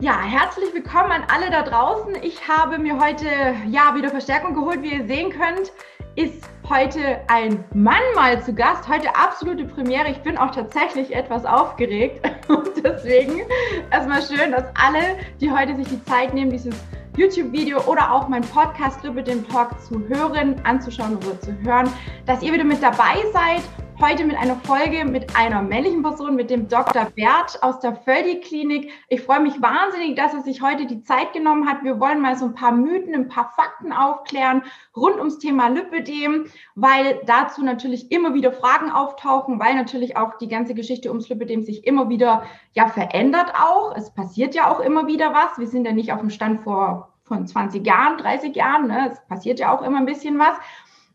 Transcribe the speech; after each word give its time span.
Ja, 0.00 0.18
herzlich 0.22 0.72
willkommen 0.72 1.12
an 1.12 1.24
alle 1.28 1.50
da 1.50 1.60
draußen. 1.60 2.14
Ich 2.22 2.48
habe 2.48 2.78
mir 2.78 2.98
heute 2.98 3.26
ja 3.68 3.94
wieder 3.94 4.08
Verstärkung 4.08 4.54
geholt. 4.54 4.82
Wie 4.82 4.94
ihr 4.94 5.06
sehen 5.06 5.28
könnt, 5.28 5.72
ist 6.16 6.48
heute 6.70 7.20
ein 7.28 7.62
Mann 7.74 8.00
mal 8.14 8.42
zu 8.42 8.54
Gast. 8.54 8.88
Heute 8.88 9.14
absolute 9.14 9.66
Premiere. 9.66 10.08
Ich 10.08 10.16
bin 10.22 10.38
auch 10.38 10.52
tatsächlich 10.52 11.14
etwas 11.14 11.44
aufgeregt 11.44 12.26
und 12.48 12.82
deswegen 12.82 13.42
erstmal 13.90 14.22
schön, 14.22 14.52
dass 14.52 14.64
alle, 14.74 15.18
die 15.38 15.50
heute 15.50 15.76
sich 15.76 15.88
die 15.88 16.02
Zeit 16.04 16.32
nehmen, 16.32 16.50
dieses 16.50 16.74
YouTube-Video 17.18 17.82
oder 17.82 18.10
auch 18.10 18.26
mein 18.26 18.40
Podcast 18.40 19.04
über 19.04 19.20
den 19.20 19.46
Talk 19.48 19.78
zu 19.82 20.02
hören, 20.08 20.58
anzuschauen 20.64 21.18
oder 21.18 21.38
zu 21.42 21.54
hören, 21.60 21.92
dass 22.24 22.40
ihr 22.40 22.54
wieder 22.54 22.64
mit 22.64 22.82
dabei 22.82 23.16
seid 23.34 23.60
Heute 24.02 24.24
mit 24.24 24.38
einer 24.38 24.56
Folge 24.56 25.04
mit 25.04 25.36
einer 25.36 25.60
männlichen 25.60 26.02
Person, 26.02 26.34
mit 26.34 26.48
dem 26.48 26.68
Dr. 26.68 27.04
Bert 27.14 27.62
aus 27.62 27.80
der 27.80 27.94
Völdi-Klinik. 27.94 28.90
Ich 29.08 29.20
freue 29.20 29.40
mich 29.40 29.60
wahnsinnig, 29.60 30.16
dass 30.16 30.32
er 30.32 30.40
sich 30.40 30.62
heute 30.62 30.86
die 30.86 31.02
Zeit 31.02 31.34
genommen 31.34 31.68
hat. 31.68 31.84
Wir 31.84 32.00
wollen 32.00 32.22
mal 32.22 32.34
so 32.34 32.46
ein 32.46 32.54
paar 32.54 32.72
Mythen, 32.72 33.14
ein 33.14 33.28
paar 33.28 33.52
Fakten 33.54 33.92
aufklären 33.92 34.62
rund 34.96 35.18
ums 35.18 35.38
Thema 35.38 35.68
Lipödem, 35.68 36.46
weil 36.74 37.20
dazu 37.26 37.62
natürlich 37.62 38.10
immer 38.10 38.32
wieder 38.32 38.52
Fragen 38.52 38.90
auftauchen, 38.90 39.60
weil 39.60 39.74
natürlich 39.74 40.16
auch 40.16 40.38
die 40.38 40.48
ganze 40.48 40.72
Geschichte 40.72 41.10
ums 41.10 41.28
Lipödem 41.28 41.62
sich 41.62 41.86
immer 41.86 42.08
wieder 42.08 42.44
ja 42.72 42.88
verändert 42.88 43.52
auch. 43.54 43.94
Es 43.94 44.14
passiert 44.14 44.54
ja 44.54 44.72
auch 44.72 44.80
immer 44.80 45.08
wieder 45.08 45.34
was. 45.34 45.58
Wir 45.58 45.68
sind 45.68 45.84
ja 45.84 45.92
nicht 45.92 46.10
auf 46.10 46.20
dem 46.20 46.30
Stand 46.30 46.62
vor 46.62 47.12
von 47.24 47.46
20 47.46 47.86
Jahren, 47.86 48.16
30 48.16 48.56
Jahren. 48.56 48.88
Ne? 48.88 49.10
Es 49.12 49.20
passiert 49.28 49.60
ja 49.60 49.76
auch 49.76 49.82
immer 49.82 49.98
ein 49.98 50.06
bisschen 50.06 50.38
was. 50.38 50.56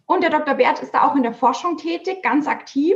Und 0.06 0.22
der 0.22 0.30
Dr. 0.30 0.56
Bert 0.56 0.82
ist 0.82 0.94
da 0.94 1.04
auch 1.04 1.16
in 1.16 1.24
der 1.24 1.34
Forschung 1.34 1.78
tätig, 1.78 2.22
ganz 2.22 2.48
aktiv. 2.48 2.96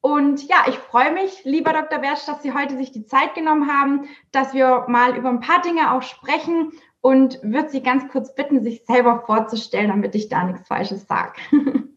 Und 0.00 0.46
ja, 0.48 0.64
ich 0.68 0.76
freue 0.76 1.12
mich, 1.12 1.44
lieber 1.44 1.72
Dr. 1.72 2.00
Bert, 2.00 2.26
dass 2.26 2.42
Sie 2.42 2.52
heute 2.52 2.76
sich 2.76 2.92
die 2.92 3.06
Zeit 3.06 3.34
genommen 3.34 3.70
haben, 3.70 4.06
dass 4.32 4.52
wir 4.52 4.84
mal 4.88 5.16
über 5.16 5.28
ein 5.28 5.40
paar 5.40 5.62
Dinge 5.62 5.92
auch 5.92 6.02
sprechen 6.02 6.72
und 7.00 7.38
würde 7.42 7.70
Sie 7.70 7.82
ganz 7.82 8.08
kurz 8.10 8.34
bitten, 8.34 8.62
sich 8.62 8.84
selber 8.84 9.22
vorzustellen, 9.24 9.88
damit 9.88 10.14
ich 10.14 10.28
da 10.28 10.44
nichts 10.44 10.66
Falsches 10.66 11.06
sage. 11.06 11.34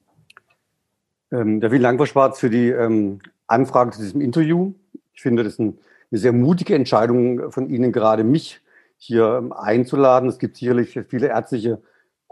Ähm, 1.31 1.59
ja, 1.59 1.69
vielen 1.69 1.83
Dank, 1.83 1.99
Frau 1.99 2.05
Schwarz, 2.05 2.39
für 2.39 2.49
die 2.49 2.69
ähm, 2.69 3.19
Anfrage 3.47 3.91
zu 3.91 4.01
diesem 4.01 4.21
Interview. 4.21 4.73
Ich 5.13 5.21
finde, 5.21 5.43
das 5.43 5.53
ist 5.53 5.59
ein, 5.59 5.77
eine 6.11 6.19
sehr 6.19 6.33
mutige 6.33 6.75
Entscheidung 6.75 7.51
von 7.51 7.67
Ihnen, 7.67 7.91
gerade 7.91 8.23
mich 8.23 8.61
hier 8.97 9.39
ähm, 9.39 9.51
einzuladen. 9.51 10.29
Es 10.29 10.39
gibt 10.39 10.57
sicherlich 10.57 10.99
viele 11.09 11.27
ärztliche 11.27 11.81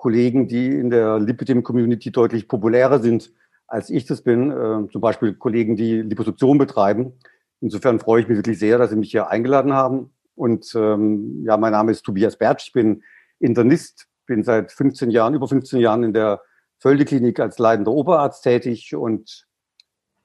Kollegen, 0.04 0.50
die 0.50 0.68
in 0.68 0.90
der 0.90 1.18
Lipidem-Community 1.18 2.12
deutlich 2.12 2.50
populärer 2.50 3.00
sind, 3.00 3.32
als 3.68 3.90
ich 3.90 4.04
das 4.06 4.22
bin. 4.22 4.52
Äh, 4.52 4.92
zum 4.92 5.00
Beispiel 5.00 5.34
Kollegen, 5.34 5.78
die 5.78 6.02
Liposuktion 6.02 6.58
betreiben. 6.58 7.14
Insofern 7.62 8.00
freue 8.00 8.22
ich 8.22 8.28
mich 8.28 8.38
wirklich 8.38 8.60
sehr, 8.60 8.78
dass 8.78 8.90
Sie 8.90 8.98
mich 8.98 9.12
hier 9.12 9.30
eingeladen 9.30 9.72
haben. 9.72 10.14
Und 10.36 10.74
ähm, 10.76 11.46
ja, 11.46 11.56
mein 11.56 11.72
Name 11.72 11.94
ist 11.94 12.02
Tobias 12.02 12.38
Bertsch. 12.38 12.68
Ich 12.68 12.74
bin 12.74 13.02
Internist, 13.40 14.08
bin 14.26 14.44
seit 14.44 14.74
15 14.74 15.10
Jahren, 15.10 15.36
über 15.36 15.48
15 15.48 15.80
Jahren 15.80 16.04
in 16.04 16.12
der 16.12 16.42
Völde-Klinik 16.80 17.40
als 17.40 17.58
leitender 17.58 17.94
Oberarzt 17.94 18.44
tätig 18.44 18.94
und 18.94 19.48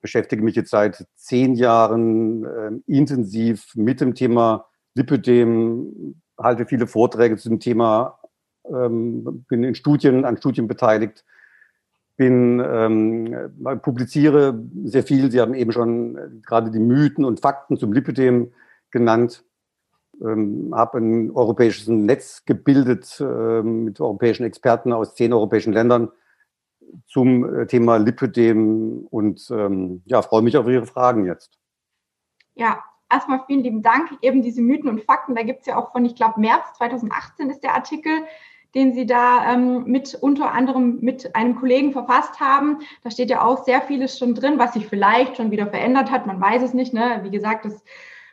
beschäftige 0.00 0.42
mich 0.42 0.56
jetzt 0.56 0.70
seit 0.70 1.06
zehn 1.14 1.54
Jahren 1.54 2.44
äh, 2.44 2.70
intensiv 2.86 3.70
mit 3.76 4.00
dem 4.00 4.16
Thema 4.16 4.66
Lipödem, 4.94 6.20
halte 6.36 6.66
viele 6.66 6.88
Vorträge 6.88 7.36
zu 7.36 7.48
dem 7.48 7.60
Thema 7.60 8.17
ähm, 8.72 9.44
bin 9.48 9.64
in 9.64 9.74
Studien, 9.74 10.24
an 10.24 10.36
Studien 10.36 10.68
beteiligt, 10.68 11.24
bin, 12.16 12.60
ähm, 12.64 13.80
publiziere 13.82 14.60
sehr 14.84 15.04
viel. 15.04 15.30
Sie 15.30 15.40
haben 15.40 15.54
eben 15.54 15.72
schon 15.72 16.16
äh, 16.16 16.28
gerade 16.44 16.70
die 16.70 16.80
Mythen 16.80 17.24
und 17.24 17.40
Fakten 17.40 17.78
zum 17.78 17.92
Lipidem 17.92 18.52
genannt. 18.90 19.44
Ähm, 20.20 20.72
habe 20.74 20.98
ein 20.98 21.30
europäisches 21.30 21.86
Netz 21.86 22.44
gebildet 22.44 23.20
äh, 23.20 23.62
mit 23.62 24.00
europäischen 24.00 24.44
Experten 24.44 24.92
aus 24.92 25.14
zehn 25.14 25.32
europäischen 25.32 25.72
Ländern 25.72 26.10
zum 27.06 27.44
äh, 27.54 27.66
Thema 27.66 27.98
Lipidem 27.98 29.06
und 29.10 29.48
ähm, 29.50 30.02
ja, 30.06 30.22
freue 30.22 30.42
mich 30.42 30.56
auf 30.56 30.66
Ihre 30.66 30.86
Fragen 30.86 31.24
jetzt. 31.24 31.58
Ja, 32.54 32.82
erstmal 33.10 33.44
vielen 33.46 33.62
lieben 33.62 33.82
Dank. 33.82 34.10
Eben 34.22 34.42
diese 34.42 34.60
Mythen 34.60 34.88
und 34.88 35.02
Fakten, 35.02 35.36
da 35.36 35.42
gibt 35.42 35.60
es 35.60 35.66
ja 35.66 35.76
auch 35.76 35.92
von, 35.92 36.04
ich 36.04 36.16
glaube, 36.16 36.40
März 36.40 36.64
2018 36.78 37.50
ist 37.50 37.62
der 37.62 37.74
Artikel 37.74 38.12
den 38.74 38.92
Sie 38.92 39.06
da 39.06 39.52
ähm, 39.52 39.84
mit 39.84 40.14
unter 40.14 40.52
anderem 40.52 40.98
mit 41.00 41.34
einem 41.34 41.56
Kollegen 41.56 41.92
verfasst 41.92 42.40
haben. 42.40 42.78
Da 43.02 43.10
steht 43.10 43.30
ja 43.30 43.42
auch 43.42 43.64
sehr 43.64 43.80
vieles 43.80 44.18
schon 44.18 44.34
drin, 44.34 44.58
was 44.58 44.74
sich 44.74 44.86
vielleicht 44.86 45.36
schon 45.36 45.50
wieder 45.50 45.66
verändert 45.66 46.10
hat. 46.10 46.26
Man 46.26 46.40
weiß 46.40 46.62
es 46.62 46.74
nicht. 46.74 46.92
Ne? 46.92 47.20
Wie 47.22 47.30
gesagt, 47.30 47.64
es 47.64 47.82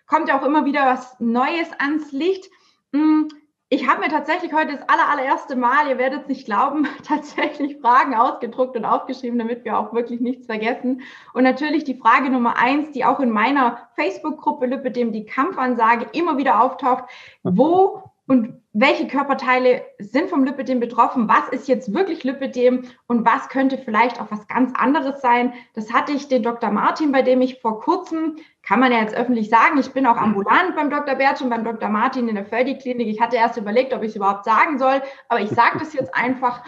kommt 0.07 0.29
ja 0.29 0.39
auch 0.39 0.45
immer 0.45 0.65
wieder 0.65 0.85
was 0.85 1.19
Neues 1.19 1.69
ans 1.79 2.11
Licht. 2.11 2.49
Hm, 2.93 3.29
ich 3.67 3.87
habe 3.87 4.01
mir 4.01 4.09
tatsächlich 4.09 4.53
heute 4.53 4.73
das 4.73 4.87
aller, 4.87 5.09
allererste 5.09 5.55
Mal, 5.55 5.89
ihr 5.89 5.97
werdet 5.97 6.21
es 6.21 6.27
nicht 6.27 6.45
glauben, 6.45 6.87
tatsächlich 7.03 7.77
Fragen 7.81 8.13
ausgedruckt 8.13 8.77
und 8.77 8.85
aufgeschrieben, 8.85 9.39
damit 9.39 9.65
wir 9.65 9.79
auch 9.79 9.91
wirklich 9.91 10.21
nichts 10.21 10.45
vergessen. 10.45 11.01
Und 11.33 11.43
natürlich 11.43 11.83
die 11.83 11.97
Frage 11.97 12.29
Nummer 12.29 12.57
eins, 12.57 12.91
die 12.91 13.05
auch 13.05 13.19
in 13.19 13.31
meiner 13.31 13.89
Facebook-Gruppe 13.95 14.67
Lipidem 14.67 15.11
die 15.11 15.25
Kampfansage 15.25 16.07
immer 16.13 16.37
wieder 16.37 16.61
auftaucht. 16.61 17.05
Wo 17.41 18.04
und 18.27 18.61
welche 18.73 19.07
Körperteile 19.07 19.85
sind 19.99 20.29
vom 20.29 20.43
Lipidem 20.43 20.79
betroffen, 20.79 21.29
was 21.29 21.47
ist 21.49 21.67
jetzt 21.67 21.93
wirklich 21.93 22.23
Lipidem 22.23 22.85
und 23.07 23.25
was 23.25 23.49
könnte 23.49 23.77
vielleicht 23.77 24.19
auch 24.19 24.31
was 24.31 24.47
ganz 24.47 24.73
anderes 24.75 25.21
sein. 25.21 25.53
Das 25.75 25.93
hatte 25.93 26.11
ich 26.11 26.27
den 26.27 26.43
Dr. 26.43 26.71
Martin, 26.71 27.11
bei 27.11 27.21
dem 27.21 27.41
ich 27.41 27.61
vor 27.61 27.79
kurzem, 27.79 28.37
kann 28.63 28.79
man 28.79 28.91
ja 28.91 28.99
jetzt 28.99 29.15
öffentlich 29.15 29.49
sagen, 29.49 29.77
ich 29.77 29.93
bin 29.93 30.07
auch 30.07 30.17
ambulant 30.17 30.75
beim 30.75 30.89
Dr. 30.89 31.15
Bertsch 31.15 31.41
und 31.41 31.49
beim 31.49 31.63
Dr. 31.63 31.89
Martin 31.89 32.27
in 32.27 32.35
der 32.35 32.45
Völdi-Klinik. 32.45 33.07
Ich 33.07 33.21
hatte 33.21 33.37
erst 33.37 33.57
überlegt, 33.57 33.93
ob 33.93 34.01
ich 34.01 34.09
es 34.09 34.15
überhaupt 34.15 34.43
sagen 34.43 34.79
soll, 34.79 35.01
aber 35.29 35.41
ich 35.41 35.49
sage 35.51 35.77
das 35.79 35.93
jetzt 35.93 36.13
einfach 36.15 36.63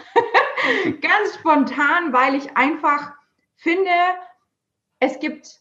ganz 1.02 1.34
spontan, 1.34 2.12
weil 2.12 2.36
ich 2.36 2.56
einfach 2.56 3.12
finde, 3.56 3.90
es 5.00 5.18
gibt 5.18 5.60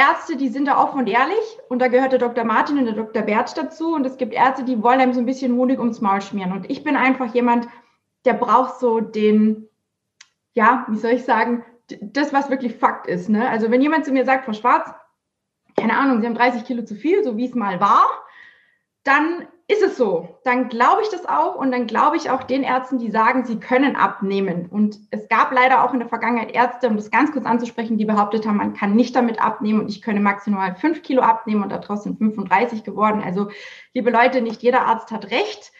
Ärzte, 0.00 0.36
die 0.36 0.48
sind 0.48 0.66
da 0.66 0.82
offen 0.82 1.00
und 1.00 1.08
ehrlich 1.08 1.58
und 1.68 1.80
da 1.80 1.88
gehört 1.88 2.12
der 2.12 2.18
Dr. 2.18 2.44
Martin 2.44 2.78
und 2.78 2.86
der 2.86 2.94
Dr. 2.94 3.22
Bertsch 3.22 3.52
dazu 3.54 3.94
und 3.94 4.06
es 4.06 4.16
gibt 4.16 4.32
Ärzte, 4.32 4.64
die 4.64 4.82
wollen 4.82 4.98
einem 4.98 5.12
so 5.12 5.20
ein 5.20 5.26
bisschen 5.26 5.54
Honig 5.56 5.78
ums 5.78 6.00
Maul 6.00 6.22
schmieren 6.22 6.52
und 6.52 6.70
ich 6.70 6.82
bin 6.82 6.96
einfach 6.96 7.34
jemand, 7.34 7.68
der 8.24 8.32
braucht 8.32 8.80
so 8.80 9.00
den, 9.00 9.68
ja, 10.54 10.86
wie 10.88 10.96
soll 10.96 11.10
ich 11.10 11.24
sagen, 11.24 11.66
das, 12.00 12.32
was 12.32 12.48
wirklich 12.48 12.76
Fakt 12.76 13.06
ist. 13.06 13.28
Ne? 13.28 13.46
Also 13.50 13.70
wenn 13.70 13.82
jemand 13.82 14.06
zu 14.06 14.12
mir 14.12 14.24
sagt, 14.24 14.46
Frau 14.46 14.54
Schwarz, 14.54 14.90
keine 15.76 15.98
Ahnung, 15.98 16.20
Sie 16.20 16.26
haben 16.26 16.34
30 16.34 16.64
Kilo 16.64 16.82
zu 16.82 16.94
viel, 16.94 17.22
so 17.22 17.36
wie 17.36 17.46
es 17.46 17.54
mal 17.54 17.78
war, 17.80 18.06
dann 19.04 19.48
ist 19.70 19.82
es 19.82 19.96
so. 19.96 20.40
Dann 20.42 20.68
glaube 20.68 21.02
ich 21.02 21.10
das 21.10 21.26
auch 21.26 21.54
und 21.54 21.70
dann 21.70 21.86
glaube 21.86 22.16
ich 22.16 22.28
auch 22.28 22.42
den 22.42 22.64
Ärzten, 22.64 22.98
die 22.98 23.10
sagen, 23.10 23.44
sie 23.44 23.60
können 23.60 23.94
abnehmen. 23.94 24.66
Und 24.68 24.98
es 25.12 25.28
gab 25.28 25.52
leider 25.52 25.84
auch 25.84 25.92
in 25.92 26.00
der 26.00 26.08
Vergangenheit 26.08 26.50
Ärzte, 26.50 26.88
um 26.88 26.96
das 26.96 27.12
ganz 27.12 27.30
kurz 27.30 27.46
anzusprechen, 27.46 27.96
die 27.96 28.04
behauptet 28.04 28.46
haben, 28.46 28.56
man 28.56 28.74
kann 28.74 28.96
nicht 28.96 29.14
damit 29.14 29.40
abnehmen 29.40 29.80
und 29.80 29.88
ich 29.88 30.02
könne 30.02 30.18
maximal 30.18 30.74
fünf 30.74 31.02
Kilo 31.02 31.22
abnehmen 31.22 31.62
und 31.62 31.70
daraus 31.70 32.02
sind 32.02 32.18
35 32.18 32.82
geworden. 32.82 33.22
Also, 33.24 33.50
liebe 33.94 34.10
Leute, 34.10 34.40
nicht 34.42 34.62
jeder 34.62 34.86
Arzt 34.86 35.12
hat 35.12 35.30
recht. 35.30 35.70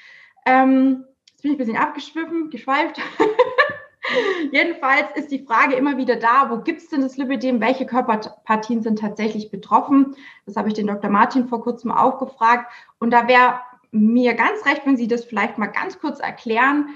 Ähm, 0.46 1.04
jetzt 1.26 1.42
bin 1.42 1.52
ich 1.52 1.56
ein 1.56 1.58
bisschen 1.58 1.76
abgeschwiffen, 1.76 2.50
geschweift. 2.50 3.00
Jedenfalls 4.52 5.10
ist 5.14 5.30
die 5.30 5.44
Frage 5.44 5.74
immer 5.74 5.96
wieder 5.96 6.16
da, 6.16 6.48
wo 6.50 6.58
gibt 6.58 6.80
es 6.80 6.88
denn 6.88 7.02
das 7.02 7.16
Lipidem? 7.16 7.60
Welche 7.60 7.86
Körperpartien 7.86 8.82
sind 8.82 8.98
tatsächlich 8.98 9.50
betroffen? 9.50 10.16
Das 10.46 10.56
habe 10.56 10.68
ich 10.68 10.74
den 10.74 10.86
Dr. 10.86 11.10
Martin 11.10 11.48
vor 11.48 11.62
kurzem 11.62 11.92
auch 11.92 12.18
gefragt. 12.18 12.72
Und 12.98 13.10
da 13.10 13.28
wäre 13.28 13.60
mir 13.92 14.34
ganz 14.34 14.64
recht, 14.66 14.86
wenn 14.86 14.96
Sie 14.96 15.08
das 15.08 15.24
vielleicht 15.24 15.58
mal 15.58 15.66
ganz 15.66 15.98
kurz 15.98 16.20
erklären, 16.20 16.88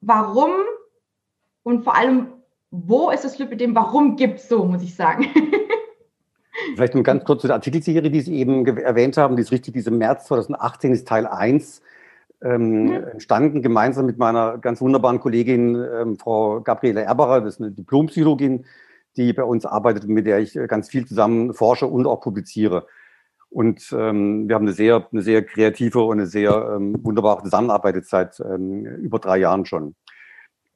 warum 0.00 0.50
und 1.62 1.84
vor 1.84 1.96
allem, 1.96 2.28
wo 2.70 3.10
ist 3.10 3.24
das 3.24 3.38
Lipidem, 3.38 3.74
warum 3.74 4.16
gibt 4.16 4.38
es 4.38 4.48
so, 4.48 4.64
muss 4.64 4.82
ich 4.82 4.94
sagen. 4.94 5.26
Vielleicht 6.74 6.94
nur 6.94 7.04
ganz 7.04 7.24
kurz 7.24 7.42
zu 7.42 7.46
der 7.46 7.56
Artikelserie, 7.56 8.10
die 8.10 8.20
Sie 8.20 8.34
eben 8.34 8.66
erwähnt 8.66 9.16
haben, 9.16 9.36
die 9.36 9.42
ist 9.42 9.52
richtig, 9.52 9.74
diese 9.74 9.90
März 9.90 10.26
2018 10.26 10.92
ist 10.92 11.06
Teil 11.06 11.26
1 11.26 11.82
ähm, 12.42 12.84
mhm. 12.84 12.94
entstanden, 13.12 13.62
gemeinsam 13.62 14.06
mit 14.06 14.18
meiner 14.18 14.58
ganz 14.58 14.80
wunderbaren 14.80 15.20
Kollegin 15.20 15.76
ähm, 15.76 16.18
Frau 16.18 16.60
Gabriele 16.60 17.02
Erbacher, 17.02 17.42
das 17.42 17.54
ist 17.54 17.60
eine 17.60 17.70
Diplompsychologin, 17.70 18.64
die 19.16 19.32
bei 19.32 19.44
uns 19.44 19.66
arbeitet, 19.66 20.08
mit 20.08 20.26
der 20.26 20.38
ich 20.40 20.58
ganz 20.68 20.88
viel 20.88 21.06
zusammen 21.06 21.54
forsche 21.54 21.86
und 21.86 22.06
auch 22.06 22.20
publiziere. 22.20 22.86
Und 23.50 23.92
ähm, 23.92 24.48
wir 24.48 24.54
haben 24.54 24.66
eine 24.66 24.74
sehr, 24.74 25.06
eine 25.10 25.22
sehr 25.22 25.44
kreative 25.44 26.02
und 26.02 26.18
eine 26.18 26.26
sehr 26.26 26.74
ähm, 26.76 27.02
wunderbare 27.02 27.42
Zusammenarbeit 27.42 27.94
jetzt 27.96 28.10
seit 28.10 28.40
ähm, 28.40 28.84
über 28.84 29.18
drei 29.18 29.38
Jahren 29.38 29.64
schon. 29.64 29.94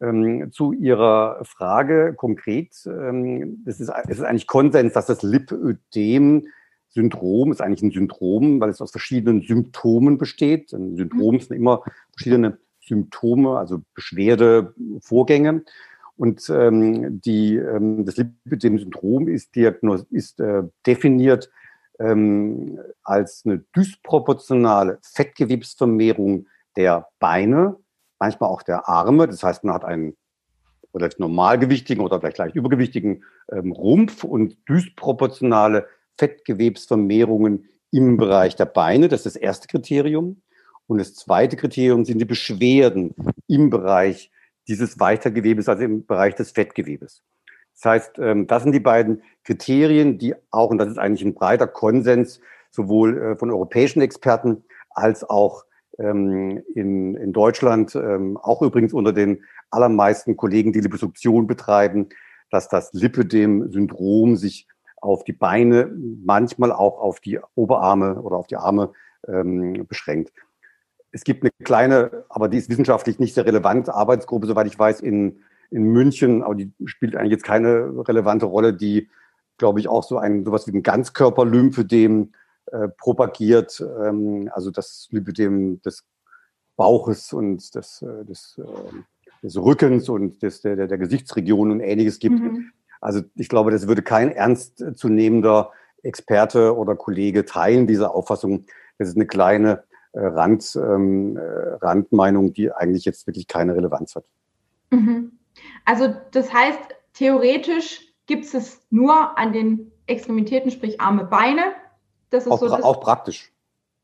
Ähm, 0.00 0.50
zu 0.52 0.72
Ihrer 0.72 1.44
Frage 1.44 2.14
konkret, 2.14 2.74
ähm, 2.86 3.62
das 3.64 3.78
ist, 3.78 3.92
es 4.08 4.18
ist 4.18 4.24
eigentlich 4.24 4.46
Konsens, 4.46 4.94
dass 4.94 5.06
das 5.06 5.22
Lipödem 5.22 6.46
Syndrom 6.94 7.52
ist 7.52 7.60
eigentlich 7.62 7.82
ein 7.82 7.90
Syndrom, 7.90 8.60
weil 8.60 8.68
es 8.68 8.80
aus 8.80 8.90
verschiedenen 8.90 9.42
Symptomen 9.42 10.18
besteht. 10.18 10.72
Ein 10.72 10.96
Syndrom 10.96 11.40
sind 11.40 11.56
immer 11.56 11.82
verschiedene 12.14 12.58
Symptome, 12.80 13.56
also 13.56 13.82
Beschwerdevorgänge. 13.94 15.64
Und 16.16 16.48
ähm, 16.50 17.20
die, 17.22 17.56
ähm, 17.56 18.04
das 18.04 18.16
Lipödem-Syndrom 18.16 19.28
ist, 19.28 19.56
diagnos 19.56 20.04
ist 20.10 20.40
äh, 20.40 20.64
definiert 20.86 21.50
ähm, 21.98 22.78
als 23.02 23.42
eine 23.44 23.58
dysproportionale 23.76 24.98
Fettgewebsvermehrung 25.02 26.46
der 26.76 27.08
Beine, 27.18 27.76
manchmal 28.18 28.50
auch 28.50 28.62
der 28.62 28.88
Arme. 28.88 29.26
Das 29.26 29.42
heißt, 29.42 29.64
man 29.64 29.74
hat 29.74 29.84
einen 29.84 30.16
relativ 30.94 31.18
normalgewichtigen 31.18 32.04
oder 32.04 32.20
vielleicht 32.20 32.38
leicht 32.38 32.56
übergewichtigen 32.56 33.24
ähm, 33.50 33.72
Rumpf 33.72 34.24
und 34.24 34.56
dysproportionale 34.68 35.86
Fettgewebsvermehrungen 36.18 37.68
im 37.90 38.16
Bereich 38.16 38.56
der 38.56 38.66
Beine. 38.66 39.08
Das 39.08 39.20
ist 39.20 39.36
das 39.36 39.42
erste 39.42 39.68
Kriterium. 39.68 40.42
Und 40.86 40.98
das 40.98 41.14
zweite 41.14 41.56
Kriterium 41.56 42.04
sind 42.04 42.18
die 42.18 42.26
Beschwerden 42.26 43.14
im 43.46 43.70
Bereich 43.70 44.30
dieses 44.68 45.00
Weitergewebes, 45.00 45.68
also 45.68 45.82
im 45.82 46.06
Bereich 46.06 46.34
des 46.34 46.52
Fettgewebes. 46.52 47.22
Das 47.74 47.84
heißt, 47.84 48.18
ähm, 48.18 48.46
das 48.46 48.62
sind 48.62 48.72
die 48.72 48.80
beiden 48.80 49.22
Kriterien, 49.44 50.18
die 50.18 50.34
auch, 50.50 50.70
und 50.70 50.78
das 50.78 50.88
ist 50.88 50.98
eigentlich 50.98 51.24
ein 51.24 51.34
breiter 51.34 51.66
Konsens, 51.66 52.40
sowohl 52.70 53.18
äh, 53.18 53.36
von 53.36 53.50
europäischen 53.50 54.02
Experten 54.02 54.64
als 54.90 55.28
auch 55.28 55.64
ähm, 55.98 56.62
in, 56.74 57.16
in 57.16 57.32
Deutschland, 57.32 57.94
ähm, 57.94 58.36
auch 58.36 58.62
übrigens 58.62 58.92
unter 58.92 59.12
den 59.12 59.42
allermeisten 59.70 60.36
Kollegen, 60.36 60.72
die 60.72 60.80
Liposuktion 60.80 61.46
betreiben, 61.46 62.08
dass 62.50 62.68
das 62.68 62.92
Lipödem-Syndrom 62.92 64.36
sich 64.36 64.68
auf 65.00 65.24
die 65.24 65.32
Beine, 65.32 65.90
manchmal 66.24 66.70
auch 66.70 67.00
auf 67.00 67.18
die 67.18 67.40
Oberarme 67.54 68.20
oder 68.22 68.36
auf 68.36 68.46
die 68.46 68.56
Arme 68.56 68.92
beschränkt. 69.24 70.32
Es 71.12 71.22
gibt 71.22 71.44
eine 71.44 71.52
kleine, 71.62 72.24
aber 72.28 72.48
die 72.48 72.58
ist 72.58 72.68
wissenschaftlich 72.68 73.20
nicht 73.20 73.34
sehr 73.34 73.46
relevant, 73.46 73.88
Arbeitsgruppe, 73.88 74.48
soweit 74.48 74.66
ich 74.66 74.76
weiß, 74.76 75.00
in, 75.00 75.42
in 75.72 75.84
München, 75.84 76.42
aber 76.42 76.54
die 76.54 76.72
spielt 76.84 77.16
eigentlich 77.16 77.32
jetzt 77.32 77.44
keine 77.44 78.06
relevante 78.06 78.46
Rolle, 78.46 78.74
die, 78.74 79.08
glaube 79.58 79.80
ich, 79.80 79.88
auch 79.88 80.04
so 80.04 80.18
ein 80.18 80.44
sowas 80.44 80.66
wie 80.66 80.72
ein 80.72 80.82
Ganzkörperlymphödem 80.82 82.32
äh, 82.66 82.88
propagiert, 82.88 83.84
ähm, 84.04 84.50
also 84.52 84.70
das 84.70 85.08
Lipödem 85.10 85.80
des 85.82 86.04
Bauches 86.76 87.32
und 87.32 87.74
des, 87.74 88.02
äh, 88.02 88.24
des, 88.24 88.58
äh, 88.58 89.42
des 89.42 89.56
Rückens 89.56 90.08
und 90.08 90.42
des, 90.42 90.60
der, 90.60 90.86
der 90.86 90.98
Gesichtsregion 90.98 91.70
und 91.70 91.80
ähnliches 91.80 92.18
gibt. 92.18 92.40
Mhm. 92.40 92.70
Also 93.00 93.22
ich 93.34 93.48
glaube, 93.48 93.70
das 93.70 93.88
würde 93.88 94.02
kein 94.02 94.30
ernstzunehmender 94.30 95.72
Experte 96.02 96.76
oder 96.76 96.94
Kollege 96.96 97.44
teilen, 97.44 97.86
diese 97.86 98.10
Auffassung. 98.10 98.66
Das 98.98 99.08
ist 99.08 99.16
eine 99.16 99.26
kleine 99.26 99.84
äh, 100.12 100.20
Rand, 100.20 100.76
ähm, 100.76 101.36
äh, 101.36 101.40
Randmeinung, 101.40 102.52
die 102.52 102.72
eigentlich 102.72 103.04
jetzt 103.04 103.26
wirklich 103.26 103.48
keine 103.48 103.74
Relevanz 103.74 104.14
hat. 104.14 104.24
Mhm. 104.90 105.32
Also 105.84 106.14
das 106.30 106.52
heißt, 106.52 106.80
theoretisch 107.14 108.00
gibt 108.26 108.44
es 108.52 108.86
nur 108.90 109.38
an 109.38 109.52
den 109.52 109.92
Extremitäten, 110.06 110.70
sprich 110.70 111.00
Arme, 111.00 111.24
Beine. 111.24 111.72
Das 112.30 112.46
ist 112.46 112.52
auch, 112.52 112.58
so 112.58 112.68
das 112.68 112.82
auch 112.82 113.00
praktisch. 113.00 113.52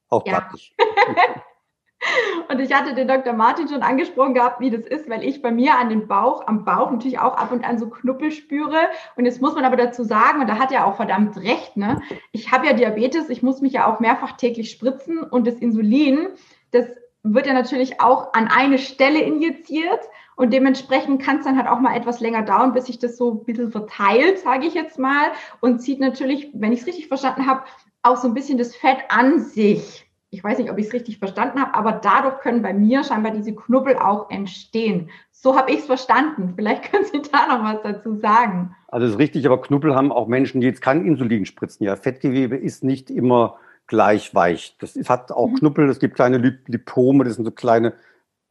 Auch 0.09 0.27
ja. 0.27 0.35
praktisch. 0.35 0.75
Und 2.49 2.61
ich 2.61 2.73
hatte 2.73 2.95
den 2.95 3.09
Dr. 3.09 3.33
Martin 3.33 3.69
schon 3.69 3.83
angesprochen 3.83 4.35
gehabt, 4.35 4.61
wie 4.61 4.71
das 4.71 4.83
ist, 4.83 5.11
weil 5.11 5.25
ich 5.25 5.43
bei 5.43 5.51
mir 5.51 5.79
an 5.79 5.89
den 5.89 6.07
Bauch, 6.07 6.47
am 6.47 6.65
Bauch 6.65 6.91
natürlich 6.91 7.19
auch 7.19 7.37
ab 7.37 7.51
und 7.51 7.65
an 7.65 7.79
so 7.79 7.91
Knuppel 7.91 8.31
spüre. 8.31 8.89
Und 9.17 9.27
jetzt 9.27 9.43
muss 9.43 9.55
man 9.55 9.65
aber 9.65 9.77
dazu 9.77 10.05
sagen, 10.05 10.41
und 10.41 10.49
da 10.49 10.59
hat 10.59 10.71
er 10.71 10.87
auch 10.87 10.97
verdammt 10.97 11.37
recht, 11.39 11.77
ne? 11.77 12.01
Ich 12.33 12.53
habe 12.53 12.67
ja 12.67 12.73
Diabetes, 12.73 13.29
ich 13.29 13.43
muss 13.43 13.61
mich 13.61 13.73
ja 13.73 13.93
auch 13.93 14.01
mehrfach 14.01 14.37
täglich 14.37 14.71
spritzen 14.71 15.23
und 15.23 15.47
das 15.47 15.57
Insulin, 15.57 16.29
das 16.71 16.87
wird 17.25 17.47
ja 17.47 17.53
natürlich 17.53 18.01
auch 18.01 18.33
an 18.33 18.49
eine 18.49 18.79
Stelle 18.79 19.21
injiziert 19.21 20.01
und 20.39 20.53
dementsprechend 20.53 21.23
kann 21.23 21.39
es 21.39 21.45
dann 21.45 21.59
halt 21.59 21.69
auch 21.69 21.81
mal 21.81 21.95
etwas 21.95 22.21
länger 22.21 22.43
dauern, 22.43 22.73
bis 22.73 22.87
sich 22.87 22.99
das 22.99 23.19
so 23.19 23.33
ein 23.33 23.45
bisschen 23.45 23.71
verteilt, 23.71 24.39
sage 24.39 24.67
ich 24.67 24.73
jetzt 24.73 24.99
mal, 24.99 25.33
und 25.61 25.81
zieht 25.81 26.01
natürlich, 26.01 26.49
wenn 26.55 26.73
ich 26.73 26.81
es 26.81 26.87
richtig 26.87 27.09
verstanden 27.09 27.47
habe, 27.47 27.65
auch 28.03 28.17
so 28.17 28.29
ein 28.29 28.35
bisschen 28.35 28.57
das 28.57 28.75
Fett 28.75 28.99
an 29.11 29.41
sich 29.41 30.09
ich 30.31 30.45
weiß 30.45 30.59
nicht, 30.59 30.71
ob 30.71 30.79
ich 30.79 30.87
es 30.87 30.93
richtig 30.93 31.19
verstanden 31.19 31.61
habe, 31.61 31.75
aber 31.75 31.93
dadurch 31.93 32.41
können 32.41 32.61
bei 32.61 32.75
mir 32.75 33.03
scheinbar 33.03 33.33
diese 33.33 33.55
Knubbel 33.55 33.97
auch 33.97 34.31
entstehen. 34.31 35.09
So 35.33 35.57
habe 35.57 35.71
ich 35.71 35.79
es 35.79 35.87
verstanden. 35.87 36.53
Vielleicht 36.55 36.83
können 36.91 37.05
Sie 37.05 37.23
da 37.33 37.47
noch 37.47 37.65
was 37.65 37.83
dazu 37.83 38.17
sagen. 38.17 38.75
Also 38.89 39.07
das 39.07 39.15
ist 39.15 39.19
richtig, 39.19 39.47
aber 39.47 39.61
Knubbel 39.61 39.95
haben 39.95 40.13
auch 40.13 40.29
Menschen, 40.29 40.61
die 40.61 40.67
jetzt 40.67 40.83
kein 40.83 41.05
Insulin 41.05 41.47
spritzen. 41.47 41.85
Ja, 41.85 41.97
Fettgewebe 41.97 42.57
ist 42.57 42.85
nicht 42.85 43.11
immer 43.11 43.57
gleich 43.87 44.35
weich. 44.35 44.77
Das 44.81 44.97
hat 45.09 45.33
auch 45.33 45.49
mhm. 45.49 45.57
Knubbel, 45.57 45.89
es 45.89 45.99
gibt 45.99 46.15
kleine 46.15 46.37
Lipome, 46.67 47.25
das 47.25 47.37
sind 47.37 47.47
so 47.47 47.51
kleine 47.51 47.95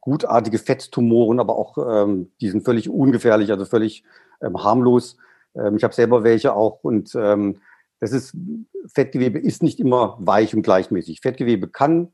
gutartige 0.08 0.58
Fetttumoren, 0.58 1.40
aber 1.40 1.56
auch 1.56 1.76
ähm, 1.78 2.30
die 2.40 2.48
sind 2.48 2.64
völlig 2.64 2.88
ungefährlich, 2.88 3.50
also 3.50 3.64
völlig 3.64 4.04
ähm, 4.40 4.62
harmlos. 4.62 5.16
Ähm, 5.54 5.76
ich 5.76 5.84
habe 5.84 5.94
selber 5.94 6.24
welche 6.24 6.54
auch 6.54 6.82
und 6.82 7.14
ähm, 7.14 7.60
das 8.00 8.12
ist, 8.12 8.36
Fettgewebe 8.86 9.38
ist 9.38 9.62
nicht 9.62 9.80
immer 9.80 10.16
weich 10.20 10.54
und 10.54 10.62
gleichmäßig. 10.62 11.20
Fettgewebe 11.20 11.68
kann 11.68 12.12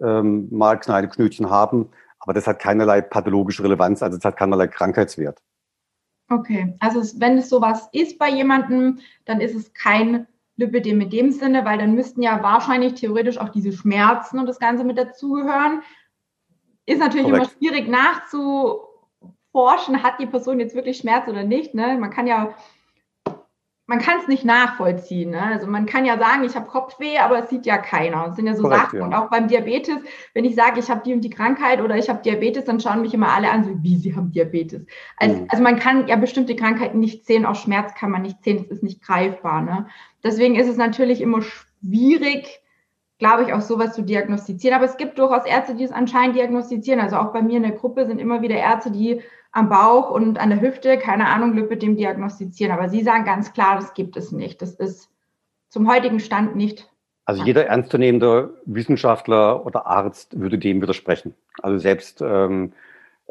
ähm, 0.00 0.48
mal 0.50 0.78
kleine 0.78 1.08
Knötchen 1.08 1.50
haben, 1.50 1.90
aber 2.18 2.32
das 2.32 2.46
hat 2.46 2.58
keinerlei 2.58 3.00
pathologische 3.00 3.62
Relevanz, 3.62 4.02
also 4.02 4.16
es 4.16 4.24
hat 4.24 4.36
keinerlei 4.36 4.68
Krankheitswert. 4.68 5.42
Okay, 6.30 6.74
also 6.80 7.00
wenn 7.20 7.38
es 7.38 7.48
sowas 7.48 7.88
ist 7.92 8.18
bei 8.18 8.28
jemandem, 8.30 8.98
dann 9.24 9.40
ist 9.40 9.54
es 9.54 9.72
kein 9.72 10.26
Lipidem 10.56 11.00
in 11.00 11.10
dem 11.10 11.30
Sinne, 11.30 11.64
weil 11.64 11.78
dann 11.78 11.94
müssten 11.94 12.20
ja 12.20 12.42
wahrscheinlich 12.42 12.94
theoretisch 12.94 13.38
auch 13.38 13.48
diese 13.48 13.72
Schmerzen 13.72 14.38
und 14.38 14.46
das 14.46 14.58
Ganze 14.58 14.84
mit 14.84 14.98
dazugehören. 14.98 15.82
Ist 16.88 17.00
natürlich 17.00 17.26
Korrekt. 17.26 17.44
immer 17.44 17.52
schwierig 17.58 17.88
nachzuforschen, 17.88 20.02
hat 20.02 20.20
die 20.20 20.26
Person 20.26 20.60
jetzt 20.60 20.74
wirklich 20.74 20.98
Schmerz 20.98 21.26
oder 21.28 21.44
nicht. 21.44 21.74
Ne? 21.74 21.96
Man 21.98 22.10
kann 22.10 22.26
ja 22.26 22.54
man 23.88 24.00
kann 24.00 24.20
es 24.20 24.28
nicht 24.28 24.44
nachvollziehen. 24.44 25.30
Ne? 25.30 25.42
Also 25.42 25.66
man 25.66 25.86
kann 25.86 26.04
ja 26.04 26.18
sagen, 26.18 26.44
ich 26.44 26.54
habe 26.54 26.66
Kopfweh, 26.66 27.18
aber 27.18 27.42
es 27.42 27.48
sieht 27.48 27.64
ja 27.64 27.78
keiner. 27.78 28.26
Das 28.26 28.36
sind 28.36 28.46
ja 28.46 28.54
so 28.54 28.64
Korrekt, 28.64 28.82
Sachen. 28.82 28.98
Ja. 28.98 29.06
Und 29.06 29.14
auch 29.14 29.30
beim 29.30 29.48
Diabetes, 29.48 29.96
wenn 30.34 30.44
ich 30.44 30.54
sage, 30.54 30.78
ich 30.78 30.90
habe 30.90 31.00
die 31.04 31.14
und 31.14 31.22
die 31.22 31.30
Krankheit 31.30 31.80
oder 31.80 31.96
ich 31.96 32.10
habe 32.10 32.22
Diabetes, 32.22 32.66
dann 32.66 32.80
schauen 32.80 33.00
mich 33.00 33.14
immer 33.14 33.32
alle 33.32 33.50
an, 33.50 33.64
so 33.64 33.70
wie 33.82 33.96
sie 33.96 34.14
haben 34.14 34.30
Diabetes. 34.30 34.84
Also, 35.16 35.36
mhm. 35.36 35.46
also 35.48 35.62
man 35.62 35.78
kann 35.78 36.06
ja 36.06 36.16
bestimmte 36.16 36.54
Krankheiten 36.54 36.98
nicht 36.98 37.24
sehen, 37.24 37.46
auch 37.46 37.54
Schmerz 37.54 37.94
kann 37.94 38.10
man 38.10 38.20
nicht 38.20 38.44
sehen, 38.44 38.62
es 38.62 38.70
ist 38.70 38.82
nicht 38.82 39.02
greifbar. 39.02 39.62
Ne? 39.62 39.86
Deswegen 40.22 40.56
ist 40.56 40.68
es 40.68 40.76
natürlich 40.76 41.22
immer 41.22 41.40
schwierig, 41.40 42.60
glaube 43.18 43.42
ich, 43.42 43.52
auch 43.52 43.60
sowas 43.60 43.94
zu 43.94 44.02
diagnostizieren. 44.02 44.76
Aber 44.76 44.84
es 44.84 44.96
gibt 44.96 45.18
durchaus 45.18 45.44
Ärzte, 45.44 45.74
die 45.74 45.84
es 45.84 45.90
anscheinend 45.90 46.36
diagnostizieren. 46.36 47.00
Also 47.00 47.16
auch 47.16 47.32
bei 47.32 47.42
mir 47.42 47.56
in 47.56 47.64
der 47.64 47.72
Gruppe 47.72 48.06
sind 48.06 48.20
immer 48.20 48.42
wieder 48.42 48.56
Ärzte, 48.56 48.90
die 48.90 49.20
am 49.50 49.68
Bauch 49.68 50.10
und 50.10 50.38
an 50.38 50.50
der 50.50 50.60
Hüfte, 50.60 50.98
keine 50.98 51.26
Ahnung, 51.26 51.54
Lipidem 51.54 51.96
diagnostizieren. 51.96 52.72
Aber 52.72 52.88
Sie 52.88 53.02
sagen 53.02 53.24
ganz 53.24 53.52
klar, 53.52 53.76
das 53.76 53.94
gibt 53.94 54.16
es 54.16 54.30
nicht. 54.30 54.62
Das 54.62 54.74
ist 54.74 55.10
zum 55.68 55.90
heutigen 55.90 56.20
Stand 56.20 56.54
nicht. 56.54 56.88
Also 57.24 57.44
jeder 57.44 57.66
ernstzunehmende 57.66 58.54
Wissenschaftler 58.64 59.66
oder 59.66 59.86
Arzt 59.86 60.38
würde 60.40 60.58
dem 60.58 60.80
widersprechen. 60.80 61.34
Also 61.60 61.78
selbst 61.78 62.22
ähm, 62.22 62.72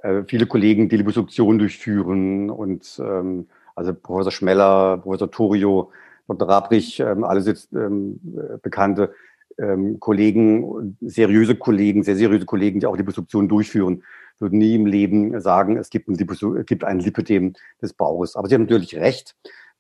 äh, 0.04 0.24
viele 0.28 0.46
Kollegen, 0.46 0.90
die 0.90 0.98
Liposuktion 0.98 1.58
durchführen 1.58 2.52
und 2.52 3.02
ähm, 3.04 3.48
also 3.74 3.94
Professor 3.94 4.32
Schmeller, 4.32 4.98
Professor 4.98 5.32
Torio, 5.32 5.92
Dr. 6.28 6.48
Rabrich, 6.48 7.00
ähm, 7.00 7.24
alles 7.24 7.48
jetzt 7.48 7.74
ähm, 7.74 8.20
bekannte 8.62 9.14
ähm, 9.60 10.00
Kollegen, 10.00 10.98
seriöse 11.02 11.56
Kollegen, 11.56 12.04
sehr 12.04 12.16
seriöse 12.16 12.46
Kollegen, 12.46 12.80
die 12.80 12.86
auch 12.86 12.98
Liposuktion 12.98 13.48
durchführen, 13.48 14.04
würden 14.40 14.60
nie 14.60 14.76
im 14.76 14.86
Leben 14.86 15.40
sagen, 15.42 15.78
es 15.78 15.90
gibt 15.90 16.08
ein, 16.08 16.18
es 16.20 16.66
gibt 16.66 16.84
ein 16.84 17.00
Lipödem 17.00 17.54
des 17.82 17.94
Bauches. 17.94 18.36
Aber 18.36 18.48
Sie 18.48 18.56
haben 18.56 18.64
natürlich 18.64 18.96
recht, 18.96 19.36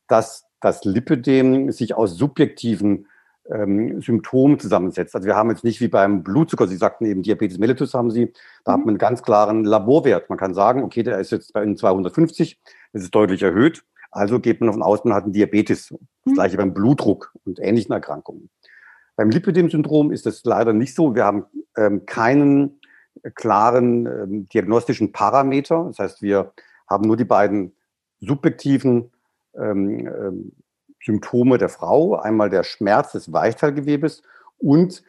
dass 0.07 0.45
das 0.61 0.83
Lipödem 0.83 1.71
sich 1.71 1.93
aus 1.95 2.15
subjektiven 2.15 3.07
ähm, 3.49 4.01
Symptomen 4.01 4.59
zusammensetzt. 4.59 5.15
Also 5.15 5.27
wir 5.27 5.35
haben 5.35 5.49
jetzt 5.49 5.63
nicht 5.63 5.79
wie 5.79 5.87
beim 5.87 6.23
Blutzucker, 6.23 6.67
Sie 6.67 6.75
sagten 6.75 7.05
eben 7.05 7.23
Diabetes 7.23 7.57
mellitus 7.57 7.93
haben 7.93 8.11
Sie, 8.11 8.33
da 8.65 8.71
mhm. 8.71 8.73
hat 8.73 8.79
man 8.79 8.89
einen 8.89 8.97
ganz 8.97 9.23
klaren 9.23 9.63
Laborwert. 9.63 10.29
Man 10.29 10.37
kann 10.37 10.53
sagen, 10.53 10.83
okay, 10.83 11.03
der 11.03 11.19
ist 11.19 11.31
jetzt 11.31 11.53
bei 11.53 11.63
Ihnen 11.63 11.77
250, 11.77 12.59
das 12.93 13.03
ist 13.03 13.15
deutlich 13.15 13.43
erhöht. 13.43 13.83
Also 14.09 14.39
geht 14.39 14.61
man 14.61 14.67
davon 14.67 14.83
aus, 14.83 15.03
man 15.03 15.13
hat 15.13 15.25
einen 15.25 15.33
Diabetes. 15.33 15.89
Das 15.89 15.99
mhm. 16.25 16.33
gleiche 16.33 16.57
beim 16.57 16.73
Blutdruck 16.73 17.33
und 17.45 17.59
ähnlichen 17.59 17.93
Erkrankungen. 17.93 18.49
Beim 19.17 19.31
Lipödem-Syndrom 19.31 20.11
ist 20.11 20.25
das 20.25 20.45
leider 20.45 20.71
nicht 20.73 20.95
so. 20.95 21.15
Wir 21.15 21.25
haben 21.25 21.45
ähm, 21.75 22.05
keinen 22.05 22.79
klaren 23.35 24.05
ähm, 24.05 24.49
diagnostischen 24.49 25.11
Parameter. 25.11 25.85
Das 25.87 25.99
heißt, 25.99 26.21
wir 26.21 26.53
haben 26.87 27.07
nur 27.07 27.17
die 27.17 27.25
beiden 27.25 27.75
subjektiven 28.19 29.11
ähm, 29.55 30.07
ähm, 30.07 30.51
Symptome 31.03 31.57
der 31.57 31.69
Frau, 31.69 32.15
einmal 32.15 32.49
der 32.49 32.63
Schmerz 32.63 33.11
des 33.11 33.33
Weichteilgewebes 33.33 34.21
und 34.59 35.03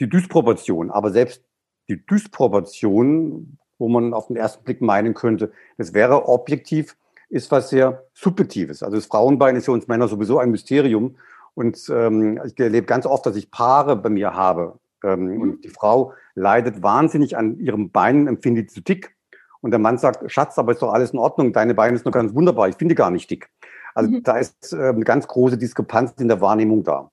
die 0.00 0.08
Dysproportion. 0.08 0.90
Aber 0.90 1.10
selbst 1.10 1.44
die 1.88 2.04
Dysproportion, 2.04 3.58
wo 3.78 3.88
man 3.88 4.12
auf 4.12 4.26
den 4.26 4.36
ersten 4.36 4.64
Blick 4.64 4.80
meinen 4.80 5.14
könnte, 5.14 5.52
das 5.78 5.94
wäre 5.94 6.28
objektiv, 6.28 6.96
ist 7.28 7.50
was 7.50 7.70
sehr 7.70 8.04
Subjektives. 8.12 8.82
Also 8.82 8.96
das 8.96 9.06
Frauenbein 9.06 9.56
ist 9.56 9.66
für 9.66 9.72
uns 9.72 9.88
Männer 9.88 10.08
sowieso 10.08 10.38
ein 10.38 10.50
Mysterium. 10.50 11.16
Und 11.56 11.90
ähm, 11.90 12.40
ich 12.44 12.56
erlebe 12.60 12.86
ganz 12.86 13.06
oft, 13.06 13.26
dass 13.26 13.34
ich 13.34 13.50
Paare 13.50 13.96
bei 13.96 14.10
mir 14.10 14.34
habe, 14.34 14.78
ähm, 15.06 15.26
mhm. 15.26 15.40
Und 15.40 15.64
die 15.64 15.68
Frau 15.68 16.14
leidet 16.34 16.82
wahnsinnig 16.82 17.36
an 17.36 17.58
ihrem 17.58 17.90
Beinen, 17.90 18.26
empfindet 18.26 18.70
sie 18.70 18.82
dick. 18.82 19.14
Und 19.60 19.70
der 19.70 19.80
Mann 19.80 19.98
sagt, 19.98 20.30
Schatz, 20.30 20.58
aber 20.58 20.72
ist 20.72 20.82
doch 20.82 20.92
alles 20.92 21.12
in 21.12 21.18
Ordnung, 21.18 21.52
deine 21.52 21.74
Beine 21.74 21.96
sind 21.96 22.06
doch 22.06 22.12
ganz 22.12 22.34
wunderbar, 22.34 22.68
ich 22.68 22.76
finde 22.76 22.94
gar 22.94 23.10
nicht 23.10 23.30
dick. 23.30 23.50
Also 23.94 24.10
mhm. 24.10 24.22
da 24.22 24.36
ist 24.36 24.72
äh, 24.72 24.88
eine 24.88 25.04
ganz 25.04 25.26
große 25.26 25.58
Diskrepanz 25.58 26.12
in 26.18 26.28
der 26.28 26.40
Wahrnehmung 26.40 26.84
da. 26.84 27.10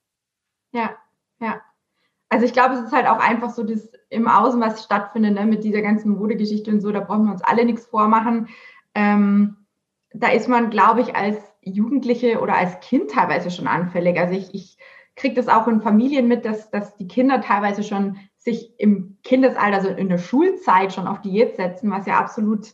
Ja, 0.71 0.91
ja. 1.39 1.61
Also 2.29 2.45
ich 2.45 2.53
glaube, 2.53 2.75
es 2.75 2.81
ist 2.81 2.91
halt 2.91 3.07
auch 3.07 3.19
einfach 3.19 3.51
so 3.51 3.63
das 3.63 3.91
im 4.09 4.27
Außen, 4.27 4.59
was 4.59 4.83
stattfindet, 4.83 5.35
ne, 5.35 5.45
mit 5.45 5.63
dieser 5.63 5.81
ganzen 5.81 6.11
Modegeschichte 6.11 6.71
und 6.71 6.81
so, 6.81 6.91
da 6.91 6.99
brauchen 6.99 7.25
wir 7.25 7.31
uns 7.31 7.43
alle 7.43 7.63
nichts 7.63 7.85
vormachen. 7.85 8.49
Ähm, 8.95 9.57
da 10.13 10.29
ist 10.29 10.47
man, 10.47 10.69
glaube 10.69 11.01
ich, 11.01 11.15
als 11.15 11.37
Jugendliche 11.65 12.39
oder 12.39 12.55
als 12.55 12.79
Kind 12.79 13.11
teilweise 13.11 13.51
schon 13.51 13.67
anfällig. 13.67 14.19
Also 14.19 14.33
ich, 14.33 14.53
ich 14.53 14.77
kriege 15.15 15.35
das 15.35 15.47
auch 15.47 15.67
in 15.67 15.81
Familien 15.81 16.27
mit, 16.27 16.45
dass, 16.45 16.69
dass 16.71 16.95
die 16.95 17.07
Kinder 17.07 17.41
teilweise 17.41 17.83
schon 17.83 18.17
sich 18.37 18.77
im 18.79 19.17
Kindesalter, 19.23 19.77
also 19.77 19.89
in 19.89 20.09
der 20.09 20.17
Schulzeit 20.17 20.93
schon 20.93 21.07
auf 21.07 21.21
Diät 21.21 21.55
setzen, 21.55 21.91
was 21.91 22.05
ja 22.05 22.19
absolut 22.19 22.73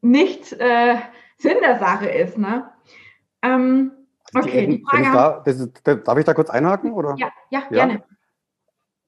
nicht 0.00 0.52
äh, 0.52 0.96
Sinn 1.38 1.56
der 1.62 1.78
Sache 1.78 2.06
ist. 2.06 2.38
Ne? 2.38 2.70
Ähm, 3.42 3.92
okay, 4.34 4.66
die, 4.66 4.78
die 4.78 4.84
Frage. 4.84 5.42
Da, 5.44 5.50
ist, 5.50 5.82
darf 5.84 6.18
ich 6.18 6.24
da 6.24 6.34
kurz 6.34 6.50
einhaken? 6.50 6.92
Oder? 6.92 7.14
Ja, 7.18 7.30
ja, 7.50 7.62
ja, 7.70 7.86
gerne. 7.86 8.04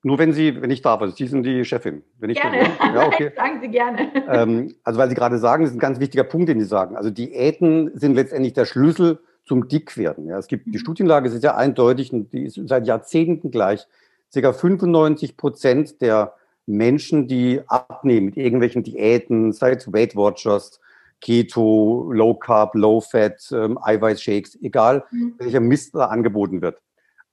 Nur 0.06 0.20
wenn 0.20 0.32
Sie, 0.32 0.62
wenn 0.62 0.70
ich 0.70 0.82
darf, 0.82 1.00
also 1.00 1.16
Sie 1.16 1.26
sind 1.26 1.42
die 1.42 1.64
Chefin. 1.64 2.04
Wenn 2.20 2.30
ich 2.30 2.40
gerne. 2.40 2.58
Bin, 2.58 2.94
ja, 2.94 3.06
okay. 3.08 3.32
sagen 3.36 3.58
Sie 3.60 3.66
gerne. 3.66 4.12
Ähm, 4.28 4.76
also 4.84 5.00
weil 5.00 5.08
Sie 5.08 5.16
gerade 5.16 5.36
sagen, 5.38 5.64
das 5.64 5.72
ist 5.72 5.76
ein 5.76 5.80
ganz 5.80 5.98
wichtiger 5.98 6.22
Punkt, 6.22 6.48
den 6.48 6.60
Sie 6.60 6.66
sagen. 6.66 6.96
Also 6.96 7.10
Diäten 7.10 7.90
sind 7.98 8.14
letztendlich 8.14 8.52
der 8.52 8.66
Schlüssel 8.66 9.18
zum 9.44 9.66
Dickwerden. 9.66 10.28
Ja, 10.28 10.38
es 10.38 10.46
gibt 10.46 10.66
die 10.66 10.70
mhm. 10.70 10.78
Studienlage, 10.78 11.28
ist 11.28 11.42
ja 11.42 11.56
eindeutig 11.56 12.12
und 12.12 12.32
die 12.32 12.44
ist 12.44 12.60
seit 12.68 12.86
Jahrzehnten 12.86 13.50
gleich. 13.50 13.84
Circa 14.32 14.52
95 14.52 15.36
Prozent 15.36 16.00
der 16.00 16.34
Menschen, 16.66 17.26
die 17.26 17.62
abnehmen 17.66 18.26
mit 18.26 18.36
irgendwelchen 18.36 18.84
Diäten, 18.84 19.50
sei 19.50 19.72
es 19.72 19.92
Weight 19.92 20.14
Watchers, 20.14 20.78
Keto, 21.20 22.12
Low 22.12 22.34
Carb, 22.34 22.76
Low 22.76 23.00
Fat, 23.00 23.50
ähm, 23.50 23.76
Eiweißshakes, 23.82 24.56
egal 24.62 25.02
mhm. 25.10 25.34
welcher 25.38 25.58
Mist 25.58 25.96
da 25.96 26.04
angeboten 26.04 26.62
wird. 26.62 26.80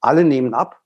Alle 0.02 0.24
nehmen 0.24 0.56
ab 0.56 0.80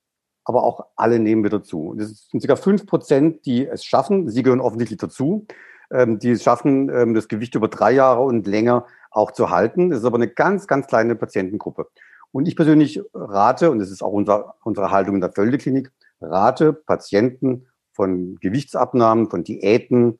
aber 0.47 0.63
auch 0.63 0.85
alle 0.95 1.19
nehmen 1.19 1.43
wir 1.43 1.49
dazu. 1.49 1.93
Das 1.97 2.29
sind 2.29 2.47
ca. 2.47 2.55
5 2.55 2.85
Prozent, 2.85 3.45
die 3.45 3.67
es 3.67 3.83
schaffen. 3.83 4.29
Sie 4.29 4.43
gehören 4.43 4.61
offensichtlich 4.61 4.97
dazu, 4.97 5.45
ähm, 5.91 6.19
die 6.19 6.31
es 6.31 6.41
schaffen, 6.41 6.89
ähm, 6.89 7.13
das 7.13 7.27
Gewicht 7.27 7.55
über 7.55 7.67
drei 7.67 7.91
Jahre 7.91 8.21
und 8.21 8.47
länger 8.47 8.85
auch 9.11 9.31
zu 9.31 9.49
halten. 9.49 9.89
Das 9.89 9.99
ist 9.99 10.05
aber 10.05 10.15
eine 10.15 10.29
ganz, 10.29 10.65
ganz 10.65 10.87
kleine 10.87 11.15
Patientengruppe. 11.15 11.87
Und 12.31 12.47
ich 12.47 12.55
persönlich 12.55 13.01
rate, 13.13 13.71
und 13.71 13.79
das 13.79 13.91
ist 13.91 14.01
auch 14.01 14.13
unser, 14.13 14.55
unsere 14.63 14.89
Haltung 14.89 15.15
in 15.15 15.21
der 15.21 15.33
Völdeklinik, 15.33 15.91
rate 16.21 16.71
Patienten 16.71 17.67
von 17.91 18.37
Gewichtsabnahmen, 18.39 19.29
von 19.29 19.43
Diäten 19.43 20.19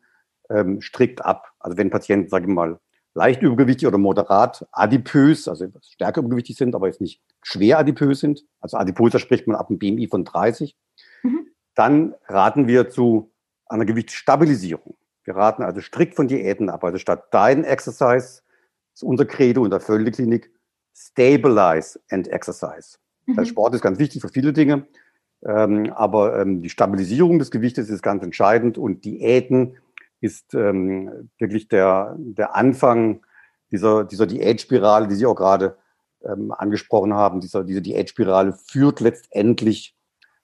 ähm, 0.50 0.82
strikt 0.82 1.24
ab. 1.24 1.54
Also 1.58 1.78
wenn 1.78 1.90
Patienten, 1.90 2.30
sage 2.30 2.48
ich 2.48 2.54
mal, 2.54 2.80
leicht 3.18 3.42
übergewichtig 3.42 3.88
oder 3.88 3.98
moderat 3.98 4.68
adipös, 4.72 5.48
also 5.48 5.68
stärker 5.82 6.22
übergewichtig 6.22 6.56
sind, 6.56 6.76
aber 6.76 6.86
jetzt 6.86 7.02
nicht 7.02 7.20
schwer 7.42 7.80
adipös 7.80 8.20
sind, 8.20 8.46
also 8.62 8.78
adipöser 8.78 9.18
spricht 9.18 9.48
man 9.48 9.56
ab 9.56 9.70
einem 9.70 9.80
BMI 9.80 10.08
von 10.08 10.24
30, 10.24 10.78
mhm. 11.24 11.48
dann 11.74 12.14
raten 12.28 12.68
wir 12.68 12.90
zu 12.90 13.32
einer 13.66 13.86
Gewichtsstabilisierung. 13.86 14.96
Wir 15.24 15.36
raten 15.36 15.64
also 15.64 15.82
strikt 15.82 16.16
von 16.16 16.28
Diäten 16.28 16.70
ab. 16.70 16.84
Also 16.84 17.00
statt 17.00 17.34
Diet 17.34 17.66
Exercise 17.66 18.44
ist 18.94 19.04
unser 19.04 19.26
Credo 19.26 19.66
in 19.66 19.72
der 19.72 19.80
Völdeklinik 19.80 20.52
Stabilize 20.96 22.00
and 22.12 22.28
Exercise. 22.28 23.00
Mhm. 23.26 23.36
Der 23.36 23.46
Sport 23.46 23.74
ist 23.74 23.82
ganz 23.82 23.98
wichtig 23.98 24.22
für 24.22 24.30
viele 24.30 24.54
Dinge, 24.54 24.86
ähm, 25.44 25.92
aber 25.92 26.40
ähm, 26.40 26.62
die 26.62 26.70
Stabilisierung 26.70 27.40
des 27.40 27.50
Gewichtes 27.50 27.90
ist 27.90 28.04
ganz 28.04 28.24
entscheidend 28.24 28.78
und 28.78 29.06
Diäten 29.06 29.78
ist 30.22 30.54
ähm, 30.54 31.30
wirklich 31.38 31.68
der, 31.68 32.16
der 32.18 32.56
Anfang 32.56 33.26
dieser, 33.72 34.04
dieser 34.04 34.28
Diätspirale, 34.28 35.08
die 35.08 35.16
Sie 35.16 35.26
auch 35.26 35.36
gerade 35.36 35.78
ähm, 36.24 36.52
angesprochen 36.52 37.14
haben. 37.14 37.42
Dieser, 37.42 37.64
diese 37.64 37.82
Diätspirale 37.82 38.54
führt 38.54 39.00
letztendlich 39.00 39.96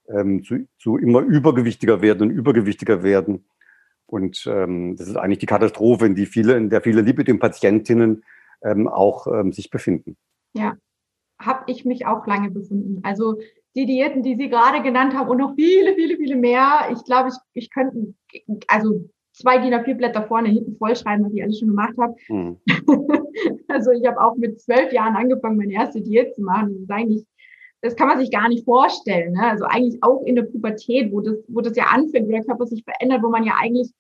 ähm, 0.08 0.44
zu, 0.44 0.68
zu 0.77 0.98
immer 0.98 1.22
übergewichtiger 1.22 2.01
werden 2.01 2.30
und 2.30 2.36
übergewichtiger 2.36 3.03
werden. 3.03 3.46
Und 4.06 4.46
ähm, 4.48 4.96
das 4.96 5.08
ist 5.08 5.15
eigentlich 5.15 5.39
die 5.39 5.46
Katastrophe, 5.48 6.06
in, 6.06 6.15
die 6.15 6.25
viele, 6.25 6.56
in 6.56 6.70
der 6.70 6.82
viele 6.82 7.01
Lipidem-Patientinnen 7.01 8.24
ähm, 8.62 8.88
auch 8.88 9.27
ähm, 9.27 9.51
sich 9.53 9.70
befinden. 9.70 10.18
Ja, 10.53 10.75
habe 11.39 11.63
ich 11.72 11.86
mich 11.86 12.06
auch 12.06 12.27
lange 12.27 12.51
befunden. 12.51 13.00
Also 13.03 13.39
die 13.75 13.86
Diäten, 13.86 14.22
die 14.22 14.36
Sie 14.36 14.50
gerade 14.50 14.84
genannt 14.84 15.15
haben 15.15 15.30
und 15.30 15.38
noch 15.38 15.56
viele, 15.56 15.96
viele, 15.96 16.18
viele 16.18 16.36
mehr. 16.36 16.89
Ich 16.92 17.03
glaube, 17.06 17.30
ich, 17.30 17.36
ich 17.53 17.72
könnte, 17.72 18.13
also 18.68 19.10
zwei 19.34 19.58
DIN 19.58 19.74
A4 19.74 19.96
Blätter 19.96 20.24
vorne, 20.24 20.50
hinten 20.50 20.78
vollschreiben, 20.78 21.25
was 21.25 21.34
ich 21.34 21.44
alles 21.44 21.60
schon 21.60 21.70
gemacht 21.70 21.94
habe. 22.00 22.16
Mhm. 22.30 22.58
also 23.68 23.92
ich 23.92 24.06
habe 24.06 24.22
auch 24.22 24.36
mit 24.36 24.62
zwölf 24.62 24.92
Jahren 24.94 25.16
angefangen, 25.16 25.58
meine 25.58 25.74
erste 25.74 26.02
Diät 26.02 26.34
zu 26.36 26.42
machen. 26.44 26.86
Das 26.88 26.96
eigentlich, 26.96 27.25
das 27.82 27.96
kann 27.96 28.08
man 28.08 28.20
sich 28.20 28.32
gar 28.32 28.48
nicht 28.48 28.63
vorstellen. 28.63 29.34
Ne? 29.34 29.44
Also 29.44 29.66
eigentlich 29.66 30.02
auch 30.02 30.24
in 30.24 30.36
der 30.36 30.44
Pubertät, 30.44 31.12
wo 31.12 31.22
das, 31.22 31.36
wo 31.48 31.62
das 31.62 31.75
ja 31.75 31.86
anfängt, 31.86 32.28
wo 32.28 32.32
der 32.32 32.46
Körper 32.46 32.66
sich 32.66 32.84
verändert, 32.84 33.24
wo 33.24 33.30
man 33.30 33.44
ja 33.44 33.54
eigentlich 33.60 33.92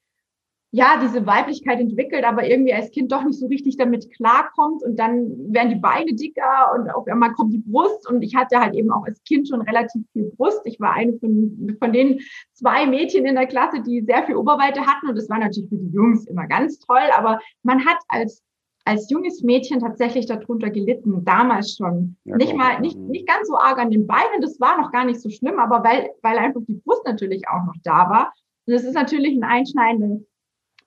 ja, 0.75 0.99
diese 0.99 1.27
Weiblichkeit 1.27 1.79
entwickelt, 1.79 2.23
aber 2.23 2.47
irgendwie 2.47 2.73
als 2.73 2.89
Kind 2.89 3.11
doch 3.11 3.23
nicht 3.23 3.37
so 3.37 3.45
richtig 3.45 3.77
damit 3.77 4.11
klarkommt. 4.15 4.81
Und 4.81 4.97
dann 4.97 5.53
werden 5.53 5.69
die 5.69 5.79
Beine 5.79 6.15
dicker 6.15 6.73
und 6.73 6.89
auf 6.89 7.05
einmal 7.07 7.31
kommt 7.33 7.53
die 7.53 7.59
Brust. 7.59 8.09
Und 8.09 8.23
ich 8.23 8.35
hatte 8.35 8.59
halt 8.59 8.73
eben 8.73 8.91
auch 8.91 9.05
als 9.05 9.23
Kind 9.23 9.47
schon 9.47 9.61
relativ 9.61 10.01
viel 10.13 10.31
Brust. 10.35 10.61
Ich 10.65 10.79
war 10.79 10.93
eine 10.93 11.13
von, 11.19 11.77
von 11.77 11.93
den 11.93 12.19
zwei 12.53 12.87
Mädchen 12.87 13.27
in 13.27 13.35
der 13.35 13.45
Klasse, 13.45 13.83
die 13.83 14.01
sehr 14.01 14.23
viel 14.23 14.35
Oberweite 14.35 14.81
hatten. 14.81 15.09
Und 15.09 15.15
das 15.15 15.29
war 15.29 15.37
natürlich 15.37 15.69
für 15.69 15.77
die 15.77 15.93
Jungs 15.93 16.25
immer 16.25 16.47
ganz 16.47 16.79
toll, 16.79 17.07
aber 17.15 17.39
man 17.61 17.85
hat 17.85 17.97
als 18.07 18.41
als 18.85 19.09
junges 19.09 19.43
Mädchen 19.43 19.79
tatsächlich 19.79 20.25
darunter 20.25 20.69
gelitten, 20.69 21.23
damals 21.23 21.77
schon. 21.77 22.17
Ja, 22.25 22.35
nicht 22.35 22.53
mal, 22.53 22.81
nicht, 22.81 22.97
nicht 22.97 23.25
ganz 23.25 23.47
so 23.47 23.55
arg 23.55 23.77
an 23.77 23.91
den 23.91 24.07
Beinen, 24.07 24.41
das 24.41 24.59
war 24.59 24.77
noch 24.77 24.91
gar 24.91 25.05
nicht 25.05 25.21
so 25.21 25.29
schlimm, 25.29 25.57
aber 25.57 25.85
weil, 25.85 26.09
weil 26.21 26.37
einfach 26.37 26.59
die 26.67 26.81
Brust 26.83 27.05
natürlich 27.05 27.47
auch 27.47 27.63
noch 27.65 27.75
da 27.81 28.09
war. 28.09 28.33
Und 28.65 28.73
das 28.73 28.83
ist 28.83 28.95
natürlich 28.95 29.37
ein 29.37 29.45
einschneidendes 29.45 30.27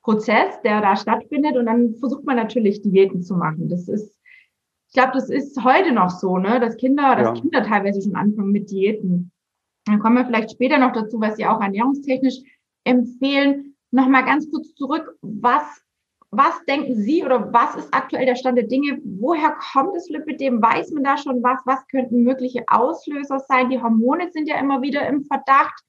Prozess, 0.07 0.61
der 0.63 0.81
da 0.81 0.95
stattfindet. 0.95 1.57
Und 1.57 1.67
dann 1.67 1.97
versucht 1.97 2.25
man 2.25 2.37
natürlich 2.37 2.81
Diäten 2.81 3.23
zu 3.23 3.35
machen. 3.35 3.69
Das 3.69 3.89
ist, 3.89 4.17
ich 4.87 4.95
glaube, 4.95 5.11
das 5.15 5.29
ist 5.29 5.63
heute 5.65 5.93
noch 5.93 6.11
so, 6.11 6.39
ne, 6.39 6.61
dass 6.61 6.77
Kinder, 6.77 7.17
dass 7.17 7.41
Kinder 7.41 7.65
teilweise 7.65 8.01
schon 8.01 8.15
anfangen 8.15 8.53
mit 8.53 8.71
Diäten. 8.71 9.33
Dann 9.85 9.99
kommen 9.99 10.17
wir 10.17 10.25
vielleicht 10.25 10.53
später 10.53 10.79
noch 10.79 10.93
dazu, 10.93 11.21
was 11.21 11.37
Sie 11.37 11.45
auch 11.45 11.61
ernährungstechnisch 11.61 12.37
empfehlen. 12.85 13.75
Nochmal 13.91 14.25
ganz 14.25 14.49
kurz 14.49 14.75
zurück. 14.75 15.19
Was, 15.23 15.83
was 16.31 16.65
denken 16.67 16.95
Sie 16.95 17.25
oder 17.25 17.53
was 17.53 17.75
ist 17.75 17.93
aktuell 17.93 18.27
der 18.27 18.37
Stand 18.37 18.59
der 18.59 18.69
Dinge? 18.69 19.01
Woher 19.03 19.57
kommt 19.73 19.97
das 19.97 20.09
Lipidem? 20.09 20.63
Weiß 20.63 20.93
man 20.93 21.03
da 21.03 21.17
schon 21.17 21.43
was? 21.43 21.59
Was 21.65 21.85
könnten 21.89 22.23
mögliche 22.23 22.65
Auslöser 22.69 23.41
sein? 23.41 23.71
Die 23.71 23.83
Hormone 23.83 24.31
sind 24.31 24.49
ja 24.49 24.61
immer 24.61 24.83
wieder 24.83 25.05
im 25.09 25.25
Verdacht. 25.25 25.83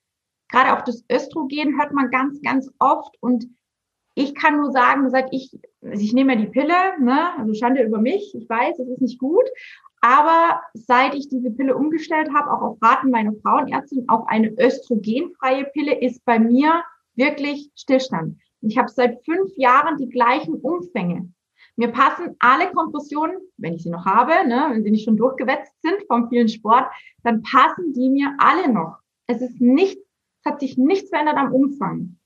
Gerade 0.49 0.75
auch 0.75 0.81
das 0.83 1.05
Östrogen 1.11 1.79
hört 1.79 1.93
man 1.93 2.09
ganz, 2.09 2.41
ganz 2.41 2.71
oft. 2.79 3.15
Und 3.19 3.47
ich 4.17 4.33
kann 4.33 4.57
nur 4.57 4.71
sagen, 4.71 5.11
seit 5.11 5.31
ich, 5.31 5.51
also 5.83 6.03
ich 6.03 6.11
nehme 6.11 6.33
ja 6.33 6.39
die 6.39 6.47
Pille, 6.47 6.73
ne, 6.99 7.37
also 7.37 7.53
Schande 7.53 7.83
über 7.83 7.99
mich, 7.99 8.33
ich 8.33 8.49
weiß, 8.49 8.79
es 8.79 8.89
ist 8.89 9.01
nicht 9.01 9.19
gut, 9.19 9.45
aber 10.01 10.59
seit 10.73 11.13
ich 11.13 11.29
diese 11.29 11.51
Pille 11.51 11.77
umgestellt 11.77 12.29
habe, 12.33 12.51
auch 12.51 12.63
auf 12.63 12.81
Raten 12.81 13.11
meiner 13.11 13.33
Frauenärztin, 13.43 14.09
auf 14.09 14.27
eine 14.27 14.49
östrogenfreie 14.59 15.65
Pille, 15.65 16.01
ist 16.01 16.25
bei 16.25 16.39
mir 16.39 16.83
wirklich 17.15 17.69
Stillstand. 17.75 18.39
Ich 18.61 18.79
habe 18.79 18.89
seit 18.89 19.23
fünf 19.23 19.55
Jahren 19.55 19.97
die 19.97 20.09
gleichen 20.09 20.55
Umfänge. 20.55 21.31
Mir 21.75 21.89
passen 21.89 22.35
alle 22.39 22.71
Kompressionen, 22.71 23.37
wenn 23.57 23.73
ich 23.73 23.83
sie 23.83 23.91
noch 23.91 24.05
habe, 24.05 24.47
ne, 24.47 24.67
wenn 24.71 24.83
sie 24.83 24.89
nicht 24.89 25.05
schon 25.05 25.17
durchgewetzt 25.17 25.79
sind 25.83 25.97
vom 26.07 26.27
vielen 26.29 26.49
Sport, 26.49 26.85
dann 27.21 27.43
passen 27.43 27.93
die 27.93 28.09
mir 28.09 28.33
alle 28.39 28.73
noch. 28.73 28.97
Es 29.27 29.41
ist 29.41 29.61
nicht, 29.61 29.99
es 30.43 30.51
hat 30.51 30.59
sich 30.59 30.75
nichts 30.75 31.11
verändert 31.11 31.37
am 31.37 31.53
Umfang. 31.53 32.16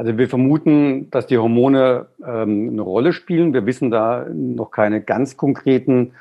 Also 0.00 0.16
wir 0.16 0.30
vermuten, 0.30 1.10
dass 1.10 1.26
die 1.26 1.36
Hormone 1.36 2.06
ähm, 2.26 2.70
eine 2.70 2.80
Rolle 2.80 3.12
spielen. 3.12 3.52
Wir 3.52 3.66
wissen 3.66 3.90
da 3.90 4.24
noch 4.32 4.70
keine 4.70 5.02
ganz 5.02 5.36
konkreten, 5.36 6.14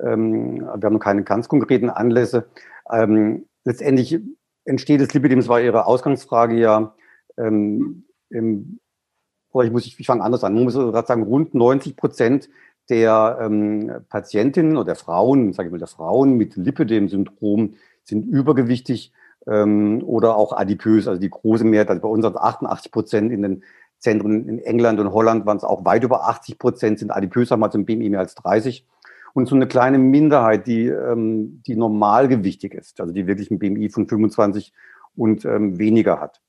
ähm, 0.00 0.58
wir 0.58 0.82
haben 0.82 0.94
noch 0.94 0.98
keine 0.98 1.22
ganz 1.22 1.48
konkreten 1.48 1.88
Anlässe. 1.88 2.46
Ähm, 2.90 3.46
letztendlich 3.62 4.18
entsteht 4.64 5.00
das 5.00 5.14
Lipidem, 5.14 5.38
das 5.38 5.46
war 5.46 5.60
Ihre 5.60 5.86
Ausgangsfrage 5.86 6.56
ja, 6.56 6.96
ähm, 7.38 8.06
im, 8.28 8.80
ich 9.54 9.70
muss, 9.70 9.86
ich, 9.86 10.04
fange 10.04 10.24
anders 10.24 10.42
an, 10.42 10.54
man 10.54 10.64
muss 10.64 10.74
gerade 10.74 11.06
sagen, 11.06 11.22
rund 11.22 11.54
90 11.54 11.94
Prozent 11.94 12.48
der 12.90 13.38
ähm, 13.40 14.02
Patientinnen 14.08 14.76
oder 14.76 14.86
der 14.86 14.96
Frauen, 14.96 15.52
sage 15.52 15.68
ich 15.68 15.70
mal, 15.70 15.78
der 15.78 15.86
Frauen 15.86 16.36
mit 16.36 16.56
Lipidem-Syndrom 16.56 17.74
sind 18.02 18.26
übergewichtig 18.26 19.12
ähm, 19.46 20.02
oder 20.04 20.36
auch 20.36 20.52
adipös, 20.52 21.08
also 21.08 21.20
die 21.20 21.30
große 21.30 21.64
Mehrheit, 21.64 21.88
also 21.88 22.02
bei 22.02 22.08
uns 22.08 22.24
sind 22.24 22.36
88 22.36 22.92
Prozent 22.92 23.32
in 23.32 23.42
den 23.42 23.64
Zentren 23.98 24.48
in 24.48 24.58
England 24.58 24.98
und 24.98 25.12
Holland 25.12 25.46
waren 25.46 25.56
es 25.56 25.64
auch 25.64 25.84
weit 25.84 26.02
über 26.02 26.28
80 26.28 26.58
Prozent 26.58 26.98
sind 26.98 27.12
adipös, 27.12 27.50
haben 27.50 27.62
also 27.62 27.78
ein 27.78 27.84
BMI 27.84 28.10
mehr 28.10 28.20
als 28.20 28.34
30 28.34 28.84
und 29.32 29.46
so 29.46 29.54
eine 29.54 29.66
kleine 29.66 29.98
Minderheit, 29.98 30.66
die, 30.66 30.86
ähm, 30.86 31.62
die 31.66 31.76
normalgewichtig 31.76 32.74
ist, 32.74 33.00
also 33.00 33.12
die 33.12 33.26
wirklich 33.26 33.50
ein 33.50 33.58
BMI 33.58 33.90
von 33.90 34.08
25 34.08 34.72
und 35.16 35.44
ähm, 35.44 35.78
weniger 35.78 36.20
hat. 36.20 36.40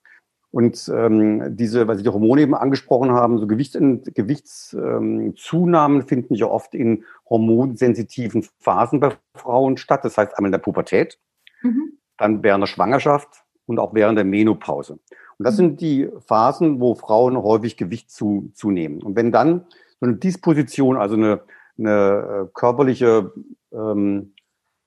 Und 0.54 0.90
ähm, 0.94 1.56
diese, 1.56 1.88
weil 1.88 1.98
Sie 1.98 2.04
die 2.04 2.10
Hormone 2.10 2.42
eben 2.42 2.54
angesprochen 2.54 3.12
haben, 3.12 3.40
so 3.40 3.48
Gewichts, 3.48 3.76
Gewichtszunahmen 3.76 6.02
ähm, 6.02 6.08
finden 6.08 6.36
ja 6.36 6.46
oft 6.46 6.76
in 6.76 7.06
hormonsensitiven 7.28 8.46
Phasen 8.60 9.00
bei 9.00 9.18
Frauen 9.36 9.78
statt. 9.78 10.06
Das 10.06 10.16
heißt 10.16 10.38
einmal 10.38 10.50
in 10.50 10.52
der 10.52 10.60
Pubertät, 10.60 11.18
mhm. 11.64 11.98
Dann 12.18 12.44
während 12.44 12.64
der 12.64 12.68
Schwangerschaft 12.68 13.44
und 13.66 13.80
auch 13.80 13.94
während 13.94 14.18
der 14.18 14.26
Menopause. 14.26 14.94
Und 15.38 15.46
das 15.46 15.56
mhm. 15.56 15.58
sind 15.58 15.82
die 15.82 16.10
Phasen, 16.26 16.80
wo 16.80 16.96
Frauen 16.96 17.38
häufig 17.38 17.78
Gewicht 17.78 18.12
zu, 18.12 18.52
zunehmen. 18.54 19.02
Und 19.02 19.16
wenn 19.16 19.32
dann 19.32 19.66
so 20.00 20.08
eine 20.08 20.16
Disposition, 20.16 20.98
also 20.98 21.16
eine, 21.16 21.42
eine 21.78 22.48
äh, 22.48 22.52
körperliche 22.54 23.32
ähm, 23.72 24.34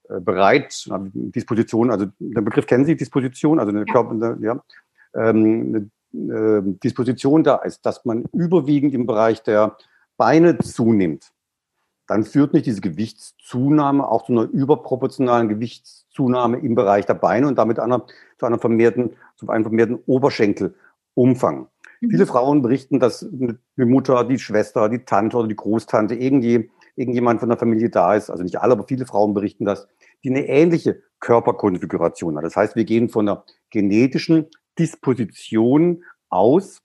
äh, 0.09 0.21
bereit, 0.21 0.88
Disposition, 1.12 1.90
also 1.90 2.06
der 2.18 2.42
Begriff 2.42 2.66
kennen 2.66 2.85
Sie, 2.85 2.97
Disposition, 2.97 3.59
also 3.59 3.71
eine, 3.71 3.85
ja. 3.87 3.92
Körper, 3.92 4.11
eine, 4.11 4.38
ja, 4.40 4.62
ähm, 5.14 5.90
eine, 6.14 6.33
eine 6.33 6.59
äh, 6.59 6.62
Disposition 6.83 7.42
da 7.42 7.56
ist, 7.56 7.85
dass 7.85 8.04
man 8.04 8.25
überwiegend 8.33 8.95
im 8.95 9.06
Bereich 9.06 9.42
der 9.42 9.76
Beine 10.16 10.59
zunimmt, 10.59 11.33
dann 12.06 12.25
führt 12.25 12.52
nicht 12.52 12.66
diese 12.66 12.80
Gewichtszunahme 12.80 14.08
auch 14.08 14.25
zu 14.26 14.32
einer 14.32 14.42
überproportionalen 14.42 15.48
Gewichtszunahme 15.48 16.58
im 16.58 16.75
Bereich 16.75 17.06
der 17.06 17.14
Beine 17.14 17.48
und 17.48 17.56
damit 17.58 17.78
einer, 17.78 18.06
zu, 18.38 18.46
einer 18.46 18.58
vermehrten, 18.58 19.16
zu 19.36 19.48
einem 19.48 19.64
vermehrten 19.64 19.98
Oberschenkelumfang. 20.06 21.68
Mhm. 22.00 22.10
Viele 22.10 22.26
Frauen 22.26 22.62
berichten, 22.62 23.00
dass 23.00 23.26
die 23.30 23.84
Mutter, 23.84 24.25
die 24.25 24.38
Schwester, 24.38 24.88
die 24.88 25.04
Tante 25.04 25.36
oder 25.36 25.48
die 25.48 25.56
Großtante, 25.56 26.14
irgendwie, 26.14 26.70
irgendjemand 26.94 27.40
von 27.40 27.48
der 27.48 27.58
Familie 27.58 27.90
da 27.90 28.14
ist. 28.14 28.30
Also 28.30 28.42
nicht 28.42 28.60
alle, 28.60 28.72
aber 28.72 28.84
viele 28.84 29.06
Frauen 29.06 29.34
berichten 29.34 29.64
das, 29.64 29.88
die 30.25 30.30
eine 30.30 30.46
ähnliche 30.46 31.02
Körperkonfiguration 31.20 32.36
hat. 32.36 32.44
Das 32.44 32.56
heißt, 32.56 32.76
wir 32.76 32.84
gehen 32.84 33.08
von 33.08 33.28
einer 33.28 33.44
genetischen 33.70 34.46
Disposition 34.78 36.04
aus 36.28 36.82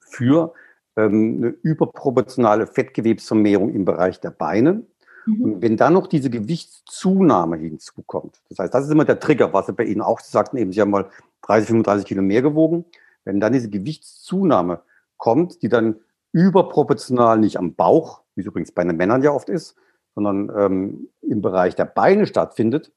für 0.00 0.54
eine 1.02 1.54
überproportionale 1.62 2.66
Fettgewebsvermehrung 2.66 3.74
im 3.74 3.84
Bereich 3.84 4.20
der 4.20 4.30
Beine. 4.30 4.82
Mhm. 5.26 5.42
Und 5.42 5.62
wenn 5.62 5.76
dann 5.76 5.92
noch 5.92 6.06
diese 6.06 6.30
Gewichtszunahme 6.30 7.56
hinzukommt, 7.56 8.40
das 8.48 8.58
heißt, 8.58 8.74
das 8.74 8.86
ist 8.86 8.90
immer 8.90 9.04
der 9.04 9.20
Trigger, 9.20 9.52
was 9.52 9.66
Sie 9.66 9.72
bei 9.72 9.84
Ihnen 9.84 10.00
auch 10.00 10.20
sagten, 10.20 10.56
eben 10.56 10.72
Sie 10.72 10.80
haben 10.80 10.90
mal 10.90 11.10
30, 11.42 11.68
35 11.68 12.06
Kilo 12.06 12.22
mehr 12.22 12.42
gewogen. 12.42 12.84
Wenn 13.24 13.40
dann 13.40 13.52
diese 13.52 13.68
Gewichtszunahme 13.68 14.80
kommt, 15.16 15.62
die 15.62 15.68
dann 15.68 15.96
überproportional 16.32 17.38
nicht 17.38 17.58
am 17.58 17.74
Bauch, 17.74 18.22
wie 18.34 18.42
es 18.42 18.46
übrigens 18.46 18.72
bei 18.72 18.84
den 18.84 18.96
Männern 18.96 19.22
ja 19.22 19.32
oft 19.32 19.48
ist, 19.48 19.76
sondern 20.14 20.50
ähm, 20.56 21.08
im 21.22 21.42
Bereich 21.42 21.74
der 21.74 21.84
Beine 21.84 22.26
stattfindet, 22.26 22.92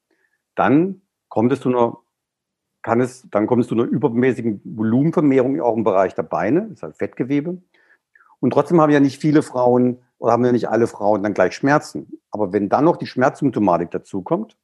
dann 0.54 1.02
kommt 1.28 1.52
es 1.52 1.60
zu 1.60 1.68
einer 1.68 1.98
kann 2.82 3.00
es, 3.00 3.28
dann 3.30 3.46
kommt 3.46 3.62
es 3.62 3.68
zu 3.68 3.74
einer 3.74 3.84
übermäßigen 3.84 4.62
Volumenvermehrung 4.64 5.60
auch 5.60 5.76
im 5.76 5.84
Bereich 5.84 6.14
der 6.14 6.22
Beine, 6.22 6.62
das 6.62 6.72
ist 6.72 6.82
halt 6.82 6.96
Fettgewebe. 6.96 7.58
Und 8.40 8.52
trotzdem 8.52 8.80
haben 8.80 8.90
ja 8.90 9.00
nicht 9.00 9.20
viele 9.20 9.42
Frauen 9.42 9.98
oder 10.18 10.32
haben 10.32 10.44
ja 10.44 10.52
nicht 10.52 10.68
alle 10.68 10.86
Frauen 10.86 11.22
dann 11.22 11.34
gleich 11.34 11.54
Schmerzen. 11.54 12.20
Aber 12.30 12.52
wenn 12.52 12.68
dann 12.68 12.84
noch 12.84 12.96
die 12.96 13.06
Schmerzsymptomatik 13.06 13.90
dazukommt, 13.90 14.56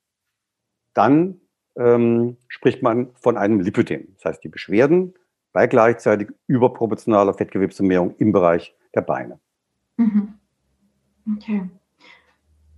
dann 0.95 1.40
ähm, 1.76 2.37
spricht 2.49 2.83
man 2.83 3.11
von 3.14 3.37
einem 3.37 3.61
Lipödem. 3.61 4.09
Das 4.14 4.25
heißt, 4.25 4.45
die 4.45 4.49
Beschwerden 4.49 5.14
bei 5.52 5.66
gleichzeitig 5.66 6.28
überproportionaler 6.47 7.35
Fettgewebsvermehrung 7.35 8.14
im 8.18 8.33
Bereich 8.33 8.75
der 8.95 9.02
Beine. 9.02 9.38
Mhm. 9.97 10.35
Okay. 11.37 11.68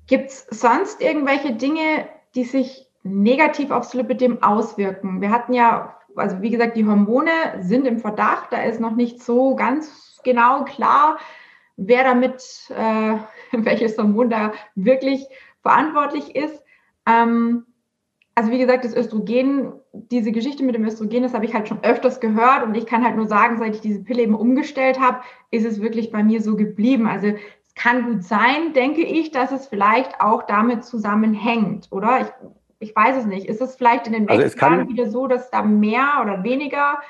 Gibt 0.06 0.30
es 0.30 0.46
sonst 0.50 1.00
irgendwelche 1.00 1.54
Dinge, 1.54 2.08
die 2.34 2.44
sich 2.44 2.88
negativ 3.02 3.70
aufs 3.70 3.94
Lipödem 3.94 4.42
auswirken? 4.42 5.20
Wir 5.20 5.30
hatten 5.30 5.52
ja, 5.52 5.96
also 6.16 6.40
wie 6.40 6.50
gesagt, 6.50 6.76
die 6.76 6.86
Hormone 6.86 7.30
sind 7.60 7.86
im 7.86 7.98
Verdacht. 7.98 8.52
Da 8.52 8.62
ist 8.62 8.80
noch 8.80 8.94
nicht 8.94 9.22
so 9.22 9.54
ganz 9.54 10.07
genau 10.22 10.64
klar, 10.64 11.18
wer 11.76 12.04
damit, 12.04 12.42
äh, 12.70 13.16
welches 13.52 13.96
Hormon 13.96 14.30
da 14.30 14.52
wirklich 14.74 15.26
verantwortlich 15.62 16.36
ist. 16.36 16.62
Ähm, 17.06 17.64
also 18.34 18.52
wie 18.52 18.58
gesagt, 18.58 18.84
das 18.84 18.94
Östrogen, 18.94 19.72
diese 19.92 20.30
Geschichte 20.30 20.62
mit 20.62 20.76
dem 20.76 20.84
Östrogen, 20.84 21.24
das 21.24 21.34
habe 21.34 21.44
ich 21.44 21.54
halt 21.54 21.66
schon 21.66 21.82
öfters 21.82 22.20
gehört 22.20 22.62
und 22.62 22.76
ich 22.76 22.86
kann 22.86 23.04
halt 23.04 23.16
nur 23.16 23.26
sagen, 23.26 23.58
seit 23.58 23.74
ich 23.74 23.80
diese 23.80 24.04
Pille 24.04 24.22
eben 24.22 24.36
umgestellt 24.36 25.00
habe, 25.00 25.22
ist 25.50 25.66
es 25.66 25.80
wirklich 25.82 26.12
bei 26.12 26.22
mir 26.22 26.40
so 26.40 26.54
geblieben. 26.54 27.08
Also 27.08 27.26
es 27.28 27.74
kann 27.74 28.04
gut 28.04 28.22
sein, 28.22 28.74
denke 28.74 29.02
ich, 29.02 29.32
dass 29.32 29.50
es 29.50 29.66
vielleicht 29.66 30.20
auch 30.20 30.44
damit 30.44 30.84
zusammenhängt, 30.84 31.88
oder? 31.90 32.20
Ich, 32.20 32.90
ich 32.90 32.96
weiß 32.96 33.16
es 33.16 33.26
nicht. 33.26 33.46
Ist 33.46 33.60
es 33.60 33.74
vielleicht 33.74 34.06
in 34.06 34.12
den 34.12 34.26
nächsten 34.26 34.60
also 34.60 34.76
Jahren 34.76 34.88
wieder 34.88 35.10
so, 35.10 35.26
dass 35.26 35.50
da 35.50 35.62
mehr 35.62 36.20
oder 36.22 36.44
weniger 36.44 37.00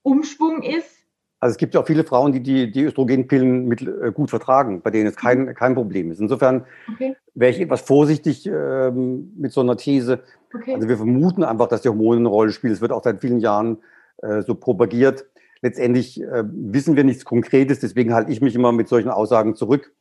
Umschwung 0.00 0.62
ist? 0.62 0.97
Also 1.40 1.52
es 1.52 1.58
gibt 1.58 1.74
ja 1.74 1.80
auch 1.80 1.86
viele 1.86 2.04
Frauen, 2.04 2.32
die 2.32 2.42
die, 2.42 2.70
die 2.70 2.84
Östrogenpillen 2.84 3.66
mit, 3.66 3.82
äh, 3.82 4.10
gut 4.12 4.30
vertragen, 4.30 4.82
bei 4.82 4.90
denen 4.90 5.06
es 5.06 5.16
kein, 5.16 5.54
kein 5.54 5.74
Problem 5.74 6.10
ist. 6.10 6.20
Insofern 6.20 6.64
okay. 6.92 7.16
wäre 7.34 7.52
ich 7.52 7.60
etwas 7.60 7.82
vorsichtig 7.82 8.46
ähm, 8.46 9.32
mit 9.36 9.52
so 9.52 9.60
einer 9.60 9.76
These. 9.76 10.20
Okay. 10.52 10.74
Also 10.74 10.88
wir 10.88 10.96
vermuten 10.96 11.44
einfach, 11.44 11.68
dass 11.68 11.82
die 11.82 11.88
Hormone 11.88 12.20
eine 12.20 12.28
Rolle 12.28 12.52
spielen. 12.52 12.72
Es 12.72 12.80
wird 12.80 12.90
auch 12.90 13.04
seit 13.04 13.20
vielen 13.20 13.38
Jahren 13.38 13.78
äh, 14.18 14.42
so 14.42 14.56
propagiert. 14.56 15.26
Letztendlich 15.60 16.20
äh, 16.20 16.44
wissen 16.44 16.96
wir 16.96 17.04
nichts 17.04 17.24
Konkretes, 17.24 17.80
deswegen 17.80 18.14
halte 18.14 18.32
ich 18.32 18.40
mich 18.40 18.54
immer 18.54 18.72
mit 18.72 18.88
solchen 18.88 19.10
Aussagen 19.10 19.54
zurück. 19.54 19.92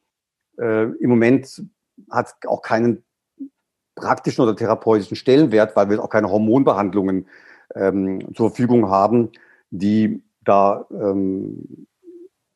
Äh, 0.59 0.83
Im 0.83 1.09
Moment 1.09 1.63
hat 2.09 2.27
es 2.27 2.35
auch 2.47 2.61
keinen 2.61 3.03
praktischen 3.95 4.43
oder 4.43 4.55
therapeutischen 4.55 5.17
Stellenwert, 5.17 5.75
weil 5.75 5.89
wir 5.89 6.03
auch 6.03 6.09
keine 6.09 6.29
Hormonbehandlungen 6.29 7.27
ähm, 7.75 8.33
zur 8.35 8.49
Verfügung 8.49 8.89
haben, 8.89 9.31
die 9.71 10.21
da 10.47 10.85
ähm, 10.91 11.87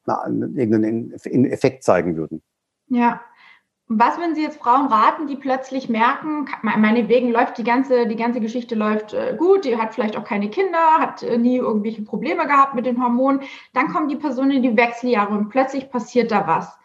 na, 0.05 0.25
irgendeinen 0.27 1.11
Effekt 1.13 1.83
zeigen 1.83 2.17
würden. 2.17 2.41
Ja. 2.87 3.21
Was 3.93 4.17
würden 4.17 4.35
Sie 4.35 4.41
jetzt 4.41 4.61
Frauen 4.61 4.87
raten, 4.87 5.27
die 5.27 5.35
plötzlich 5.35 5.89
merken, 5.89 6.47
meinetwegen 6.61 7.29
läuft 7.29 7.57
die 7.57 7.65
ganze, 7.65 8.07
die 8.07 8.15
ganze 8.15 8.39
Geschichte 8.39 8.73
läuft 8.73 9.13
äh, 9.13 9.35
gut, 9.37 9.65
die 9.65 9.77
hat 9.77 9.93
vielleicht 9.93 10.15
auch 10.15 10.23
keine 10.23 10.49
Kinder, 10.49 10.79
hat 10.97 11.23
äh, 11.23 11.37
nie 11.37 11.57
irgendwelche 11.57 12.01
Probleme 12.01 12.47
gehabt 12.47 12.73
mit 12.73 12.85
den 12.85 13.03
Hormonen, 13.03 13.41
dann 13.73 13.89
kommen 13.89 14.07
die 14.07 14.15
Personen 14.15 14.51
in 14.51 14.63
die 14.63 14.77
Wechseljahre 14.77 15.33
und 15.33 15.49
plötzlich 15.49 15.89
passiert 15.89 16.31
da 16.31 16.47
was. 16.47 16.79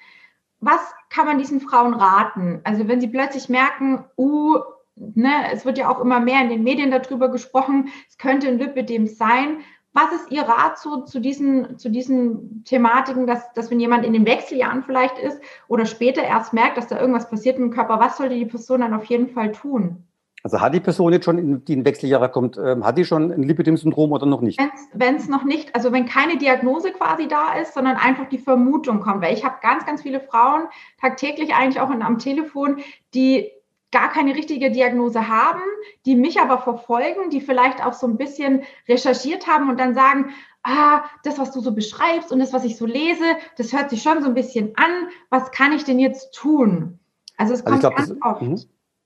Was 0.59 0.81
kann 1.09 1.27
man 1.27 1.38
diesen 1.38 1.61
Frauen 1.61 1.95
raten? 1.95 2.61
Also 2.64 2.88
wenn 2.88 3.01
sie 3.01 3.07
plötzlich 3.07 3.49
merken, 3.49 4.05
uh, 4.19 4.59
ne, 4.97 5.53
es 5.53 5.64
wird 5.64 5.79
ja 5.79 5.88
auch 5.88 6.01
immer 6.01 6.19
mehr 6.19 6.40
in 6.42 6.49
den 6.49 6.64
Medien 6.64 6.90
darüber 6.90 7.29
gesprochen, 7.31 7.90
es 8.09 8.19
könnte 8.19 8.49
ein 8.49 8.59
Lipidem 8.59 9.07
sein, 9.07 9.59
was 9.96 10.12
ist 10.12 10.30
Ihr 10.30 10.42
Rat 10.42 10.78
zu, 10.78 11.04
zu, 11.04 11.20
diesen, 11.20 11.78
zu 11.78 11.90
diesen 11.90 12.64
Thematiken, 12.64 13.26
dass, 13.26 13.52
dass 13.54 13.70
wenn 13.70 13.80
jemand 13.80 14.04
in 14.04 14.12
den 14.12 14.26
Wechseljahren 14.26 14.82
vielleicht 14.82 15.18
ist 15.18 15.40
oder 15.68 15.87
später 15.87 16.22
erst 16.22 16.52
merkt, 16.52 16.76
dass 16.76 16.87
da 16.87 17.00
irgendwas 17.00 17.28
passiert 17.28 17.59
im 17.59 17.70
Körper, 17.70 17.98
was 17.98 18.18
sollte 18.18 18.35
die 18.35 18.46
Person 18.46 18.82
dann 18.82 18.94
auf 18.94 19.04
jeden 19.06 19.28
Fall 19.28 19.52
tun? 19.52 20.04
Also 20.46 20.61
hat 20.61 20.74
die 20.74 20.80
Person 20.80 21.12
jetzt 21.12 21.24
schon, 21.24 21.38
in, 21.38 21.64
die 21.64 21.72
in 21.72 21.85
Wechseljahre 21.85 22.28
kommt, 22.28 22.56
ähm, 22.56 22.85
hat 22.85 22.96
die 22.96 23.04
schon 23.04 23.32
ein 23.32 23.42
Lipidem-Syndrom 23.42 24.12
oder 24.12 24.26
noch 24.26 24.42
nicht? 24.42 24.61
Wenn 24.92 25.16
es 25.16 25.28
noch 25.28 25.42
nicht, 25.42 25.74
also 25.74 25.90
wenn 25.90 26.06
keine 26.06 26.38
Diagnose 26.38 26.92
quasi 26.92 27.26
da 27.26 27.54
ist, 27.54 27.74
sondern 27.74 27.96
einfach 27.96 28.28
die 28.28 28.38
Vermutung 28.38 29.00
kommt. 29.00 29.22
Weil 29.22 29.35
ich 29.35 29.44
habe 29.44 29.56
ganz, 29.61 29.85
ganz 29.87 30.02
viele 30.02 30.20
Frauen 30.20 30.68
tagtäglich 31.00 31.52
eigentlich 31.52 31.80
auch 31.80 31.90
in, 31.90 32.00
am 32.00 32.20
Telefon, 32.20 32.76
die 33.12 33.50
gar 33.92 34.11
keine 34.11 34.35
richtige 34.35 34.70
Diagnose 34.70 35.29
haben, 35.29 35.62
die 36.05 36.16
mich 36.16 36.40
aber 36.40 36.59
verfolgen, 36.59 37.31
die 37.31 37.40
vielleicht 37.40 37.85
auch 37.85 37.92
so 37.92 38.07
ein 38.07 38.16
bisschen 38.16 38.62
recherchiert 38.88 39.46
haben 39.46 39.70
und 39.70 39.79
dann 39.79 39.94
sagen, 39.94 40.31
ah, 40.62 41.05
das, 41.22 41.38
was 41.38 41.53
du 41.53 41.61
so 41.61 41.72
beschreibst 41.72 42.33
und 42.33 42.40
das, 42.40 42.53
was 42.53 42.64
ich 42.64 42.77
so 42.77 42.87
lese, 42.87 43.25
das 43.57 43.72
hört 43.72 43.90
sich 43.90 44.03
schon 44.03 44.22
so 44.22 44.29
ein 44.29 44.35
bisschen 44.35 44.72
an. 44.77 45.09
Was 45.31 45.53
kann 45.53 45.72
ich 45.72 45.85
denn 45.85 45.99
jetzt 45.99 46.35
tun? 46.35 46.99
Also 47.37 47.55
es 47.55 47.64
kommt 47.64 47.85
also 47.85 47.88
glaub, 47.88 47.96
ganz 47.96 48.09
das, 48.09 48.18
oft. 48.22 48.42
Mhm. 48.42 48.59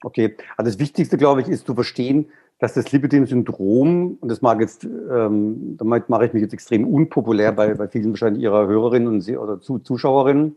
Okay, 0.02 0.36
also 0.56 0.70
das 0.70 0.78
Wichtigste, 0.78 1.18
glaube 1.18 1.42
ich, 1.42 1.48
ist 1.48 1.66
zu 1.66 1.74
verstehen, 1.74 2.30
dass 2.58 2.74
das 2.74 2.90
Lipidem-Syndrom, 2.92 4.18
und 4.20 4.28
das 4.28 4.40
mag 4.40 4.60
jetzt, 4.60 4.84
ähm, 4.84 5.76
damit 5.76 6.08
mache 6.08 6.26
ich 6.26 6.32
mich 6.32 6.42
jetzt 6.42 6.54
extrem 6.54 6.86
unpopulär 6.86 7.52
bei, 7.52 7.74
bei 7.74 7.88
vielen 7.88 8.10
wahrscheinlich 8.10 8.42
Ihrer 8.42 8.66
Hörerinnen 8.66 9.08
und 9.08 9.28
oder 9.36 9.60
Zuschauerinnen, 9.60 10.56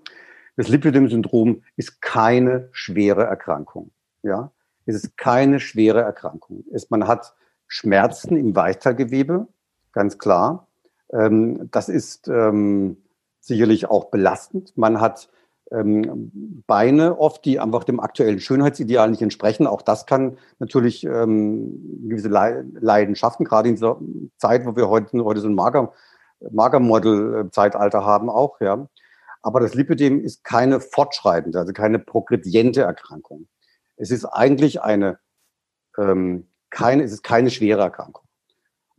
das 0.55 0.67
Lipidem-Syndrom 0.67 1.63
ist 1.75 2.01
keine 2.01 2.69
schwere 2.71 3.23
Erkrankung. 3.23 3.91
Ja, 4.23 4.51
es 4.85 4.95
ist 4.95 5.17
keine 5.17 5.59
schwere 5.59 6.01
Erkrankung. 6.01 6.63
Es, 6.71 6.89
man 6.89 7.07
hat 7.07 7.33
Schmerzen 7.67 8.35
im 8.37 8.55
Weichteilgewebe, 8.55 9.47
ganz 9.91 10.17
klar. 10.17 10.67
Ähm, 11.11 11.69
das 11.71 11.89
ist 11.89 12.27
ähm, 12.27 12.97
sicherlich 13.39 13.89
auch 13.89 14.05
belastend. 14.05 14.75
Man 14.77 14.99
hat 15.01 15.29
ähm, 15.71 16.63
Beine 16.67 17.19
oft, 17.19 17.45
die 17.45 17.59
einfach 17.59 17.83
dem 17.83 17.99
aktuellen 17.99 18.39
Schönheitsideal 18.39 19.09
nicht 19.09 19.21
entsprechen. 19.21 19.67
Auch 19.67 19.81
das 19.81 20.05
kann 20.05 20.37
natürlich 20.59 21.03
ähm, 21.03 22.07
gewisse 22.07 22.29
Leiden 22.29 23.15
schaffen, 23.15 23.45
gerade 23.45 23.69
in 23.69 23.75
dieser 23.75 23.99
Zeit, 24.37 24.65
wo 24.65 24.75
wir 24.75 24.89
heute, 24.89 25.23
heute 25.23 25.41
so 25.41 25.47
ein 25.47 25.55
Mager, 25.55 25.91
Magermodel-Zeitalter 26.51 28.05
haben 28.05 28.29
auch, 28.29 28.59
ja. 28.61 28.87
Aber 29.41 29.59
das 29.59 29.73
Lipidem 29.73 30.21
ist 30.21 30.43
keine 30.45 30.79
fortschreitende, 30.79 31.59
also 31.59 31.73
keine 31.73 31.99
progrediente 31.99 32.83
Erkrankung. 32.83 33.47
Es 34.03 34.11
ist 34.11 34.25
eigentlich 34.25 34.81
eine, 34.81 35.17
ähm, 35.97 36.47
keine, 36.69 37.03
es 37.03 37.13
ist 37.13 37.23
keine 37.23 37.49
schwere 37.49 37.83
Erkrankung. 37.83 38.25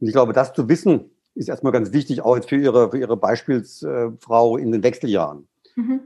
Und 0.00 0.06
ich 0.06 0.14
glaube, 0.14 0.32
das 0.32 0.54
zu 0.54 0.66
wissen, 0.70 1.10
ist 1.34 1.50
erstmal 1.50 1.72
ganz 1.72 1.92
wichtig, 1.92 2.22
auch 2.22 2.36
jetzt 2.36 2.48
für 2.48 2.56
Ihre, 2.56 2.90
für 2.90 2.96
Ihre 2.96 3.18
Beispielsfrau 3.18 4.56
in 4.56 4.72
den 4.72 4.82
Wechseljahren. 4.82 5.46
Mhm. 5.76 6.00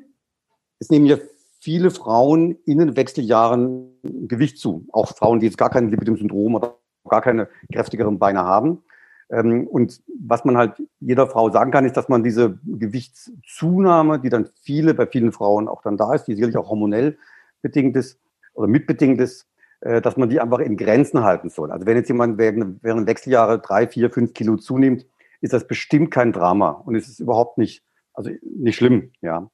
Es 0.80 0.90
nehmen 0.90 1.06
ja 1.06 1.16
viele 1.60 1.92
Frauen 1.92 2.58
in 2.64 2.78
den 2.78 2.96
Wechseljahren 2.96 4.00
Gewicht 4.02 4.58
zu. 4.58 4.84
Auch 4.92 5.16
Frauen, 5.16 5.38
die 5.38 5.46
jetzt 5.46 5.58
gar 5.58 5.70
kein 5.70 5.90
Lipidem-Syndrom 5.90 6.56
oder 6.56 6.74
gar 7.08 7.22
keine 7.22 7.48
kräftigeren 7.72 8.18
Beine 8.18 8.40
haben. 8.40 8.82
Ähm, 9.30 9.68
und 9.68 10.02
was 10.18 10.44
man 10.44 10.56
halt 10.56 10.82
jeder 10.98 11.28
Frau 11.28 11.52
sagen 11.52 11.70
kann, 11.70 11.84
ist, 11.84 11.96
dass 11.96 12.08
man 12.08 12.24
diese 12.24 12.58
Gewichtszunahme, 12.66 14.18
die 14.18 14.28
dann 14.28 14.48
viele, 14.60 14.92
bei 14.92 15.06
vielen 15.06 15.30
Frauen 15.30 15.68
auch 15.68 15.82
dann 15.82 15.96
da 15.96 16.14
ist, 16.14 16.24
die 16.24 16.34
sicherlich 16.34 16.56
auch 16.56 16.68
hormonell 16.68 17.16
bedingt 17.62 17.96
ist 17.96 18.18
oder 18.58 18.66
mitbedingt 18.66 19.20
ist, 19.20 19.46
äh, 19.80 20.00
dass 20.02 20.16
man 20.16 20.28
die 20.28 20.40
einfach 20.40 20.58
in 20.58 20.76
Grenzen 20.76 21.22
halten 21.22 21.48
soll. 21.48 21.70
Also 21.70 21.86
wenn 21.86 21.96
jetzt 21.96 22.08
jemand 22.08 22.38
während, 22.38 22.82
während 22.82 23.06
Wechseljahre 23.06 23.60
drei, 23.60 23.86
vier, 23.86 24.10
fünf 24.10 24.34
Kilo 24.34 24.56
zunimmt, 24.56 25.06
ist 25.40 25.52
das 25.52 25.68
bestimmt 25.68 26.10
kein 26.10 26.32
Drama 26.32 26.70
und 26.70 26.96
es 26.96 27.08
ist 27.08 27.20
überhaupt 27.20 27.58
nicht, 27.58 27.84
also 28.12 28.30
nicht 28.42 28.76
schlimm, 28.76 29.12
ja. 29.20 29.48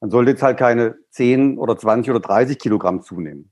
Man 0.00 0.10
sollte 0.10 0.32
jetzt 0.32 0.42
halt 0.42 0.58
keine 0.58 0.96
10 1.10 1.58
oder 1.58 1.76
20 1.76 2.10
oder 2.10 2.20
30 2.20 2.58
Kilogramm 2.58 3.02
zunehmen. 3.02 3.50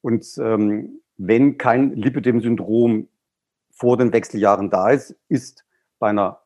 Und 0.00 0.26
ähm, 0.38 1.00
wenn 1.16 1.58
kein 1.58 1.92
Lipidem-Syndrom 1.94 3.08
vor 3.70 3.96
den 3.96 4.12
Wechseljahren 4.12 4.70
da 4.70 4.90
ist, 4.90 5.16
ist 5.28 5.64
bei 5.98 6.10
einer 6.10 6.40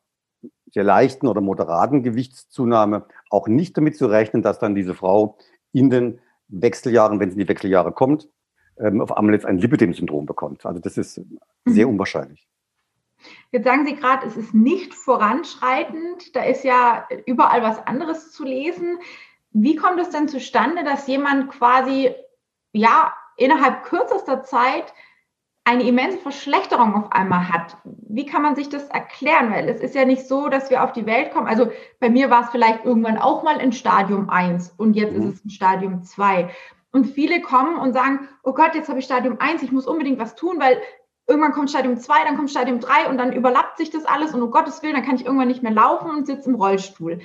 sehr 0.71 0.83
leichten 0.83 1.27
oder 1.27 1.39
moderaten 1.39 2.03
Gewichtszunahme 2.03 3.05
auch 3.29 3.47
nicht 3.47 3.77
damit 3.77 3.95
zu 3.95 4.07
rechnen, 4.07 4.41
dass 4.41 4.59
dann 4.59 4.75
diese 4.75 4.95
Frau 4.95 5.37
in 5.71 5.89
den 5.89 6.19
Wechseljahren, 6.49 7.19
wenn 7.19 7.29
sie 7.29 7.35
in 7.35 7.41
die 7.41 7.49
Wechseljahre 7.49 7.91
kommt, 7.91 8.29
ähm, 8.79 9.01
auf 9.01 9.15
einmal 9.15 9.33
jetzt 9.33 9.45
ein 9.45 9.57
Lipidem-Syndrom 9.57 10.25
bekommt. 10.25 10.65
Also 10.65 10.79
das 10.79 10.97
ist 10.97 11.21
sehr 11.65 11.85
mhm. 11.85 11.93
unwahrscheinlich. 11.93 12.47
Jetzt 13.51 13.65
sagen 13.65 13.85
Sie 13.85 13.95
gerade, 13.95 14.27
es 14.27 14.37
ist 14.37 14.53
nicht 14.53 14.93
voranschreitend. 14.93 16.35
Da 16.35 16.43
ist 16.43 16.63
ja 16.63 17.07
überall 17.25 17.61
was 17.63 17.85
anderes 17.87 18.31
zu 18.31 18.43
lesen. 18.43 18.99
Wie 19.51 19.75
kommt 19.75 19.99
es 19.99 20.09
denn 20.09 20.27
zustande, 20.27 20.83
dass 20.83 21.07
jemand 21.07 21.49
quasi 21.49 22.13
ja 22.73 23.13
innerhalb 23.37 23.83
kürzester 23.83 24.43
Zeit 24.43 24.93
eine 25.67 25.83
immense 25.83 26.17
Verschlechterung 26.19 26.95
auf 26.95 27.11
einmal 27.11 27.49
hat. 27.49 27.75
Wie 27.83 28.25
kann 28.25 28.41
man 28.41 28.55
sich 28.55 28.69
das 28.69 28.87
erklären? 28.87 29.51
Weil 29.51 29.67
es 29.67 29.81
ist 29.81 29.95
ja 29.95 30.05
nicht 30.05 30.25
so, 30.25 30.47
dass 30.47 30.69
wir 30.69 30.81
auf 30.81 30.93
die 30.93 31.05
Welt 31.05 31.31
kommen. 31.31 31.45
Also 31.45 31.69
bei 31.99 32.09
mir 32.09 32.29
war 32.29 32.45
es 32.45 32.49
vielleicht 32.51 32.85
irgendwann 32.85 33.17
auch 33.17 33.43
mal 33.43 33.59
in 33.59 33.73
Stadium 33.73 34.29
1 34.29 34.75
und 34.77 34.93
jetzt 34.93 35.17
mhm. 35.17 35.23
ist 35.23 35.35
es 35.35 35.41
in 35.41 35.49
Stadium 35.49 36.03
2. 36.03 36.49
Und 36.93 37.07
viele 37.07 37.41
kommen 37.41 37.77
und 37.77 37.91
sagen, 37.91 38.29
oh 38.43 38.53
Gott, 38.53 38.75
jetzt 38.75 38.87
habe 38.87 38.99
ich 38.99 39.05
Stadium 39.05 39.41
1, 39.41 39.61
ich 39.61 39.73
muss 39.73 39.87
unbedingt 39.87 40.19
was 40.19 40.35
tun, 40.35 40.55
weil 40.57 40.81
irgendwann 41.27 41.51
kommt 41.51 41.69
Stadium 41.69 41.97
2, 41.97 42.13
dann 42.23 42.37
kommt 42.37 42.49
Stadium 42.49 42.79
3 42.79 43.09
und 43.09 43.17
dann 43.17 43.33
überlappt 43.33 43.77
sich 43.77 43.89
das 43.89 44.05
alles 44.05 44.33
und 44.33 44.41
um 44.41 44.51
Gottes 44.51 44.81
Willen, 44.83 44.95
dann 44.95 45.03
kann 45.03 45.15
ich 45.15 45.25
irgendwann 45.25 45.49
nicht 45.49 45.63
mehr 45.63 45.73
laufen 45.73 46.09
und 46.09 46.27
sitze 46.27 46.49
im 46.49 46.55
Rollstuhl. 46.55 47.19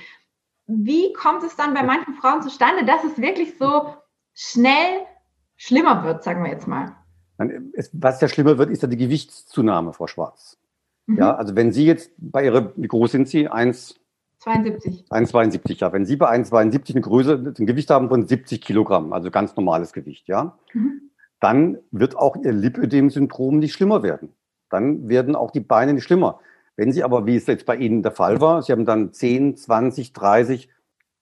Wie 0.67 1.13
kommt 1.13 1.43
es 1.43 1.55
dann 1.55 1.73
bei 1.73 1.83
manchen 1.83 2.13
Frauen 2.15 2.41
zustande, 2.41 2.83
dass 2.83 3.05
es 3.05 3.21
wirklich 3.21 3.57
so 3.57 3.95
schnell 4.33 5.05
schlimmer 5.55 6.03
wird, 6.03 6.25
sagen 6.25 6.43
wir 6.43 6.51
jetzt 6.51 6.67
mal? 6.67 6.93
Was 7.93 8.21
ja 8.21 8.27
schlimmer 8.27 8.57
wird, 8.57 8.69
ist 8.69 8.81
ja 8.81 8.87
die 8.87 8.97
Gewichtszunahme, 8.97 9.93
Frau 9.93 10.07
Schwarz. 10.07 10.57
Mhm. 11.05 11.17
Ja, 11.17 11.35
also 11.35 11.55
wenn 11.55 11.71
Sie 11.71 11.85
jetzt 11.85 12.11
bei 12.17 12.45
Ihrer, 12.45 12.71
wie 12.75 12.87
groß 12.87 13.11
sind 13.11 13.27
Sie? 13.27 13.47
1, 13.47 13.99
72. 14.39 15.05
1,72, 15.09 15.79
ja. 15.79 15.93
Wenn 15.93 16.05
Sie 16.05 16.15
bei 16.15 16.29
1,72 16.29 16.91
eine 16.91 17.01
Größe, 17.01 17.53
ein 17.57 17.65
Gewicht 17.65 17.89
haben 17.89 18.09
von 18.09 18.27
70 18.27 18.61
Kilogramm, 18.61 19.13
also 19.13 19.31
ganz 19.31 19.55
normales 19.55 19.93
Gewicht, 19.93 20.27
ja, 20.27 20.57
mhm. 20.73 21.09
dann 21.39 21.77
wird 21.91 22.17
auch 22.17 22.35
Ihr 22.35 22.51
Lipödem-Syndrom 22.51 23.59
nicht 23.59 23.73
schlimmer 23.73 24.03
werden. 24.03 24.33
Dann 24.69 25.07
werden 25.07 25.35
auch 25.35 25.51
die 25.51 25.59
Beine 25.59 25.93
nicht 25.93 26.03
schlimmer. 26.03 26.39
Wenn 26.75 26.91
Sie 26.91 27.03
aber, 27.03 27.25
wie 27.25 27.35
es 27.35 27.45
jetzt 27.45 27.65
bei 27.65 27.75
Ihnen 27.75 28.01
der 28.01 28.11
Fall 28.11 28.41
war, 28.41 28.61
Sie 28.63 28.71
haben 28.71 28.85
dann 28.85 29.13
10, 29.13 29.55
20, 29.55 30.13
30, 30.13 30.69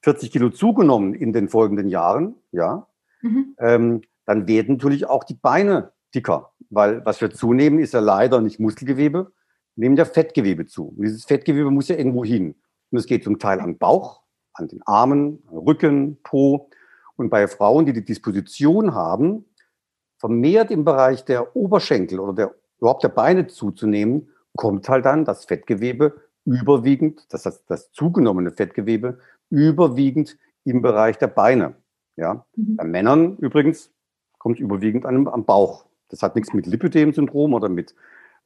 40 0.02 0.32
Kilo 0.32 0.50
zugenommen 0.50 1.14
in 1.14 1.34
den 1.34 1.50
folgenden 1.50 1.90
Jahren, 1.90 2.36
ja, 2.52 2.88
mhm. 3.22 3.56
ähm, 3.60 4.02
dann 4.26 4.48
werden 4.48 4.76
natürlich 4.76 5.08
auch 5.08 5.24
die 5.24 5.34
Beine 5.34 5.92
dicker. 6.14 6.52
Weil 6.70 7.06
was 7.06 7.22
wir 7.22 7.32
zunehmen, 7.32 7.80
ist 7.80 7.94
ja 7.94 8.00
leider 8.00 8.42
nicht 8.42 8.60
Muskelgewebe, 8.60 9.32
nehmen 9.76 9.98
ja 9.98 10.06
Fettgewebe 10.06 10.66
zu. 10.66 10.90
Und 10.90 11.04
dieses 11.04 11.26
Fettgewebe 11.26 11.72
muss 11.72 11.88
ja 11.88 11.98
irgendwo 11.98 12.24
hin. 12.24 12.56
Und 12.92 12.98
es 12.98 13.06
geht 13.06 13.24
zum 13.24 13.40
Teil 13.40 13.60
an 13.60 13.78
Bauch, 13.78 14.22
an 14.54 14.68
den 14.68 14.82
Armen, 14.84 15.44
Rücken, 15.52 16.18
Po. 16.24 16.70
Und 17.16 17.30
bei 17.30 17.48
Frauen, 17.48 17.86
die 17.86 17.94
die 17.94 18.06
Disposition 18.06 18.94
haben, 18.94 19.46
vermehrt 20.18 20.72
im 20.72 20.86
Bereich 20.86 21.26
der 21.26 21.56
Oberschenkel 21.56 22.20
oder 22.20 22.34
der, 22.34 22.56
überhaupt 22.80 23.04
der 23.04 23.10
Beine 23.10 23.48
zuzunehmen, 23.48 24.30
kommt 24.56 24.88
halt 24.90 25.06
dann 25.06 25.26
das 25.26 25.46
Fettgewebe 25.46 26.22
überwiegend, 26.46 27.26
das 27.30 27.46
heißt 27.46 27.64
das 27.68 27.92
zugenommene 27.92 28.52
Fettgewebe 28.52 29.20
überwiegend 29.50 30.38
im 30.64 30.82
Bereich 30.82 31.18
der 31.18 31.28
Beine. 31.28 31.76
Ja? 32.16 32.46
Mhm. 32.56 32.76
Bei 32.78 32.84
Männern 32.84 33.38
übrigens 33.38 33.92
kommt 34.38 34.60
überwiegend 34.60 35.06
an, 35.06 35.28
am 35.28 35.46
Bauch. 35.46 35.86
Das 36.12 36.22
hat 36.22 36.36
nichts 36.36 36.54
mit 36.54 36.66
Lipödem-Syndrom 36.68 37.54
oder 37.54 37.70
mit 37.70 37.96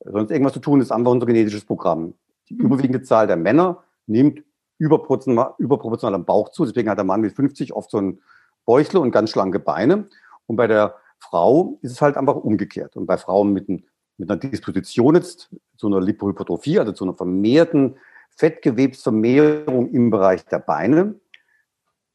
sonst 0.04 0.32
irgendwas 0.32 0.54
zu 0.54 0.60
tun, 0.60 0.80
das 0.80 0.88
ist 0.88 0.92
einfach 0.92 1.12
unser 1.12 1.26
genetisches 1.26 1.66
Programm. 1.66 2.14
Die 2.50 2.56
mhm. 2.56 2.62
überwiegende 2.62 3.02
Zahl 3.02 3.28
der 3.28 3.38
Männer 3.38 3.84
nimmt 4.08 4.44
überproportional, 4.78 5.54
überproportional 5.58 6.16
am 6.16 6.26
Bauch 6.26 6.50
zu. 6.50 6.66
Deswegen 6.66 6.90
hat 6.90 6.98
der 6.98 7.06
Mann 7.06 7.22
mit 7.22 7.34
50 7.34 7.74
oft 7.74 7.90
so 7.90 8.00
ein 8.00 8.22
Bäuchle 8.66 9.00
und 9.00 9.12
ganz 9.12 9.30
schlanke 9.30 9.60
Beine. 9.60 10.08
Und 10.48 10.56
bei 10.58 10.68
der 10.68 10.96
Frau 11.20 11.80
ist 11.82 11.92
es 11.92 12.02
halt 12.02 12.18
einfach 12.18 12.36
umgekehrt. 12.36 12.96
Und 12.96 13.06
bei 13.06 13.18
Frauen 13.18 13.54
mit, 13.54 13.70
ein, 13.70 13.86
mit 14.18 14.30
einer 14.30 14.40
Disposition 14.40 15.16
jetzt 15.16 15.50
zu 15.78 15.88
einer 15.88 16.02
Lipohypertrophie, 16.02 16.80
also 16.80 16.92
zu 16.92 17.06
einer 17.06 17.14
vermehrten 17.14 17.96
Fettgewebsvermehrung 18.36 19.90
im 19.92 20.10
Bereich 20.10 20.46
der 20.46 20.60
Beine, 20.60 21.16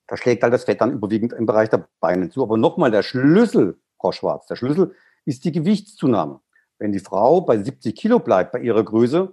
da 0.06 0.16
schlägt 0.16 0.42
halt 0.42 0.52
das 0.52 0.64
Fett 0.64 0.80
dann 0.80 0.92
überwiegend 0.92 1.32
im 1.32 1.46
Bereich 1.46 1.70
der 1.70 1.88
Beine 2.00 2.28
zu. 2.28 2.42
Aber 2.42 2.56
nochmal, 2.56 2.90
der 2.90 3.02
Schlüssel, 3.02 3.78
Frau 3.98 4.12
Schwarz, 4.12 4.46
der 4.46 4.56
Schlüssel 4.56 4.94
ist 5.30 5.44
die 5.44 5.52
Gewichtszunahme. 5.52 6.40
Wenn 6.78 6.92
die 6.92 6.98
Frau 6.98 7.40
bei 7.40 7.56
70 7.56 7.94
Kilo 7.94 8.18
bleibt 8.18 8.52
bei 8.52 8.60
ihrer 8.60 8.82
Größe, 8.82 9.32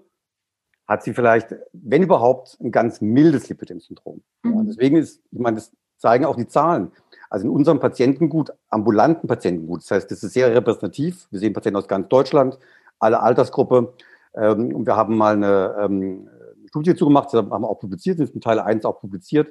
hat 0.87 1.03
sie 1.03 1.13
vielleicht, 1.13 1.55
wenn 1.73 2.03
überhaupt, 2.03 2.57
ein 2.61 2.71
ganz 2.71 3.01
mildes 3.01 3.49
Lipidem-Syndrom. 3.49 4.21
Mhm. 4.43 4.67
Deswegen 4.67 4.97
ist, 4.97 5.21
ich 5.31 5.39
meine, 5.39 5.55
das 5.55 5.71
zeigen 5.97 6.25
auch 6.25 6.35
die 6.35 6.47
Zahlen. 6.47 6.91
Also 7.29 7.47
in 7.47 7.51
unserem 7.51 7.79
Patientengut, 7.79 8.53
ambulanten 8.69 9.27
Patientengut, 9.27 9.81
das 9.81 9.91
heißt, 9.91 10.11
das 10.11 10.23
ist 10.23 10.33
sehr 10.33 10.53
repräsentativ. 10.53 11.27
Wir 11.31 11.39
sehen 11.39 11.53
Patienten 11.53 11.77
aus 11.77 11.87
ganz 11.87 12.07
Deutschland, 12.07 12.57
alle 12.99 13.19
Altersgruppe. 13.19 13.93
Ähm, 14.35 14.73
und 14.75 14.85
wir 14.85 14.95
haben 14.95 15.17
mal 15.17 15.33
eine 15.33 15.75
ähm, 15.79 16.29
Studie 16.67 16.95
zugemacht, 16.95 17.33
das 17.33 17.49
haben 17.49 17.63
wir 17.63 17.69
auch 17.69 17.79
publiziert, 17.79 18.19
das 18.19 18.29
ist 18.29 18.35
in 18.35 18.41
Teil 18.41 18.59
1 18.59 18.85
auch 18.85 18.99
publiziert 19.01 19.49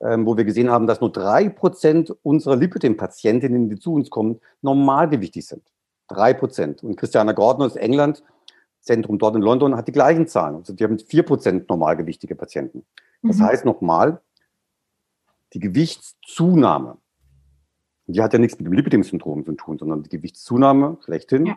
ähm, 0.00 0.26
wo 0.26 0.36
wir 0.36 0.44
gesehen 0.44 0.70
haben, 0.70 0.86
dass 0.86 1.00
nur 1.00 1.10
drei 1.10 1.48
Prozent 1.48 2.14
unserer 2.22 2.56
Lipidem-Patientinnen, 2.56 3.68
die 3.68 3.78
zu 3.78 3.94
uns 3.94 4.10
kommen, 4.10 4.40
normalgewichtig 4.62 5.46
sind. 5.46 5.62
Drei 6.08 6.34
Prozent. 6.34 6.82
Und 6.82 6.96
Christiana 6.96 7.32
Gordner 7.32 7.66
aus 7.66 7.76
England, 7.76 8.22
Zentrum 8.80 9.18
dort 9.18 9.36
in 9.36 9.42
London, 9.42 9.76
hat 9.76 9.88
die 9.88 9.92
gleichen 9.92 10.26
Zahlen. 10.26 10.56
Also 10.56 10.72
die 10.72 10.84
haben 10.84 10.98
vier 10.98 11.24
Prozent 11.24 11.68
normalgewichtige 11.68 12.34
Patienten. 12.34 12.86
Das 13.22 13.38
mhm. 13.38 13.44
heißt 13.44 13.64
nochmal, 13.64 14.20
die 15.52 15.60
Gewichtszunahme, 15.60 16.98
die 18.06 18.22
hat 18.22 18.32
ja 18.32 18.38
nichts 18.38 18.58
mit 18.58 18.66
dem 18.66 18.72
Lipidem-Syndrom 18.72 19.44
zu 19.44 19.52
tun, 19.54 19.78
sondern 19.78 20.02
die 20.02 20.10
Gewichtszunahme 20.10 20.98
schlechthin 21.04 21.46
ja. 21.46 21.56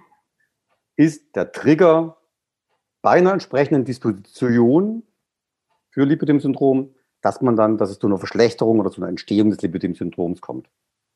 ist 0.96 1.36
der 1.36 1.52
Trigger 1.52 2.18
bei 3.02 3.12
einer 3.12 3.34
entsprechenden 3.34 3.86
Disposition 3.86 5.04
für 5.92 6.06
Lipidem-Syndrom 6.06 6.96
dass 7.22 7.42
man 7.42 7.56
dann, 7.56 7.78
dass 7.78 7.90
es 7.90 8.00
zu 8.00 8.08
einer 8.08 8.18
Verschlechterung 8.18 8.80
oder 8.80 8.92
zu 8.92 9.02
einer 9.02 9.10
Entstehung 9.10 9.50
des 9.50 9.62
Lipidem-Syndroms 9.62 10.42
kommt. 10.42 10.70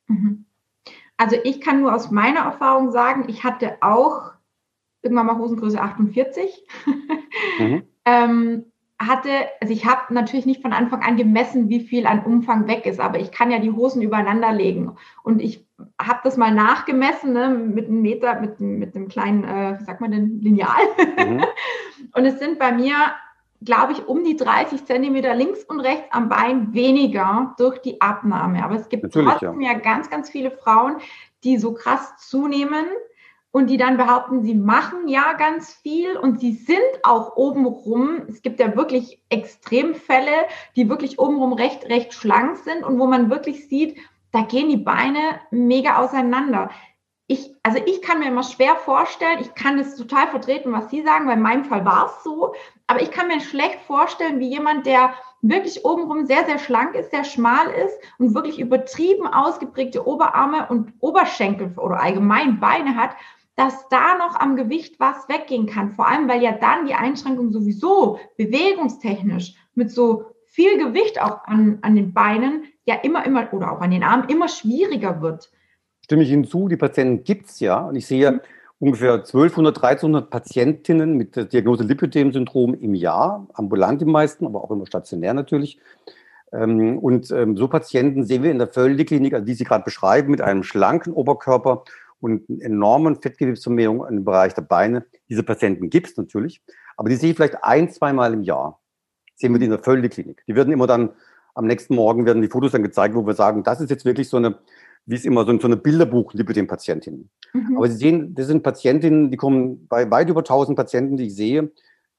Mhm. 0.07 0.45
Also 1.17 1.37
ich 1.43 1.61
kann 1.61 1.81
nur 1.81 1.93
aus 1.93 2.11
meiner 2.11 2.41
Erfahrung 2.41 2.91
sagen, 2.91 3.25
ich 3.27 3.43
hatte 3.43 3.77
auch 3.81 4.33
irgendwann 5.01 5.27
mal 5.27 5.37
Hosengröße 5.37 5.79
48. 5.79 6.65
Mhm. 7.59 7.83
ähm, 8.05 8.65
hatte, 8.99 9.29
also 9.59 9.73
ich 9.73 9.85
habe 9.85 10.13
natürlich 10.13 10.45
nicht 10.45 10.61
von 10.61 10.73
Anfang 10.73 11.01
an 11.01 11.17
gemessen, 11.17 11.69
wie 11.69 11.81
viel 11.81 12.05
an 12.05 12.23
Umfang 12.23 12.67
weg 12.67 12.85
ist, 12.85 12.99
aber 12.99 13.19
ich 13.19 13.31
kann 13.31 13.51
ja 13.51 13.59
die 13.59 13.71
Hosen 13.71 14.01
übereinander 14.01 14.51
legen. 14.53 14.95
Und 15.23 15.41
ich 15.41 15.67
habe 16.01 16.19
das 16.23 16.37
mal 16.37 16.53
nachgemessen 16.53 17.33
ne, 17.33 17.49
mit 17.49 17.87
einem 17.87 18.01
Meter, 18.01 18.39
mit, 18.39 18.59
mit 18.59 18.95
einem 18.95 19.07
kleinen, 19.07 19.43
äh, 19.43 19.79
wie 19.79 19.83
sagt 19.83 20.01
man 20.01 20.11
denn, 20.11 20.39
Lineal. 20.39 20.69
Mhm. 21.17 21.43
Und 22.15 22.25
es 22.25 22.39
sind 22.39 22.59
bei 22.59 22.71
mir 22.71 22.95
glaube 23.65 23.93
ich, 23.93 24.07
um 24.07 24.23
die 24.23 24.35
30 24.35 24.85
Zentimeter 24.85 25.35
links 25.35 25.63
und 25.63 25.79
rechts 25.79 26.07
am 26.11 26.29
Bein 26.29 26.73
weniger 26.73 27.55
durch 27.57 27.79
die 27.79 28.01
Abnahme. 28.01 28.63
Aber 28.63 28.75
es 28.75 28.89
gibt 28.89 29.03
Natürlich, 29.03 29.29
trotzdem 29.29 29.61
ja. 29.61 29.73
ja 29.73 29.79
ganz, 29.79 30.09
ganz 30.09 30.29
viele 30.29 30.51
Frauen, 30.51 30.97
die 31.43 31.57
so 31.57 31.73
krass 31.73 32.15
zunehmen 32.17 32.85
und 33.51 33.69
die 33.69 33.77
dann 33.77 33.97
behaupten, 33.97 34.43
sie 34.43 34.55
machen 34.55 35.07
ja 35.07 35.33
ganz 35.33 35.73
viel 35.73 36.17
und 36.17 36.39
sie 36.39 36.53
sind 36.53 36.79
auch 37.03 37.35
obenrum. 37.35 38.23
Es 38.27 38.41
gibt 38.41 38.59
ja 38.59 38.75
wirklich 38.75 39.21
Extremfälle, 39.29 40.47
die 40.75 40.89
wirklich 40.89 41.19
obenrum 41.19 41.53
recht, 41.53 41.85
recht 41.85 42.13
schlank 42.13 42.57
sind 42.57 42.83
und 42.83 42.97
wo 42.97 43.05
man 43.05 43.29
wirklich 43.29 43.67
sieht, 43.69 43.97
da 44.31 44.41
gehen 44.41 44.69
die 44.69 44.77
Beine 44.77 45.19
mega 45.51 45.97
auseinander. 45.97 46.71
Ich, 47.27 47.55
also 47.63 47.79
ich 47.85 48.01
kann 48.01 48.19
mir 48.19 48.27
immer 48.27 48.43
schwer 48.43 48.75
vorstellen, 48.75 49.39
ich 49.39 49.55
kann 49.55 49.77
das 49.77 49.95
total 49.95 50.27
vertreten, 50.27 50.73
was 50.73 50.89
Sie 50.89 51.03
sagen, 51.03 51.27
weil 51.27 51.37
in 51.37 51.43
meinem 51.43 51.65
Fall 51.65 51.85
war 51.85 52.07
es 52.07 52.23
so, 52.23 52.53
aber 52.87 53.01
ich 53.01 53.11
kann 53.11 53.27
mir 53.27 53.39
schlecht 53.39 53.79
vorstellen, 53.87 54.39
wie 54.39 54.49
jemand, 54.49 54.85
der 54.85 55.13
wirklich 55.41 55.85
obenrum 55.85 56.25
sehr, 56.25 56.45
sehr 56.45 56.59
schlank 56.59 56.95
ist, 56.95 57.11
sehr 57.11 57.23
schmal 57.23 57.67
ist 57.69 57.97
und 58.17 58.35
wirklich 58.35 58.59
übertrieben 58.59 59.25
ausgeprägte 59.27 60.05
Oberarme 60.05 60.67
und 60.67 60.93
Oberschenkel 60.99 61.73
oder 61.77 61.99
allgemein 61.99 62.59
Beine 62.59 62.95
hat, 62.95 63.11
dass 63.55 63.87
da 63.89 64.17
noch 64.17 64.35
am 64.39 64.55
Gewicht 64.55 64.99
was 64.99 65.29
weggehen 65.29 65.67
kann. 65.67 65.91
Vor 65.91 66.07
allem, 66.07 66.27
weil 66.27 66.41
ja 66.41 66.53
dann 66.53 66.87
die 66.87 66.95
Einschränkung 66.95 67.51
sowieso 67.51 68.19
bewegungstechnisch 68.37 69.55
mit 69.75 69.91
so 69.91 70.25
viel 70.45 70.77
Gewicht 70.77 71.21
auch 71.21 71.43
an, 71.45 71.79
an 71.81 71.95
den 71.95 72.13
Beinen 72.13 72.65
ja 72.85 72.95
immer, 72.95 73.25
immer 73.25 73.51
oder 73.53 73.71
auch 73.71 73.81
an 73.81 73.91
den 73.91 74.03
Armen 74.03 74.29
immer 74.29 74.47
schwieriger 74.47 75.21
wird. 75.21 75.51
Stimme 76.03 76.23
ich 76.23 76.31
Ihnen 76.31 76.45
zu, 76.45 76.67
die 76.67 76.77
Patienten 76.77 77.23
gibt 77.23 77.49
es 77.49 77.59
ja. 77.59 77.79
Und 77.79 77.95
ich 77.95 78.05
sehe 78.05 78.31
mhm. 78.31 78.39
ungefähr 78.79 79.13
1200, 79.13 79.77
1300 79.77 80.29
Patientinnen 80.29 81.15
mit 81.15 81.35
der 81.35 81.45
Diagnose 81.45 81.83
Lipödem-Syndrom 81.83 82.73
im 82.73 82.93
Jahr, 82.93 83.47
ambulant 83.53 84.01
die 84.01 84.05
meisten, 84.05 84.45
aber 84.45 84.63
auch 84.63 84.71
immer 84.71 84.85
stationär 84.85 85.33
natürlich. 85.33 85.79
Ähm, 86.51 86.99
und 86.99 87.31
ähm, 87.31 87.57
so 87.57 87.67
Patienten 87.67 88.25
sehen 88.25 88.43
wir 88.43 88.51
in 88.51 88.59
der 88.59 88.67
Völde-Klinik, 88.67 89.33
also 89.33 89.45
die 89.45 89.53
Sie 89.53 89.63
gerade 89.63 89.83
beschreiben, 89.83 90.31
mit 90.31 90.41
einem 90.41 90.63
schlanken 90.63 91.13
Oberkörper 91.13 91.83
und 92.19 92.47
enormen 92.61 93.21
Fettgewebsvermehrung 93.21 94.05
im 94.07 94.23
Bereich 94.23 94.53
der 94.53 94.61
Beine. 94.61 95.05
Diese 95.29 95.43
Patienten 95.43 95.89
gibt 95.89 96.07
es 96.07 96.17
natürlich, 96.17 96.61
aber 96.95 97.09
die 97.09 97.15
sehe 97.15 97.31
ich 97.31 97.35
vielleicht 97.35 97.63
ein, 97.63 97.89
zweimal 97.89 98.33
im 98.33 98.43
Jahr. 98.43 98.79
Sehen 99.35 99.51
wir 99.51 99.59
die 99.59 99.65
in 99.65 99.71
der 99.71 99.83
Völde-Klinik. 99.83 100.43
Die 100.47 100.55
werden 100.55 100.71
immer 100.71 100.87
dann, 100.87 101.09
am 101.55 101.65
nächsten 101.65 101.95
Morgen 101.95 102.25
werden 102.25 102.41
die 102.41 102.47
Fotos 102.47 102.71
dann 102.71 102.81
gezeigt, 102.81 103.13
wo 103.15 103.25
wir 103.25 103.33
sagen, 103.33 103.63
das 103.63 103.81
ist 103.81 103.89
jetzt 103.89 104.05
wirklich 104.05 104.29
so 104.29 104.37
eine, 104.37 104.55
wie 105.05 105.15
es 105.15 105.25
immer 105.25 105.45
so, 105.45 105.57
so 105.59 105.67
eine 105.67 105.77
Bilderbuch 105.77 106.33
mit 106.33 106.55
den 106.55 106.67
Patientinnen. 106.67 107.29
Mhm. 107.53 107.77
Aber 107.77 107.89
Sie 107.89 107.97
sehen, 107.97 108.35
das 108.35 108.47
sind 108.47 108.63
Patientinnen, 108.63 109.31
die 109.31 109.37
kommen 109.37 109.87
bei 109.87 110.09
weit 110.09 110.29
über 110.29 110.41
1000 110.41 110.75
Patienten, 110.75 111.17
die 111.17 111.27
ich 111.27 111.35
sehe, 111.35 111.71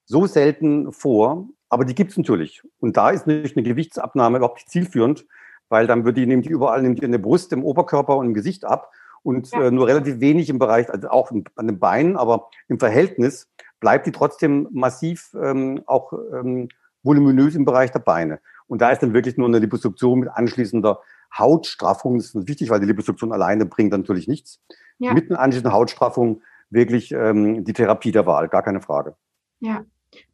so 0.04 0.26
selten 0.26 0.92
vor, 0.92 1.48
aber 1.68 1.84
die 1.84 1.94
gibt 1.94 2.10
es 2.10 2.18
natürlich. 2.18 2.62
Und 2.78 2.96
da 2.96 3.10
ist 3.10 3.26
nicht 3.26 3.56
eine 3.56 3.66
Gewichtsabnahme 3.66 4.36
überhaupt 4.38 4.58
nicht 4.58 4.70
zielführend, 4.70 5.26
weil 5.68 5.86
dann 5.86 6.04
wird 6.04 6.18
die, 6.18 6.26
nimmt 6.26 6.44
die 6.44 6.50
überall, 6.50 6.82
nimmt 6.82 7.00
die 7.00 7.04
in 7.04 7.12
der 7.12 7.18
Brust, 7.18 7.52
im 7.52 7.64
Oberkörper 7.64 8.16
und 8.16 8.26
im 8.26 8.34
Gesicht 8.34 8.64
ab 8.64 8.90
und 9.22 9.50
ja. 9.52 9.64
äh, 9.64 9.70
nur 9.70 9.86
relativ 9.86 10.20
wenig 10.20 10.50
im 10.50 10.58
Bereich, 10.58 10.90
also 10.90 11.08
auch 11.08 11.32
an 11.32 11.66
den 11.66 11.78
Beinen, 11.78 12.16
aber 12.16 12.50
im 12.68 12.78
Verhältnis 12.78 13.48
bleibt 13.80 14.06
die 14.06 14.12
trotzdem 14.12 14.68
massiv 14.70 15.34
ähm, 15.42 15.82
auch 15.86 16.12
ähm, 16.32 16.68
voluminös 17.02 17.54
im 17.54 17.64
Bereich 17.64 17.90
der 17.90 17.98
Beine. 18.00 18.40
Und 18.66 18.80
da 18.80 18.90
ist 18.90 19.02
dann 19.02 19.14
wirklich 19.14 19.36
nur 19.36 19.48
eine 19.48 19.58
Liposuktion 19.58 20.20
mit 20.20 20.28
anschließender 20.30 21.00
Hautstraffung. 21.36 22.16
Das 22.16 22.34
ist 22.34 22.48
wichtig, 22.48 22.70
weil 22.70 22.80
die 22.80 22.86
Liposuktion 22.86 23.32
alleine 23.32 23.66
bringt 23.66 23.92
natürlich 23.92 24.28
nichts. 24.28 24.60
Ja. 24.98 25.12
Mit 25.12 25.30
einer 25.30 25.40
anschließenden 25.40 25.72
Hautstraffung 25.72 26.42
wirklich 26.70 27.12
ähm, 27.12 27.64
die 27.64 27.72
Therapie 27.72 28.12
der 28.12 28.26
Wahl, 28.26 28.48
gar 28.48 28.62
keine 28.62 28.80
Frage. 28.80 29.16
Ja, 29.60 29.84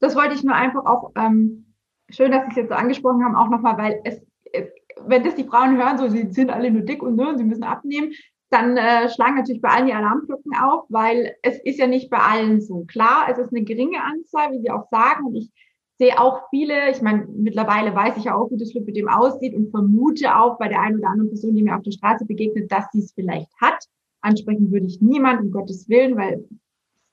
das 0.01 0.15
wollte 0.17 0.35
ich 0.35 0.45
nur 0.45 0.55
einfach 0.55 0.85
auch, 0.87 1.13
ähm, 1.17 1.75
schön, 2.09 2.31
dass 2.31 2.45
Sie 2.45 2.51
es 2.51 2.57
jetzt 2.57 2.69
so 2.69 2.75
angesprochen 2.75 3.25
haben, 3.25 3.37
auch 3.37 3.49
nochmal, 3.49 3.79
weil 3.79 4.01
es, 4.05 4.21
es, 4.53 4.69
wenn 5.07 5.25
das 5.25 5.35
die 5.35 5.45
Frauen 5.45 5.77
hören, 5.77 5.99
so 5.99 6.09
sie 6.09 6.31
sind 6.31 6.51
alle 6.51 6.71
nur 6.71 6.83
dick 6.83 7.03
und 7.03 7.17
ne, 7.17 7.35
sie 7.37 7.45
müssen 7.45 7.65
abnehmen, 7.65 8.13
dann 8.51 8.77
äh, 8.77 9.09
schlagen 9.09 9.37
natürlich 9.37 9.63
bei 9.63 9.69
allen 9.69 9.87
die 9.87 9.95
Alarmglocken 9.95 10.53
auf, 10.57 10.85
weil 10.89 11.37
es 11.43 11.59
ist 11.63 11.79
ja 11.79 11.87
nicht 11.87 12.11
bei 12.11 12.19
allen 12.19 12.61
so. 12.61 12.85
Klar, 12.85 13.29
es 13.31 13.39
ist 13.39 13.53
eine 13.53 13.63
geringe 13.63 14.03
Anzahl, 14.03 14.53
wie 14.53 14.61
Sie 14.61 14.71
auch 14.71 14.89
sagen. 14.91 15.27
Und 15.27 15.37
ich 15.37 15.51
sehe 16.01 16.19
auch 16.19 16.49
viele, 16.49 16.91
ich 16.91 17.03
meine, 17.03 17.29
mittlerweile 17.37 17.95
weiß 17.95 18.17
ich 18.17 18.25
ja 18.25 18.35
auch, 18.35 18.51
wie 18.51 18.57
das 18.57 18.73
Lipidem 18.73 19.07
aussieht 19.07 19.55
und 19.55 19.71
vermute 19.71 20.35
auch 20.35 20.57
bei 20.57 20.67
der 20.67 20.81
einen 20.81 20.99
oder 20.99 21.11
anderen 21.11 21.29
Person, 21.29 21.55
die 21.55 21.63
mir 21.63 21.77
auf 21.77 21.83
der 21.83 21.91
Straße 21.91 22.25
begegnet, 22.25 22.73
dass 22.73 22.87
sie 22.91 23.01
es 23.01 23.13
vielleicht 23.13 23.51
hat. 23.61 23.85
Ansprechen 24.23 24.73
würde 24.73 24.87
ich 24.87 25.03
niemand, 25.03 25.43
um 25.43 25.51
Gottes 25.51 25.91
Willen, 25.91 26.17
weil 26.17 26.49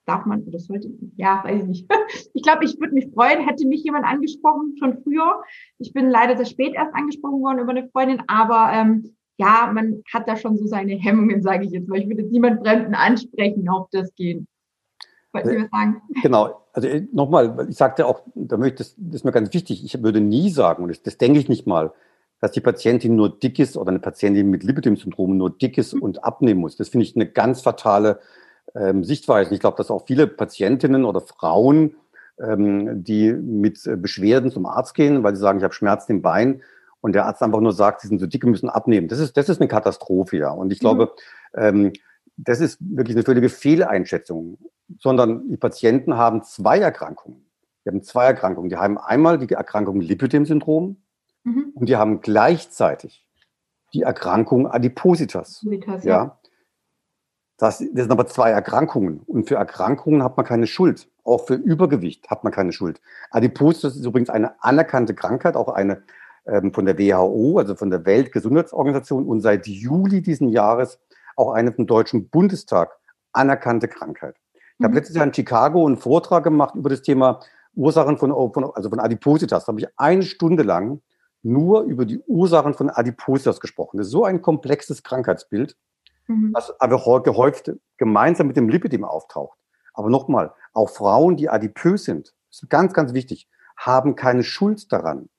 darf 0.06 0.26
man 0.26 0.42
oder 0.44 0.58
sollte, 0.58 0.90
ja, 1.18 1.44
weiß 1.44 1.64
ich 1.64 1.68
nicht. 1.68 1.92
Ich 2.34 2.44
glaube, 2.44 2.64
ich 2.64 2.80
würde 2.80 2.94
mich 2.94 3.10
freuen, 3.14 3.46
hätte 3.46 3.68
mich 3.68 3.84
jemand 3.84 4.06
angesprochen, 4.06 4.76
schon 4.80 5.04
früher. 5.04 5.42
Ich 5.80 5.92
bin 5.92 6.10
leider 6.10 6.38
sehr 6.38 6.46
spät 6.46 6.74
erst 6.74 6.96
angesprochen 6.96 7.42
worden 7.42 7.60
über 7.60 7.72
eine 7.72 7.90
Freundin, 7.90 8.22
aber 8.28 8.72
ähm, 8.74 9.18
ja, 9.38 9.70
man 9.74 10.02
hat 10.14 10.30
da 10.30 10.38
schon 10.38 10.56
so 10.56 10.66
seine 10.66 10.96
Hemmungen, 10.96 11.42
sage 11.42 11.66
ich 11.66 11.72
jetzt, 11.72 11.90
weil 11.90 12.04
ich 12.04 12.08
würde 12.08 12.24
niemand 12.24 12.62
Fremden 12.62 12.96
ansprechen 12.96 13.68
auf 13.68 13.90
das 13.92 14.16
gehen. 14.16 14.48
Wollten 15.34 15.50
Sie 15.50 15.58
was 15.58 15.70
sagen? 15.70 16.02
Genau, 16.22 16.62
also 16.74 16.88
äh, 16.88 17.08
nochmal, 17.12 17.68
ich 17.70 17.78
sagte 17.78 18.06
auch, 18.06 18.22
da 18.36 18.58
möchte, 18.58 18.78
das 18.78 18.96
ist 19.12 19.26
mir 19.26 19.32
ganz 19.32 19.54
wichtig, 19.54 19.84
ich 19.84 20.02
würde 20.02 20.22
nie 20.22 20.50
sagen, 20.50 20.84
und 20.84 20.90
das, 20.90 21.02
das 21.02 21.18
denke 21.18 21.40
ich 21.40 21.50
nicht 21.50 21.68
mal, 21.68 21.92
dass 22.40 22.52
die 22.52 22.62
Patientin 22.62 23.16
nur 23.16 23.38
dick 23.38 23.60
ist 23.60 23.78
oder 23.78 23.90
eine 23.90 24.00
Patientin 24.00 24.50
mit 24.50 24.64
Lipidem-Syndrom 24.64 25.38
nur 25.38 25.50
dick 25.50 25.78
ist 25.78 25.96
mhm. 25.96 26.04
und 26.04 26.24
abnehmen 26.24 26.62
muss. 26.62 26.76
Das 26.76 26.90
finde 26.90 27.06
ich 27.06 27.16
eine 27.16 27.26
ganz 27.26 27.62
fatale 27.62 28.20
ähm, 28.76 29.04
Sichtweise. 29.04 29.54
Ich 29.54 29.60
glaube, 29.60 29.78
dass 29.78 29.90
auch 29.90 30.06
viele 30.06 30.28
Patientinnen 30.28 31.04
oder 31.04 31.22
Frauen, 31.22 31.96
ähm, 32.40 33.04
die 33.04 33.34
mit 33.34 33.86
äh, 33.88 33.96
Beschwerden 33.96 34.52
zum 34.52 34.68
Arzt 34.68 34.94
gehen, 34.94 35.24
weil 35.24 35.36
sie 35.36 35.42
sagen, 35.42 35.58
ich 35.58 35.64
habe 35.64 35.74
Schmerzen 35.74 36.12
im 36.14 36.22
Bein, 36.22 36.62
und 37.02 37.14
der 37.14 37.26
Arzt 37.26 37.42
einfach 37.42 37.62
nur 37.62 37.74
sagt, 37.74 38.02
sie 38.02 38.08
sind 38.08 38.20
so 38.20 38.28
dick 38.28 38.44
und 38.44 38.52
müssen 38.52 38.70
abnehmen. 38.70 39.08
Das 39.08 39.20
ist, 39.20 39.38
das 39.38 39.50
ist 39.50 39.62
eine 39.62 39.68
Katastrophe, 39.68 40.38
ja. 40.38 40.50
Und 40.50 40.72
ich 40.72 40.80
glaube, 40.80 41.12
mhm. 41.54 41.62
ähm, 41.62 41.94
das 42.38 42.60
ist 42.60 42.80
wirklich 42.82 43.16
eine 43.16 43.24
völlige 43.24 43.50
Fehleinschätzung, 43.50 44.58
sondern 45.00 45.50
die 45.50 45.58
Patienten 45.58 46.16
haben 46.18 46.44
zwei 46.44 46.80
Erkrankungen. 46.80 47.46
Die 47.86 47.90
haben 47.90 48.04
zwei 48.04 48.26
Erkrankungen. 48.26 48.70
Die 48.70 48.78
haben 48.78 48.98
einmal 48.98 49.38
die 49.38 49.54
Erkrankung 49.54 50.02
Lipidem-Syndrom 50.02 50.98
mhm. 51.44 51.72
und 51.74 51.90
die 51.90 51.96
haben 51.96 52.22
gleichzeitig 52.22 53.26
die 53.94 54.02
Erkrankung 54.02 54.68
Adipositas. 54.68 55.62
Adipositas 55.62 56.04
ja. 56.04 56.16
ja. 56.16 56.40
Das, 57.58 57.80
das 57.80 57.88
sind 58.04 58.12
aber 58.12 58.28
zwei 58.28 58.52
Erkrankungen. 58.52 59.22
Und 59.26 59.48
für 59.48 59.56
Erkrankungen 59.56 60.24
hat 60.24 60.38
man 60.38 60.46
keine 60.46 60.68
Schuld. 60.68 61.10
Auch 61.24 61.48
für 61.48 61.56
Übergewicht 61.56 62.30
hat 62.30 62.44
man 62.44 62.54
keine 62.54 62.72
Schuld. 62.72 63.02
Adipositas 63.32 63.96
ist 63.96 64.06
übrigens 64.06 64.30
eine 64.30 64.62
anerkannte 64.64 65.16
Krankheit, 65.16 65.56
auch 65.56 65.70
eine 65.70 66.04
ähm, 66.46 66.74
von 66.74 66.86
der 66.86 66.98
WHO, 66.98 67.58
also 67.58 67.76
von 67.76 67.90
der 67.90 68.06
Weltgesundheitsorganisation 68.06 69.26
und 69.26 69.42
seit 69.42 69.68
Juli 69.68 70.22
diesen 70.22 70.50
Jahres 70.50 71.00
auch 71.36 71.52
eine 71.52 71.72
vom 71.74 71.88
Deutschen 71.88 72.30
Bundestag 72.30 72.98
anerkannte 73.34 73.88
Krankheit. 73.88 74.36
Ich 74.80 74.84
habe 74.84 74.92
mhm. 74.92 74.98
letztes 74.98 75.16
Jahr 75.16 75.26
in 75.26 75.34
Chicago 75.34 75.86
einen 75.86 75.98
Vortrag 75.98 76.44
gemacht 76.44 76.76
über 76.76 76.90
das 76.90 77.02
Thema 77.02 77.40
Ursachen 77.74 78.18
von, 78.18 78.32
von 78.54 78.72
also 78.74 78.90
von 78.90 79.00
Adipositas. 79.00 79.66
Da 79.66 79.68
habe 79.68 79.80
ich 79.80 79.88
eine 79.98 80.24
Stunde 80.24 80.64
lang 80.64 81.02
nur 81.44 81.84
über 81.84 82.06
die 82.06 82.20
Ursachen 82.28 82.74
von 82.74 82.90
Adipositas 82.90 83.60
gesprochen. 83.60 83.98
Das 83.98 84.08
ist 84.08 84.12
so 84.12 84.26
ein 84.26 84.42
komplexes 84.42 85.04
Krankheitsbild, 85.04 85.76
mhm. 86.28 86.52
was 86.54 86.80
aber 86.80 87.24
gehäuft 87.24 87.72
gemeinsam 87.98 88.48
mit 88.48 88.58
dem 88.58 88.70
Lipidem 88.70 89.04
auftaucht. 89.04 89.58
Aber 89.94 90.10
nochmal, 90.10 90.54
auch 90.74 90.90
Frauen, 90.90 91.38
die 91.38 91.50
adipös 91.50 92.04
sind, 92.04 92.34
das 92.50 92.64
ist 92.64 92.70
ganz, 92.70 92.94
ganz 92.94 93.14
wichtig, 93.14 93.48
haben 93.78 94.16
keine 94.16 94.44
Schuld 94.44 94.92
daran. 94.92 95.30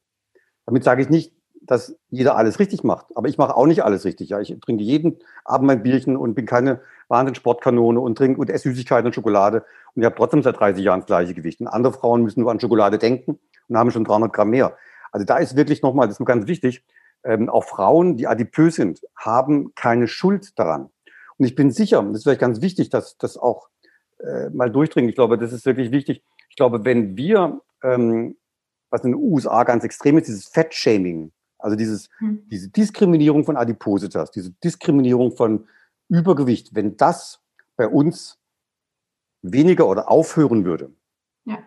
Damit 0.67 0.85
sage 0.85 1.03
ich 1.03 1.09
nicht, 1.09 1.33
dass 1.63 1.97
jeder 2.09 2.37
alles 2.37 2.59
richtig 2.59 2.83
macht. 2.83 3.07
Aber 3.15 3.29
ich 3.29 3.39
mache 3.39 3.55
auch 3.55 3.67
nicht 3.67 3.85
alles 3.85 4.05
richtig. 4.05 4.31
Ja. 4.31 4.41
Ich 4.41 4.57
trinke 4.61 4.83
jeden 4.83 5.19
Abend 5.45 5.67
mein 5.67 5.83
Bierchen 5.83 6.17
und 6.17 6.35
bin 6.35 6.47
keine 6.47 6.81
wahnsinnig 7.09 7.39
Sportkanone 7.39 8.01
und 8.01 8.17
trinke 8.17 8.41
und 8.41 8.51
esse 8.51 8.71
Süßigkeiten 8.71 9.07
und 9.07 9.15
Schokolade. 9.15 9.65
Und 9.95 10.03
ich 10.03 10.05
habe 10.05 10.15
trotzdem 10.17 10.43
seit 10.43 10.59
30 10.59 10.85
Jahren 10.85 11.01
das 11.01 11.07
gleiche 11.07 11.35
Gewicht. 11.35 11.61
Und 11.61 11.69
andere 11.69 11.93
Frauen 11.93 12.23
müssen 12.23 12.41
nur 12.41 12.51
an 12.51 12.61
Schokolade 12.61 12.99
denken 12.99 13.39
und 13.69 13.77
haben 13.77 13.91
schon 13.91 14.05
300 14.05 14.33
Gramm 14.33 14.51
mehr. 14.51 14.77
Also 15.11 15.25
da 15.25 15.39
ist 15.39 15.57
wirklich 15.57 15.83
nochmal, 15.83 16.07
das 16.07 16.17
ist 16.17 16.21
mir 16.21 16.27
ganz 16.27 16.47
wichtig, 16.47 16.85
ähm, 17.25 17.49
auch 17.49 17.65
Frauen, 17.65 18.17
die 18.17 18.27
adipös 18.27 18.77
sind, 18.77 19.01
haben 19.17 19.75
keine 19.75 20.07
Schuld 20.07 20.59
daran. 20.59 20.91
Und 21.39 21.47
ich 21.47 21.55
bin 21.55 21.71
sicher, 21.71 22.03
das 22.03 22.19
ist 22.19 22.23
vielleicht 22.25 22.41
ganz 22.41 22.61
wichtig, 22.61 22.91
dass 22.91 23.17
das 23.17 23.37
auch 23.37 23.69
äh, 24.19 24.51
mal 24.51 24.71
durchdringen. 24.71 25.09
Ich 25.09 25.17
glaube, 25.17 25.39
das 25.39 25.53
ist 25.53 25.67
wirklich 25.67 25.91
wichtig. 25.91 26.23
Ich 26.51 26.57
glaube, 26.57 26.85
wenn 26.85 27.17
wir 27.17 27.61
ähm, 27.83 28.37
was 28.91 29.05
in 29.05 29.13
den 29.13 29.21
USA 29.21 29.65
ganz 29.65 29.85
extrem 29.85 30.19
ist, 30.19 30.29
dieses 30.29 30.47
Fat-Shaming. 30.47 31.33
Also 31.59 31.77
dieses, 31.77 32.09
hm. 32.19 32.43
diese 32.51 32.71
Diskriminierung 32.71 33.45
von 33.45 33.57
Adipositas, 33.57 34.31
diese 34.31 34.53
Diskriminierung 34.63 35.37
von 35.37 35.67
Übergewicht, 36.09 36.75
wenn 36.75 36.97
das 36.97 37.41
bei 37.77 37.87
uns 37.87 38.39
weniger 39.43 39.87
oder 39.89 40.11
aufhören 40.11 40.65
würde, 40.65 40.91
ja. 41.45 41.59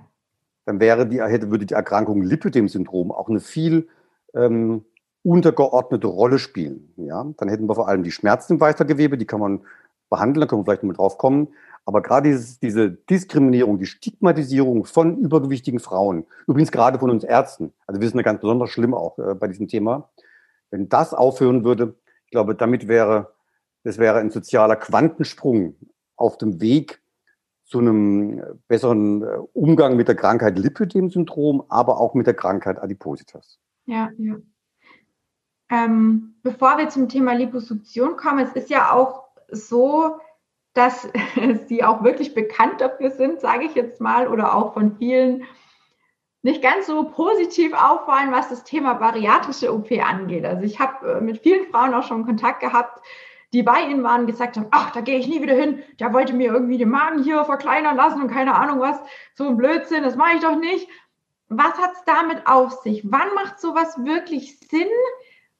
dann 0.65 0.79
wäre 0.79 1.07
die, 1.07 1.21
hätte, 1.21 1.51
würde 1.51 1.65
die 1.65 1.73
Erkrankung 1.73 2.21
Lipödem-Syndrom 2.21 3.11
auch 3.11 3.29
eine 3.29 3.39
viel 3.39 3.87
ähm, 4.33 4.85
untergeordnete 5.23 6.07
Rolle 6.07 6.39
spielen. 6.39 6.93
Ja? 6.97 7.25
Dann 7.37 7.49
hätten 7.49 7.67
wir 7.67 7.75
vor 7.75 7.87
allem 7.87 8.03
die 8.03 8.11
Schmerzen 8.11 8.53
im 8.53 8.59
Weitergewebe, 8.59 9.17
die 9.17 9.25
kann 9.25 9.39
man 9.39 9.61
behandeln, 10.09 10.41
da 10.41 10.47
können 10.47 10.61
wir 10.61 10.65
vielleicht 10.65 10.83
mal 10.83 10.93
drauf 10.93 11.17
kommen. 11.17 11.49
Aber 11.85 12.01
gerade 12.01 12.29
dieses, 12.29 12.59
diese 12.59 12.91
Diskriminierung, 12.91 13.79
die 13.79 13.85
Stigmatisierung 13.85 14.85
von 14.85 15.17
übergewichtigen 15.17 15.79
Frauen, 15.79 16.25
übrigens 16.47 16.71
gerade 16.71 16.99
von 16.99 17.09
uns 17.09 17.23
Ärzten, 17.23 17.73
also 17.87 18.01
wir 18.01 18.07
sind 18.07 18.17
ja 18.17 18.23
ganz 18.23 18.41
besonders 18.41 18.69
schlimm 18.69 18.93
auch 18.93 19.17
äh, 19.17 19.33
bei 19.33 19.47
diesem 19.47 19.67
Thema, 19.67 20.09
wenn 20.69 20.89
das 20.89 21.13
aufhören 21.13 21.63
würde, 21.63 21.95
ich 22.25 22.31
glaube, 22.31 22.55
damit 22.55 22.87
wäre, 22.87 23.33
das 23.83 23.97
wäre 23.97 24.19
ein 24.19 24.31
sozialer 24.31 24.75
Quantensprung 24.75 25.75
auf 26.15 26.37
dem 26.37 26.61
Weg 26.61 27.01
zu 27.65 27.79
einem 27.79 28.43
besseren 28.67 29.23
äh, 29.23 29.37
Umgang 29.53 29.95
mit 29.95 30.07
der 30.07 30.15
Krankheit 30.15 30.59
Lipödem-Syndrom, 30.59 31.63
aber 31.69 31.99
auch 31.99 32.13
mit 32.13 32.27
der 32.27 32.33
Krankheit 32.33 32.81
Adipositas. 32.81 33.59
Ja, 33.85 34.09
ja. 34.17 34.35
Ähm, 35.69 36.35
bevor 36.43 36.77
wir 36.77 36.89
zum 36.89 37.07
Thema 37.07 37.33
Liposuktion 37.33 38.17
kommen, 38.17 38.39
es 38.39 38.53
ist 38.53 38.69
ja 38.69 38.91
auch 38.91 39.23
so, 39.49 40.17
dass 40.73 41.07
sie 41.67 41.83
auch 41.83 42.03
wirklich 42.03 42.33
bekannt 42.33 42.81
dafür 42.81 43.11
sind, 43.11 43.39
sage 43.39 43.65
ich 43.65 43.75
jetzt 43.75 44.01
mal, 44.01 44.27
oder 44.27 44.53
auch 44.53 44.73
von 44.73 44.97
vielen 44.97 45.43
nicht 46.43 46.61
ganz 46.61 46.87
so 46.87 47.03
positiv 47.03 47.73
auffallen, 47.73 48.31
was 48.31 48.49
das 48.49 48.63
Thema 48.63 48.95
bariatrische 48.95 49.73
OP 49.73 49.91
angeht. 49.91 50.43
Also 50.43 50.63
ich 50.63 50.79
habe 50.79 51.13
äh, 51.13 51.21
mit 51.21 51.39
vielen 51.39 51.67
Frauen 51.71 51.93
auch 51.93 52.03
schon 52.03 52.25
Kontakt 52.25 52.59
gehabt, 52.59 53.01
die 53.53 53.63
bei 53.63 53.81
ihnen 53.81 54.03
waren, 54.03 54.27
gesagt 54.27 54.57
haben, 54.57 54.67
ach, 54.71 54.91
da 54.91 55.01
gehe 55.01 55.17
ich 55.17 55.27
nie 55.27 55.41
wieder 55.41 55.55
hin, 55.55 55.83
der 55.99 56.13
wollte 56.13 56.33
mir 56.33 56.51
irgendwie 56.53 56.77
den 56.77 56.89
Magen 56.89 57.23
hier 57.23 57.43
verkleinern 57.43 57.97
lassen 57.97 58.21
und 58.21 58.31
keine 58.31 58.55
Ahnung 58.55 58.79
was, 58.79 58.99
so 59.35 59.47
ein 59.47 59.57
Blödsinn, 59.57 60.03
das 60.03 60.15
mache 60.15 60.35
ich 60.35 60.41
doch 60.41 60.57
nicht. 60.57 60.87
Was 61.49 61.77
hat 61.77 61.91
es 61.93 62.03
damit 62.05 62.47
auf 62.47 62.71
sich? 62.81 63.01
Wann 63.03 63.33
macht 63.35 63.59
sowas 63.59 64.05
wirklich 64.05 64.57
Sinn? 64.59 64.87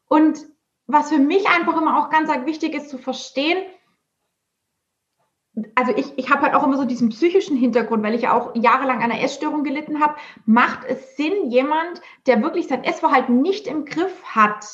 Und 0.08 0.46
was 0.88 1.10
für 1.10 1.20
mich 1.20 1.48
einfach 1.50 1.80
immer 1.82 2.00
auch 2.00 2.10
ganz 2.10 2.30
wichtig 2.46 2.74
ist 2.74 2.90
zu 2.90 2.98
verstehen, 2.98 3.58
also 5.76 5.94
ich, 5.96 6.18
ich 6.18 6.30
habe 6.30 6.44
halt 6.44 6.54
auch 6.54 6.64
immer 6.64 6.78
so 6.78 6.86
diesen 6.86 7.10
psychischen 7.10 7.58
Hintergrund, 7.58 8.04
weil 8.04 8.16
ich 8.16 8.22
ja 8.22 8.34
auch 8.34 8.56
jahrelang 8.56 8.98
an 8.98 9.12
einer 9.12 9.22
Essstörung 9.22 9.64
gelitten 9.64 10.00
habe. 10.00 10.16
Macht 10.46 10.86
es 10.86 11.18
Sinn, 11.18 11.50
jemand, 11.50 12.02
der 12.26 12.42
wirklich 12.42 12.68
sein 12.68 12.84
Essverhalten 12.86 13.42
nicht 13.42 13.68
im 13.68 13.84
Griff 13.86 14.24
hat? 14.24 14.66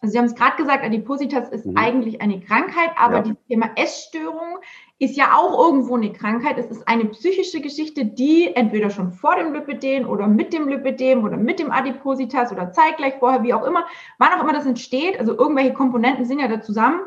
Also 0.00 0.12
Sie 0.12 0.18
haben 0.18 0.26
es 0.26 0.34
gerade 0.36 0.56
gesagt, 0.56 0.84
Adipositas 0.84 1.48
ist 1.48 1.66
mhm. 1.66 1.76
eigentlich 1.76 2.20
eine 2.20 2.40
Krankheit, 2.40 2.90
aber 2.96 3.16
ja. 3.16 3.22
das 3.22 3.36
Thema 3.48 3.70
Essstörung 3.74 4.58
ist 5.00 5.16
ja 5.16 5.36
auch 5.36 5.66
irgendwo 5.66 5.96
eine 5.96 6.12
Krankheit. 6.12 6.56
Es 6.56 6.66
ist 6.66 6.86
eine 6.86 7.06
psychische 7.06 7.60
Geschichte, 7.60 8.04
die 8.04 8.54
entweder 8.54 8.90
schon 8.90 9.12
vor 9.12 9.36
dem 9.36 9.52
Lipidem 9.52 10.08
oder 10.08 10.28
mit 10.28 10.52
dem 10.52 10.68
Lipidem 10.68 11.24
oder 11.24 11.36
mit 11.36 11.58
dem 11.58 11.72
Adipositas 11.72 12.52
oder 12.52 12.72
zeitgleich 12.72 13.14
vorher, 13.18 13.42
wie 13.42 13.54
auch 13.54 13.64
immer, 13.64 13.86
wann 14.18 14.32
auch 14.32 14.42
immer 14.42 14.52
das 14.52 14.66
entsteht, 14.66 15.18
also 15.18 15.36
irgendwelche 15.36 15.74
Komponenten 15.74 16.24
sind 16.24 16.40
ja 16.40 16.48
da 16.48 16.60
zusammen. 16.60 17.00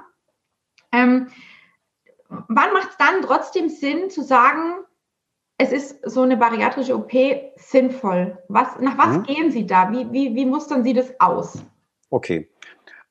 Ähm, 0.91 1.27
wann 2.27 2.73
macht 2.73 2.89
es 2.91 2.97
dann 2.97 3.21
trotzdem 3.21 3.69
Sinn 3.69 4.09
zu 4.09 4.21
sagen, 4.21 4.83
es 5.57 5.71
ist 5.71 6.09
so 6.09 6.21
eine 6.21 6.37
bariatrische 6.37 6.95
OP 6.95 7.11
sinnvoll? 7.55 8.37
Was, 8.49 8.79
nach 8.79 8.97
was 8.97 9.17
mhm. 9.17 9.23
gehen 9.23 9.51
Sie 9.51 9.65
da? 9.65 9.91
Wie, 9.91 10.11
wie, 10.11 10.35
wie 10.35 10.45
mustern 10.45 10.83
Sie 10.83 10.93
das 10.93 11.13
aus? 11.19 11.63
Okay. 12.09 12.49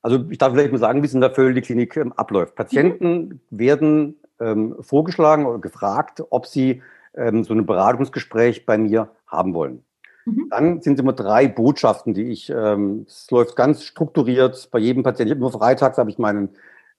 Also 0.01 0.25
ich 0.29 0.37
darf 0.37 0.53
vielleicht 0.53 0.71
mal 0.71 0.77
sagen, 0.77 1.01
wie 1.01 1.05
es 1.05 1.13
in 1.13 1.21
der 1.21 1.31
Vögel-Klinik 1.31 1.97
ähm, 1.97 2.13
abläuft. 2.13 2.55
Patienten 2.55 3.19
mhm. 3.19 3.39
werden 3.49 4.15
ähm, 4.39 4.75
vorgeschlagen 4.81 5.45
oder 5.45 5.59
gefragt, 5.59 6.23
ob 6.29 6.47
sie 6.47 6.81
ähm, 7.15 7.43
so 7.43 7.53
ein 7.53 7.65
Beratungsgespräch 7.65 8.65
bei 8.65 8.77
mir 8.77 9.09
haben 9.27 9.53
wollen. 9.53 9.83
Mhm. 10.25 10.47
Dann 10.49 10.81
sind 10.81 10.99
immer 10.99 11.13
drei 11.13 11.47
Botschaften, 11.47 12.13
die 12.13 12.31
ich, 12.31 12.49
ähm, 12.49 13.05
es 13.07 13.29
läuft 13.31 13.55
ganz 13.55 13.83
strukturiert 13.83 14.69
bei 14.71 14.79
jedem 14.79 15.03
Patienten. 15.03 15.37
Immer 15.37 15.51
freitags 15.51 15.97
habe 15.97 16.09
ich 16.09 16.17
meinen 16.17 16.49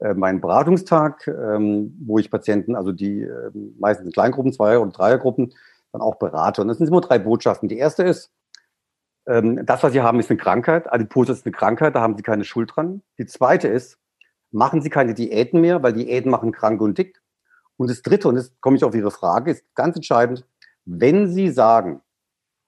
äh, 0.03 0.15
meinen 0.15 0.41
Beratungstag, 0.41 1.29
ähm, 1.29 1.97
wo 2.05 2.19
ich 2.19 2.29
Patienten, 2.29 2.75
also 2.75 2.91
die 2.91 3.23
äh, 3.23 3.51
meistens 3.79 4.07
in 4.07 4.13
Kleingruppen, 4.13 4.53
Zweier- 4.53 4.81
und 4.81 4.99
Dreiergruppen, 4.99 5.55
dann 5.93 6.01
auch 6.01 6.17
berate. 6.17 6.61
Und 6.61 6.69
das 6.69 6.79
sind 6.79 6.89
immer 6.89 7.01
drei 7.01 7.21
Botschaften. 7.21 7.69
Die 7.69 7.79
erste 7.79 8.03
ist, 8.03 8.33
ähm, 9.27 9.65
das, 9.65 9.83
was 9.83 9.93
Sie 9.93 10.01
haben, 10.01 10.19
ist 10.21 10.31
eine 10.31 10.39
Krankheit. 10.39 10.93
Adipose 10.93 11.33
ist 11.33 11.47
eine 11.47 11.53
Krankheit, 11.53 11.95
da 11.95 12.01
haben 12.01 12.17
Sie 12.17 12.23
keine 12.23 12.45
Schuld 12.45 12.73
dran. 12.75 13.03
Die 13.19 13.27
zweite 13.27 13.69
ist, 13.69 13.99
machen 14.51 14.83
Sie 14.83 14.91
keine 14.91 15.15
Diäten 15.15 15.61
mehr, 15.61 15.83
weil 15.83 15.93
Diäten 15.93 16.31
machen 16.31 16.53
krank 16.53 16.81
und 16.81 16.99
dick. 16.99 17.21
Und 17.77 17.91
das 17.91 18.03
dritte, 18.03 18.29
und 18.29 18.37
jetzt 18.37 18.61
komme 18.61 18.77
ich 18.77 18.85
auf 18.85 18.95
Ihre 18.95 19.11
Frage, 19.11 19.51
ist 19.51 19.65
ganz 19.75 19.97
entscheidend, 19.97 20.47
wenn 20.85 21.29
Sie 21.29 21.51
sagen, 21.51 22.01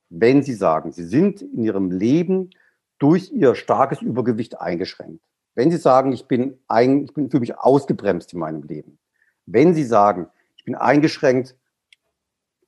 wenn 0.09 0.43
Sie 0.43 0.55
sagen, 0.55 0.93
Sie 0.93 1.05
sind 1.05 1.43
in 1.43 1.65
Ihrem 1.65 1.91
Leben 1.91 2.51
durch 2.99 3.33
Ihr 3.33 3.55
starkes 3.55 4.01
Übergewicht 4.01 4.61
eingeschränkt, 4.61 5.25
wenn 5.55 5.71
Sie 5.71 5.77
sagen, 5.77 6.13
ich 6.13 6.27
bin, 6.27 6.59
ein, 6.69 7.05
ich 7.05 7.15
bin 7.15 7.31
für 7.31 7.41
mich 7.41 7.59
ausgebremst 7.59 8.33
in 8.33 8.39
meinem 8.39 8.63
Leben, 8.63 8.99
wenn 9.47 9.75
Sie 9.75 9.85
sagen, 9.85 10.29
ich 10.57 10.65
bin 10.65 10.75
eingeschränkt 10.75 11.57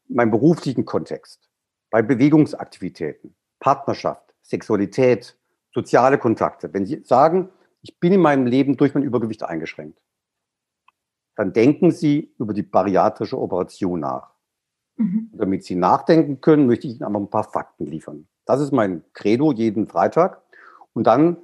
in 0.09 0.17
meinem 0.17 0.31
beruflichen 0.31 0.85
Kontext, 0.85 1.49
bei 1.91 2.03
Bewegungsaktivitäten, 2.03 3.35
Partnerschaft, 3.59 4.35
Sexualität, 4.43 5.37
soziale 5.73 6.19
Kontakte, 6.19 6.73
wenn 6.73 6.87
Sie 6.87 7.03
sagen, 7.05 7.51
ich 7.83 7.99
bin 8.01 8.13
in 8.13 8.21
meinem 8.21 8.47
Leben 8.47 8.77
durch 8.77 8.95
mein 8.95 9.03
Übergewicht 9.03 9.43
eingeschränkt, 9.43 10.01
dann 11.37 11.53
denken 11.53 11.91
Sie 11.91 12.35
über 12.39 12.55
die 12.55 12.63
bariatrische 12.63 13.39
Operation 13.39 14.01
nach. 14.01 14.31
Mhm. 14.97 15.31
Damit 15.35 15.65
Sie 15.65 15.75
nachdenken 15.75 16.41
können, 16.41 16.67
möchte 16.67 16.87
ich 16.87 16.95
Ihnen 16.95 17.05
einfach 17.05 17.21
ein 17.21 17.31
paar 17.31 17.45
Fakten 17.45 17.87
liefern. 17.87 18.27
Das 18.47 18.61
ist 18.61 18.73
mein 18.73 19.05
Credo 19.13 19.53
jeden 19.53 19.87
Freitag. 19.87 20.41
Und 20.95 21.07
dann 21.07 21.37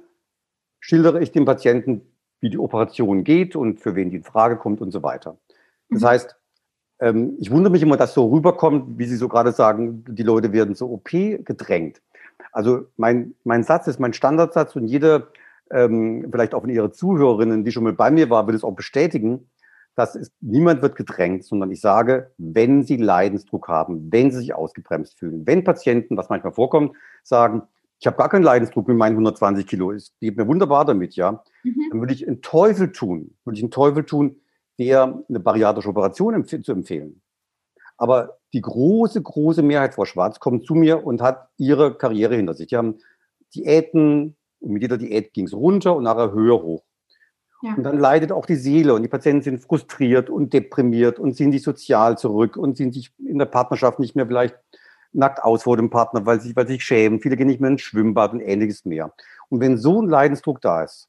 schildere 0.79 1.21
ich 1.21 1.31
dem 1.31 1.45
Patienten, 1.45 2.01
wie 2.39 2.49
die 2.49 2.57
Operation 2.57 3.23
geht 3.23 3.55
und 3.55 3.79
für 3.79 3.95
wen 3.95 4.09
die 4.09 4.17
in 4.17 4.23
Frage 4.23 4.57
kommt 4.57 4.81
und 4.81 4.91
so 4.91 5.03
weiter. 5.03 5.37
Das 5.89 6.01
mhm. 6.01 6.07
heißt, 6.07 6.35
ähm, 6.99 7.35
ich 7.39 7.51
wundere 7.51 7.71
mich 7.71 7.81
immer, 7.81 7.97
dass 7.97 8.13
so 8.13 8.27
rüberkommt, 8.27 8.97
wie 8.97 9.05
Sie 9.05 9.15
so 9.15 9.27
gerade 9.27 9.51
sagen, 9.51 10.03
die 10.07 10.23
Leute 10.23 10.53
werden 10.53 10.75
zur 10.75 10.91
OP 10.91 11.09
gedrängt. 11.11 12.01
Also 12.51 12.85
mein, 12.97 13.33
mein 13.43 13.63
Satz 13.63 13.87
ist 13.87 13.99
mein 13.99 14.13
Standardsatz 14.13 14.75
und 14.75 14.87
jede, 14.87 15.27
ähm, 15.71 16.27
vielleicht 16.31 16.53
auch 16.53 16.61
von 16.61 16.69
Ihre 16.69 16.91
Zuhörerinnen, 16.91 17.63
die 17.63 17.71
schon 17.71 17.83
mal 17.83 17.93
bei 17.93 18.11
mir 18.11 18.29
war, 18.29 18.45
wird 18.47 18.55
es 18.55 18.63
auch 18.63 18.75
bestätigen, 18.75 19.49
dass 19.95 20.15
es, 20.15 20.31
niemand 20.41 20.81
wird 20.81 20.95
gedrängt, 20.95 21.43
sondern 21.43 21.71
ich 21.71 21.81
sage, 21.81 22.31
wenn 22.37 22.83
Sie 22.83 22.97
Leidensdruck 22.97 23.67
haben, 23.67 24.11
wenn 24.11 24.31
Sie 24.31 24.37
sich 24.37 24.53
ausgebremst 24.53 25.19
fühlen, 25.19 25.45
wenn 25.45 25.63
Patienten, 25.63 26.17
was 26.17 26.29
manchmal 26.29 26.53
vorkommt, 26.53 26.95
sagen, 27.23 27.63
ich 27.99 28.07
habe 28.07 28.17
gar 28.17 28.29
keinen 28.29 28.43
Leidensdruck 28.43 28.87
mit 28.87 28.97
meinen 28.97 29.13
120 29.13 29.65
Kilo, 29.65 29.91
es 29.91 30.13
geht 30.19 30.35
mir 30.35 30.47
wunderbar 30.47 30.85
damit, 30.85 31.15
ja, 31.15 31.43
mhm. 31.63 31.75
dann 31.89 31.99
würde 31.99 32.13
ich 32.13 32.27
einen 32.27 32.41
Teufel 32.41 32.91
tun, 32.91 33.35
würde 33.45 33.57
ich 33.57 33.63
einen 33.63 33.71
Teufel 33.71 34.03
tun, 34.03 34.35
der 34.79 35.23
eine 35.27 35.39
bariatrische 35.39 35.89
Operation 35.89 36.33
empf 36.33 36.61
zu 36.61 36.71
empfehlen. 36.71 37.21
Aber 37.97 38.37
die 38.53 38.61
große, 38.61 39.21
große 39.21 39.61
Mehrheit, 39.61 39.93
Frau 39.93 40.05
Schwarz, 40.05 40.39
kommt 40.39 40.65
zu 40.65 40.75
mir 40.75 41.05
und 41.05 41.21
hat 41.21 41.49
ihre 41.57 41.95
Karriere 41.95 42.35
hinter 42.35 42.53
sich. 42.53 42.67
Die 42.67 42.77
haben 42.77 42.97
Diäten, 43.55 44.35
und 44.59 44.71
mit 44.71 44.81
jeder 44.81 44.97
Diät 44.97 45.33
ging 45.33 45.45
es 45.45 45.53
runter 45.53 45.95
und 45.95 46.03
nachher 46.03 46.31
höher 46.31 46.61
hoch. 46.61 46.83
Ja. 47.61 47.75
Und 47.75 47.83
dann 47.83 47.99
leidet 47.99 48.31
auch 48.31 48.45
die 48.45 48.55
Seele 48.55 48.93
und 48.93 49.03
die 49.03 49.07
Patienten 49.07 49.41
sind 49.41 49.63
frustriert 49.63 50.29
und 50.29 50.51
deprimiert 50.53 51.17
und 51.17 51.35
ziehen 51.35 51.51
sich 51.51 51.63
sozial 51.63 52.17
zurück 52.17 52.57
und 52.57 52.75
ziehen 52.75 52.91
sich 52.91 53.13
in 53.17 53.39
der 53.39 53.45
Partnerschaft 53.45 53.99
nicht 53.99 54.15
mehr 54.15 54.27
vielleicht 54.27 54.57
nackt 55.13 55.41
aus 55.43 55.63
vor 55.63 55.77
dem 55.77 55.89
Partner, 55.89 56.25
weil 56.25 56.41
sie, 56.41 56.55
weil 56.55 56.67
sie 56.67 56.73
sich 56.73 56.83
schämen. 56.83 57.21
Viele 57.21 57.37
gehen 57.37 57.47
nicht 57.47 57.61
mehr 57.61 57.69
ins 57.69 57.81
Schwimmbad 57.81 58.33
und 58.33 58.41
ähnliches 58.41 58.83
mehr. 58.83 59.13
Und 59.49 59.61
wenn 59.61 59.77
so 59.77 60.01
ein 60.01 60.09
Leidensdruck 60.09 60.59
da 60.59 60.83
ist, 60.83 61.07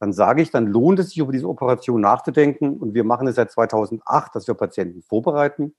dann 0.00 0.14
sage 0.14 0.40
ich, 0.40 0.50
dann 0.50 0.66
lohnt 0.66 0.98
es 0.98 1.10
sich, 1.10 1.18
über 1.18 1.30
diese 1.30 1.46
Operation 1.46 2.00
nachzudenken. 2.00 2.78
Und 2.78 2.94
wir 2.94 3.04
machen 3.04 3.28
es 3.28 3.36
seit 3.36 3.50
2008, 3.50 4.34
dass 4.34 4.48
wir 4.48 4.54
Patienten 4.54 5.02
vorbereiten. 5.02 5.74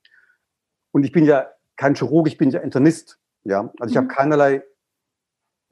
Und 0.92 1.02
ich 1.02 1.10
bin 1.10 1.24
ja 1.24 1.48
kein 1.76 1.96
Chirurg, 1.96 2.28
ich 2.28 2.38
bin 2.38 2.50
ja 2.50 2.60
Internist. 2.60 3.18
Ja, 3.42 3.72
also 3.80 3.90
ich 3.90 3.94
mhm. 3.94 4.04
habe 4.04 4.14
keinerlei 4.14 4.62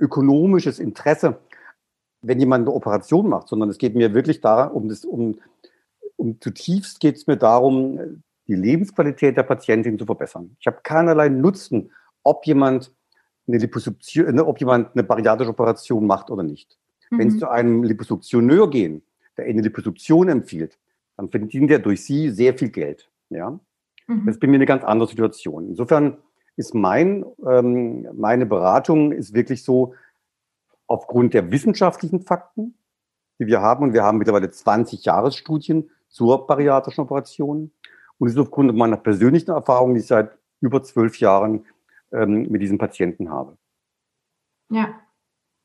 ökonomisches 0.00 0.80
Interesse, 0.80 1.38
wenn 2.22 2.40
jemand 2.40 2.66
eine 2.66 2.74
Operation 2.74 3.28
macht, 3.28 3.46
sondern 3.46 3.68
es 3.70 3.78
geht 3.78 3.94
mir 3.94 4.14
wirklich 4.14 4.40
darum, 4.40 4.82
um 4.82 4.88
das, 4.88 5.04
um, 5.04 5.38
um 6.16 6.40
zutiefst 6.40 6.98
geht 6.98 7.16
es 7.16 7.28
mir 7.28 7.36
darum, 7.36 8.22
die 8.48 8.56
Lebensqualität 8.56 9.36
der 9.36 9.44
Patientin 9.44 9.96
zu 9.96 10.06
verbessern. 10.06 10.56
Ich 10.58 10.66
habe 10.66 10.80
keinerlei 10.82 11.28
Nutzen, 11.28 11.92
ob 12.24 12.44
jemand 12.46 12.92
eine 13.46 13.58
Liposuktion, 13.58 14.40
ob 14.40 14.58
jemand 14.58 14.88
eine 14.94 15.04
bariatrische 15.04 15.50
Operation 15.50 16.04
macht 16.06 16.30
oder 16.30 16.42
nicht. 16.42 16.79
Mhm. 17.10 17.18
Wenn 17.18 17.30
Sie 17.30 17.38
zu 17.38 17.48
einem 17.48 17.82
Liposuktioneur 17.82 18.70
gehen, 18.70 19.02
der 19.36 19.46
eine 19.46 19.62
Liposuktion 19.62 20.28
empfiehlt, 20.28 20.78
dann 21.16 21.28
verdient 21.28 21.70
er 21.70 21.78
durch 21.78 22.04
Sie 22.04 22.30
sehr 22.30 22.56
viel 22.56 22.70
Geld. 22.70 23.10
Ja? 23.28 23.58
Mhm. 24.06 24.26
Das 24.26 24.36
ist 24.36 24.40
bei 24.40 24.46
mir 24.46 24.56
eine 24.56 24.66
ganz 24.66 24.84
andere 24.84 25.08
Situation. 25.08 25.68
Insofern 25.68 26.18
ist 26.56 26.74
mein, 26.74 27.24
ähm, 27.46 28.08
meine 28.14 28.46
Beratung 28.46 29.12
ist 29.12 29.34
wirklich 29.34 29.62
so, 29.62 29.94
aufgrund 30.86 31.34
der 31.34 31.52
wissenschaftlichen 31.52 32.20
Fakten, 32.20 32.74
die 33.38 33.46
wir 33.46 33.60
haben, 33.60 33.84
und 33.84 33.92
wir 33.92 34.02
haben 34.02 34.18
mittlerweile 34.18 34.50
20 34.50 35.04
Jahresstudien 35.04 35.90
zur 36.08 36.46
bariatrischen 36.46 37.04
Operation, 37.04 37.70
und 38.18 38.28
es 38.28 38.34
ist 38.34 38.40
aufgrund 38.40 38.74
meiner 38.76 38.98
persönlichen 38.98 39.50
Erfahrung, 39.52 39.94
die 39.94 40.00
ich 40.00 40.06
seit 40.06 40.36
über 40.60 40.82
zwölf 40.82 41.18
Jahren 41.20 41.64
ähm, 42.12 42.48
mit 42.50 42.60
diesen 42.60 42.76
Patienten 42.76 43.30
habe. 43.30 43.56
Ja, 44.68 45.00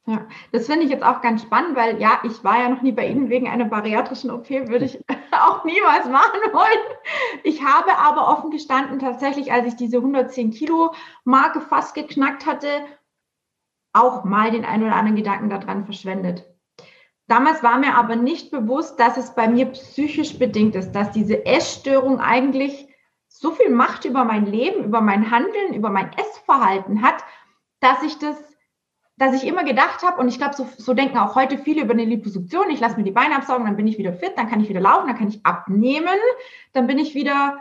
ja, 0.07 0.27
das 0.51 0.67
finde 0.67 0.85
ich 0.85 0.91
jetzt 0.91 1.03
auch 1.03 1.21
ganz 1.21 1.41
spannend, 1.41 1.75
weil 1.75 1.99
ja, 1.99 2.19
ich 2.23 2.43
war 2.43 2.59
ja 2.59 2.69
noch 2.69 2.83
nie 2.83 2.91
bei 2.91 3.07
Ihnen 3.07 3.29
wegen 3.29 3.49
einer 3.49 3.65
bariatrischen 3.65 4.29
OP, 4.29 4.49
würde 4.49 4.85
ich 4.85 5.03
auch 5.31 5.63
niemals 5.65 6.07
machen 6.07 6.41
wollen. 6.53 6.97
Ich 7.43 7.63
habe 7.63 7.97
aber 7.97 8.27
offen 8.27 8.51
gestanden, 8.51 8.99
tatsächlich, 8.99 9.51
als 9.51 9.65
ich 9.65 9.75
diese 9.75 9.97
110 9.97 10.51
Kilo 10.51 10.93
Marke 11.23 11.59
fast 11.59 11.95
geknackt 11.95 12.45
hatte, 12.45 12.85
auch 13.93 14.23
mal 14.25 14.51
den 14.51 14.65
einen 14.65 14.83
oder 14.83 14.95
anderen 14.95 15.15
Gedanken 15.15 15.49
daran 15.49 15.85
verschwendet. 15.85 16.45
Damals 17.27 17.63
war 17.63 17.79
mir 17.79 17.95
aber 17.95 18.15
nicht 18.15 18.51
bewusst, 18.51 18.99
dass 18.99 19.17
es 19.17 19.33
bei 19.33 19.47
mir 19.47 19.65
psychisch 19.67 20.37
bedingt 20.37 20.75
ist, 20.75 20.91
dass 20.91 21.11
diese 21.11 21.47
Essstörung 21.47 22.19
eigentlich 22.19 22.87
so 23.27 23.51
viel 23.51 23.71
Macht 23.71 24.05
über 24.05 24.23
mein 24.23 24.45
Leben, 24.45 24.83
über 24.83 25.01
mein 25.01 25.31
Handeln, 25.31 25.73
über 25.73 25.89
mein 25.89 26.11
Essverhalten 26.13 27.01
hat, 27.01 27.23
dass 27.79 28.03
ich 28.03 28.19
das 28.19 28.54
dass 29.17 29.33
ich 29.33 29.47
immer 29.47 29.63
gedacht 29.63 30.03
habe, 30.03 30.19
und 30.19 30.27
ich 30.27 30.37
glaube, 30.37 30.55
so, 30.55 30.67
so 30.77 30.93
denken 30.93 31.17
auch 31.17 31.35
heute 31.35 31.57
viele 31.57 31.81
über 31.81 31.93
eine 31.93 32.05
Liposuktion, 32.05 32.69
ich 32.69 32.79
lasse 32.79 32.97
mir 32.97 33.03
die 33.03 33.11
Beine 33.11 33.35
absaugen, 33.35 33.65
dann 33.65 33.77
bin 33.77 33.87
ich 33.87 33.97
wieder 33.97 34.13
fit, 34.13 34.33
dann 34.35 34.49
kann 34.49 34.59
ich 34.59 34.69
wieder 34.69 34.81
laufen, 34.81 35.07
dann 35.07 35.17
kann 35.17 35.29
ich 35.29 35.45
abnehmen, 35.45 36.19
dann 36.73 36.87
bin 36.87 36.99
ich 36.99 37.15
wieder 37.15 37.57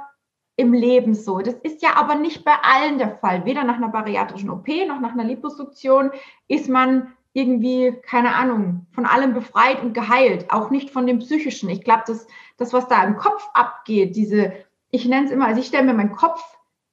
im 0.57 0.73
Leben 0.73 1.15
so. 1.15 1.39
Das 1.39 1.55
ist 1.55 1.83
ja 1.83 1.97
aber 1.97 2.17
nicht 2.17 2.45
bei 2.45 2.55
allen 2.63 2.99
der 2.99 3.17
Fall. 3.19 3.45
Weder 3.45 3.65
nach 3.65 3.77
einer 3.77 3.89
bariatrischen 3.89 4.51
OP 4.51 4.69
noch 4.87 5.01
nach 5.01 5.13
einer 5.13 5.25
Liposuktion 5.25 6.11
ist 6.49 6.69
man 6.69 7.13
irgendwie, 7.33 7.93
keine 8.07 8.35
Ahnung, 8.35 8.87
von 8.93 9.07
allem 9.07 9.35
befreit 9.35 9.83
und 9.83 9.95
geheilt. 9.95 10.51
Auch 10.51 10.71
nicht 10.71 10.91
von 10.91 11.07
dem 11.07 11.19
Psychischen. 11.19 11.69
Ich 11.69 11.83
glaube, 11.83 12.05
das, 12.07 12.27
das, 12.57 12.73
was 12.73 12.87
da 12.87 13.03
im 13.03 13.17
Kopf 13.17 13.49
abgeht, 13.55 14.15
diese, 14.15 14.53
ich 14.91 15.05
nenne 15.07 15.27
es 15.27 15.33
immer, 15.33 15.47
also 15.47 15.61
ich 15.61 15.67
stelle 15.67 15.85
mir 15.85 15.95
meinen 15.95 16.13
Kopf, 16.13 16.41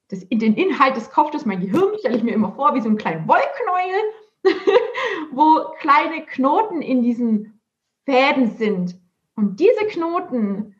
das, 0.09 0.27
den 0.27 0.55
Inhalt 0.55 0.97
des 0.97 1.11
Kopfes, 1.11 1.45
mein 1.45 1.61
Gehirn, 1.61 1.97
stelle 1.99 2.17
ich 2.17 2.23
mir 2.23 2.33
immer 2.33 2.51
vor 2.53 2.73
wie 2.73 2.81
so 2.81 2.89
einen 2.89 2.97
kleinen 2.97 3.27
Wollknäuel, 3.27 4.01
wo 5.31 5.65
kleine 5.79 6.25
Knoten 6.25 6.81
in 6.81 7.01
diesen 7.01 7.61
Fäden 8.05 8.51
sind. 8.51 8.95
Und 9.35 9.59
diese 9.59 9.85
Knoten 9.87 10.75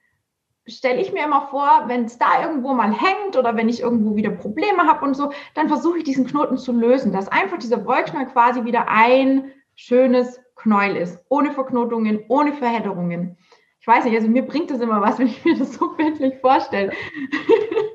stelle 0.67 1.01
ich 1.01 1.11
mir 1.11 1.25
immer 1.25 1.47
vor, 1.47 1.83
wenn 1.87 2.05
es 2.05 2.17
da 2.17 2.43
irgendwo 2.45 2.73
mal 2.73 2.91
hängt 2.91 3.35
oder 3.35 3.55
wenn 3.55 3.69
ich 3.69 3.81
irgendwo 3.81 4.15
wieder 4.15 4.29
Probleme 4.29 4.83
habe 4.83 5.05
und 5.05 5.15
so, 5.15 5.31
dann 5.55 5.67
versuche 5.67 5.99
ich 5.99 6.03
diesen 6.03 6.27
Knoten 6.27 6.57
zu 6.57 6.71
lösen, 6.71 7.11
dass 7.11 7.27
einfach 7.27 7.57
dieser 7.57 7.85
Wollknäuel 7.85 8.27
quasi 8.27 8.63
wieder 8.63 8.87
ein 8.87 9.51
schönes 9.75 10.39
Knäuel 10.55 10.95
ist, 10.97 11.19
ohne 11.29 11.51
Verknotungen, 11.51 12.23
ohne 12.27 12.53
Verhedderungen. 12.53 13.37
Ich 13.79 13.87
weiß 13.87 14.05
nicht, 14.05 14.15
also 14.15 14.27
mir 14.27 14.43
bringt 14.43 14.69
das 14.69 14.79
immer 14.79 15.01
was, 15.01 15.17
wenn 15.19 15.27
ich 15.27 15.43
mir 15.43 15.57
das 15.57 15.73
so 15.73 15.95
bildlich 15.95 16.35
vorstelle. 16.39 16.91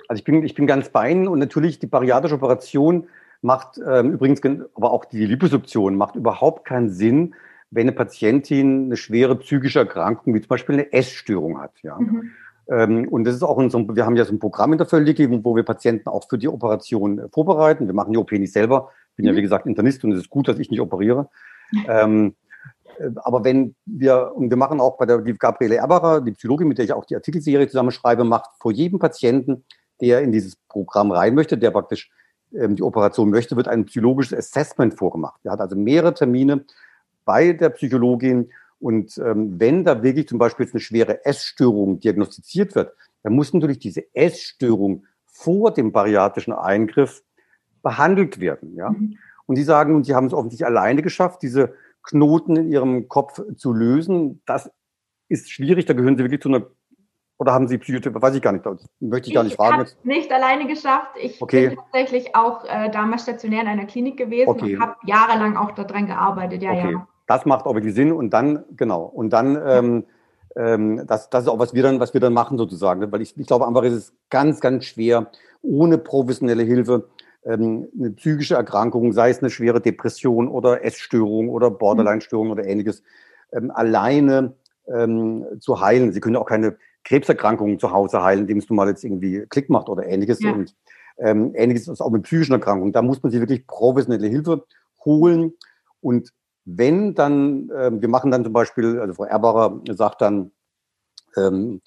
Also 0.09 0.21
ich 0.21 0.25
bin, 0.25 0.43
ich 0.45 0.55
bin 0.55 0.67
ganz 0.67 0.89
bei 0.89 1.11
Ihnen 1.11 1.29
und 1.29 1.39
natürlich 1.39 1.79
die 1.79 1.87
bariatrische 1.87 2.35
Operation 2.35 3.09
macht 3.43 3.79
ähm, 3.87 4.13
übrigens, 4.13 4.41
aber 4.75 4.91
auch 4.91 5.05
die 5.05 5.25
Liposuktion 5.25 5.97
macht 5.97 6.17
überhaupt 6.17 6.67
keinen 6.67 6.91
Sinn, 6.91 7.35
wenn 7.71 7.83
eine 7.83 7.93
Patientin 7.93 8.87
eine 8.87 8.97
schwere 8.97 9.37
psychische 9.37 9.81
Erkrankung 9.81 10.35
wie 10.35 10.41
zum 10.41 10.49
Beispiel 10.49 10.75
eine 10.75 10.93
Essstörung 10.93 11.61
hat. 11.61 11.73
Ja. 11.83 11.99
Mhm. 11.99 12.31
Ähm, 12.69 13.09
und 13.09 13.25
das 13.25 13.35
ist 13.35 13.43
auch 13.43 13.57
unser, 13.57 13.81
wir 13.95 14.05
haben 14.05 14.17
ja 14.17 14.25
so 14.25 14.33
ein 14.33 14.39
Programm 14.39 14.73
in 14.73 14.79
der 14.79 14.87
Völlige, 14.87 15.29
wo 15.45 15.55
wir 15.55 15.63
Patienten 15.63 16.09
auch 16.09 16.29
für 16.29 16.39
die 16.39 16.49
Operation 16.49 17.19
äh, 17.19 17.29
vorbereiten. 17.29 17.87
Wir 17.87 17.95
machen 17.95 18.13
die 18.13 18.19
OP 18.19 18.33
nicht 18.33 18.53
selber. 18.53 18.91
Ich 19.11 19.17
bin 19.17 19.25
mhm. 19.25 19.31
ja, 19.31 19.37
wie 19.37 19.43
gesagt, 19.43 19.67
Internist 19.67 20.05
und 20.05 20.13
es 20.13 20.21
ist 20.21 20.31
gut, 20.31 20.49
dass 20.49 20.59
ich 20.59 20.71
nicht 20.71 20.81
operiere. 20.81 21.29
ähm, 21.89 22.35
äh, 22.99 23.11
aber 23.17 23.45
wenn 23.45 23.75
wir, 23.85 24.33
und 24.35 24.51
wir 24.51 24.57
machen 24.57 24.81
auch 24.81 24.97
bei 24.97 25.07
der 25.07 25.19
die 25.19 25.35
Gabriele 25.35 25.77
Erbacher, 25.77 26.21
die 26.21 26.33
Psychologin, 26.33 26.69
mit 26.69 26.79
der 26.79 26.85
ich 26.85 26.93
auch 26.93 27.05
die 27.05 27.15
Artikelserie 27.15 27.69
zusammenschreibe, 27.69 28.25
macht 28.25 28.51
vor 28.59 28.73
jedem 28.73 28.99
Patienten, 28.99 29.65
der 30.01 30.23
in 30.23 30.33
dieses 30.33 30.57
Programm 30.69 31.11
rein 31.11 31.35
möchte, 31.35 31.57
der 31.57 31.71
praktisch 31.71 32.11
die 32.57 32.83
Operation 32.83 33.31
möchte, 33.31 33.57
wird 33.57 33.69
ein 33.69 33.85
psychologisches 33.87 34.39
Assessment 34.39 34.95
vorgemacht. 34.95 35.41
Er 35.45 35.53
hat 35.53 35.61
also 35.61 35.77
mehrere 35.77 36.15
Termine 36.15 36.65
bei 37.25 37.53
der 37.53 37.71
Psychologin 37.71 38.51
und 38.79 39.19
ähm, 39.19 39.59
wenn 39.59 39.85
da 39.85 40.03
wirklich 40.03 40.29
zum 40.29 40.39
Beispiel 40.39 40.67
jetzt 40.67 40.75
eine 40.75 40.81
schwere 40.81 41.25
Essstörung 41.25 42.01
diagnostiziert 42.01 42.75
wird, 42.75 42.93
dann 43.23 43.33
muss 43.33 43.53
natürlich 43.53 43.79
diese 43.79 44.05
Essstörung 44.15 45.05
vor 45.25 45.73
dem 45.73 45.93
bariatrischen 45.93 46.53
Eingriff 46.53 47.23
behandelt 47.83 48.41
werden. 48.41 48.75
Ja? 48.77 48.91
Mhm. 48.91 49.17
Und 49.47 49.57
die 49.57 49.63
sagen, 49.63 49.95
und 49.95 50.05
sie 50.05 50.15
haben 50.15 50.27
es 50.27 50.33
offensichtlich 50.33 50.67
alleine 50.67 51.03
geschafft, 51.03 51.43
diese 51.43 51.75
Knoten 52.03 52.57
in 52.57 52.69
ihrem 52.71 53.09
Kopf 53.09 53.41
zu 53.57 53.73
lösen. 53.73 54.43
Das 54.47 54.71
ist 55.29 55.51
schwierig, 55.51 55.87
da 55.87 55.95
gehören 55.95 56.17
sie 56.17 56.25
wirklich 56.25 56.43
zu 56.43 56.49
einer 56.49 56.67
oder 57.39 57.53
haben 57.53 57.69
Sie 57.69 57.79
Psychotherapie? 57.79 58.23
Weiß 58.23 58.35
ich 58.35 58.43
gar 58.43 58.53
nicht. 58.53 58.65
Das 58.65 58.85
möchte 59.01 59.27
ich, 59.27 59.29
ich 59.29 59.35
gar 59.35 59.45
nicht 59.45 59.57
fragen. 59.57 59.85
Ich 59.85 59.93
habe 59.93 60.09
nicht 60.09 60.33
alleine 60.33 60.67
geschafft. 60.67 61.11
Ich 61.21 61.41
okay. 61.41 61.69
bin 61.69 61.79
tatsächlich 61.79 62.35
auch 62.35 62.65
äh, 62.65 62.91
damals 62.91 63.23
stationär 63.23 63.63
in 63.63 63.69
einer 63.69 63.87
Klinik 63.87 64.17
gewesen 64.17 64.49
okay. 64.49 64.77
und 64.77 64.83
habe 64.83 64.97
jahrelang 65.05 65.57
auch 65.57 65.73
daran 65.73 66.07
gearbeitet. 66.07 66.63
Ja, 66.63 66.73
okay. 66.73 66.93
ja 66.93 67.07
das 67.27 67.45
macht 67.45 67.67
auch 67.67 67.75
wirklich 67.75 67.95
Sinn 67.95 68.13
und 68.13 68.31
dann, 68.31 68.65
genau, 68.77 69.03
und 69.03 69.31
dann, 69.31 69.61
ähm, 69.67 70.05
ähm, 70.55 71.07
das, 71.07 71.29
das 71.29 71.45
ist 71.45 71.49
auch, 71.49 71.59
was 71.59 71.75
wir 71.75 71.83
dann, 71.83 72.01
was 72.01 72.15
wir 72.15 72.21
dann 72.21 72.33
machen 72.33 72.57
sozusagen, 72.57 73.11
weil 73.13 73.21
ich, 73.21 73.37
ich 73.37 73.47
glaube 73.47 73.67
einfach, 73.67 73.83
ist 73.83 73.93
es 73.93 74.13
ganz, 74.31 74.61
ganz 74.61 74.85
schwer, 74.85 75.31
ohne 75.63 75.99
professionelle 75.99 76.63
Hilfe 76.63 77.09
ähm, 77.45 77.89
eine 77.99 78.11
psychische 78.13 78.55
Erkrankung, 78.55 79.13
sei 79.13 79.31
es 79.31 79.41
eine 79.41 79.51
schwere 79.51 79.81
Depression 79.81 80.49
oder 80.49 80.85
Essstörung 80.85 81.49
oder 81.49 81.71
Borderline-Störung 81.71 82.51
oder 82.51 82.65
ähnliches, 82.65 83.03
ähm, 83.53 83.71
alleine 83.73 84.55
ähm, 84.89 85.45
zu 85.59 85.81
heilen. 85.81 86.13
Sie 86.13 86.21
können 86.21 86.37
auch 86.37 86.47
keine 86.47 86.77
Krebserkrankungen 87.07 87.79
zu 87.79 87.93
Hause 87.93 88.23
heilen, 88.23 88.41
indem 88.41 88.59
es 88.59 88.69
nun 88.69 88.77
mal 88.77 88.89
jetzt 88.89 89.05
irgendwie 89.05 89.47
Klick 89.49 89.71
macht 89.71 89.89
oder 89.89 90.07
ähnliches. 90.07 90.43
Ja. 90.43 90.53
Und 90.53 90.75
ähm, 91.19 91.53
ähnliches 91.55 91.87
ist 91.87 92.01
auch 92.01 92.11
mit 92.11 92.25
psychischen 92.25 92.53
Erkrankungen. 92.53 92.93
Da 92.93 93.01
muss 93.01 93.23
man 93.23 93.31
sich 93.31 93.41
wirklich 93.41 93.67
professionelle 93.67 94.27
Hilfe 94.27 94.65
holen. 95.05 95.53
Und 96.01 96.33
wenn 96.65 97.15
dann, 97.15 97.71
äh, 97.71 97.91
wir 97.93 98.09
machen 98.09 98.33
dann 98.33 98.43
zum 98.43 98.53
Beispiel, 98.53 98.99
also 98.99 99.15
Frau 99.15 99.25
Erbacher 99.25 99.81
sagt 99.91 100.21
dann, 100.21 100.51
ähm, 101.37 101.81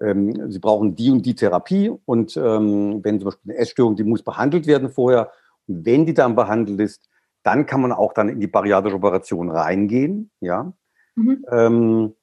ähm, 0.00 0.52
Sie 0.52 0.58
brauchen 0.58 0.94
die 0.94 1.10
und 1.10 1.24
die 1.24 1.34
Therapie 1.34 1.90
und 2.04 2.36
ähm, 2.36 3.02
wenn 3.02 3.20
zum 3.20 3.30
Beispiel 3.30 3.52
eine 3.52 3.60
Essstörung, 3.60 3.96
die 3.96 4.04
muss 4.04 4.22
behandelt 4.22 4.66
werden 4.66 4.90
vorher. 4.90 5.32
Und 5.66 5.86
wenn 5.86 6.04
die 6.04 6.14
dann 6.14 6.36
behandelt 6.36 6.78
ist, 6.78 7.08
dann 7.42 7.64
kann 7.64 7.80
man 7.80 7.92
auch 7.92 8.12
dann 8.12 8.28
in 8.28 8.38
die 8.38 8.46
bariatrische 8.46 8.96
Operation 8.96 9.50
reingehen, 9.50 10.30
ja. 10.40 10.72
Mhm. 11.14 11.44
Ähm, 11.50 12.14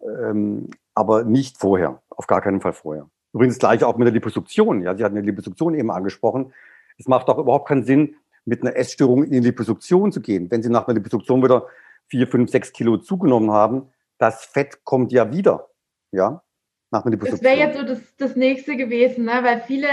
ähm, 0.00 0.70
aber 0.94 1.24
nicht 1.24 1.58
vorher, 1.58 2.02
auf 2.10 2.26
gar 2.26 2.40
keinen 2.40 2.60
Fall 2.60 2.72
vorher. 2.72 3.08
Übrigens 3.32 3.54
das 3.56 3.60
gleiche 3.60 3.86
auch 3.86 3.96
mit 3.96 4.06
der 4.06 4.12
Liposuktion. 4.12 4.82
Ja, 4.82 4.96
Sie 4.96 5.04
hatten 5.04 5.14
die 5.14 5.22
Liposuktion 5.22 5.74
eben 5.74 5.90
angesprochen. 5.90 6.52
Es 6.98 7.06
macht 7.06 7.28
auch 7.28 7.38
überhaupt 7.38 7.68
keinen 7.68 7.84
Sinn, 7.84 8.16
mit 8.44 8.62
einer 8.62 8.74
Essstörung 8.76 9.24
in 9.24 9.30
die 9.30 9.40
Liposuktion 9.40 10.12
zu 10.12 10.20
gehen. 10.20 10.50
Wenn 10.50 10.62
Sie 10.62 10.70
nach 10.70 10.88
einer 10.88 10.94
Liposuktion 10.94 11.42
wieder 11.42 11.66
vier, 12.08 12.26
fünf, 12.26 12.50
sechs 12.50 12.72
Kilo 12.72 12.96
zugenommen 12.96 13.52
haben, 13.52 13.88
das 14.18 14.44
Fett 14.44 14.84
kommt 14.84 15.12
ja 15.12 15.32
wieder. 15.32 15.68
Ja, 16.10 16.42
nach 16.90 17.04
einer 17.04 17.12
Liposuktion. 17.12 17.42
Das 17.42 17.58
wäre 17.58 17.68
jetzt 17.68 17.78
so 17.78 17.84
das, 17.84 18.16
das 18.16 18.36
nächste 18.36 18.76
gewesen, 18.76 19.24
ne? 19.24 19.40
weil 19.42 19.60
viele, 19.60 19.88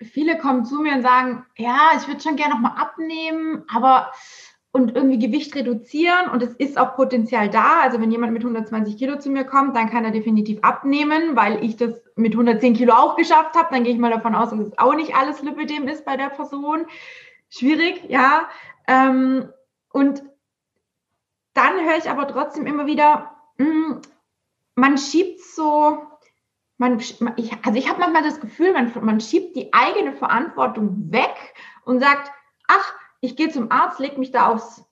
viele 0.00 0.38
kommen 0.38 0.64
zu 0.64 0.80
mir 0.80 0.94
und 0.94 1.02
sagen, 1.02 1.44
ja, 1.56 1.92
ich 1.96 2.08
würde 2.08 2.20
schon 2.20 2.36
gerne 2.36 2.54
nochmal 2.54 2.76
abnehmen, 2.76 3.64
aber 3.72 4.10
und 4.72 4.96
irgendwie 4.96 5.18
Gewicht 5.18 5.54
reduzieren 5.54 6.30
und 6.32 6.42
es 6.42 6.54
ist 6.54 6.78
auch 6.78 6.96
Potenzial 6.96 7.50
da. 7.50 7.80
Also 7.82 8.00
wenn 8.00 8.10
jemand 8.10 8.32
mit 8.32 8.42
120 8.42 8.96
Kilo 8.96 9.18
zu 9.18 9.28
mir 9.28 9.44
kommt, 9.44 9.76
dann 9.76 9.90
kann 9.90 10.04
er 10.04 10.10
definitiv 10.10 10.58
abnehmen, 10.62 11.36
weil 11.36 11.62
ich 11.62 11.76
das 11.76 12.02
mit 12.16 12.32
110 12.32 12.74
Kilo 12.74 12.94
auch 12.94 13.16
geschafft 13.16 13.54
habe. 13.54 13.68
Dann 13.70 13.84
gehe 13.84 13.92
ich 13.92 13.98
mal 13.98 14.10
davon 14.10 14.34
aus, 14.34 14.48
dass 14.48 14.60
es 14.60 14.78
auch 14.78 14.94
nicht 14.94 15.14
alles 15.14 15.42
Lipidem 15.42 15.86
ist 15.88 16.06
bei 16.06 16.16
der 16.16 16.30
Person 16.30 16.86
schwierig, 17.50 18.02
ja. 18.08 18.48
Ähm, 18.88 19.50
und 19.92 20.22
dann 21.52 21.84
höre 21.84 21.98
ich 21.98 22.08
aber 22.08 22.26
trotzdem 22.26 22.66
immer 22.66 22.86
wieder, 22.86 23.36
mh, 23.58 23.66
hm, 23.66 24.02
man 24.74 24.96
schiebt 24.96 25.40
so, 25.42 25.98
man, 26.78 26.98
ich, 26.98 27.20
also 27.62 27.78
ich 27.78 27.90
habe 27.90 28.00
manchmal 28.00 28.22
das 28.22 28.40
Gefühl, 28.40 28.72
man, 28.72 28.90
man 29.02 29.20
schiebt 29.20 29.54
die 29.54 29.74
eigene 29.74 30.14
Verantwortung 30.14 31.12
weg 31.12 31.54
und 31.84 32.00
sagt, 32.00 32.32
ach, 32.68 32.94
ich 33.22 33.36
gehe 33.36 33.48
zum 33.48 33.70
Arzt, 33.70 34.00
leg 34.00 34.18
mich 34.18 34.32
da 34.32 34.48
aufs 34.48 34.84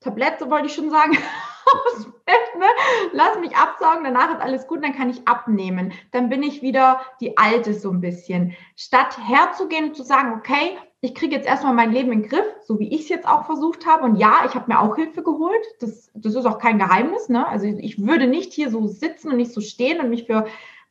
Tablett, 0.00 0.38
so 0.38 0.50
wollte 0.50 0.66
ich 0.66 0.74
schon 0.74 0.90
sagen, 0.90 1.18
aufs 1.66 2.04
Bett, 2.04 2.58
ne? 2.58 2.66
lass 3.12 3.38
mich 3.40 3.56
absaugen, 3.56 4.04
danach 4.04 4.34
ist 4.34 4.40
alles 4.40 4.66
gut, 4.66 4.84
dann 4.84 4.94
kann 4.94 5.10
ich 5.10 5.26
abnehmen. 5.26 5.92
Dann 6.12 6.28
bin 6.28 6.42
ich 6.42 6.62
wieder 6.62 7.00
die 7.20 7.38
Alte 7.38 7.74
so 7.74 7.90
ein 7.90 8.00
bisschen. 8.00 8.54
Statt 8.76 9.18
herzugehen 9.18 9.86
und 9.86 9.96
zu 9.96 10.02
sagen, 10.02 10.34
okay, 10.38 10.76
ich 11.00 11.14
kriege 11.14 11.34
jetzt 11.34 11.46
erstmal 11.46 11.74
mein 11.74 11.92
Leben 11.92 12.12
in 12.12 12.22
den 12.22 12.28
Griff, 12.28 12.46
so 12.64 12.78
wie 12.78 12.94
ich 12.94 13.02
es 13.02 13.08
jetzt 13.08 13.26
auch 13.26 13.46
versucht 13.46 13.86
habe. 13.86 14.04
Und 14.04 14.16
ja, 14.16 14.42
ich 14.46 14.54
habe 14.54 14.70
mir 14.70 14.80
auch 14.80 14.96
Hilfe 14.96 15.22
geholt. 15.22 15.64
Das, 15.80 16.10
das 16.14 16.34
ist 16.34 16.46
auch 16.46 16.58
kein 16.58 16.78
Geheimnis. 16.78 17.28
Ne? 17.28 17.46
Also 17.46 17.66
ich 17.66 18.04
würde 18.04 18.26
nicht 18.26 18.52
hier 18.52 18.70
so 18.70 18.86
sitzen 18.86 19.30
und 19.30 19.36
nicht 19.36 19.52
so 19.52 19.60
stehen 19.60 20.00
und 20.00 20.10
mich 20.10 20.26
für 20.26 20.46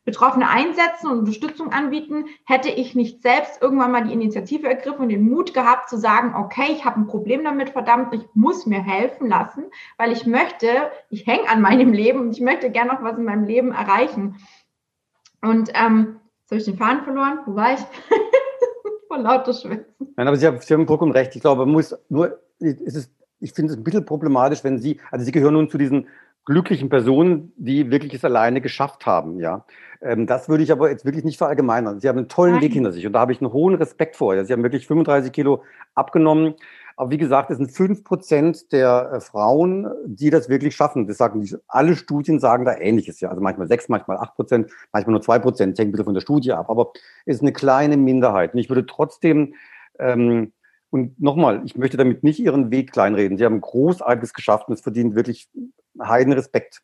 Betroffene 0.06 0.48
einsetzen 0.48 1.10
und 1.10 1.18
Unterstützung 1.18 1.72
anbieten, 1.72 2.26
hätte 2.46 2.70
ich 2.70 2.94
nicht 2.94 3.22
selbst 3.22 3.60
irgendwann 3.60 3.90
mal 3.90 4.04
die 4.04 4.12
Initiative 4.12 4.68
ergriffen 4.68 5.00
und 5.02 5.08
den 5.08 5.28
Mut 5.28 5.52
gehabt 5.52 5.90
zu 5.90 5.98
sagen, 5.98 6.34
okay, 6.36 6.68
ich 6.70 6.84
habe 6.84 7.00
ein 7.00 7.08
Problem 7.08 7.42
damit, 7.42 7.70
verdammt, 7.70 8.14
ich 8.14 8.22
muss 8.32 8.66
mir 8.66 8.82
helfen 8.82 9.28
lassen, 9.28 9.64
weil 9.98 10.12
ich 10.12 10.24
möchte, 10.24 10.68
ich 11.10 11.26
hänge 11.26 11.48
an 11.48 11.60
meinem 11.60 11.92
Leben 11.92 12.20
und 12.20 12.30
ich 12.30 12.40
möchte 12.40 12.70
gerne 12.70 12.94
noch 12.94 13.02
was 13.02 13.18
in 13.18 13.24
meinem 13.24 13.44
Leben 13.44 13.72
erreichen. 13.72 14.36
Und 15.42 15.70
ähm, 15.74 16.20
jetzt 16.42 16.50
habe 16.50 16.60
ich 16.60 16.64
den 16.64 16.76
Faden 16.76 17.02
verloren. 17.02 17.40
Wo 17.44 17.56
war 17.56 17.74
ich? 17.74 17.80
Vor 19.08 19.18
lauter 19.18 19.54
Schwitzen. 19.54 20.14
Nein, 20.16 20.28
aber 20.28 20.36
Sie 20.36 20.46
haben, 20.46 20.60
Sie 20.60 20.72
haben 20.72 20.86
vollkommen 20.86 21.12
recht. 21.12 21.34
Ich 21.34 21.42
glaube, 21.42 21.66
man 21.66 21.72
muss 21.72 21.96
nur, 22.08 22.40
es 22.60 22.94
ist, 22.94 23.12
ich 23.40 23.52
finde 23.52 23.72
es 23.72 23.78
ein 23.78 23.82
bisschen 23.82 24.04
problematisch, 24.04 24.62
wenn 24.62 24.78
Sie, 24.78 25.00
also 25.10 25.24
Sie 25.24 25.32
gehören 25.32 25.54
nun 25.54 25.68
zu 25.68 25.78
diesen 25.78 26.06
glücklichen 26.46 26.88
Personen, 26.88 27.52
die 27.56 27.90
wirklich 27.90 28.14
es 28.14 28.24
alleine 28.24 28.60
geschafft 28.60 29.04
haben, 29.04 29.38
ja. 29.40 29.64
Ähm, 30.00 30.26
das 30.26 30.48
würde 30.48 30.62
ich 30.62 30.72
aber 30.72 30.90
jetzt 30.90 31.04
wirklich 31.04 31.24
nicht 31.24 31.38
verallgemeinern. 31.38 32.00
Sie 32.00 32.08
haben 32.08 32.18
einen 32.18 32.28
tollen 32.28 32.54
Nein. 32.54 32.62
Weg 32.62 32.72
hinter 32.72 32.92
sich 32.92 33.06
und 33.06 33.12
da 33.12 33.20
habe 33.20 33.32
ich 33.32 33.40
einen 33.40 33.52
hohen 33.52 33.74
Respekt 33.74 34.16
vor. 34.16 34.42
Sie 34.44 34.52
haben 34.52 34.62
wirklich 34.62 34.86
35 34.86 35.32
Kilo 35.32 35.62
abgenommen. 35.94 36.54
Aber 36.98 37.10
wie 37.10 37.18
gesagt, 37.18 37.50
es 37.50 37.58
sind 37.58 37.70
fünf 37.72 38.04
Prozent 38.04 38.72
der 38.72 39.10
äh, 39.12 39.20
Frauen, 39.20 39.86
die 40.06 40.30
das 40.30 40.48
wirklich 40.48 40.74
schaffen. 40.74 41.06
Das 41.06 41.18
sagen 41.18 41.42
die, 41.42 41.54
alle 41.68 41.94
Studien 41.94 42.40
sagen 42.40 42.64
da 42.64 42.74
Ähnliches. 42.74 43.20
Ja, 43.20 43.28
also 43.28 43.42
manchmal 43.42 43.68
sechs, 43.68 43.88
manchmal 43.88 44.16
acht 44.16 44.34
Prozent, 44.34 44.70
manchmal 44.92 45.12
nur 45.12 45.22
zwei 45.22 45.38
Prozent. 45.38 45.78
Hängt 45.78 45.88
ein 45.88 45.92
bisschen 45.92 46.06
von 46.06 46.14
der 46.14 46.22
Studie 46.22 46.52
ab. 46.52 46.70
Aber 46.70 46.92
es 47.26 47.36
ist 47.36 47.42
eine 47.42 47.52
kleine 47.52 47.96
Minderheit. 47.98 48.54
Und 48.54 48.60
ich 48.60 48.70
würde 48.70 48.86
trotzdem 48.86 49.54
ähm, 49.98 50.52
Und 50.90 51.20
nochmal, 51.20 51.62
ich 51.66 51.76
möchte 51.76 51.96
damit 51.98 52.22
nicht 52.22 52.38
Ihren 52.40 52.70
Weg 52.70 52.92
kleinreden. 52.92 53.36
Sie 53.36 53.44
haben 53.44 53.60
Großartiges 53.60 54.32
geschafft 54.32 54.68
und 54.68 54.74
es 54.74 54.80
verdient 54.80 55.14
wirklich 55.14 55.50
heiden 56.00 56.32
Respekt. 56.32 56.82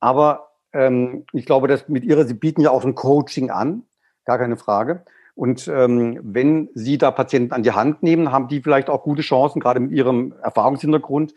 Aber 0.00 0.50
ähm, 0.72 1.24
ich 1.32 1.46
glaube, 1.46 1.68
dass 1.68 1.88
mit 1.88 2.04
Ihrer, 2.04 2.24
Sie 2.24 2.34
bieten 2.34 2.60
ja 2.60 2.70
auch 2.70 2.84
ein 2.84 2.94
Coaching 2.94 3.50
an, 3.50 3.84
gar 4.24 4.38
keine 4.38 4.56
Frage. 4.56 5.04
Und 5.34 5.66
ähm, 5.68 6.20
wenn 6.22 6.68
Sie 6.74 6.98
da 6.98 7.10
Patienten 7.10 7.52
an 7.52 7.62
die 7.62 7.72
Hand 7.72 8.02
nehmen, 8.02 8.30
haben 8.30 8.48
die 8.48 8.62
vielleicht 8.62 8.88
auch 8.88 9.02
gute 9.02 9.22
Chancen, 9.22 9.60
gerade 9.60 9.80
mit 9.80 9.92
Ihrem 9.92 10.34
Erfahrungshintergrund, 10.42 11.34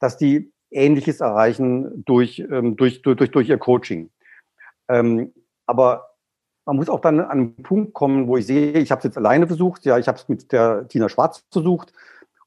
dass 0.00 0.16
die 0.16 0.52
Ähnliches 0.70 1.20
erreichen 1.20 2.04
durch, 2.04 2.40
ähm, 2.40 2.76
durch, 2.76 3.02
durch, 3.02 3.30
durch 3.30 3.48
Ihr 3.48 3.58
Coaching. 3.58 4.10
Ähm, 4.88 5.32
aber 5.66 6.10
man 6.64 6.76
muss 6.76 6.88
auch 6.88 7.00
dann 7.00 7.20
an 7.20 7.30
einen 7.30 7.62
Punkt 7.62 7.94
kommen, 7.94 8.26
wo 8.26 8.36
ich 8.36 8.46
sehe, 8.46 8.72
ich 8.72 8.90
habe 8.90 8.98
es 8.98 9.04
jetzt 9.04 9.16
alleine 9.16 9.46
versucht, 9.46 9.84
ja, 9.84 9.98
ich 9.98 10.08
habe 10.08 10.18
es 10.18 10.28
mit 10.28 10.50
der 10.50 10.88
Tina 10.88 11.08
Schwarz 11.08 11.44
versucht 11.52 11.92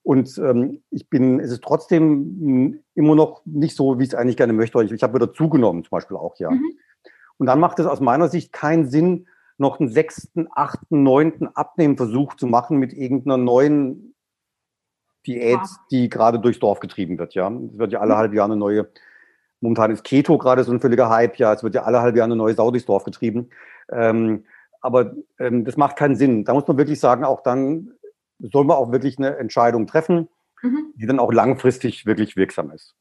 und 0.09 0.39
ähm, 0.39 0.81
ich 0.89 1.07
bin, 1.07 1.39
es 1.39 1.51
ist 1.51 1.63
trotzdem 1.63 2.81
immer 2.95 3.13
noch 3.13 3.43
nicht 3.45 3.75
so, 3.75 3.99
wie 3.99 4.03
ich 4.05 4.09
es 4.09 4.15
eigentlich 4.15 4.37
gerne 4.37 4.53
möchte. 4.53 4.83
Ich, 4.83 4.91
ich 4.91 5.03
habe 5.03 5.13
wieder 5.13 5.31
zugenommen, 5.31 5.83
zum 5.83 5.91
Beispiel 5.91 6.17
auch, 6.17 6.35
ja. 6.39 6.49
Mhm. 6.49 6.63
Und 7.37 7.45
dann 7.45 7.59
macht 7.59 7.77
es 7.77 7.85
aus 7.85 7.99
meiner 7.99 8.27
Sicht 8.27 8.51
keinen 8.51 8.89
Sinn, 8.89 9.27
noch 9.59 9.79
einen 9.79 9.89
sechsten, 9.89 10.47
achten, 10.55 11.03
neunten 11.03 11.47
Abnehmversuch 11.47 12.33
zu 12.33 12.47
machen 12.47 12.79
mit 12.79 12.91
irgendeiner 12.91 13.37
neuen 13.37 14.15
Diät, 15.27 15.59
ja. 15.59 15.69
die 15.91 16.09
gerade 16.09 16.39
durchs 16.39 16.57
Dorf 16.57 16.79
getrieben 16.79 17.19
wird, 17.19 17.35
ja. 17.35 17.47
Es 17.47 17.77
wird 17.77 17.91
ja 17.91 17.99
alle 17.99 18.15
mhm. 18.15 18.17
halbe 18.17 18.35
Jahre 18.35 18.53
eine 18.53 18.59
neue 18.59 18.89
Momentan 19.61 19.91
ist 19.91 20.03
Keto 20.03 20.39
gerade 20.39 20.63
so 20.63 20.71
ein 20.71 20.79
völliger 20.79 21.09
Hype, 21.09 21.37
ja, 21.37 21.53
es 21.53 21.61
wird 21.61 21.75
ja 21.75 21.83
alle 21.83 22.01
halbe 22.01 22.17
Jahre 22.17 22.29
eine 22.29 22.35
neue 22.35 22.55
Sau 22.55 22.71
durchs 22.71 22.87
Dorf 22.87 23.03
getrieben. 23.03 23.51
Ähm, 23.91 24.45
aber 24.81 25.13
ähm, 25.37 25.65
das 25.65 25.77
macht 25.77 25.97
keinen 25.97 26.15
Sinn. 26.15 26.45
Da 26.45 26.53
muss 26.53 26.67
man 26.67 26.77
wirklich 26.77 26.99
sagen, 26.99 27.23
auch 27.23 27.43
dann 27.43 27.91
soll 28.39 28.65
man 28.65 28.77
auch 28.77 28.91
wirklich 28.91 29.17
eine 29.17 29.37
Entscheidung 29.37 29.87
treffen, 29.87 30.29
mhm. 30.61 30.93
die 30.95 31.05
dann 31.05 31.19
auch 31.19 31.31
langfristig 31.31 32.05
wirklich 32.05 32.35
wirksam 32.35 32.71
ist. 32.71 32.95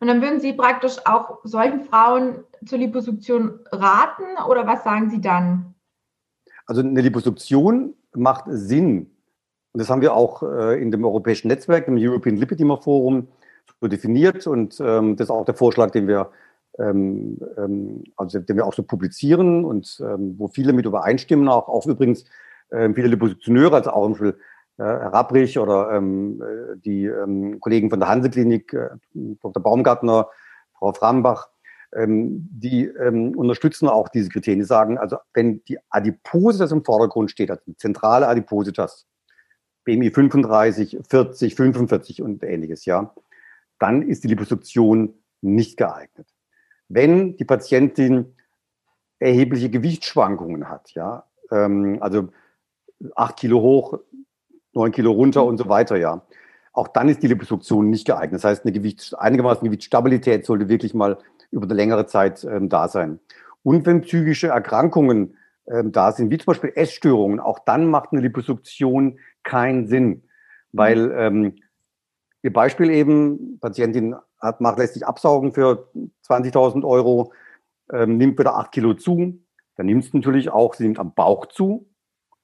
Und 0.00 0.08
dann 0.08 0.20
würden 0.20 0.40
Sie 0.40 0.52
praktisch 0.52 0.96
auch 1.06 1.38
solchen 1.44 1.84
Frauen 1.84 2.44
zur 2.66 2.78
Liposuktion 2.78 3.60
raten 3.70 4.24
oder 4.48 4.66
was 4.66 4.84
sagen 4.84 5.10
Sie 5.10 5.20
dann? 5.20 5.74
Also 6.66 6.82
eine 6.82 7.00
Liposuktion 7.00 7.94
macht 8.12 8.44
Sinn. 8.48 9.10
Und 9.72 9.80
das 9.80 9.90
haben 9.90 10.00
wir 10.00 10.14
auch 10.14 10.42
äh, 10.42 10.80
in 10.80 10.90
dem 10.90 11.04
europäischen 11.04 11.48
Netzwerk, 11.48 11.88
im 11.88 11.96
European 11.96 12.36
Lipidema 12.36 12.76
Forum, 12.76 13.28
so 13.80 13.88
definiert 13.88 14.46
und 14.46 14.80
ähm, 14.80 15.16
das 15.16 15.26
ist 15.26 15.30
auch 15.30 15.44
der 15.44 15.54
Vorschlag, 15.54 15.90
den 15.90 16.08
wir, 16.08 16.30
ähm, 16.78 17.38
ähm, 17.56 18.04
also 18.16 18.38
den 18.40 18.56
wir 18.56 18.66
auch 18.66 18.74
so 18.74 18.82
publizieren 18.82 19.64
und 19.64 20.02
ähm, 20.04 20.34
wo 20.38 20.48
viele 20.48 20.72
mit 20.72 20.86
übereinstimmen, 20.86 21.48
auch, 21.48 21.68
auch 21.68 21.86
übrigens 21.86 22.24
äh, 22.70 22.92
viele 22.94 23.08
Lipositioneure, 23.08 23.76
also 23.76 23.90
auch 23.90 24.04
zum 24.04 24.12
Beispiel 24.12 24.38
äh, 24.78 24.82
Herr 24.82 25.12
Rapprich 25.12 25.58
oder 25.58 25.92
ähm, 25.92 26.42
äh, 26.42 26.76
die 26.76 27.06
ähm, 27.06 27.60
Kollegen 27.60 27.90
von 27.90 28.00
der 28.00 28.08
Hanse-Klinik, 28.08 28.72
äh, 28.72 28.88
Dr. 29.12 29.62
Baumgartner, 29.62 30.28
Frau 30.78 30.92
Frambach, 30.92 31.48
ähm, 31.94 32.48
die 32.50 32.84
ähm, 32.84 33.36
unterstützen 33.36 33.88
auch 33.88 34.08
diese 34.08 34.28
Kriterien. 34.28 34.60
Die 34.60 34.66
sagen, 34.66 34.98
also 34.98 35.16
wenn 35.34 35.64
die 35.64 35.78
Adipositas 35.90 36.70
im 36.72 36.84
Vordergrund 36.84 37.30
steht, 37.30 37.50
also 37.50 37.62
die 37.66 37.76
zentrale 37.76 38.28
Adipositas, 38.28 39.06
BMI 39.84 40.10
35, 40.10 40.98
40, 41.08 41.54
45 41.54 42.22
und 42.22 42.42
ähnliches, 42.44 42.84
ja, 42.84 43.14
dann 43.78 44.02
ist 44.02 44.22
die 44.22 44.28
Liposuktion 44.28 45.14
nicht 45.40 45.76
geeignet. 45.76 46.28
Wenn 46.88 47.36
die 47.36 47.44
Patientin 47.44 48.36
erhebliche 49.18 49.70
Gewichtsschwankungen 49.70 50.68
hat, 50.68 50.92
ja, 50.92 51.24
ähm, 51.50 51.98
also 52.00 52.28
acht 53.14 53.36
Kilo 53.36 53.60
hoch, 53.60 53.98
neun 54.72 54.92
Kilo 54.92 55.12
runter 55.12 55.44
und 55.44 55.58
so 55.58 55.68
weiter, 55.68 55.96
ja, 55.96 56.22
auch 56.72 56.88
dann 56.88 57.08
ist 57.08 57.22
die 57.22 57.28
Liposuktion 57.28 57.90
nicht 57.90 58.06
geeignet. 58.06 58.34
Das 58.34 58.44
heißt, 58.44 58.64
eine 58.64 58.72
Gewicht, 58.72 59.14
einigermaßen 59.18 59.64
Gewichtsstabilität 59.64 60.46
sollte 60.46 60.68
wirklich 60.68 60.94
mal 60.94 61.18
über 61.50 61.64
eine 61.64 61.74
längere 61.74 62.06
Zeit 62.06 62.44
ähm, 62.44 62.68
da 62.68 62.88
sein. 62.88 63.20
Und 63.62 63.86
wenn 63.86 64.02
psychische 64.02 64.48
Erkrankungen 64.48 65.36
ähm, 65.66 65.92
da 65.92 66.12
sind, 66.12 66.30
wie 66.30 66.38
zum 66.38 66.46
Beispiel 66.46 66.72
Essstörungen, 66.74 67.40
auch 67.40 67.58
dann 67.60 67.86
macht 67.86 68.12
eine 68.12 68.20
Liposuktion 68.20 69.18
keinen 69.42 69.86
Sinn, 69.88 70.22
weil 70.72 71.10
ähm, 71.16 71.54
Ihr 72.42 72.52
Beispiel 72.52 72.90
eben, 72.90 73.58
Patientin 73.60 74.14
hat, 74.40 74.60
macht, 74.60 74.78
lässt 74.78 74.94
sich 74.94 75.06
absaugen 75.06 75.52
für 75.52 75.88
20.000 76.26 76.84
Euro, 76.84 77.32
ähm, 77.92 78.16
nimmt 78.16 78.38
wieder 78.38 78.56
8 78.56 78.70
Kilo 78.70 78.94
zu. 78.94 79.40
Dann 79.76 79.86
nimmt 79.86 80.04
es 80.04 80.14
natürlich 80.14 80.50
auch, 80.50 80.74
sie 80.74 80.84
nimmt 80.84 81.00
am 81.00 81.14
Bauch 81.14 81.46
zu, 81.46 81.88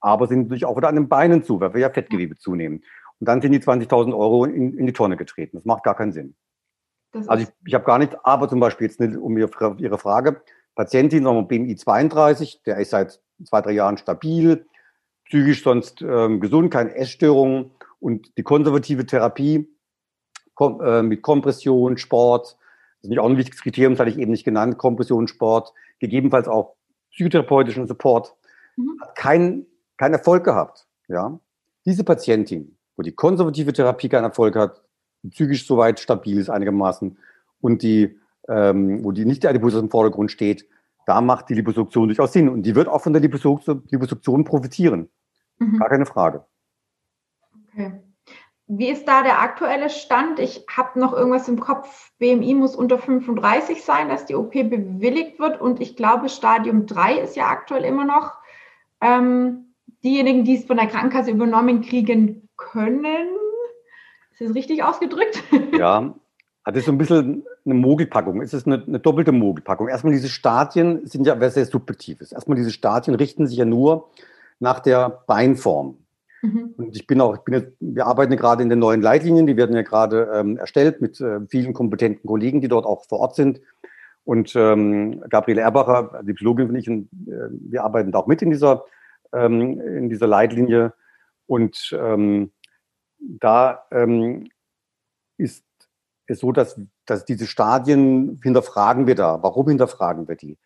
aber 0.04 0.26
sie 0.26 0.34
nimmt 0.34 0.48
natürlich 0.48 0.66
auch 0.66 0.76
wieder 0.76 0.88
an 0.88 0.96
den 0.96 1.08
Beinen 1.08 1.42
zu, 1.42 1.60
weil 1.60 1.72
wir 1.72 1.80
ja 1.80 1.90
Fettgewebe 1.90 2.36
zunehmen. 2.36 2.84
Und 3.20 3.26
dann 3.26 3.40
sind 3.40 3.52
die 3.52 3.60
20.000 3.60 4.14
Euro 4.14 4.44
in, 4.44 4.76
in, 4.76 4.86
die 4.86 4.92
Tonne 4.92 5.16
getreten. 5.16 5.56
Das 5.56 5.64
macht 5.64 5.82
gar 5.82 5.96
keinen 5.96 6.12
Sinn. 6.12 6.34
also 7.26 7.44
ich, 7.44 7.48
ich 7.66 7.74
habe 7.74 7.86
gar 7.86 7.98
nicht, 7.98 8.14
aber 8.22 8.48
zum 8.50 8.60
Beispiel 8.60 8.86
jetzt 8.86 9.00
nicht 9.00 9.16
um 9.16 9.38
Ihre, 9.38 9.76
Ihre 9.78 9.96
Frage, 9.96 10.42
Patientin, 10.74 11.24
wir 11.24 11.42
BMI 11.42 11.76
32, 11.76 12.62
der 12.64 12.76
ist 12.78 12.90
seit 12.90 13.22
zwei, 13.44 13.62
drei 13.62 13.72
Jahren 13.72 13.96
stabil, 13.96 14.66
psychisch 15.24 15.62
sonst 15.62 16.02
ähm, 16.02 16.40
gesund, 16.40 16.70
keine 16.70 16.94
Essstörungen 16.94 17.70
und 17.98 18.36
die 18.36 18.42
konservative 18.42 19.06
Therapie 19.06 19.70
Kom 20.54 20.82
äh, 20.82 21.02
mit 21.02 21.22
Kompression, 21.22 21.96
Sport. 21.96 22.58
Das 22.98 23.04
ist 23.04 23.08
nicht 23.08 23.20
auch 23.20 23.28
ein 23.28 23.38
wichtiges 23.38 23.62
Kriterium, 23.62 23.94
das 23.94 24.00
hatte 24.00 24.10
ich 24.10 24.18
eben 24.18 24.30
nicht 24.30 24.44
genannt. 24.44 24.76
Kompression, 24.76 25.28
Sport, 25.28 25.72
gegebenenfalls 25.98 26.46
auch 26.46 26.76
psychotherapeutischen 27.12 27.86
Support. 27.86 28.36
Mhm. 28.76 29.00
Hat 29.00 29.16
keinen 29.16 29.66
kein 29.96 30.12
Erfolg 30.12 30.44
gehabt. 30.44 30.86
Ja? 31.08 31.38
Diese 31.84 32.04
Patientin, 32.04 32.76
wo 32.96 33.02
die 33.02 33.12
konservative 33.12 33.72
Therapie 33.72 34.08
keinen 34.08 34.24
Erfolg 34.24 34.56
hat, 34.56 34.82
die 35.22 35.28
psychisch 35.28 35.66
soweit 35.66 36.00
stabil 36.00 36.38
ist 36.38 36.50
einigermaßen 36.50 37.18
und 37.60 37.82
die, 37.82 38.18
ähm, 38.48 39.04
wo 39.04 39.12
die 39.12 39.24
nicht 39.24 39.42
der 39.42 39.50
Adipose 39.50 39.78
im 39.78 39.90
Vordergrund 39.90 40.30
steht, 40.30 40.66
da 41.06 41.20
macht 41.20 41.48
die 41.48 41.54
Liposuktion 41.54 42.08
durchaus 42.08 42.32
Sinn. 42.32 42.48
Und 42.48 42.62
die 42.62 42.74
wird 42.74 42.88
auch 42.88 43.02
von 43.02 43.12
der 43.12 43.20
Liposuktion 43.22 44.44
profitieren. 44.44 45.08
Mhm. 45.58 45.78
Gar 45.78 45.88
keine 45.90 46.06
Frage. 46.06 46.44
Okay. 47.72 48.00
Wie 48.66 48.88
ist 48.88 49.06
da 49.06 49.22
der 49.22 49.42
aktuelle 49.42 49.90
Stand? 49.90 50.38
Ich 50.38 50.64
habe 50.74 50.98
noch 50.98 51.12
irgendwas 51.12 51.48
im 51.48 51.60
Kopf. 51.60 52.12
BMI 52.18 52.54
muss 52.54 52.74
unter 52.74 52.98
35 52.98 53.84
sein, 53.84 54.08
dass 54.08 54.24
die 54.24 54.34
OP 54.34 54.52
bewilligt 54.52 55.38
wird. 55.38 55.60
Und 55.60 55.80
ich 55.80 55.96
glaube, 55.96 56.30
Stadium 56.30 56.86
3 56.86 57.18
ist 57.18 57.36
ja 57.36 57.48
aktuell 57.48 57.84
immer 57.84 58.06
noch. 58.06 58.32
Ähm, 59.02 59.63
diejenigen, 60.04 60.44
die 60.44 60.56
es 60.56 60.64
von 60.64 60.76
der 60.76 60.86
Krankenkasse 60.86 61.30
übernommen 61.30 61.80
kriegen 61.80 62.48
können. 62.56 63.28
Ist 64.32 64.40
das 64.40 64.54
richtig 64.54 64.82
ausgedrückt? 64.82 65.42
Ja, 65.78 66.14
das 66.64 66.76
ist 66.76 66.86
so 66.86 66.92
ein 66.92 66.98
bisschen 66.98 67.44
eine 67.64 67.74
Mogelpackung. 67.74 68.40
Es 68.40 68.54
ist 68.54 68.66
eine, 68.66 68.82
eine 68.86 68.98
doppelte 68.98 69.32
Mogelpackung. 69.32 69.88
Erstmal 69.88 70.12
diese 70.12 70.28
Stadien 70.28 71.06
sind 71.06 71.26
ja 71.26 71.50
sehr 71.50 71.66
subjektives. 71.66 72.32
Erstmal 72.32 72.56
diese 72.56 72.70
Stadien 72.70 73.14
richten 73.16 73.46
sich 73.46 73.58
ja 73.58 73.64
nur 73.64 74.08
nach 74.60 74.80
der 74.80 75.24
Beinform. 75.26 75.98
Mhm. 76.42 76.74
Und 76.76 76.96
ich 76.96 77.06
bin 77.06 77.20
auch, 77.20 77.36
ich 77.36 77.42
bin 77.42 77.54
jetzt, 77.54 77.72
wir 77.80 78.06
arbeiten 78.06 78.36
gerade 78.36 78.62
in 78.62 78.68
den 78.68 78.78
neuen 78.78 79.02
Leitlinien, 79.02 79.46
die 79.46 79.56
werden 79.56 79.74
ja 79.74 79.82
gerade 79.82 80.30
ähm, 80.34 80.56
erstellt 80.56 81.00
mit 81.00 81.20
äh, 81.20 81.40
vielen 81.48 81.72
kompetenten 81.72 82.26
Kollegen, 82.26 82.60
die 82.60 82.68
dort 82.68 82.86
auch 82.86 83.04
vor 83.06 83.20
Ort 83.20 83.34
sind. 83.34 83.60
Und 84.24 84.54
ähm, 84.56 85.22
Gabriele 85.28 85.60
Erbacher, 85.60 86.22
die 86.22 86.32
Psychologin 86.32 86.70
und 86.70 86.76
ich, 86.76 86.88
und, 86.88 87.08
äh, 87.26 87.48
wir 87.50 87.84
arbeiten 87.84 88.10
da 88.10 88.20
auch 88.20 88.26
mit 88.26 88.40
in 88.40 88.50
dieser, 88.50 88.84
ähm, 89.34 89.80
in 89.80 90.08
dieser 90.08 90.26
Leitlinie. 90.26 90.92
Und 91.46 91.96
ähm, 91.98 92.52
da 93.18 93.84
ähm, 93.90 94.48
ist 95.36 95.64
es 96.26 96.40
so, 96.40 96.52
dass, 96.52 96.80
dass 97.06 97.24
diese 97.24 97.46
Stadien 97.46 98.40
hinterfragen 98.42 99.06
wir 99.06 99.14
da. 99.14 99.42
Warum 99.42 99.68
hinterfragen 99.68 100.28
wir 100.28 100.36
die? 100.36 100.58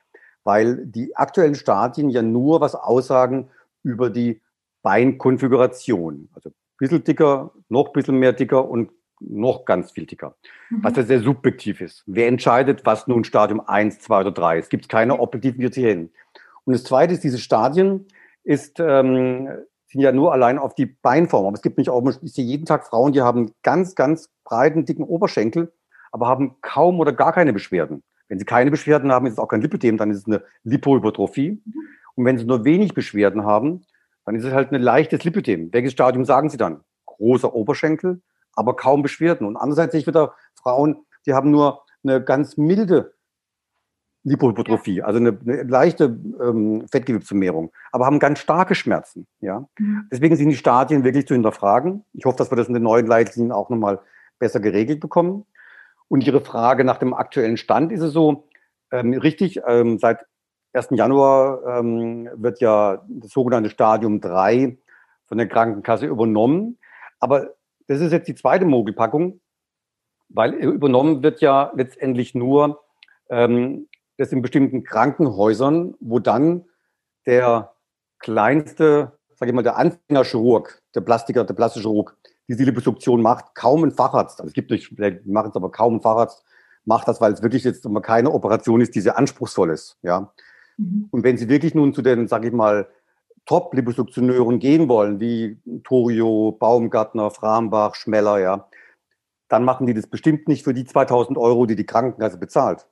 Weil 0.44 0.86
die 0.86 1.16
aktuellen 1.16 1.54
Stadien 1.54 2.10
ja 2.10 2.22
nur 2.22 2.60
was 2.60 2.74
aussagen 2.74 3.50
über 3.82 4.10
die 4.10 4.40
Beinkonfiguration. 4.82 6.28
Also 6.32 6.50
ein 6.50 6.54
bisschen 6.78 7.04
dicker, 7.04 7.52
noch 7.68 7.88
ein 7.88 7.92
bisschen 7.92 8.18
mehr 8.18 8.32
dicker 8.32 8.68
und 8.68 8.90
noch 9.20 9.64
ganz 9.64 9.90
viel 9.90 10.06
dicker. 10.06 10.36
Mhm. 10.70 10.84
Was 10.84 10.96
ja 10.96 11.02
sehr 11.02 11.20
subjektiv 11.20 11.80
ist. 11.80 12.04
Wer 12.06 12.28
entscheidet, 12.28 12.86
was 12.86 13.06
nun 13.08 13.24
Stadium 13.24 13.60
1, 13.60 14.00
2 14.00 14.20
oder 14.20 14.30
3 14.30 14.58
ist? 14.58 14.64
Es 14.64 14.70
gibt 14.70 14.88
keine 14.88 15.18
objektiven 15.18 15.60
Kriterien. 15.60 16.10
Und 16.64 16.72
das 16.74 16.84
Zweite 16.84 17.14
ist, 17.14 17.24
diese 17.24 17.38
Stadien 17.38 18.06
ist, 18.48 18.80
ähm, 18.80 19.46
sind 19.88 20.00
ja 20.00 20.10
nur 20.10 20.32
allein 20.32 20.58
auf 20.58 20.74
die 20.74 20.86
Beinform. 20.86 21.46
Aber 21.46 21.54
es 21.54 21.62
gibt 21.62 21.76
nicht 21.76 21.90
auch, 21.90 22.02
ich 22.22 22.32
sehe 22.32 22.44
jeden 22.44 22.64
Tag 22.64 22.86
Frauen, 22.86 23.12
die 23.12 23.20
haben 23.20 23.52
ganz, 23.62 23.94
ganz 23.94 24.30
breiten, 24.44 24.86
dicken 24.86 25.04
Oberschenkel, 25.04 25.72
aber 26.12 26.28
haben 26.28 26.56
kaum 26.62 26.98
oder 26.98 27.12
gar 27.12 27.32
keine 27.34 27.52
Beschwerden. 27.52 28.02
Wenn 28.28 28.38
sie 28.38 28.46
keine 28.46 28.70
Beschwerden 28.70 29.12
haben, 29.12 29.26
ist 29.26 29.34
es 29.34 29.38
auch 29.38 29.48
kein 29.48 29.60
Lipödem, 29.60 29.98
dann 29.98 30.10
ist 30.10 30.18
es 30.18 30.26
eine 30.26 30.42
Lipohypertrophie. 30.64 31.62
Und 32.14 32.24
wenn 32.24 32.38
sie 32.38 32.46
nur 32.46 32.64
wenig 32.64 32.94
Beschwerden 32.94 33.44
haben, 33.44 33.84
dann 34.24 34.34
ist 34.34 34.44
es 34.44 34.52
halt 34.52 34.72
ein 34.72 34.80
leichtes 34.80 35.24
Lipödem. 35.24 35.72
Welches 35.72 35.92
Stadium 35.92 36.24
sagen 36.24 36.48
Sie 36.48 36.56
dann? 36.56 36.80
Großer 37.04 37.54
Oberschenkel, 37.54 38.22
aber 38.54 38.76
kaum 38.76 39.02
Beschwerden. 39.02 39.46
Und 39.46 39.56
andererseits 39.56 39.92
sehe 39.92 40.00
ich 40.00 40.06
wieder 40.06 40.34
Frauen, 40.54 41.04
die 41.26 41.34
haben 41.34 41.50
nur 41.50 41.82
eine 42.02 42.22
ganz 42.22 42.56
milde 42.56 43.14
Lipohypertrophie, 44.28 45.02
also 45.02 45.18
eine, 45.18 45.38
eine 45.44 45.62
leichte 45.62 46.18
ähm, 46.40 46.86
Fettgewebsvermehrung, 46.90 47.72
aber 47.92 48.06
haben 48.06 48.18
ganz 48.18 48.38
starke 48.38 48.74
Schmerzen. 48.74 49.26
Ja? 49.40 49.66
Mhm. 49.78 50.08
Deswegen 50.12 50.36
sind 50.36 50.50
die 50.50 50.56
Stadien 50.56 51.04
wirklich 51.04 51.26
zu 51.26 51.34
hinterfragen. 51.34 52.04
Ich 52.12 52.24
hoffe, 52.24 52.38
dass 52.38 52.50
wir 52.50 52.56
das 52.56 52.68
in 52.68 52.74
den 52.74 52.82
neuen 52.82 53.06
Leitlinien 53.06 53.52
auch 53.52 53.70
nochmal 53.70 54.00
besser 54.38 54.60
geregelt 54.60 55.00
bekommen. 55.00 55.44
Und 56.08 56.26
Ihre 56.26 56.40
Frage 56.40 56.84
nach 56.84 56.98
dem 56.98 57.14
aktuellen 57.14 57.56
Stand 57.56 57.92
ist 57.92 58.02
es 58.02 58.12
so, 58.12 58.48
ähm, 58.90 59.12
richtig, 59.12 59.60
ähm, 59.66 59.98
seit 59.98 60.24
1. 60.72 60.88
Januar 60.92 61.78
ähm, 61.78 62.28
wird 62.34 62.60
ja 62.60 63.02
das 63.08 63.30
sogenannte 63.30 63.70
Stadium 63.70 64.20
3 64.20 64.76
von 65.26 65.38
der 65.38 65.48
Krankenkasse 65.48 66.06
übernommen. 66.06 66.78
Aber 67.20 67.54
das 67.86 68.00
ist 68.00 68.12
jetzt 68.12 68.28
die 68.28 68.34
zweite 68.34 68.64
Mogelpackung, 68.64 69.40
weil 70.28 70.54
übernommen 70.54 71.22
wird 71.22 71.40
ja 71.40 71.72
letztendlich 71.74 72.34
nur 72.34 72.80
ähm, 73.30 73.88
das 74.18 74.32
in 74.32 74.42
bestimmten 74.42 74.84
Krankenhäusern, 74.84 75.94
wo 76.00 76.18
dann 76.18 76.64
der 77.24 77.72
kleinste, 78.18 79.12
sage 79.34 79.50
ich 79.50 79.54
mal, 79.54 79.62
der 79.62 79.76
Anfängerchirurg, 79.76 80.82
der 80.94 81.00
Plastiker, 81.00 81.44
der 81.44 81.54
plastische 81.54 81.88
Chirurg, 81.88 82.16
diese 82.48 82.64
Liposuktion 82.64 83.22
macht, 83.22 83.54
kaum 83.54 83.84
ein 83.84 83.92
Facharzt, 83.92 84.40
also 84.40 84.48
es 84.48 84.54
gibt 84.54 84.70
die 84.70 85.20
machen 85.24 85.50
es 85.50 85.56
aber 85.56 85.70
kaum 85.70 85.96
ein 85.96 86.00
Facharzt, 86.00 86.44
macht 86.84 87.06
das, 87.06 87.20
weil 87.20 87.32
es 87.32 87.42
wirklich 87.42 87.64
jetzt 87.64 87.84
immer 87.84 88.00
keine 88.00 88.32
Operation 88.32 88.80
ist, 88.80 88.94
die 88.94 89.00
sehr 89.00 89.18
anspruchsvoll 89.18 89.70
ist. 89.70 89.98
Ja. 90.02 90.32
Mhm. 90.78 91.08
Und 91.10 91.22
wenn 91.22 91.36
Sie 91.36 91.48
wirklich 91.48 91.74
nun 91.74 91.92
zu 91.92 92.02
den, 92.02 92.26
sage 92.26 92.48
ich 92.48 92.54
mal, 92.54 92.88
Top-Liposuktioneuren 93.44 94.58
gehen 94.58 94.88
wollen, 94.88 95.20
wie 95.20 95.58
Torio, 95.84 96.52
Baumgartner, 96.52 97.30
Frambach, 97.30 97.94
Schmeller, 97.94 98.38
ja, 98.38 98.68
dann 99.48 99.64
machen 99.64 99.86
die 99.86 99.94
das 99.94 100.06
bestimmt 100.06 100.48
nicht 100.48 100.64
für 100.64 100.74
die 100.74 100.84
2000 100.84 101.38
Euro, 101.38 101.66
die 101.66 101.76
die 101.76 101.86
Krankenkasse 101.86 102.38
bezahlt. 102.38 102.86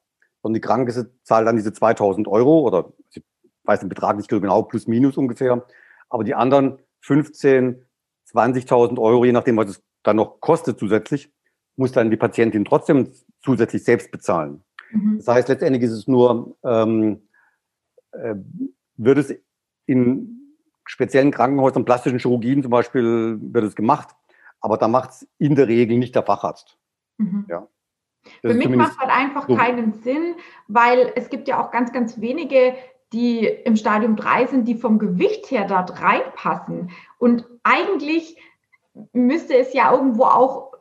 Sondern 0.46 0.54
die 0.54 0.60
Krankenkasse 0.60 1.10
zahlt 1.24 1.48
dann 1.48 1.56
diese 1.56 1.72
2000 1.72 2.28
Euro 2.28 2.60
oder 2.60 2.92
ich 3.10 3.20
weiß 3.64 3.80
den 3.80 3.88
Betrag 3.88 4.16
nicht 4.16 4.28
genau, 4.28 4.62
plus 4.62 4.86
minus 4.86 5.16
ungefähr. 5.16 5.66
Aber 6.08 6.22
die 6.22 6.36
anderen 6.36 6.78
15, 7.00 7.84
20.000 8.32 8.96
Euro, 9.00 9.24
je 9.24 9.32
nachdem, 9.32 9.56
was 9.56 9.70
es 9.70 9.82
dann 10.04 10.14
noch 10.14 10.40
kostet 10.40 10.78
zusätzlich, 10.78 11.32
muss 11.74 11.90
dann 11.90 12.12
die 12.12 12.16
Patientin 12.16 12.64
trotzdem 12.64 13.10
zusätzlich 13.42 13.82
selbst 13.82 14.12
bezahlen. 14.12 14.62
Mhm. 14.92 15.16
Das 15.16 15.26
heißt, 15.26 15.48
letztendlich 15.48 15.82
ist 15.82 15.90
es 15.90 16.06
nur, 16.06 16.56
ähm, 16.62 17.28
äh, 18.12 18.36
wird 18.96 19.18
es 19.18 19.34
in 19.86 20.54
speziellen 20.84 21.32
Krankenhäusern, 21.32 21.84
plastischen 21.84 22.20
Chirurgien 22.20 22.62
zum 22.62 22.70
Beispiel, 22.70 23.36
wird 23.40 23.64
es 23.64 23.74
gemacht, 23.74 24.10
aber 24.60 24.76
da 24.76 24.86
macht 24.86 25.10
es 25.10 25.28
in 25.38 25.56
der 25.56 25.66
Regel 25.66 25.98
nicht 25.98 26.14
der 26.14 26.22
Facharzt. 26.22 26.78
Mhm. 27.18 27.46
Ja. 27.48 27.66
Für 28.40 28.54
mich 28.54 28.68
macht 28.68 28.98
halt 28.98 29.10
einfach 29.10 29.48
so. 29.48 29.56
keinen 29.56 29.92
Sinn, 29.92 30.34
weil 30.68 31.12
es 31.14 31.30
gibt 31.30 31.48
ja 31.48 31.60
auch 31.60 31.70
ganz, 31.70 31.92
ganz 31.92 32.20
wenige, 32.20 32.74
die 33.12 33.46
im 33.46 33.76
Stadium 33.76 34.16
3 34.16 34.46
sind, 34.46 34.68
die 34.68 34.74
vom 34.74 34.98
Gewicht 34.98 35.50
her 35.50 35.66
dort 35.66 36.02
reinpassen. 36.02 36.90
Und 37.18 37.46
eigentlich 37.62 38.36
müsste 39.12 39.56
es 39.56 39.72
ja 39.72 39.92
irgendwo 39.92 40.24
auch 40.24 40.72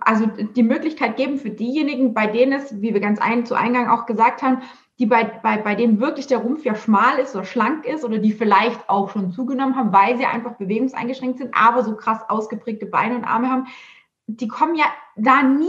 also 0.00 0.26
die 0.26 0.62
Möglichkeit 0.62 1.16
geben 1.16 1.38
für 1.38 1.50
diejenigen, 1.50 2.14
bei 2.14 2.26
denen 2.26 2.52
es, 2.52 2.80
wie 2.80 2.94
wir 2.94 3.00
ganz 3.00 3.20
ein, 3.20 3.44
zu 3.44 3.54
Eingang 3.54 3.88
auch 3.88 4.06
gesagt 4.06 4.42
haben, 4.42 4.62
die 4.98 5.06
bei, 5.06 5.24
bei, 5.24 5.56
bei 5.56 5.74
denen 5.74 6.00
wirklich 6.00 6.26
der 6.26 6.38
Rumpf 6.38 6.64
ja 6.64 6.74
schmal 6.74 7.18
ist 7.18 7.34
oder 7.34 7.44
schlank 7.44 7.86
ist 7.86 8.04
oder 8.04 8.18
die 8.18 8.32
vielleicht 8.32 8.88
auch 8.88 9.10
schon 9.10 9.32
zugenommen 9.32 9.76
haben, 9.76 9.92
weil 9.92 10.16
sie 10.18 10.26
einfach 10.26 10.56
bewegungseingeschränkt 10.56 11.38
sind, 11.38 11.54
aber 11.54 11.82
so 11.82 11.96
krass 11.96 12.20
ausgeprägte 12.28 12.86
Beine 12.86 13.16
und 13.16 13.24
Arme 13.24 13.50
haben, 13.50 13.66
die 14.26 14.48
kommen 14.48 14.74
ja 14.74 14.84
da 15.16 15.42
nie, 15.42 15.68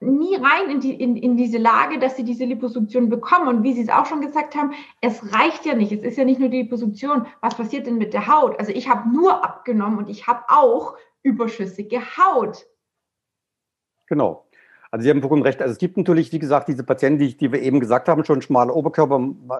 nie 0.00 0.34
rein 0.36 0.70
in, 0.70 0.80
die, 0.80 0.94
in, 0.94 1.16
in 1.16 1.36
diese 1.36 1.58
Lage, 1.58 1.98
dass 1.98 2.16
sie 2.16 2.24
diese 2.24 2.44
Liposuktion 2.44 3.08
bekommen. 3.08 3.48
Und 3.48 3.62
wie 3.62 3.74
Sie 3.74 3.82
es 3.82 3.90
auch 3.90 4.06
schon 4.06 4.22
gesagt 4.22 4.54
haben, 4.54 4.72
es 5.00 5.32
reicht 5.34 5.66
ja 5.66 5.74
nicht. 5.74 5.92
Es 5.92 6.02
ist 6.02 6.16
ja 6.16 6.24
nicht 6.24 6.40
nur 6.40 6.48
die 6.48 6.62
Liposuktion. 6.62 7.26
Was 7.40 7.54
passiert 7.54 7.86
denn 7.86 7.98
mit 7.98 8.14
der 8.14 8.26
Haut? 8.26 8.58
Also 8.58 8.72
ich 8.72 8.88
habe 8.88 9.10
nur 9.10 9.44
abgenommen 9.44 9.98
und 9.98 10.08
ich 10.08 10.26
habe 10.26 10.40
auch 10.48 10.96
überschüssige 11.22 12.00
Haut. 12.16 12.66
Genau. 14.06 14.46
Also 14.90 15.04
Sie 15.04 15.10
haben 15.10 15.20
vollkommen 15.20 15.42
recht. 15.42 15.60
Also 15.60 15.72
es 15.72 15.78
gibt 15.78 15.96
natürlich, 15.96 16.32
wie 16.32 16.38
gesagt, 16.38 16.68
diese 16.68 16.82
Patienten, 16.82 17.20
die, 17.20 17.36
die 17.36 17.52
wir 17.52 17.60
eben 17.60 17.78
gesagt 17.78 18.08
haben, 18.08 18.24
schon 18.24 18.42
schmaler 18.42 18.74
Oberkörper, 18.74 19.16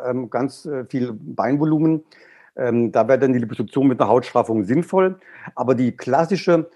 ähm, 0.07 0.31
ganz 0.31 0.65
äh, 0.65 0.87
viel 0.87 1.13
Beinvolumen. 1.13 2.03
Ähm, 2.57 2.91
da 2.91 3.07
wäre 3.07 3.19
dann 3.19 3.33
die 3.33 3.39
Liposuktion 3.39 3.87
mit 3.87 4.01
einer 4.01 4.09
Hautstraffung 4.09 4.65
sinnvoll. 4.65 5.21
Aber 5.55 5.75
die 5.75 5.93
klassische 5.97 6.69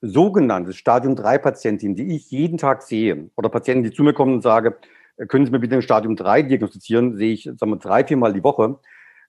sogenannte 0.00 0.72
Stadium 0.72 1.16
3 1.16 1.38
Patientin, 1.38 1.94
die 1.94 2.14
ich 2.16 2.30
jeden 2.30 2.58
Tag 2.58 2.82
sehe, 2.82 3.30
oder 3.36 3.48
Patienten, 3.48 3.84
die 3.84 3.90
zu 3.90 4.02
mir 4.02 4.12
kommen 4.12 4.34
und 4.34 4.42
sagen, 4.42 4.74
äh, 5.16 5.26
können 5.26 5.46
Sie 5.46 5.52
mir 5.52 5.58
bitte 5.58 5.74
ein 5.74 5.82
Stadium 5.82 6.16
3 6.16 6.42
diagnostizieren, 6.42 7.16
sehe 7.16 7.32
ich 7.32 7.44
sagen 7.44 7.70
wir, 7.72 7.76
drei, 7.76 8.04
viermal 8.04 8.32
die 8.32 8.44
Woche. 8.44 8.78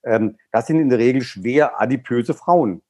Ähm, 0.04 0.36
das 0.52 0.66
sind 0.66 0.80
in 0.80 0.88
der 0.88 0.98
Regel 0.98 1.22
schwer 1.22 1.80
adipöse 1.80 2.34
Frauen. 2.34 2.82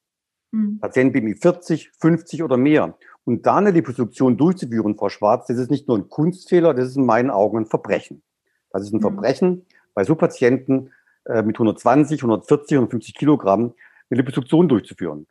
Mhm. 0.52 0.78
Patienten 0.80 1.12
BMI 1.12 1.34
40, 1.34 1.90
50 1.98 2.42
oder 2.42 2.56
mehr. 2.56 2.96
Und 3.24 3.46
da 3.46 3.56
eine 3.56 3.70
Liposuktion 3.70 4.36
durchzuführen, 4.36 4.96
Frau 4.96 5.08
Schwarz, 5.08 5.46
das 5.46 5.58
ist 5.58 5.70
nicht 5.70 5.88
nur 5.88 5.98
ein 5.98 6.08
Kunstfehler, 6.08 6.74
das 6.74 6.88
ist 6.88 6.96
in 6.96 7.06
meinen 7.06 7.30
Augen 7.30 7.58
ein 7.58 7.66
Verbrechen. 7.66 8.22
Das 8.70 8.82
ist 8.82 8.92
ein 8.92 8.98
mhm. 8.98 9.02
Verbrechen, 9.02 9.66
bei 9.94 10.04
so 10.04 10.14
Patienten 10.14 10.90
äh, 11.24 11.42
mit 11.42 11.56
120, 11.56 12.20
140, 12.20 12.76
150 12.76 13.14
Kilogramm 13.14 13.74
eine 14.10 14.20
Liposuktion 14.20 14.68
durchzuführen. 14.68 15.26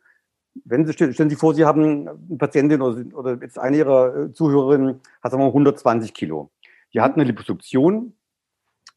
Wenn 0.64 0.84
Sie, 0.84 0.92
stellen 0.92 1.30
Sie 1.30 1.36
vor, 1.36 1.54
Sie 1.54 1.64
haben 1.64 2.08
eine 2.08 2.38
Patientin 2.38 2.82
oder, 2.82 3.16
oder 3.16 3.38
jetzt 3.40 3.58
eine 3.58 3.76
Ihrer 3.76 4.16
äh, 4.16 4.32
Zuhörerinnen 4.32 5.00
hat 5.22 5.30
sagen 5.32 5.42
wir 5.42 5.48
120 5.48 6.12
Kilo. 6.12 6.50
Die 6.92 7.00
hat 7.00 7.14
eine 7.14 7.24
Liposuktion 7.24 8.14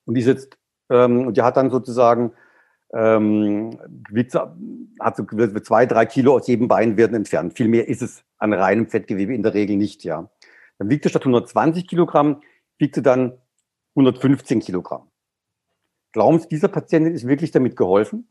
und 0.06 0.16
die 0.16 0.22
sitzt 0.22 0.58
ähm, 0.89 1.28
und 1.28 1.38
die 1.38 1.41
hat 1.41 1.58
dann 1.58 1.70
sozusagen 1.70 2.34
ähm, 2.93 3.80
hat 4.99 5.18
so 5.18 5.26
zwei, 5.26 5.86
drei 5.86 6.06
Kilo 6.06 6.36
aus 6.36 6.47
jedem 6.47 6.68
Bein 6.68 6.97
werden 6.97 7.16
entfernt. 7.16 7.56
Viel 7.58 7.68
mehr 7.68 7.88
ist 7.88 8.01
es 8.01 8.24
an 8.38 8.54
reinem 8.54 8.88
Fettgewebe 8.88 9.34
in 9.34 9.43
der 9.43 9.54
Regel 9.54 9.78
nicht, 9.78 10.04
ja. 10.04 10.30
Dann 10.78 10.89
wiegt 10.89 11.04
sie 11.04 11.10
statt 11.10 11.24
120 11.24 11.88
Kilogramm, 11.88 12.41
wiegt 12.78 12.95
sie 12.95 13.01
dann 13.01 13.38
115 13.95 14.60
Kilogramm. 14.60 15.08
Glauben 16.12 16.39
Sie, 16.39 16.47
dieser 16.47 16.68
Patientin 16.68 17.14
ist 17.14 17.28
wirklich 17.28 17.51
damit 17.51 17.76
geholfen? 17.76 18.28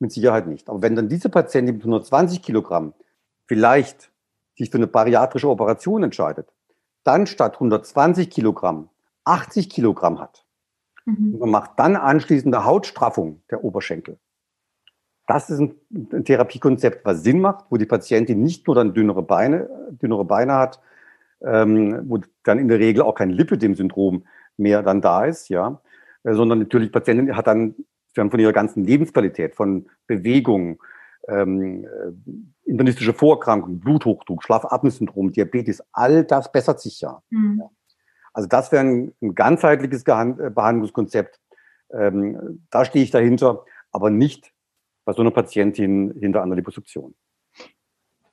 Mit 0.00 0.12
Sicherheit 0.12 0.46
nicht. 0.46 0.68
Aber 0.68 0.82
wenn 0.82 0.96
dann 0.96 1.08
diese 1.08 1.28
Patientin 1.28 1.76
mit 1.76 1.82
120 1.82 2.42
Kilogramm 2.42 2.94
vielleicht 3.46 4.10
sich 4.56 4.70
für 4.70 4.78
eine 4.78 4.86
bariatrische 4.86 5.48
Operation 5.48 6.02
entscheidet, 6.02 6.52
dann 7.04 7.26
statt 7.26 7.54
120 7.54 8.30
Kilogramm 8.30 8.90
80 9.24 9.68
Kilogramm 9.68 10.20
hat, 10.20 10.44
Mhm. 11.08 11.38
Man 11.38 11.50
macht 11.50 11.70
dann 11.76 11.96
anschließend 11.96 12.54
eine 12.54 12.64
Hautstraffung 12.64 13.42
der 13.50 13.64
Oberschenkel. 13.64 14.18
Das 15.26 15.50
ist 15.50 15.58
ein, 15.58 15.74
ein, 16.12 16.24
Therapiekonzept, 16.24 17.04
was 17.04 17.22
Sinn 17.22 17.40
macht, 17.40 17.66
wo 17.70 17.76
die 17.76 17.86
Patientin 17.86 18.42
nicht 18.42 18.66
nur 18.66 18.76
dann 18.76 18.94
dünnere 18.94 19.22
Beine, 19.22 19.68
dünnere 19.90 20.24
Beine 20.24 20.54
hat, 20.54 20.80
ähm, 21.42 22.02
wo 22.08 22.20
dann 22.44 22.58
in 22.58 22.68
der 22.68 22.78
Regel 22.78 23.02
auch 23.02 23.14
kein 23.14 23.30
Lipidem-Syndrom 23.30 24.24
mehr 24.56 24.82
dann 24.82 25.00
da 25.00 25.24
ist, 25.24 25.48
ja, 25.48 25.80
äh, 26.24 26.34
sondern 26.34 26.58
natürlich 26.58 26.92
Patientin 26.92 27.36
hat 27.36 27.46
dann 27.46 27.74
von 28.30 28.40
ihrer 28.40 28.52
ganzen 28.52 28.84
Lebensqualität, 28.84 29.54
von 29.54 29.88
Bewegung, 30.06 30.82
ähm, 31.28 31.84
äh, 31.84 32.68
internistische 32.70 33.14
Vorerkrankungen, 33.14 33.80
Bluthochdruck, 33.80 34.42
Schlafapnoe-Syndrom, 34.42 35.32
Diabetes, 35.32 35.82
all 35.92 36.24
das 36.24 36.50
bessert 36.50 36.80
sich 36.80 37.00
ja. 37.00 37.22
Mhm. 37.30 37.62
Also 38.32 38.48
das 38.48 38.72
wäre 38.72 38.84
ein, 38.84 39.14
ein 39.22 39.34
ganzheitliches 39.34 40.02
äh, 40.06 40.50
Behandlungskonzept. 40.50 41.40
Ähm, 41.90 42.62
da 42.70 42.84
stehe 42.84 43.04
ich 43.04 43.10
dahinter, 43.10 43.64
aber 43.92 44.10
nicht 44.10 44.52
bei 45.04 45.12
so 45.12 45.22
einer 45.22 45.30
Patientin 45.30 46.14
hinter 46.18 46.42
einer 46.42 46.54
Liposuktion. 46.54 47.14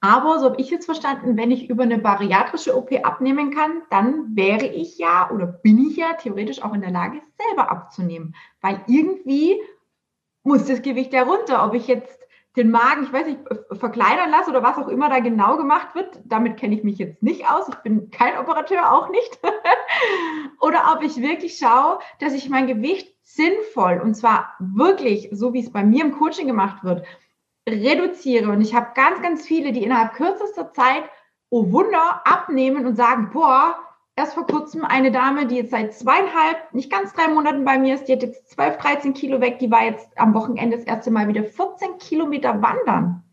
Aber 0.02 0.38
so 0.38 0.52
habe 0.52 0.62
ich 0.62 0.70
jetzt 0.70 0.86
verstanden, 0.86 1.36
wenn 1.36 1.50
ich 1.50 1.68
über 1.68 1.82
eine 1.82 1.98
bariatrische 1.98 2.78
OP 2.78 2.92
abnehmen 3.04 3.50
kann, 3.50 3.82
dann 3.90 4.36
wäre 4.36 4.68
ich 4.68 5.00
ja 5.00 5.32
oder 5.32 5.48
bin 5.48 5.80
ich 5.80 5.98
ja 5.98 6.14
theoretisch 6.14 6.62
auch 6.62 6.74
in 6.74 6.82
der 6.82 6.92
Lage, 6.92 7.22
selber 7.40 7.72
abzunehmen. 7.72 8.36
Weil 8.62 8.82
irgendwie 8.88 9.60
muss 10.46 10.66
das 10.66 10.82
Gewicht 10.82 11.12
ja 11.12 11.24
runter. 11.24 11.66
Ob 11.66 11.74
ich 11.74 11.88
jetzt 11.88 12.20
den 12.56 12.72
Magen, 12.72 13.04
ich 13.04 13.12
weiß 13.12 13.26
nicht, 13.26 13.40
verkleinern 13.74 14.32
lasse 14.32 14.50
oder 14.50 14.64
was 14.64 14.78
auch 14.78 14.88
immer 14.88 15.10
da 15.10 15.20
genau 15.20 15.58
gemacht 15.58 15.94
wird. 15.94 16.20
Damit 16.24 16.58
kenne 16.58 16.76
ich 16.76 16.84
mich 16.84 16.98
jetzt 16.98 17.22
nicht 17.22 17.50
aus. 17.50 17.68
Ich 17.68 17.76
bin 17.78 18.12
kein 18.12 18.38
Operateur, 18.38 18.94
auch 18.94 19.10
nicht. 19.10 19.40
oder 20.62 20.94
ob 20.96 21.04
ich 21.04 21.22
wirklich 21.22 21.58
schaue, 21.58 22.00
dass 22.20 22.34
ich 22.34 22.50
mein 22.50 22.68
Gewicht 22.68 23.14
sinnvoll 23.24 24.00
und 24.02 24.16
zwar 24.16 24.54
wirklich, 24.60 25.30
so 25.32 25.54
wie 25.54 25.60
es 25.60 25.72
bei 25.72 25.84
mir 25.84 26.06
im 26.06 26.14
Coaching 26.14 26.48
gemacht 26.48 26.84
wird, 26.84 27.06
reduziere. 27.68 28.50
Und 28.52 28.62
ich 28.62 28.76
habe 28.76 28.92
ganz, 28.94 29.22
ganz 29.22 29.46
viele, 29.46 29.74
die 29.74 29.84
innerhalb 29.84 30.14
kürzester 30.14 30.72
Zeit, 30.72 31.04
oh 31.50 31.72
Wunder, 31.72 32.22
abnehmen 32.26 32.86
und 32.86 32.96
sagen, 32.96 33.32
boah, 33.34 33.76
erst 34.16 34.34
vor 34.34 34.48
kurzem 34.48 34.86
eine 34.86 35.12
Dame, 35.12 35.46
die 35.48 35.58
jetzt 35.58 35.72
seit 35.72 35.94
zweieinhalb, 35.94 36.74
nicht 36.74 36.92
ganz 36.92 37.14
drei 37.14 37.28
Monaten 37.28 37.66
bei 37.66 37.78
mir 37.78 37.96
ist, 37.96 38.06
die 38.06 38.14
hat 38.14 38.24
jetzt 38.24 38.50
12, 38.52 38.78
13 38.78 39.14
Kilo 39.14 39.42
weg, 39.42 39.60
die 39.60 39.72
war 39.72 39.84
jetzt 39.84 40.18
am 40.18 40.34
Wochenende 40.34 40.78
das 40.78 40.86
erste 40.86 41.12
Mal 41.12 41.28
wieder 41.28 41.44
14 41.44 41.98
Kilometer 41.98 42.62
wandern. 42.62 43.24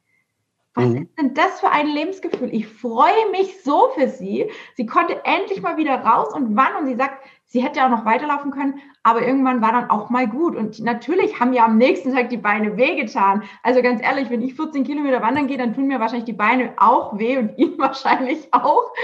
Was 0.75 0.87
mhm. 0.87 1.03
ist 1.03 1.19
denn 1.19 1.35
das 1.35 1.61
für 1.61 1.71
ein 1.71 1.87
Lebensgefühl? 1.87 2.49
Ich 2.53 2.67
freue 2.67 3.31
mich 3.31 3.63
so 3.63 3.91
für 3.95 4.09
sie. 4.09 4.51
Sie 4.75 4.87
konnte 4.87 5.23
endlich 5.25 5.61
mal 5.61 5.77
wieder 5.77 5.97
raus 5.97 6.33
und 6.35 6.57
wann? 6.57 6.77
Und 6.77 6.87
sie 6.87 6.97
sagt, 6.97 7.23
sie 7.53 7.63
hätte 7.63 7.85
auch 7.85 7.91
noch 7.91 8.07
weiterlaufen 8.07 8.51
können, 8.51 8.81
aber 9.03 9.27
irgendwann 9.27 9.61
war 9.61 9.73
dann 9.73 9.91
auch 9.91 10.09
mal 10.09 10.27
gut. 10.27 10.57
Und 10.57 10.81
natürlich 10.81 11.39
haben 11.39 11.53
ja 11.53 11.67
am 11.67 11.77
nächsten 11.77 12.15
Tag 12.15 12.31
die 12.31 12.39
Beine 12.39 12.79
wehgetan. 12.79 13.43
Also 13.63 13.83
ganz 13.83 14.03
ehrlich, 14.03 14.31
wenn 14.31 14.41
ich 14.41 14.55
14 14.55 14.85
Kilometer 14.85 15.21
wandern 15.21 15.49
gehe, 15.49 15.59
dann 15.59 15.75
tun 15.75 15.87
mir 15.87 16.01
wahrscheinlich 16.01 16.25
die 16.25 16.33
Beine 16.33 16.73
auch 16.79 17.19
weh 17.19 17.37
und 17.37 17.51
ihm 17.59 17.79
wahrscheinlich 17.79 18.49
auch. 18.55 18.95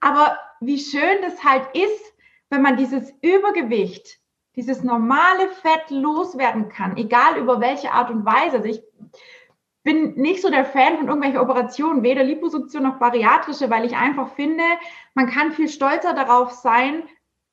Aber 0.00 0.36
wie 0.60 0.80
schön 0.80 1.22
das 1.22 1.44
halt 1.44 1.68
ist, 1.72 2.14
wenn 2.50 2.62
man 2.62 2.76
dieses 2.76 3.14
Übergewicht, 3.22 4.18
dieses 4.56 4.82
normale 4.82 5.48
Fett 5.62 5.90
loswerden 5.90 6.68
kann, 6.68 6.96
egal 6.96 7.38
über 7.38 7.60
welche 7.60 7.92
Art 7.92 8.10
und 8.10 8.26
Weise. 8.26 8.56
Also 8.56 8.68
ich 8.68 8.82
bin 9.84 10.14
nicht 10.14 10.42
so 10.42 10.50
der 10.50 10.64
Fan 10.64 10.96
von 10.96 11.06
irgendwelchen 11.06 11.38
Operationen, 11.38 12.02
weder 12.02 12.24
Liposuktion 12.24 12.82
noch 12.82 12.98
bariatrische, 12.98 13.70
weil 13.70 13.84
ich 13.84 13.94
einfach 13.94 14.34
finde, 14.34 14.64
man 15.14 15.28
kann 15.28 15.52
viel 15.52 15.68
stolzer 15.68 16.14
darauf 16.14 16.50
sein, 16.50 17.04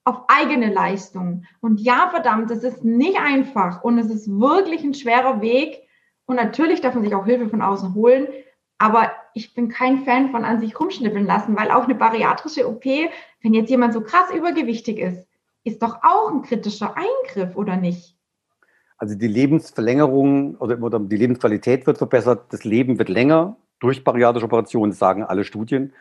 auf 0.03 0.23
eigene 0.27 0.73
Leistung. 0.73 1.45
Und 1.59 1.79
ja, 1.79 2.09
verdammt, 2.09 2.49
es 2.51 2.63
ist 2.63 2.83
nicht 2.83 3.19
einfach 3.19 3.83
und 3.83 3.99
es 3.99 4.09
ist 4.09 4.27
wirklich 4.27 4.83
ein 4.83 4.93
schwerer 4.93 5.41
Weg. 5.41 5.81
Und 6.25 6.37
natürlich 6.37 6.81
darf 6.81 6.95
man 6.95 7.03
sich 7.03 7.13
auch 7.13 7.25
Hilfe 7.25 7.49
von 7.49 7.61
außen 7.61 7.93
holen. 7.93 8.27
Aber 8.77 9.11
ich 9.35 9.53
bin 9.53 9.69
kein 9.69 10.05
Fan 10.05 10.31
von 10.31 10.43
an 10.43 10.59
sich 10.59 10.79
rumschnippeln 10.79 11.25
lassen, 11.25 11.55
weil 11.55 11.69
auch 11.69 11.83
eine 11.83 11.95
bariatrische 11.95 12.67
OP, 12.67 12.85
wenn 12.85 13.53
jetzt 13.53 13.69
jemand 13.69 13.93
so 13.93 14.01
krass 14.01 14.31
übergewichtig 14.33 14.97
ist, 14.97 15.27
ist 15.63 15.83
doch 15.83 15.99
auch 16.01 16.31
ein 16.31 16.41
kritischer 16.41 16.95
Eingriff, 16.97 17.55
oder 17.55 17.77
nicht? 17.77 18.17
Also 18.97 19.15
die 19.15 19.27
Lebensverlängerung 19.27 20.55
oder, 20.55 20.81
oder 20.81 20.99
die 20.99 21.15
Lebensqualität 21.15 21.85
wird 21.85 21.97
verbessert, 21.97 22.51
das 22.51 22.63
Leben 22.63 22.97
wird 22.97 23.09
länger 23.09 23.57
durch 23.79 24.03
bariatrische 24.03 24.45
Operationen, 24.45 24.91
sagen 24.93 25.23
alle 25.23 25.43
Studien. 25.43 25.93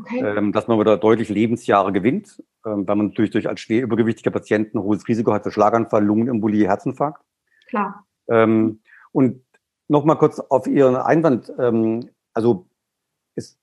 Okay. 0.00 0.20
Ähm, 0.20 0.52
dass 0.52 0.68
man 0.68 0.78
wieder 0.78 0.96
deutlich 0.96 1.28
Lebensjahre 1.28 1.92
gewinnt, 1.92 2.42
ähm, 2.64 2.86
weil 2.86 2.96
man 2.96 3.06
natürlich 3.08 3.30
durch 3.30 3.48
als 3.48 3.60
schwer 3.60 3.82
übergewichtiger 3.82 4.30
Patient 4.30 4.74
ein 4.74 4.82
hohes 4.82 5.06
Risiko 5.08 5.32
hat 5.32 5.44
für 5.44 5.50
Schlaganfall, 5.50 6.04
Lungenembolie, 6.04 6.66
Herzinfarkt. 6.66 7.22
Klar. 7.68 8.06
Ähm, 8.28 8.80
und 9.12 9.42
nochmal 9.88 10.18
kurz 10.18 10.38
auf 10.40 10.66
Ihren 10.66 10.96
Einwand. 10.96 11.52
Ähm, 11.58 12.10
also 12.34 12.66
es, 13.34 13.58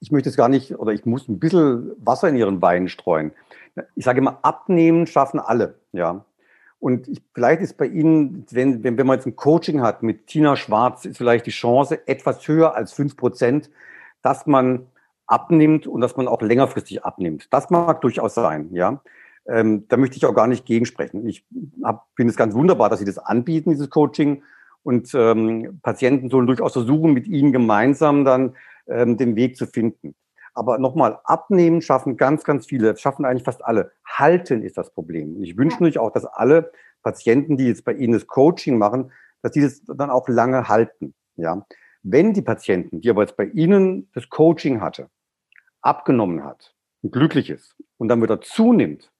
ich 0.00 0.10
möchte 0.10 0.28
es 0.28 0.36
gar 0.36 0.48
nicht, 0.48 0.78
oder 0.78 0.92
ich 0.92 1.04
muss 1.04 1.28
ein 1.28 1.38
bisschen 1.38 1.92
Wasser 1.98 2.28
in 2.28 2.36
Ihren 2.36 2.60
Wein 2.60 2.88
streuen. 2.88 3.32
Ich 3.94 4.04
sage 4.04 4.18
immer, 4.18 4.40
abnehmen 4.42 5.06
schaffen 5.06 5.38
alle. 5.38 5.78
Ja. 5.92 6.24
Und 6.80 7.08
ich, 7.08 7.22
vielleicht 7.34 7.60
ist 7.60 7.76
bei 7.76 7.86
Ihnen, 7.86 8.46
wenn, 8.50 8.82
wenn, 8.82 8.96
wenn 8.96 9.06
man 9.06 9.18
jetzt 9.18 9.26
ein 9.26 9.36
Coaching 9.36 9.82
hat 9.82 10.02
mit 10.02 10.26
Tina 10.26 10.56
Schwarz, 10.56 11.04
ist 11.04 11.18
vielleicht 11.18 11.46
die 11.46 11.50
Chance 11.50 12.08
etwas 12.08 12.46
höher 12.48 12.74
als 12.74 12.92
fünf 12.92 13.16
Prozent, 13.16 13.70
dass 14.22 14.46
man 14.46 14.86
abnimmt 15.30 15.86
und 15.86 16.00
dass 16.00 16.16
man 16.16 16.28
auch 16.28 16.42
längerfristig 16.42 17.04
abnimmt. 17.04 17.52
Das 17.52 17.70
mag 17.70 18.00
durchaus 18.00 18.34
sein, 18.34 18.70
ja. 18.72 19.00
Ähm, 19.46 19.86
da 19.88 19.96
möchte 19.96 20.16
ich 20.16 20.26
auch 20.26 20.34
gar 20.34 20.46
nicht 20.46 20.66
gegensprechen. 20.66 21.26
Ich 21.26 21.46
finde 22.14 22.30
es 22.30 22.36
ganz 22.36 22.54
wunderbar, 22.54 22.88
dass 22.88 22.98
Sie 22.98 23.04
das 23.04 23.18
anbieten, 23.18 23.70
dieses 23.70 23.90
Coaching. 23.90 24.42
Und 24.82 25.14
ähm, 25.14 25.80
Patienten 25.82 26.30
sollen 26.30 26.46
durchaus 26.46 26.72
versuchen, 26.72 27.12
mit 27.12 27.26
Ihnen 27.26 27.52
gemeinsam 27.52 28.24
dann 28.24 28.56
ähm, 28.86 29.16
den 29.16 29.36
Weg 29.36 29.56
zu 29.56 29.66
finden. 29.66 30.14
Aber 30.52 30.78
nochmal, 30.78 31.20
abnehmen 31.24 31.80
schaffen 31.80 32.16
ganz, 32.16 32.44
ganz 32.44 32.66
viele, 32.66 32.96
schaffen 32.96 33.24
eigentlich 33.24 33.44
fast 33.44 33.64
alle. 33.64 33.92
Halten 34.04 34.62
ist 34.62 34.76
das 34.76 34.92
Problem. 34.92 35.36
Und 35.36 35.42
ich 35.44 35.56
wünsche 35.56 35.76
natürlich 35.76 35.98
auch, 35.98 36.12
dass 36.12 36.24
alle 36.24 36.72
Patienten, 37.02 37.56
die 37.56 37.66
jetzt 37.66 37.84
bei 37.84 37.92
Ihnen 37.94 38.12
das 38.12 38.26
Coaching 38.26 38.78
machen, 38.78 39.12
dass 39.42 39.52
die 39.52 39.62
das 39.62 39.82
dann 39.84 40.10
auch 40.10 40.28
lange 40.28 40.68
halten. 40.68 41.14
Ja. 41.36 41.64
Wenn 42.02 42.32
die 42.32 42.42
Patienten, 42.42 43.00
die 43.00 43.10
aber 43.10 43.22
jetzt 43.22 43.36
bei 43.36 43.46
Ihnen 43.46 44.10
das 44.14 44.28
Coaching 44.28 44.80
hatte, 44.80 45.08
abgenommen 45.82 46.44
hat 46.44 46.74
und 47.02 47.12
glücklich 47.12 47.50
ist 47.50 47.76
und 47.98 48.08
dann 48.08 48.22
wieder 48.22 48.40
zunimmt, 48.40 49.12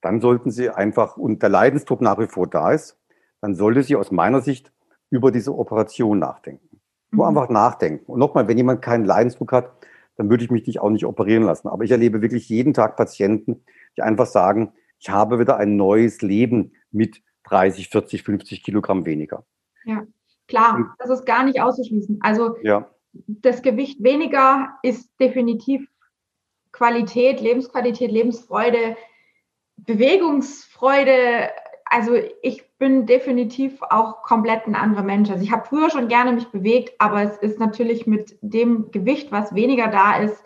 dann 0.00 0.20
sollten 0.20 0.50
Sie 0.50 0.70
einfach, 0.70 1.16
und 1.16 1.42
der 1.42 1.48
Leidensdruck 1.48 2.00
nach 2.00 2.18
wie 2.18 2.26
vor 2.26 2.46
da 2.46 2.72
ist, 2.72 2.98
dann 3.40 3.54
sollte 3.54 3.82
Sie 3.82 3.96
aus 3.96 4.10
meiner 4.10 4.40
Sicht 4.40 4.72
über 5.10 5.32
diese 5.32 5.56
Operation 5.56 6.18
nachdenken. 6.18 6.80
Nur 7.10 7.28
mhm. 7.28 7.36
einfach 7.36 7.50
nachdenken. 7.50 8.04
Und 8.06 8.18
nochmal, 8.18 8.48
wenn 8.48 8.56
jemand 8.56 8.82
keinen 8.82 9.04
Leidensdruck 9.04 9.52
hat, 9.52 9.72
dann 10.16 10.30
würde 10.30 10.44
ich 10.44 10.50
mich 10.50 10.66
nicht 10.66 10.80
auch 10.80 10.90
nicht 10.90 11.04
operieren 11.06 11.44
lassen. 11.44 11.68
Aber 11.68 11.84
ich 11.84 11.90
erlebe 11.90 12.22
wirklich 12.22 12.48
jeden 12.48 12.74
Tag 12.74 12.96
Patienten, 12.96 13.64
die 13.96 14.02
einfach 14.02 14.26
sagen, 14.26 14.72
ich 14.98 15.10
habe 15.10 15.38
wieder 15.38 15.56
ein 15.56 15.76
neues 15.76 16.22
Leben 16.22 16.72
mit 16.90 17.22
30, 17.44 17.88
40, 17.88 18.22
50 18.24 18.62
Kilogramm 18.62 19.06
weniger. 19.06 19.44
Ja, 19.84 20.04
klar, 20.48 20.94
das 20.98 21.10
ist 21.10 21.24
gar 21.24 21.44
nicht 21.44 21.60
auszuschließen. 21.60 22.18
Also 22.20 22.56
ja 22.62 22.90
das 23.12 23.62
Gewicht 23.62 24.02
weniger 24.02 24.78
ist 24.82 25.10
definitiv 25.20 25.88
Qualität, 26.72 27.40
Lebensqualität, 27.40 28.10
Lebensfreude, 28.10 28.96
Bewegungsfreude. 29.76 31.50
Also 31.84 32.16
ich 32.42 32.68
bin 32.78 33.06
definitiv 33.06 33.80
auch 33.82 34.22
komplett 34.22 34.66
ein 34.66 34.74
anderer 34.74 35.02
Mensch. 35.02 35.30
Also 35.30 35.42
ich 35.42 35.52
habe 35.52 35.66
früher 35.66 35.90
schon 35.90 36.08
gerne 36.08 36.32
mich 36.32 36.48
bewegt, 36.48 36.94
aber 36.98 37.22
es 37.22 37.36
ist 37.38 37.58
natürlich 37.58 38.06
mit 38.06 38.38
dem 38.40 38.90
Gewicht, 38.90 39.32
was 39.32 39.54
weniger 39.54 39.88
da 39.88 40.18
ist, 40.18 40.42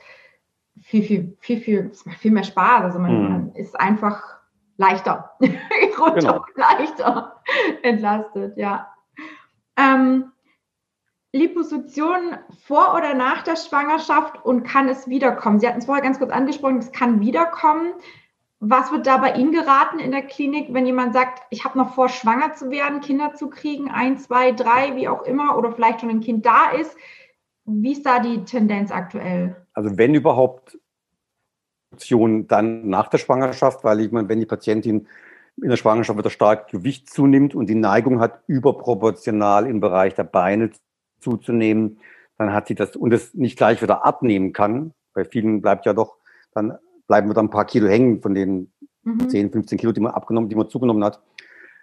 viel, 0.81 1.03
viel, 1.03 1.37
viel, 1.41 1.61
viel, 1.61 1.91
es 1.93 2.07
macht 2.07 2.19
viel 2.19 2.31
mehr 2.31 2.45
Spaß. 2.45 2.85
Also 2.85 2.99
man, 2.99 3.23
mhm. 3.23 3.29
man 3.29 3.53
ist 3.55 3.79
einfach 3.79 4.23
leichter, 4.77 5.33
runter, 5.99 6.15
genau. 6.15 6.45
leichter 6.55 7.43
entlastet, 7.83 8.57
ja. 8.57 8.89
Ähm, 9.77 10.32
Liposuktion 11.33 12.37
vor 12.67 12.95
oder 12.95 13.15
nach 13.15 13.43
der 13.43 13.57
Schwangerschaft 13.57 14.45
und 14.45 14.65
kann 14.65 14.89
es 14.89 15.09
wiederkommen? 15.09 15.61
Sie 15.61 15.67
hatten 15.67 15.79
es 15.79 15.87
vorher 15.87 16.05
ganz 16.05 16.19
kurz 16.19 16.31
angesprochen, 16.31 16.79
es 16.79 16.93
kann 16.93 17.21
wiederkommen. 17.21 17.95
Was 18.61 18.93
wird 18.93 19.07
da 19.07 19.17
bei 19.17 19.35
Ihnen 19.35 19.51
geraten 19.51 19.99
in 19.99 20.13
der 20.13 20.23
Klinik, 20.23 20.73
wenn 20.73 20.87
jemand 20.87 21.15
sagt, 21.15 21.43
ich 21.51 21.65
habe 21.65 21.79
noch 21.79 21.95
vor, 21.95 22.09
schwanger 22.09 22.53
zu 22.53 22.71
werden, 22.71 23.01
Kinder 23.01 23.35
zu 23.35 23.49
kriegen, 23.49 23.91
ein, 23.91 24.19
zwei, 24.19 24.53
drei, 24.53 24.95
wie 24.95 25.09
auch 25.09 25.23
immer, 25.23 25.57
oder 25.57 25.73
vielleicht 25.73 26.01
schon 26.01 26.11
ein 26.11 26.21
Kind 26.21 26.47
da 26.47 26.71
ist? 26.71 26.95
Wie 27.65 27.93
ist 27.93 28.07
da 28.07 28.21
die 28.21 28.45
Tendenz 28.45 28.93
aktuell? 28.93 29.57
Also 29.73 29.97
wenn 29.97 30.15
überhaupt 30.15 30.79
dann 32.09 32.89
nach 32.89 33.09
der 33.09 33.19
Schwangerschaft, 33.19 33.85
weil 33.85 34.01
ich 34.01 34.13
meine, 34.13 34.29
wenn 34.29 34.41
die 34.41 34.47
Patientin 34.47 35.09
in 35.61 35.69
der 35.69 35.77
Schwangerschaft 35.77 36.19
wieder 36.19 36.31
stark 36.31 36.71
Gewicht 36.71 37.11
zunimmt 37.11 37.55
und 37.55 37.67
die 37.69 37.75
Neigung 37.75 38.21
hat, 38.21 38.43
überproportional 38.47 39.67
im 39.67 39.81
Bereich 39.81 40.15
der 40.15 40.25
Beine 40.25 40.71
zuzunehmen, 41.23 41.99
dann 42.39 42.53
hat 42.53 42.67
sie 42.67 42.75
das 42.75 42.97
und 42.97 43.13
es 43.13 43.35
nicht 43.35 43.57
gleich 43.57 43.81
wieder 43.83 44.05
abnehmen 44.05 44.53
kann. 44.53 44.93
Bei 45.15 45.25
vielen 45.25 45.63
bleibt 45.63 45.87
ja 45.87 45.95
doch, 45.95 46.17
dann 46.55 46.77
bleiben 47.07 47.29
wir 47.29 47.35
dann 47.35 47.47
ein 47.47 47.51
paar 47.51 47.67
Kilo 47.67 47.89
hängen 47.89 48.21
von 48.21 48.35
den 48.35 48.73
mhm. 49.03 49.29
10, 49.29 49.53
15 49.53 49.79
Kilo, 49.79 49.93
die 49.93 50.01
man 50.01 50.13
abgenommen, 50.13 50.49
die 50.49 50.57
man 50.57 50.69
zugenommen 50.69 51.05
hat. 51.05 51.23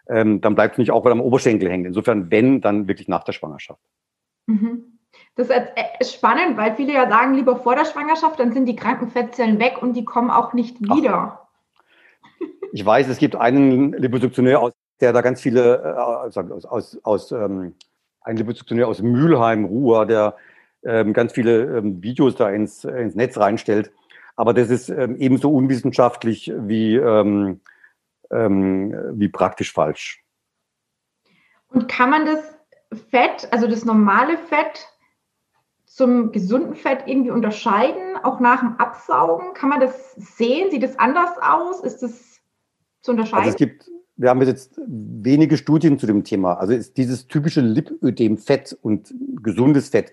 Ähm, 0.08 0.42
dann 0.42 0.56
bleibt 0.56 0.74
es 0.74 0.78
nicht 0.80 0.92
auch 0.92 1.04
wieder 1.04 1.12
am 1.12 1.22
Oberschenkel 1.22 1.70
hängen. 1.70 1.86
Insofern, 1.86 2.32
wenn, 2.32 2.62
dann 2.62 2.88
wirklich 2.88 3.08
nach 3.08 3.24
der 3.24 3.34
Schwangerschaft. 3.34 3.82
Mhm. 4.48 5.00
Das 5.36 5.50
ist 6.00 6.14
spannend, 6.14 6.58
weil 6.58 6.76
viele 6.76 6.94
ja 6.94 7.10
sagen, 7.10 7.34
lieber 7.34 7.58
vor 7.58 7.76
der 7.76 7.86
Schwangerschaft, 7.86 8.40
dann 8.40 8.52
sind 8.52 8.66
die 8.66 8.76
kranken 8.76 9.10
Fettzellen 9.10 9.60
weg 9.60 9.82
und 9.82 9.94
die 9.94 10.06
kommen 10.06 10.30
auch 10.30 10.54
nicht 10.54 10.80
wieder. 10.82 11.14
Ach. 11.14 11.46
Ich 12.72 12.86
weiß, 12.86 13.08
es 13.08 13.18
gibt 13.18 13.36
einen 13.36 13.94
Liposuktionär, 13.94 14.72
der 15.02 15.12
da 15.12 15.22
ganz 15.22 15.42
viele 15.42 15.78
äh, 15.78 15.98
aus, 15.98 16.38
aus, 16.38 17.00
aus 17.04 17.32
ähm, 17.32 17.74
ein 18.22 18.38
Liposuktionär 18.38 18.88
aus 18.88 19.02
Mülheim, 19.02 19.66
Ruhr, 19.66 20.06
der 20.06 20.36
ähm, 20.84 21.14
ganz 21.14 21.34
viele 21.34 21.78
ähm, 21.78 22.02
Videos 22.02 22.36
da 22.36 22.50
ins, 22.50 22.84
ins 22.84 23.16
Netz 23.16 23.38
reinstellt. 23.38 23.92
Aber 24.36 24.54
das 24.54 24.70
ist 24.70 24.90
ähm, 24.90 25.18
ebenso 25.18 25.52
unwissenschaftlich 25.52 26.52
wie, 26.56 26.96
ähm, 26.96 27.60
ähm, 28.32 28.96
wie 29.14 29.28
praktisch 29.28 29.74
falsch. 29.74 30.24
Und 31.68 31.88
kann 31.88 32.10
man 32.10 32.26
das 32.26 32.40
Fett, 33.10 33.48
also 33.52 33.68
das 33.68 33.86
normale 33.86 34.38
Fett, 34.38 34.88
zum 35.86 36.32
gesunden 36.32 36.76
Fett 36.76 37.04
irgendwie 37.08 37.32
unterscheiden, 37.32 38.16
auch 38.24 38.40
nach 38.40 38.62
dem 38.62 38.78
Absaugen? 38.78 39.54
Kann 39.54 39.70
man 39.70 39.82
das 39.82 40.14
sehen? 40.14 40.72
Sieht 40.72 40.84
das 40.84 40.98
anders 40.98 41.32
aus? 41.42 41.82
Ist 41.82 42.02
das 42.02 42.40
zu 43.02 43.12
unterscheiden? 43.12 43.40
Also 43.40 43.50
es 43.50 43.58
gibt 43.58 43.90
wir 44.20 44.30
haben 44.30 44.42
jetzt 44.42 44.80
wenige 44.86 45.56
Studien 45.56 45.98
zu 45.98 46.06
dem 46.06 46.26
Thema. 46.26 46.56
Also 46.56 46.74
ist 46.74 46.98
dieses 46.98 47.28
typische 47.28 47.62
Lipödem 47.62 48.38
Fett 48.38 48.78
und 48.82 49.14
gesundes 49.42 49.90
Fett. 49.90 50.12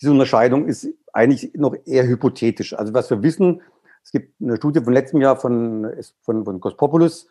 Diese 0.00 0.12
Unterscheidung 0.12 0.68
ist 0.68 0.88
eigentlich 1.12 1.52
noch 1.54 1.74
eher 1.84 2.06
hypothetisch. 2.06 2.74
Also 2.74 2.94
was 2.94 3.10
wir 3.10 3.24
wissen, 3.24 3.60
es 4.04 4.12
gibt 4.12 4.40
eine 4.40 4.56
Studie 4.56 4.80
von 4.80 4.92
letztem 4.92 5.20
Jahr 5.20 5.34
von, 5.34 5.90
von, 6.22 6.44
von 6.44 6.60
Kospopoulos, 6.60 7.26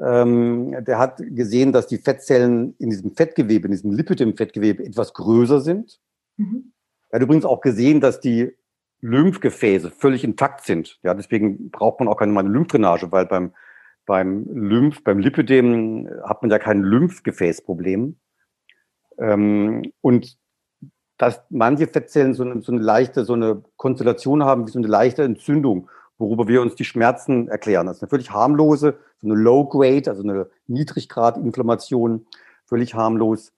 ähm, 0.00 0.74
der 0.86 0.98
hat 0.98 1.18
gesehen, 1.18 1.72
dass 1.72 1.86
die 1.86 1.98
Fettzellen 1.98 2.74
in 2.78 2.88
diesem 2.88 3.14
Fettgewebe, 3.14 3.66
in 3.66 3.72
diesem 3.72 3.92
Lipödem-Fettgewebe 3.92 4.82
etwas 4.82 5.12
größer 5.12 5.60
sind. 5.60 6.00
Mhm. 6.38 6.72
Er 7.10 7.18
hat 7.18 7.22
übrigens 7.22 7.44
auch 7.44 7.60
gesehen, 7.60 8.00
dass 8.00 8.20
die 8.20 8.56
Lymphgefäße 9.02 9.90
völlig 9.90 10.24
intakt 10.24 10.64
sind. 10.64 10.98
Ja, 11.02 11.12
deswegen 11.12 11.70
braucht 11.70 12.00
man 12.00 12.08
auch 12.08 12.16
keine 12.16 12.40
Lymphdrainage, 12.40 13.12
weil 13.12 13.26
beim 13.26 13.52
beim 14.08 14.46
Lymph, 14.50 15.04
beim 15.04 15.20
Lipödem 15.20 16.08
hat 16.24 16.42
man 16.42 16.50
ja 16.50 16.58
kein 16.58 16.82
Lymphgefäßproblem. 16.82 18.18
Ähm, 19.18 19.92
und 20.00 20.36
dass 21.18 21.40
manche 21.50 21.86
Fettzellen 21.86 22.34
so 22.34 22.42
eine, 22.42 22.62
so 22.62 22.72
eine 22.72 22.80
leichte, 22.80 23.24
so 23.24 23.34
eine 23.34 23.62
Konstellation 23.76 24.44
haben 24.44 24.66
wie 24.66 24.72
so 24.72 24.78
eine 24.78 24.88
leichte 24.88 25.22
Entzündung 25.22 25.88
worüber 26.18 26.48
wir 26.48 26.60
uns 26.60 26.74
die 26.74 26.84
Schmerzen 26.84 27.48
erklären. 27.48 27.86
Das 27.86 27.98
ist 27.98 28.02
eine 28.02 28.10
völlig 28.10 28.30
harmlose, 28.30 28.98
so 29.18 29.26
eine 29.26 29.36
Low-Grade, 29.36 30.10
also 30.10 30.22
eine 30.22 30.50
Niedriggrad-Inflammation, 30.66 32.26
völlig 32.66 32.94
harmlos. 32.94 33.52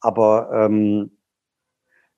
Aber 0.00 0.50
ähm, 0.52 1.10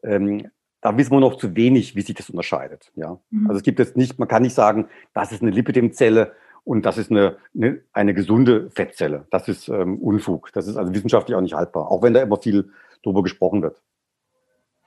ähm, 0.03 0.51
da 0.80 0.97
wissen 0.97 1.11
wir 1.11 1.20
noch 1.20 1.36
zu 1.36 1.57
wenig, 1.57 1.97
wie 1.97 2.03
sich 2.03 2.14
das 2.14 2.30
unterscheidet. 2.30 2.93
Ja? 2.95 3.18
Mhm. 3.30 3.49
Also 3.49 3.59
es 3.59 3.64
gibt 3.64 3.80
jetzt 3.80 3.97
nicht, 3.97 4.18
man 4.18 4.28
kann 4.28 4.43
nicht 4.43 4.55
sagen, 4.55 4.89
das 5.12 5.32
ist 5.32 5.43
eine 5.43 5.51
Lipidem-Zelle 5.51 6.32
und 6.64 6.84
das 6.84 6.98
ist 6.98 7.11
eine, 7.11 7.36
eine, 7.54 7.80
eine 7.92 8.14
gesunde 8.14 8.70
Fettzelle. 8.70 9.26
Das 9.30 9.48
ist 9.48 9.68
ähm, 9.68 9.98
Unfug. 9.98 10.52
Das 10.52 10.66
ist 10.66 10.76
also 10.76 10.92
wissenschaftlich 10.94 11.36
auch 11.36 11.40
nicht 11.40 11.54
haltbar, 11.54 11.90
auch 11.90 12.02
wenn 12.02 12.14
da 12.14 12.22
immer 12.22 12.40
viel 12.40 12.70
drüber 13.02 13.22
gesprochen 13.22 13.62
wird. 13.62 13.82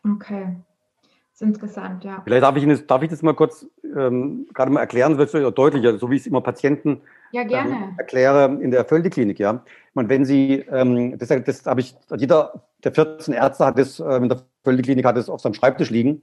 Okay. 0.03 0.57
Das 1.31 1.41
ist 1.41 1.41
interessant, 1.41 2.03
ja. 2.03 2.21
Vielleicht 2.23 2.43
darf 2.43 2.55
ich, 2.55 2.63
Ihnen, 2.63 2.87
darf 2.87 3.01
ich 3.03 3.09
das 3.09 3.21
mal 3.21 3.33
kurz 3.33 3.65
ähm, 3.95 4.47
gerade 4.53 4.71
mal 4.71 4.81
erklären, 4.81 5.17
das 5.17 5.33
wird 5.33 5.57
deutlicher, 5.57 5.97
so 5.97 6.09
wie 6.09 6.15
ich 6.15 6.21
es 6.21 6.27
immer 6.27 6.41
Patienten 6.41 7.01
ja, 7.31 7.43
ähm, 7.43 7.95
erkläre 7.97 8.57
in 8.61 8.71
der 8.71 8.85
Völdi-Klinik. 8.85 9.39
Ja. 9.39 9.63
meine, 9.93 10.09
wenn 10.09 10.25
Sie, 10.25 10.65
ähm, 10.69 11.17
das, 11.17 11.29
das 11.29 11.65
habe 11.65 11.81
ich, 11.81 11.95
jeder 12.17 12.65
der 12.83 12.93
14 12.93 13.33
Ärzte 13.33 13.65
hat 13.65 13.77
das 13.77 13.99
äh, 13.99 14.15
in 14.17 14.29
der 14.29 14.41
Völdi-Klinik 14.63 15.05
hat 15.05 15.17
es 15.17 15.29
auf 15.29 15.41
seinem 15.41 15.53
Schreibtisch 15.53 15.89
liegen. 15.89 16.21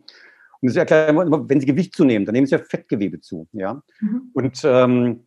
Und 0.61 0.69
das 0.69 0.77
erkläre 0.77 1.13
ich 1.13 1.21
immer, 1.21 1.49
wenn 1.49 1.61
Sie 1.61 1.67
Gewicht 1.67 1.95
zunehmen, 1.95 2.27
dann 2.27 2.33
nehmen 2.33 2.47
Sie 2.47 2.55
ja 2.55 2.59
Fettgewebe 2.59 3.21
zu. 3.21 3.47
Ja? 3.53 3.83
Mhm. 4.01 4.31
Und 4.35 4.61
ähm, 4.65 5.25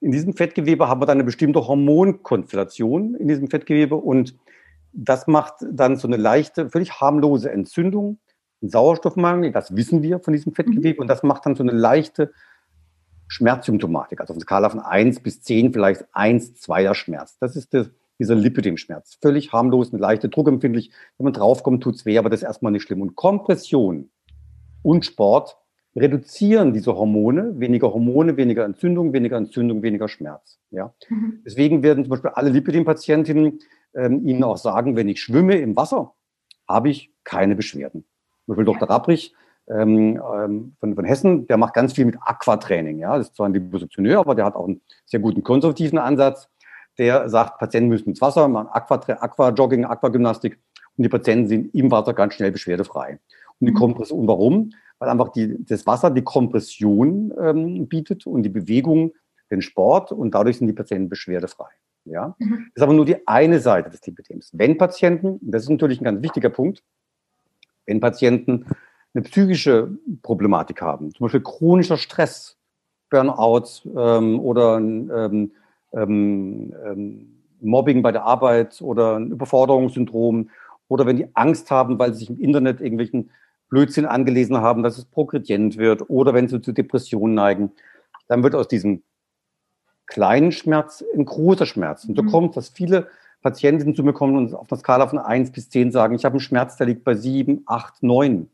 in 0.00 0.12
diesem 0.12 0.34
Fettgewebe 0.34 0.88
haben 0.88 1.00
wir 1.00 1.06
dann 1.06 1.18
eine 1.18 1.24
bestimmte 1.24 1.66
Hormonkonstellation 1.66 3.14
in 3.14 3.28
diesem 3.28 3.48
Fettgewebe 3.48 3.96
und 3.96 4.36
das 4.92 5.26
macht 5.26 5.54
dann 5.70 5.96
so 5.96 6.08
eine 6.08 6.16
leichte, 6.16 6.70
völlig 6.70 7.00
harmlose 7.00 7.50
Entzündung, 7.50 8.18
einen 8.62 8.70
Sauerstoffmangel, 8.70 9.52
das 9.52 9.76
wissen 9.76 10.02
wir 10.02 10.20
von 10.20 10.32
diesem 10.32 10.54
Fettgewebe 10.54 10.96
mhm. 10.96 11.02
und 11.02 11.08
das 11.08 11.22
macht 11.22 11.46
dann 11.46 11.54
so 11.54 11.62
eine 11.62 11.72
leichte 11.72 12.32
Schmerzsymptomatik, 13.28 14.20
also 14.20 14.32
auf 14.32 14.36
einer 14.36 14.42
Skala 14.42 14.70
von 14.70 14.80
1 14.80 15.20
bis 15.20 15.42
10 15.42 15.72
vielleicht 15.72 16.04
1, 16.12 16.56
2er 16.56 16.94
Schmerz. 16.94 17.38
Das 17.38 17.54
ist 17.54 17.72
das, 17.72 17.90
dieser 18.18 18.34
Lipidem-Schmerz. 18.34 19.18
Völlig 19.22 19.52
harmlos, 19.52 19.92
eine 19.92 20.00
leichte 20.00 20.28
Druckempfindlich. 20.28 20.90
Wenn 21.16 21.24
man 21.24 21.32
draufkommt, 21.32 21.82
tut's 21.82 22.04
weh, 22.04 22.18
aber 22.18 22.28
das 22.28 22.40
ist 22.40 22.46
erstmal 22.46 22.72
nicht 22.72 22.82
schlimm. 22.82 23.02
Und 23.02 23.14
Kompression 23.14 24.10
und 24.82 25.04
Sport 25.04 25.59
reduzieren 25.96 26.72
diese 26.72 26.94
Hormone, 26.96 27.58
weniger 27.58 27.92
Hormone, 27.92 28.36
weniger 28.36 28.64
Entzündung, 28.64 29.12
weniger 29.12 29.36
Entzündung, 29.36 29.82
weniger 29.82 30.08
Schmerz. 30.08 30.58
Ja? 30.70 30.94
Mhm. 31.08 31.40
Deswegen 31.44 31.82
werden 31.82 32.04
zum 32.04 32.10
Beispiel 32.10 32.30
alle 32.30 32.50
Lipidem-Patientinnen 32.50 33.58
ähm, 33.94 34.26
Ihnen 34.26 34.44
auch 34.44 34.56
sagen, 34.56 34.96
wenn 34.96 35.08
ich 35.08 35.20
schwimme 35.20 35.56
im 35.56 35.76
Wasser, 35.76 36.14
habe 36.68 36.90
ich 36.90 37.12
keine 37.24 37.56
Beschwerden. 37.56 38.04
Zum 38.44 38.54
Beispiel 38.54 38.64
Dr. 38.64 38.88
Rapprich 38.88 39.34
ähm, 39.68 40.20
ähm, 40.34 40.76
von, 40.78 40.94
von, 40.94 41.04
Hessen, 41.04 41.46
der 41.48 41.56
macht 41.56 41.74
ganz 41.74 41.92
viel 41.92 42.04
mit 42.04 42.16
Aquatraining. 42.20 42.98
Ja? 42.98 43.16
Das 43.18 43.28
ist 43.28 43.36
zwar 43.36 43.48
ein 43.48 43.54
Liposuctioneur, 43.54 44.20
aber 44.20 44.34
der 44.34 44.44
hat 44.44 44.54
auch 44.54 44.68
einen 44.68 44.80
sehr 45.06 45.20
guten 45.20 45.42
konservativen 45.42 45.98
Ansatz. 45.98 46.48
Der 46.98 47.28
sagt, 47.28 47.58
Patienten 47.58 47.88
müssen 47.88 48.10
ins 48.10 48.20
Wasser, 48.20 48.46
machen 48.48 48.68
Aqua-Jogging, 48.72 49.84
Aquagymnastik 49.84 50.58
und 50.96 51.04
die 51.04 51.08
Patienten 51.08 51.48
sind 51.48 51.74
im 51.74 51.90
Wasser 51.90 52.12
ganz 52.14 52.34
schnell 52.34 52.52
beschwerdefrei. 52.52 53.18
Und 53.58 53.66
die 53.66 53.72
mhm. 53.72 53.76
Kompression, 53.76 54.26
warum? 54.28 54.70
Weil 55.00 55.08
einfach 55.08 55.30
die, 55.30 55.56
das 55.64 55.86
Wasser 55.86 56.10
die 56.10 56.22
Kompression 56.22 57.32
ähm, 57.40 57.88
bietet 57.88 58.26
und 58.26 58.44
die 58.44 58.50
Bewegung 58.50 59.12
den 59.50 59.62
Sport 59.62 60.12
und 60.12 60.32
dadurch 60.34 60.58
sind 60.58 60.68
die 60.68 60.72
Patienten 60.72 61.08
beschwerdefrei. 61.08 61.70
Ja? 62.04 62.36
Mhm. 62.38 62.70
Das 62.74 62.76
ist 62.76 62.82
aber 62.82 62.92
nur 62.92 63.06
die 63.06 63.26
eine 63.26 63.58
Seite 63.58 63.90
des 63.90 64.06
Lipidems. 64.06 64.50
Wenn 64.52 64.78
Patienten, 64.78 65.40
das 65.42 65.64
ist 65.64 65.70
natürlich 65.70 66.00
ein 66.00 66.04
ganz 66.04 66.22
wichtiger 66.22 66.50
Punkt, 66.50 66.84
wenn 67.86 67.98
Patienten 67.98 68.66
eine 69.14 69.24
psychische 69.24 69.98
Problematik 70.22 70.82
haben, 70.82 71.12
zum 71.12 71.24
Beispiel 71.24 71.40
chronischer 71.40 71.96
Stress, 71.96 72.56
Burnout 73.08 73.82
ähm, 73.96 74.38
oder 74.38 74.76
ähm, 74.76 75.50
ähm, 75.92 76.74
ähm, 76.86 77.36
Mobbing 77.60 78.02
bei 78.02 78.12
der 78.12 78.24
Arbeit 78.24 78.80
oder 78.80 79.16
ein 79.16 79.32
Überforderungssyndrom 79.32 80.50
oder 80.86 81.06
wenn 81.06 81.16
die 81.16 81.26
Angst 81.34 81.70
haben, 81.70 81.98
weil 81.98 82.12
sie 82.12 82.20
sich 82.20 82.30
im 82.30 82.38
Internet 82.38 82.80
irgendwelchen 82.80 83.30
Blödsinn 83.70 84.04
angelesen 84.04 84.58
haben, 84.58 84.82
dass 84.82 84.98
es 84.98 85.04
progredient 85.06 85.78
wird 85.78 86.10
oder 86.10 86.34
wenn 86.34 86.48
sie 86.48 86.60
zu 86.60 86.72
Depressionen 86.72 87.34
neigen, 87.34 87.72
dann 88.28 88.42
wird 88.42 88.54
aus 88.54 88.68
diesem 88.68 89.02
kleinen 90.06 90.52
Schmerz 90.52 91.04
ein 91.16 91.24
großer 91.24 91.66
Schmerz. 91.66 92.04
Und 92.04 92.16
so 92.16 92.22
mhm. 92.22 92.30
kommt, 92.30 92.56
dass 92.56 92.68
viele 92.68 93.08
Patienten 93.42 93.94
zu 93.94 94.02
mir 94.02 94.12
kommen 94.12 94.36
und 94.36 94.54
auf 94.54 94.70
einer 94.70 94.78
Skala 94.78 95.06
von 95.06 95.18
1 95.18 95.52
bis 95.52 95.70
10 95.70 95.92
sagen, 95.92 96.14
ich 96.14 96.24
habe 96.24 96.34
einen 96.34 96.40
Schmerz, 96.40 96.76
der 96.76 96.88
liegt 96.88 97.04
bei 97.04 97.14
7, 97.14 97.62
8, 97.64 98.02
9. 98.02 98.48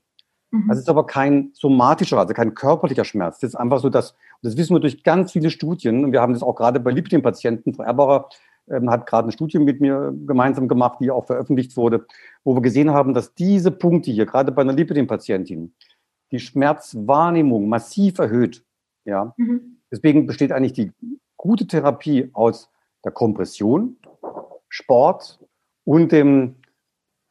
Mhm. 0.50 0.68
Das 0.68 0.78
ist 0.78 0.88
aber 0.88 1.06
kein 1.06 1.50
somatischer, 1.54 2.18
also 2.18 2.34
kein 2.34 2.54
körperlicher 2.54 3.04
Schmerz. 3.04 3.40
Das 3.40 3.50
ist 3.50 3.56
einfach 3.56 3.80
so, 3.80 3.88
dass, 3.88 4.14
das 4.42 4.56
wissen 4.56 4.76
wir 4.76 4.80
durch 4.80 5.02
ganz 5.02 5.32
viele 5.32 5.50
Studien, 5.50 6.04
und 6.04 6.12
wir 6.12 6.20
haben 6.20 6.34
das 6.34 6.42
auch 6.42 6.54
gerade 6.54 6.78
bei 6.78 6.92
Lipidem-Patienten, 6.92 7.74
Frau 7.74 7.82
Erbacher 7.82 8.28
ähm, 8.28 8.34
hat 8.68 9.06
gerade 9.06 9.26
eine 9.26 9.32
Studie 9.32 9.58
mit 9.58 9.80
mir 9.80 10.14
gemeinsam 10.26 10.68
gemacht, 10.68 10.98
die 11.00 11.10
auch 11.10 11.26
veröffentlicht 11.26 11.76
wurde, 11.76 12.06
wo 12.44 12.54
wir 12.54 12.62
gesehen 12.62 12.90
haben, 12.90 13.14
dass 13.14 13.34
diese 13.34 13.70
Punkte 13.70 14.10
hier, 14.10 14.26
gerade 14.26 14.52
bei 14.52 14.62
einer 14.62 14.72
Lipidem-Patientin, 14.72 15.74
die 16.32 16.40
Schmerzwahrnehmung 16.40 17.68
massiv 17.68 18.18
erhöht. 18.18 18.64
Ja? 19.04 19.34
Mhm. 19.36 19.78
Deswegen 19.90 20.26
besteht 20.26 20.52
eigentlich 20.52 20.72
die 20.72 20.92
gute 21.36 21.66
Therapie 21.66 22.30
aus 22.32 22.70
der 23.04 23.12
Kompression, 23.12 23.96
Sport 24.68 25.38
und 25.84 26.10
dem 26.10 26.56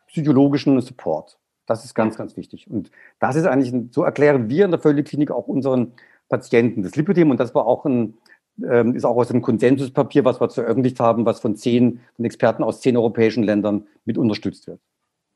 psychologischen 0.07 0.79
Support. 0.79 1.37
Das 1.65 1.83
ist 1.83 1.93
ganz, 1.93 2.15
ganz 2.15 2.37
wichtig. 2.37 2.69
Und 2.69 2.91
das 3.19 3.35
ist 3.35 3.45
eigentlich, 3.45 3.73
so 3.91 4.03
erklären 4.03 4.49
wir 4.49 4.65
in 4.65 4.71
der 4.71 4.79
Völlig-Klinik 4.79 5.31
auch 5.31 5.47
unseren 5.47 5.93
Patienten 6.29 6.83
das 6.83 6.95
Lipidem. 6.95 7.31
Und 7.31 7.39
das 7.39 7.53
war 7.53 7.65
auch 7.65 7.85
ein, 7.85 8.17
ähm, 8.63 8.95
ist 8.95 9.05
auch 9.05 9.17
aus 9.17 9.27
dem 9.27 9.41
Konsensuspapier, 9.41 10.25
was 10.25 10.39
wir 10.39 10.49
veröffentlicht 10.49 10.99
haben, 10.99 11.25
was 11.25 11.39
von 11.39 11.55
zehn 11.55 12.01
von 12.15 12.25
Experten 12.25 12.63
aus 12.63 12.81
zehn 12.81 12.95
europäischen 12.97 13.43
Ländern 13.43 13.87
mit 14.05 14.17
unterstützt 14.17 14.67
wird. 14.67 14.79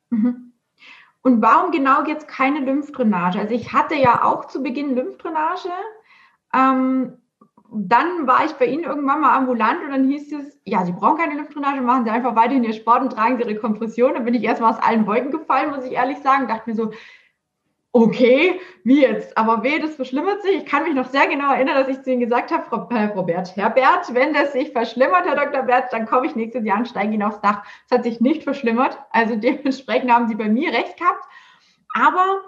Mhm. 0.09 0.53
Und 1.21 1.41
warum 1.41 1.71
genau 1.71 2.05
jetzt 2.05 2.27
keine 2.27 2.59
Lymphdrainage? 2.59 3.39
Also 3.39 3.53
ich 3.53 3.73
hatte 3.73 3.95
ja 3.95 4.23
auch 4.23 4.45
zu 4.45 4.63
Beginn 4.63 4.95
Lymphdrainage. 4.95 5.69
Ähm, 6.53 7.13
dann 7.71 8.25
war 8.25 8.45
ich 8.45 8.53
bei 8.53 8.65
Ihnen 8.65 8.83
irgendwann 8.83 9.21
mal 9.21 9.37
ambulant 9.37 9.83
und 9.83 9.91
dann 9.91 10.09
hieß 10.09 10.33
es, 10.33 10.59
ja, 10.63 10.85
Sie 10.85 10.91
brauchen 10.91 11.17
keine 11.17 11.35
Lymphdrainage, 11.35 11.81
machen 11.81 12.05
Sie 12.05 12.09
einfach 12.09 12.35
weiterhin 12.35 12.63
Ihr 12.63 12.73
Sport 12.73 13.01
und 13.01 13.11
tragen 13.11 13.37
Sie 13.37 13.43
Ihre 13.43 13.59
Kompression. 13.59 14.13
Dann 14.13 14.25
bin 14.25 14.33
ich 14.33 14.43
erstmal 14.43 14.71
aus 14.73 14.81
allen 14.81 15.05
Wolken 15.05 15.31
gefallen, 15.31 15.71
muss 15.71 15.85
ich 15.85 15.91
ehrlich 15.91 16.17
sagen. 16.19 16.47
Dachte 16.47 16.69
mir 16.69 16.75
so, 16.75 16.91
okay, 17.91 18.59
wie 18.83 19.01
jetzt? 19.01 19.37
Aber 19.37 19.63
weh, 19.63 19.79
das 19.79 19.95
verschlimmert 19.95 20.41
sich. 20.43 20.57
Ich 20.57 20.65
kann 20.65 20.83
mich 20.83 20.93
noch 20.93 21.09
sehr 21.09 21.27
genau 21.27 21.53
erinnern, 21.53 21.75
dass 21.75 21.87
ich 21.87 22.03
zu 22.03 22.11
Ihnen 22.11 22.21
gesagt 22.21 22.51
habe, 22.51 22.63
Frau, 22.63 22.87
äh, 22.89 23.05
Robert, 23.05 23.55
Herr 23.55 23.69
Bert, 23.69 24.13
wenn 24.13 24.33
das 24.33 24.53
sich 24.53 24.71
verschlimmert, 24.71 25.25
Herr 25.25 25.35
Dr. 25.35 25.63
Bert, 25.63 25.91
dann 25.91 26.05
komme 26.05 26.27
ich 26.27 26.35
nächstes 26.35 26.63
Jahr 26.63 26.77
und 26.77 26.87
steige 26.87 27.13
Ihnen 27.13 27.23
aufs 27.23 27.41
Dach. 27.41 27.63
Es 27.85 27.97
hat 27.97 28.03
sich 28.03 28.21
nicht 28.21 28.43
verschlimmert. 28.43 28.97
Also 29.11 29.35
dementsprechend 29.35 30.11
haben 30.11 30.27
Sie 30.27 30.35
bei 30.35 30.49
mir 30.49 30.71
recht 30.71 30.97
gehabt. 30.97 31.23
Aber 31.95 32.41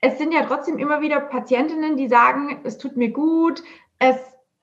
es 0.00 0.18
sind 0.18 0.32
ja 0.32 0.44
trotzdem 0.44 0.78
immer 0.78 1.00
wieder 1.00 1.20
Patientinnen, 1.20 1.96
die 1.96 2.08
sagen, 2.08 2.60
es 2.64 2.76
tut 2.76 2.96
mir 2.96 3.10
gut, 3.10 3.62
es 3.98 4.16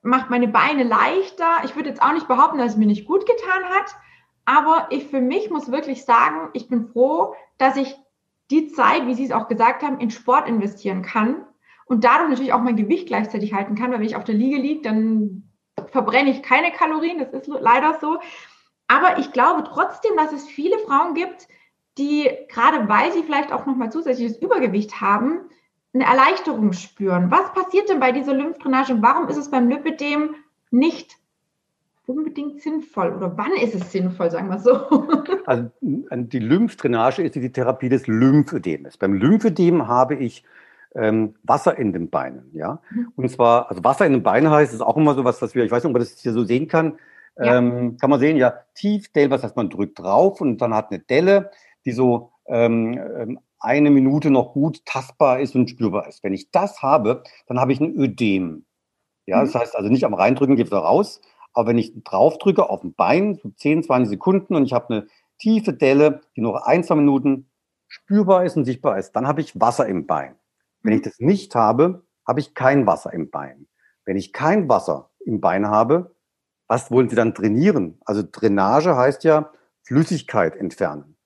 macht 0.04 0.30
meine 0.30 0.48
Beine 0.48 0.84
leichter. 0.84 1.48
Ich 1.64 1.76
würde 1.76 1.90
jetzt 1.90 2.02
auch 2.02 2.14
nicht 2.14 2.28
behaupten, 2.28 2.60
dass 2.60 2.74
es 2.74 2.78
mir 2.78 2.86
nicht 2.86 3.08
gut 3.08 3.26
getan 3.26 3.64
hat. 3.66 3.96
Aber 4.46 4.88
ich 4.90 5.08
für 5.08 5.22
mich 5.22 5.50
muss 5.50 5.72
wirklich 5.72 6.06
sagen, 6.06 6.50
ich 6.54 6.68
bin 6.68 6.90
froh, 6.90 7.36
dass 7.58 7.76
ich 7.76 7.96
die 8.52 8.68
Zeit, 8.68 9.08
wie 9.08 9.16
Sie 9.16 9.26
es 9.26 9.32
auch 9.32 9.48
gesagt 9.48 9.82
haben, 9.82 10.00
in 10.00 10.12
Sport 10.12 10.48
investieren 10.48 11.02
kann 11.02 11.46
und 11.86 12.04
dadurch 12.04 12.30
natürlich 12.30 12.54
auch 12.54 12.62
mein 12.62 12.76
Gewicht 12.76 13.08
gleichzeitig 13.08 13.54
halten 13.54 13.76
kann, 13.76 13.92
weil 13.92 14.00
wenn 14.00 14.06
ich 14.06 14.16
auf 14.16 14.24
der 14.24 14.36
Liege 14.36 14.58
liege, 14.58 14.82
dann 14.82 15.50
verbrenne 15.88 16.30
ich 16.30 16.44
keine 16.44 16.72
Kalorien, 16.72 17.20
das 17.20 17.34
ist 17.34 17.48
leider 17.48 17.98
so. 18.00 18.20
Aber 18.88 19.20
ich 19.20 19.32
glaube 19.32 19.64
trotzdem, 19.64 20.18
dass 20.18 20.34
es 20.34 20.48
viele 20.48 20.78
Frauen 20.80 21.14
gibt, 21.14 21.48
die 21.98 22.30
gerade 22.50 22.88
weil 22.90 23.12
sie 23.12 23.24
vielleicht 23.24 23.52
auch 23.52 23.66
nochmal 23.66 23.92
zusätzliches 23.92 24.38
Übergewicht 24.38 25.02
haben, 25.02 25.50
eine 25.94 26.06
Erleichterung 26.06 26.74
spüren. 26.74 27.32
Was 27.32 27.54
passiert 27.54 27.90
denn 27.90 28.00
bei 28.00 28.12
dieser 28.12 28.34
Lymphdrainage 28.34 28.94
und 28.94 29.02
warum 29.02 29.28
ist 29.28 29.38
es 29.38 29.52
beim 29.52 29.70
Lipidem 29.70 30.36
nicht 30.72 31.18
unbedingt 32.12 32.62
sinnvoll 32.62 33.14
oder 33.14 33.38
wann 33.38 33.54
ist 33.54 33.76
es 33.76 33.92
sinnvoll, 33.92 34.30
sagen 34.32 34.50
wir 34.50 34.60
so? 34.60 35.08
Also 35.48 35.70
die 35.82 36.40
Lymphdrainage 36.40 37.24
ist 37.24 37.36
die 37.36 37.52
Therapie 37.52 37.90
des 37.90 38.08
Lymphödems. 38.08 38.98
Beim 38.98 39.14
Lymphödem 39.14 39.88
habe 39.88 40.16
ich 40.16 40.44
ähm, 40.96 41.36
Wasser 41.44 41.78
in 41.78 41.94
den 41.94 42.10
Beinen, 42.10 42.52
ja. 42.54 42.80
Mhm. 42.92 43.12
Und 43.16 43.30
zwar, 43.30 43.70
also 43.70 43.84
Wasser 43.84 44.06
in 44.06 44.14
den 44.14 44.24
Beinen 44.24 44.52
heißt, 44.52 44.74
ist 44.74 44.82
auch 44.82 44.98
immer 44.98 45.16
so 45.16 45.24
was, 45.24 45.42
was 45.42 45.56
wir, 45.56 45.64
ich 45.64 45.72
weiß 45.72 45.84
nicht, 45.84 45.90
ob 45.90 45.94
man 45.94 46.02
das 46.02 46.20
hier 46.20 46.34
so 46.34 46.44
sehen 46.44 46.68
kann, 46.68 47.00
ja. 47.38 47.58
ähm, 47.58 47.98
kann 47.98 48.10
man 48.10 48.20
sehen, 48.20 48.38
ja, 48.38 48.54
tief, 48.76 49.12
Dell, 49.12 49.32
was 49.32 49.44
heißt, 49.44 49.56
man 49.56 49.70
drückt 49.70 50.00
drauf 50.00 50.42
und 50.42 50.60
dann 50.60 50.74
hat 50.74 50.92
eine 50.92 51.00
Delle, 51.00 51.52
die 51.86 51.92
so 51.92 52.32
ähm, 52.46 53.00
ähm, 53.18 53.40
eine 53.60 53.92
Minute 53.92 54.32
noch 54.32 54.54
gut 54.54 54.86
tastbar 54.86 55.40
ist 55.40 55.56
und 55.56 55.70
spürbar 55.70 56.08
ist. 56.08 56.24
Wenn 56.24 56.34
ich 56.34 56.52
das 56.52 56.82
habe, 56.82 57.24
dann 57.48 57.60
habe 57.60 57.72
ich 57.72 57.80
ein 57.80 57.96
Ödem. 57.96 58.66
Ja, 59.28 59.38
mhm. 59.38 59.46
das 59.46 59.56
heißt 59.56 59.76
also 59.76 59.90
nicht 59.90 60.04
am 60.04 60.14
reindrücken 60.14 60.56
geht 60.56 60.68
es 60.68 60.74
raus, 60.74 61.22
aber 61.54 61.70
wenn 61.70 61.78
ich 61.78 61.94
draufdrücke 62.04 62.70
auf 62.70 62.84
ein 62.84 62.94
Bein, 62.94 63.40
so 63.42 63.50
10, 63.50 63.84
20 63.84 64.10
Sekunden 64.10 64.56
und 64.56 64.66
ich 64.66 64.74
habe 64.74 64.94
eine 64.94 65.08
tiefe 65.40 65.74
Delle, 65.74 66.22
die 66.36 66.42
noch 66.42 66.64
ein, 66.64 66.84
zwei 66.84 66.96
Minuten 66.96 67.50
spürbar 67.88 68.46
ist 68.46 68.56
und 68.56 68.66
sichtbar 68.66 68.98
ist, 68.98 69.12
dann 69.14 69.28
habe 69.28 69.42
ich 69.42 69.60
Wasser 69.60 69.86
im 69.88 70.08
Bein. 70.08 70.36
Wenn 70.82 70.94
ich 70.94 71.02
das 71.02 71.20
nicht 71.20 71.56
habe, 71.56 72.04
habe 72.26 72.40
ich 72.40 72.54
kein 72.54 72.88
Wasser 72.88 73.12
im 73.14 73.30
Bein. 73.30 73.68
Wenn 74.06 74.18
ich 74.18 74.34
kein 74.34 74.70
Wasser 74.70 75.10
im 75.26 75.42
Bein 75.42 75.68
habe, 75.68 76.16
was 76.68 76.90
wollen 76.90 77.10
Sie 77.10 77.16
dann 77.16 77.36
trainieren? 77.36 78.00
Also 78.06 78.24
Drainage 78.24 78.96
heißt 78.96 79.24
ja 79.26 79.52
Flüssigkeit 79.84 80.56
entfernen. 80.56 81.18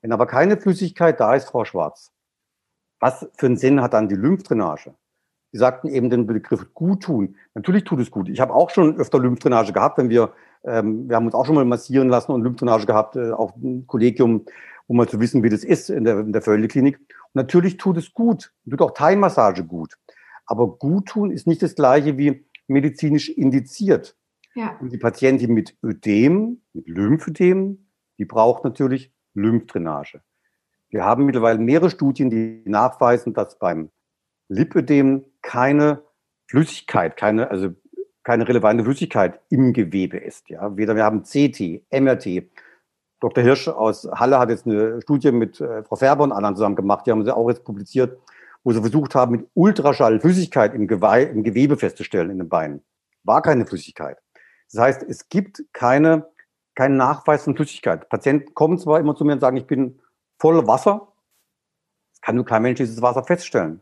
Wenn 0.00 0.12
aber 0.12 0.26
keine 0.26 0.56
Flüssigkeit 0.56 1.18
da 1.18 1.34
ist, 1.34 1.48
Frau 1.48 1.64
Schwarz, 1.64 2.12
was 3.00 3.28
für 3.36 3.46
einen 3.46 3.56
Sinn 3.56 3.82
hat 3.82 3.94
dann 3.94 4.08
die 4.08 4.14
Lymphdrainage? 4.14 4.94
Sie 5.54 5.58
sagten 5.58 5.86
eben 5.86 6.10
den 6.10 6.26
Begriff 6.26 6.74
gut 6.74 7.04
tun. 7.04 7.36
Natürlich 7.54 7.84
tut 7.84 8.00
es 8.00 8.10
gut. 8.10 8.28
Ich 8.28 8.40
habe 8.40 8.52
auch 8.52 8.70
schon 8.70 8.96
öfter 8.96 9.20
Lymphdrainage 9.20 9.72
gehabt, 9.72 9.98
wenn 9.98 10.10
wir, 10.10 10.32
ähm, 10.64 11.08
wir 11.08 11.14
haben 11.14 11.26
uns 11.26 11.34
auch 11.36 11.46
schon 11.46 11.54
mal 11.54 11.64
massieren 11.64 12.08
lassen 12.08 12.32
und 12.32 12.42
Lymphdrainage 12.42 12.86
gehabt, 12.86 13.14
äh, 13.14 13.30
auch 13.30 13.54
ein 13.54 13.86
Kollegium, 13.86 14.46
um 14.88 14.96
mal 14.96 15.08
zu 15.08 15.20
wissen, 15.20 15.44
wie 15.44 15.50
das 15.50 15.62
ist 15.62 15.90
in 15.90 16.02
der, 16.02 16.18
in 16.18 16.32
der 16.32 16.42
Völle-Klinik. 16.42 16.98
Natürlich 17.34 17.76
tut 17.76 17.98
es 17.98 18.12
gut, 18.12 18.52
tut 18.68 18.82
auch 18.82 18.94
Thai-Massage 18.94 19.62
gut. 19.62 19.94
Aber 20.44 20.66
gut 20.76 21.06
tun 21.06 21.30
ist 21.30 21.46
nicht 21.46 21.62
das 21.62 21.76
gleiche 21.76 22.18
wie 22.18 22.44
medizinisch 22.66 23.28
indiziert. 23.28 24.16
Ja. 24.56 24.76
Und 24.80 24.92
die 24.92 24.98
Patientin 24.98 25.54
mit 25.54 25.76
Ödem, 25.84 26.62
mit 26.72 26.88
Lymphödem, 26.88 27.86
die 28.18 28.24
braucht 28.24 28.64
natürlich 28.64 29.12
Lymphdrainage. 29.34 30.20
Wir 30.90 31.04
haben 31.04 31.26
mittlerweile 31.26 31.60
mehrere 31.60 31.90
Studien, 31.90 32.28
die 32.28 32.64
nachweisen, 32.66 33.34
dass 33.34 33.56
beim 33.56 33.90
Lipödem 34.48 35.24
keine 35.42 36.02
Flüssigkeit, 36.46 37.16
keine, 37.16 37.50
also 37.50 37.70
keine 38.22 38.48
relevante 38.48 38.84
Flüssigkeit 38.84 39.40
im 39.50 39.72
Gewebe 39.72 40.18
ist. 40.18 40.48
Ja, 40.48 40.76
weder 40.76 40.96
wir 40.96 41.04
haben 41.04 41.22
CT, 41.22 41.84
MRT. 41.90 42.50
Dr. 43.20 43.42
Hirsch 43.42 43.68
aus 43.68 44.08
Halle 44.12 44.38
hat 44.38 44.50
jetzt 44.50 44.66
eine 44.66 45.00
Studie 45.02 45.32
mit 45.32 45.60
äh, 45.60 45.82
Frau 45.84 45.96
Färber 45.96 46.24
und 46.24 46.32
anderen 46.32 46.56
zusammen 46.56 46.76
gemacht. 46.76 47.06
Die 47.06 47.10
haben 47.10 47.24
sie 47.24 47.34
auch 47.34 47.48
jetzt 47.48 47.64
publiziert, 47.64 48.18
wo 48.64 48.72
sie 48.72 48.80
versucht 48.80 49.14
haben, 49.14 49.32
mit 49.32 49.48
Ultraschall 49.54 50.20
Flüssigkeit 50.20 50.74
im, 50.74 50.88
Gewe 50.88 51.22
im 51.22 51.42
Gewebe 51.42 51.76
festzustellen 51.76 52.30
in 52.30 52.38
den 52.38 52.48
Beinen. 52.48 52.82
War 53.22 53.42
keine 53.42 53.66
Flüssigkeit. 53.66 54.18
Das 54.72 54.82
heißt, 54.82 55.02
es 55.04 55.28
gibt 55.28 55.64
keine, 55.72 56.26
keinen 56.74 56.96
Nachweis 56.96 57.44
von 57.44 57.56
Flüssigkeit. 57.56 58.08
Patienten 58.08 58.54
kommen 58.54 58.78
zwar 58.78 59.00
immer 59.00 59.14
zu 59.14 59.24
mir 59.24 59.32
und 59.32 59.40
sagen, 59.40 59.56
ich 59.56 59.66
bin 59.66 60.00
voll 60.38 60.66
Wasser. 60.66 61.12
Das 62.12 62.20
kann 62.20 62.36
nur 62.36 62.44
kein 62.44 62.62
Mensch 62.62 62.78
dieses 62.78 63.00
Wasser 63.00 63.24
feststellen. 63.24 63.80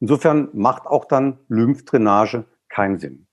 Insofern 0.00 0.48
macht 0.52 0.86
auch 0.86 1.04
dann 1.04 1.38
Lymphdrainage 1.48 2.44
keinen 2.68 2.98
Sinn. 2.98 3.26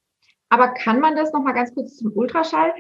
Aber 0.50 0.70
kann 0.70 1.00
man 1.00 1.16
das 1.16 1.34
nochmal 1.34 1.54
ganz 1.54 1.74
kurz 1.74 1.98
zum 1.98 2.12
Ultraschall? 2.14 2.72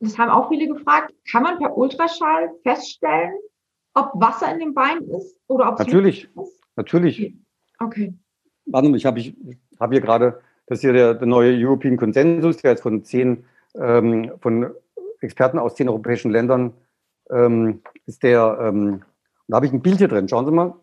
Das 0.00 0.18
haben 0.18 0.30
auch 0.30 0.48
viele 0.48 0.68
gefragt. 0.72 1.14
Kann 1.30 1.42
man 1.42 1.58
per 1.58 1.76
Ultraschall 1.76 2.50
feststellen, 2.62 3.32
ob 3.94 4.10
Wasser 4.14 4.52
in 4.52 4.58
dem 4.58 4.74
Bein 4.74 4.98
ist 5.02 5.40
oder 5.48 5.68
ob 5.68 5.80
es 5.80 5.86
Natürlich, 5.86 6.24
ist? 6.24 6.62
natürlich. 6.76 7.34
Okay. 7.78 8.14
Warte 8.66 8.88
mal, 8.88 8.96
ich 8.96 9.06
habe 9.06 9.18
ich 9.20 9.34
hab 9.78 9.92
hier 9.92 10.00
gerade, 10.00 10.40
das 10.66 10.78
ist 10.78 10.82
hier 10.82 10.92
der, 10.92 11.14
der 11.14 11.26
neue 11.26 11.56
European 11.56 11.96
Consensus, 11.96 12.58
der 12.58 12.72
jetzt 12.72 12.82
von 12.82 13.04
zehn, 13.04 13.44
ähm, 13.76 14.32
von 14.40 14.72
Experten 15.20 15.58
aus 15.58 15.76
zehn 15.76 15.88
europäischen 15.88 16.30
Ländern 16.30 16.74
ähm, 17.30 17.82
ist 18.06 18.22
der, 18.22 18.58
ähm, 18.60 19.02
da 19.48 19.56
habe 19.56 19.66
ich 19.66 19.72
ein 19.72 19.82
Bild 19.82 19.98
hier 19.98 20.08
drin. 20.08 20.28
Schauen 20.28 20.46
Sie 20.46 20.52
mal, 20.52 20.74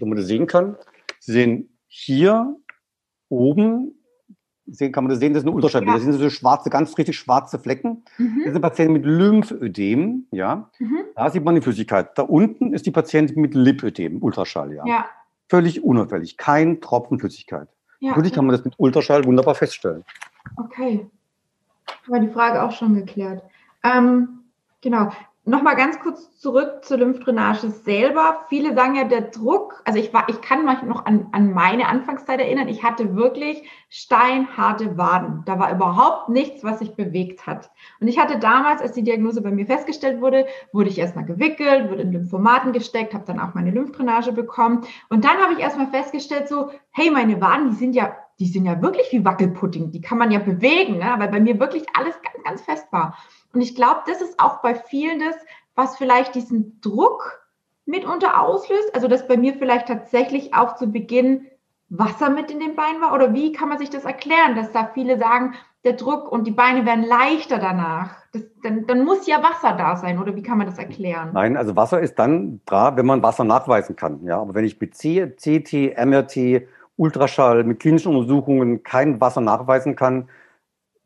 ob 0.00 0.08
man 0.08 0.16
das 0.16 0.26
sehen 0.26 0.46
kann. 0.46 0.76
Sie 1.20 1.32
sehen 1.32 1.73
hier 1.96 2.56
oben, 3.28 3.94
sehen, 4.66 4.90
kann 4.90 5.04
man 5.04 5.10
das 5.10 5.20
sehen, 5.20 5.32
das 5.32 5.42
ist 5.42 5.46
eine 5.46 5.54
Ultraschall. 5.54 5.86
Ja. 5.86 5.94
Das 5.94 6.02
sind 6.02 6.12
so 6.14 6.28
schwarze, 6.28 6.68
ganz 6.68 6.98
richtig 6.98 7.16
schwarze 7.16 7.58
Flecken. 7.58 8.04
Mhm. 8.18 8.42
Das 8.44 8.52
sind 8.52 8.62
Patienten 8.62 8.94
mit 8.94 9.04
Lymphödem, 9.04 10.26
ja. 10.32 10.70
Mhm. 10.80 10.98
Da 11.14 11.30
sieht 11.30 11.44
man 11.44 11.54
die 11.54 11.60
Flüssigkeit. 11.60 12.18
Da 12.18 12.22
unten 12.22 12.74
ist 12.74 12.84
die 12.86 12.90
Patientin 12.90 13.40
mit 13.40 13.54
Lipödem, 13.54 14.20
Ultraschall, 14.22 14.72
ja. 14.72 14.84
ja. 14.84 15.06
Völlig 15.48 15.84
unauffällig, 15.84 16.36
kein 16.36 16.80
Tropfen 16.80 17.20
Flüssigkeit. 17.20 17.68
Ja. 18.00 18.10
Natürlich 18.10 18.32
kann 18.32 18.46
man 18.46 18.56
das 18.56 18.64
mit 18.64 18.74
Ultraschall 18.76 19.24
wunderbar 19.24 19.54
feststellen. 19.54 20.04
Okay. 20.56 21.06
War 22.08 22.18
die 22.18 22.28
Frage 22.28 22.62
auch 22.62 22.72
schon 22.72 22.94
geklärt. 22.94 23.42
Ähm, 23.84 24.40
genau. 24.80 25.12
Nochmal 25.46 25.76
ganz 25.76 26.00
kurz 26.00 26.38
zurück 26.38 26.86
zur 26.86 26.96
Lymphdrainage 26.96 27.68
selber. 27.68 28.46
Viele 28.48 28.74
sagen 28.74 28.94
ja, 28.94 29.04
der 29.04 29.20
Druck, 29.20 29.82
also 29.84 29.98
ich 29.98 30.14
war, 30.14 30.26
ich 30.30 30.40
kann 30.40 30.64
mich 30.64 30.80
noch 30.84 31.04
an, 31.04 31.26
an 31.32 31.52
meine 31.52 31.86
Anfangszeit 31.86 32.40
erinnern. 32.40 32.66
Ich 32.68 32.82
hatte 32.82 33.14
wirklich 33.14 33.62
steinharte 33.90 34.96
Waden. 34.96 35.42
Da 35.44 35.58
war 35.58 35.70
überhaupt 35.70 36.30
nichts, 36.30 36.64
was 36.64 36.78
sich 36.78 36.94
bewegt 36.94 37.46
hat. 37.46 37.70
Und 38.00 38.08
ich 38.08 38.18
hatte 38.18 38.38
damals, 38.38 38.80
als 38.80 38.92
die 38.92 39.02
Diagnose 39.02 39.42
bei 39.42 39.50
mir 39.50 39.66
festgestellt 39.66 40.22
wurde, 40.22 40.46
wurde 40.72 40.88
ich 40.88 40.98
erstmal 40.98 41.26
gewickelt, 41.26 41.90
wurde 41.90 42.02
in 42.02 42.12
Lymphomaten 42.12 42.72
gesteckt, 42.72 43.12
habe 43.12 43.26
dann 43.26 43.38
auch 43.38 43.52
meine 43.52 43.70
Lymphdrainage 43.70 44.32
bekommen. 44.32 44.86
Und 45.10 45.26
dann 45.26 45.36
habe 45.36 45.52
ich 45.52 45.58
erstmal 45.58 45.88
festgestellt, 45.88 46.48
so, 46.48 46.70
hey, 46.90 47.10
meine 47.10 47.38
Waden, 47.42 47.68
die 47.68 47.76
sind 47.76 47.94
ja, 47.94 48.16
die 48.38 48.46
sind 48.46 48.66
ja 48.66 48.80
wirklich 48.82 49.12
wie 49.12 49.24
Wackelpudding. 49.24 49.90
Die 49.90 50.00
kann 50.00 50.18
man 50.18 50.30
ja 50.30 50.40
bewegen, 50.40 50.98
ne? 50.98 51.14
weil 51.18 51.28
bei 51.28 51.40
mir 51.40 51.60
wirklich 51.60 51.84
alles 51.96 52.14
ganz, 52.22 52.44
ganz 52.44 52.62
fest 52.62 52.86
war. 52.90 53.16
Und 53.52 53.60
ich 53.60 53.74
glaube, 53.74 54.00
das 54.06 54.20
ist 54.20 54.40
auch 54.40 54.60
bei 54.60 54.74
vielen 54.74 55.20
das, 55.20 55.36
was 55.74 55.96
vielleicht 55.96 56.34
diesen 56.34 56.80
Druck 56.80 57.44
mitunter 57.86 58.40
auslöst. 58.40 58.94
Also, 58.94 59.08
dass 59.08 59.28
bei 59.28 59.36
mir 59.36 59.54
vielleicht 59.54 59.88
tatsächlich 59.88 60.54
auch 60.54 60.76
zu 60.76 60.88
Beginn 60.88 61.46
Wasser 61.90 62.30
mit 62.30 62.50
in 62.50 62.60
den 62.60 62.74
Beinen 62.74 63.00
war? 63.00 63.14
Oder 63.14 63.34
wie 63.34 63.52
kann 63.52 63.68
man 63.68 63.78
sich 63.78 63.90
das 63.90 64.04
erklären, 64.04 64.56
dass 64.56 64.72
da 64.72 64.90
viele 64.94 65.18
sagen, 65.18 65.54
der 65.84 65.92
Druck 65.92 66.32
und 66.32 66.46
die 66.46 66.50
Beine 66.50 66.86
werden 66.86 67.04
leichter 67.04 67.58
danach? 67.58 68.16
Das, 68.32 68.42
dann, 68.62 68.86
dann, 68.86 69.04
muss 69.04 69.26
ja 69.26 69.42
Wasser 69.42 69.76
da 69.76 69.96
sein. 69.96 70.18
Oder 70.18 70.34
wie 70.34 70.42
kann 70.42 70.58
man 70.58 70.66
das 70.66 70.78
erklären? 70.78 71.30
Nein, 71.34 71.56
also 71.56 71.76
Wasser 71.76 72.00
ist 72.00 72.18
dann 72.18 72.60
da, 72.66 72.96
wenn 72.96 73.06
man 73.06 73.22
Wasser 73.22 73.44
nachweisen 73.44 73.96
kann. 73.96 74.24
Ja, 74.24 74.40
aber 74.40 74.54
wenn 74.54 74.64
ich 74.64 74.80
mit 74.80 74.94
CT, 74.94 75.96
MRT, 76.04 76.66
Ultraschall, 76.96 77.64
mit 77.64 77.80
klinischen 77.80 78.14
Untersuchungen 78.14 78.82
kein 78.82 79.20
Wasser 79.20 79.40
nachweisen 79.40 79.96
kann, 79.96 80.28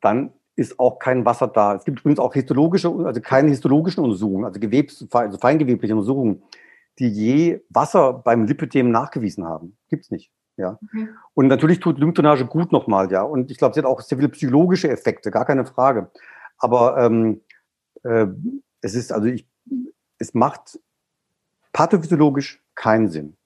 dann 0.00 0.32
ist 0.56 0.78
auch 0.78 0.98
kein 0.98 1.24
Wasser 1.24 1.46
da. 1.46 1.74
Es 1.74 1.84
gibt 1.84 2.00
übrigens 2.00 2.18
auch 2.18 2.34
histologische, 2.34 2.88
also 2.88 3.20
keine 3.20 3.48
histologischen 3.48 4.02
Untersuchungen, 4.02 4.44
also 4.44 4.58
Gewebs, 4.58 5.06
also 5.12 5.38
feingewebliche 5.38 5.94
Untersuchungen, 5.94 6.42
die 6.98 7.08
je 7.08 7.60
Wasser 7.70 8.12
beim 8.12 8.44
Lipödem 8.44 8.90
nachgewiesen 8.90 9.44
haben. 9.44 9.76
Gibt's 9.88 10.10
nicht. 10.10 10.32
Ja. 10.56 10.78
Okay. 10.82 11.08
Und 11.34 11.46
natürlich 11.46 11.78
tut 11.78 11.98
Lymphdrainage 11.98 12.44
gut 12.46 12.72
nochmal, 12.72 13.10
ja. 13.12 13.22
Und 13.22 13.50
ich 13.52 13.58
glaube, 13.58 13.74
sie 13.74 13.80
hat 13.80 13.86
auch 13.86 14.00
sehr 14.00 14.18
viele 14.18 14.28
psychologische 14.30 14.90
Effekte, 14.90 15.30
gar 15.30 15.44
keine 15.44 15.64
Frage. 15.64 16.10
Aber 16.58 16.98
ähm, 16.98 17.40
äh, 18.02 18.26
es 18.80 18.94
ist, 18.94 19.12
also 19.12 19.28
ich, 19.28 19.48
es 20.18 20.34
macht 20.34 20.80
pathophysiologisch 21.72 22.60
keinen 22.74 23.08
Sinn. 23.08 23.37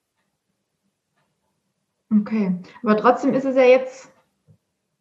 Okay, 2.20 2.58
aber 2.82 2.96
trotzdem 2.96 3.32
ist 3.32 3.44
es 3.44 3.56
ja 3.56 3.62
jetzt 3.62 4.12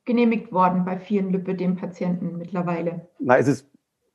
genehmigt 0.06 0.52
worden 0.52 0.86
bei 0.86 0.98
vielen 0.98 1.32
Lipödem-Patienten 1.32 2.38
mittlerweile? 2.38 3.08
Na, 3.20 3.38
es 3.38 3.48
ist, 3.48 3.70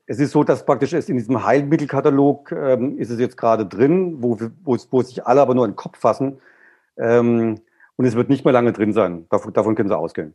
es 0.07 0.19
ist 0.19 0.33
so, 0.33 0.45
dass 0.45 0.65
praktisch 0.65 0.93
es 0.93 1.09
in 1.09 1.17
diesem 1.17 1.45
Heilmittelkatalog 1.45 2.53
ähm, 2.53 2.99
ist 2.99 3.11
es 3.11 3.21
jetzt 3.21 3.37
gerade 3.37 3.67
drin, 3.67 4.23
wo, 4.23 4.39
wo, 4.63 4.77
wo 4.91 5.03
sich 5.03 5.27
alle 5.27 5.43
aber 5.43 5.55
nur 5.55 5.65
in 5.65 5.73
den 5.73 5.77
Kopf 5.77 5.99
fassen. 5.99 6.39
Ähm, 6.97 7.61
und 7.97 8.05
es 8.05 8.15
wird 8.15 8.29
nicht 8.29 8.45
mehr 8.45 8.53
lange 8.53 8.73
drin 8.73 8.93
sein. 8.93 9.27
Davon, 9.29 9.53
davon 9.53 9.75
können 9.75 9.89
Sie 9.89 9.97
ausgehen. 9.97 10.35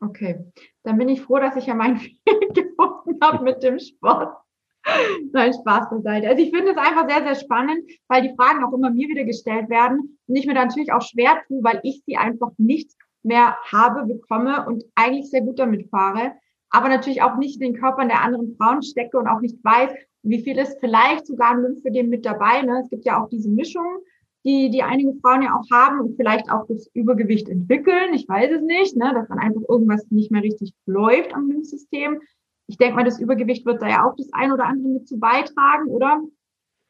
Okay, 0.00 0.44
dann 0.82 0.98
bin 0.98 1.08
ich 1.08 1.22
froh, 1.22 1.38
dass 1.38 1.56
ich 1.56 1.66
ja 1.66 1.74
meinen 1.74 2.00
Weg 2.00 2.54
gefunden 2.54 3.18
habe 3.22 3.44
mit 3.44 3.62
dem 3.62 3.78
Sport. 3.78 4.36
Nein, 5.32 5.52
Spaß 5.52 5.90
beiseite. 5.90 6.28
Also 6.28 6.42
ich 6.42 6.50
finde 6.50 6.72
es 6.72 6.76
einfach 6.76 7.08
sehr, 7.08 7.22
sehr 7.22 7.34
spannend, 7.34 7.82
weil 8.08 8.22
die 8.22 8.34
Fragen 8.36 8.64
auch 8.64 8.72
immer 8.72 8.90
mir 8.90 9.08
wieder 9.08 9.24
gestellt 9.24 9.68
werden 9.68 10.18
und 10.26 10.36
ich 10.36 10.46
mir 10.46 10.54
da 10.54 10.64
natürlich 10.64 10.92
auch 10.92 11.02
schwer 11.02 11.40
tue, 11.46 11.62
weil 11.62 11.80
ich 11.82 12.02
sie 12.06 12.16
einfach 12.16 12.50
nicht 12.58 12.92
mehr 13.22 13.56
habe, 13.70 14.06
bekomme 14.06 14.66
und 14.66 14.84
eigentlich 14.94 15.30
sehr 15.30 15.42
gut 15.42 15.58
damit 15.58 15.88
fahre, 15.90 16.32
aber 16.70 16.88
natürlich 16.88 17.22
auch 17.22 17.36
nicht 17.36 17.60
in 17.60 17.72
den 17.72 17.80
Körpern 17.80 18.08
der 18.08 18.22
anderen 18.22 18.56
Frauen 18.56 18.82
stecke 18.82 19.18
und 19.18 19.28
auch 19.28 19.40
nicht 19.40 19.62
weiß, 19.62 19.92
wie 20.24 20.42
viel 20.42 20.58
ist 20.58 20.78
vielleicht 20.80 21.26
sogar 21.26 21.52
ein 21.52 21.62
Lymphödem 21.62 22.08
mit 22.08 22.24
dabei. 22.24 22.62
Ne? 22.62 22.80
Es 22.82 22.90
gibt 22.90 23.04
ja 23.04 23.22
auch 23.22 23.28
diese 23.28 23.50
Mischungen, 23.50 23.98
die, 24.44 24.70
die 24.70 24.82
einige 24.82 25.14
Frauen 25.20 25.42
ja 25.42 25.56
auch 25.56 25.70
haben 25.70 26.00
und 26.00 26.16
vielleicht 26.16 26.50
auch 26.50 26.66
das 26.66 26.88
Übergewicht 26.94 27.48
entwickeln. 27.48 28.14
Ich 28.14 28.28
weiß 28.28 28.50
es 28.52 28.62
nicht, 28.62 28.96
ne? 28.96 29.12
dass 29.14 29.28
dann 29.28 29.38
einfach 29.38 29.62
irgendwas 29.68 30.04
nicht 30.10 30.30
mehr 30.30 30.42
richtig 30.42 30.72
läuft 30.86 31.34
am 31.34 31.48
Lymphsystem. 31.48 32.20
Ich 32.66 32.78
denke 32.78 32.96
mal, 32.96 33.04
das 33.04 33.18
Übergewicht 33.18 33.66
wird 33.66 33.82
da 33.82 33.88
ja 33.88 34.04
auch 34.04 34.14
das 34.16 34.28
ein 34.32 34.52
oder 34.52 34.64
andere 34.64 34.88
mit 34.88 35.08
zu 35.08 35.18
beitragen, 35.18 35.88
oder? 35.88 36.20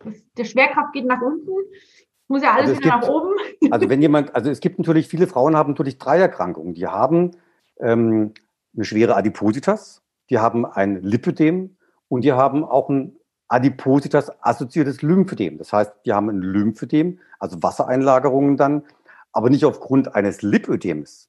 Das, 0.05 0.15
der 0.37 0.45
Schwerkraft 0.45 0.93
geht 0.93 1.07
nach 1.07 1.21
unten. 1.21 1.51
Muss 2.29 2.43
ja 2.43 2.53
alles 2.53 2.71
also 2.71 2.81
wieder 2.81 2.91
gibt, 2.93 3.03
nach 3.03 3.09
oben. 3.09 3.33
Also 3.71 3.89
wenn 3.89 4.03
jemand, 4.03 4.35
also 4.35 4.51
es 4.51 4.61
gibt 4.61 4.79
natürlich, 4.79 5.09
viele 5.09 5.27
Frauen 5.27 5.57
haben 5.57 5.73
natürlich 5.73 5.99
drei 5.99 6.19
Erkrankungen. 6.19 6.75
Die 6.75 6.87
haben 6.87 7.33
ähm, 7.79 8.33
eine 8.75 8.85
schwere 8.85 9.17
Adipositas, 9.17 10.03
die 10.31 10.39
haben 10.39 10.65
ein 10.65 11.03
Lipödem 11.03 11.77
und 12.09 12.25
die 12.25 12.33
haben 12.33 12.65
auch 12.65 12.89
ein 12.89 13.17
Adipositas-assoziiertes 13.49 15.03
Lymphödem. 15.03 15.59
Das 15.59 15.73
heißt, 15.73 15.93
die 16.07 16.13
haben 16.13 16.31
ein 16.31 16.41
Lymphödem, 16.41 17.19
also 17.39 17.63
Wassereinlagerungen 17.63 18.57
dann, 18.57 18.83
aber 19.33 19.51
nicht 19.51 19.65
aufgrund 19.65 20.15
eines 20.15 20.43
Lipödems, 20.43 21.29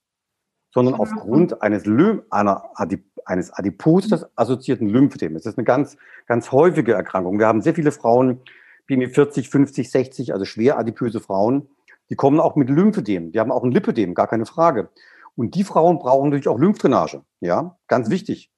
sondern 0.74 0.95
aufgrund 0.95 1.61
eines, 1.61 1.86
Lym 1.86 2.24
einer 2.30 2.63
Adip 2.76 3.03
eines 3.26 3.53
Adipositas-assoziierten 3.53 4.89
Lymphödems. 4.89 5.43
Das 5.43 5.53
ist 5.53 5.57
eine 5.57 5.65
ganz, 5.65 5.95
ganz 6.26 6.51
häufige 6.51 6.93
Erkrankung. 6.93 7.39
Wir 7.39 7.47
haben 7.47 7.61
sehr 7.61 7.74
viele 7.74 7.91
Frauen, 7.91 8.41
BMI 8.88 9.07
40, 9.07 9.49
50, 9.49 9.89
60, 9.89 10.34
also 10.34 10.43
schwer 10.43 10.78
adipöse 10.78 11.21
Frauen, 11.21 11.69
die 12.09 12.15
kommen 12.15 12.41
auch 12.41 12.55
mit 12.55 12.69
Lymphödem. 12.69 13.32
Die 13.32 13.39
haben 13.39 13.51
auch 13.51 13.63
ein 13.63 13.71
Lipödem, 13.71 14.13
gar 14.13 14.28
keine 14.28 14.45
Frage. 14.45 14.89
Und 15.36 15.55
die 15.55 15.63
Frauen 15.63 15.99
brauchen 15.99 16.30
natürlich 16.30 16.49
auch 16.49 16.59
Lymphdrainage, 16.59 17.24
ja, 17.39 17.78
ganz 17.88 18.09
wichtig. 18.09 18.51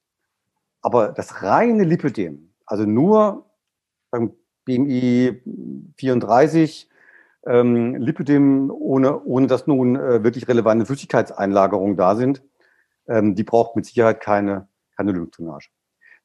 Aber 0.81 1.09
das 1.09 1.43
reine 1.43 1.83
Lipödem, 1.83 2.53
also 2.65 2.85
nur 2.85 3.45
beim 4.09 4.33
BMI 4.65 5.41
34, 5.97 6.89
ähm, 7.45 7.95
Lipödem, 7.95 8.71
ohne, 8.71 9.21
ohne 9.23 9.47
dass 9.47 9.67
nun 9.67 9.95
äh, 9.95 10.23
wirklich 10.23 10.47
relevante 10.47 10.85
Flüssigkeitseinlagerungen 10.85 11.97
da 11.97 12.15
sind, 12.15 12.41
ähm, 13.07 13.35
die 13.35 13.43
braucht 13.43 13.75
mit 13.75 13.85
Sicherheit 13.85 14.19
keine, 14.19 14.67
keine 14.95 15.11
Lymphdrainage. 15.11 15.69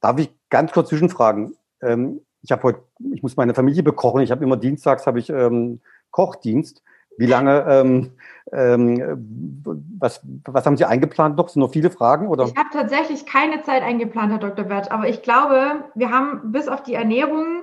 Darf 0.00 0.18
ich 0.18 0.34
ganz 0.48 0.72
kurz 0.72 0.88
zwischenfragen? 0.88 1.54
Ähm, 1.82 2.20
ich 2.42 2.52
habe 2.52 2.62
heute, 2.62 2.82
ich 3.12 3.22
muss 3.22 3.36
meine 3.36 3.54
Familie 3.54 3.82
bekochen. 3.82 4.22
Ich 4.22 4.30
habe 4.30 4.44
immer 4.44 4.56
dienstags 4.56 5.06
habe 5.06 5.18
ich 5.18 5.28
ähm, 5.30 5.80
Kochdienst. 6.10 6.82
Wie 7.18 7.26
lange, 7.26 7.66
ähm, 7.68 8.12
ähm, 8.50 9.62
was, 9.98 10.22
was 10.46 10.64
haben 10.64 10.78
Sie 10.78 10.86
eingeplant 10.86 11.36
noch? 11.36 11.50
Sind 11.50 11.60
noch 11.60 11.72
viele 11.72 11.90
Fragen? 11.90 12.28
Oder? 12.28 12.46
Ich 12.46 12.56
habe 12.56 12.70
tatsächlich 12.72 13.26
keine 13.26 13.62
Zeit 13.62 13.82
eingeplant, 13.82 14.32
Herr 14.32 14.38
Dr. 14.38 14.64
Bert, 14.64 14.90
aber 14.90 15.06
ich 15.06 15.20
glaube, 15.20 15.84
wir 15.94 16.10
haben 16.10 16.50
bis 16.50 16.68
auf 16.68 16.82
die 16.82 16.94
Ernährung, 16.94 17.62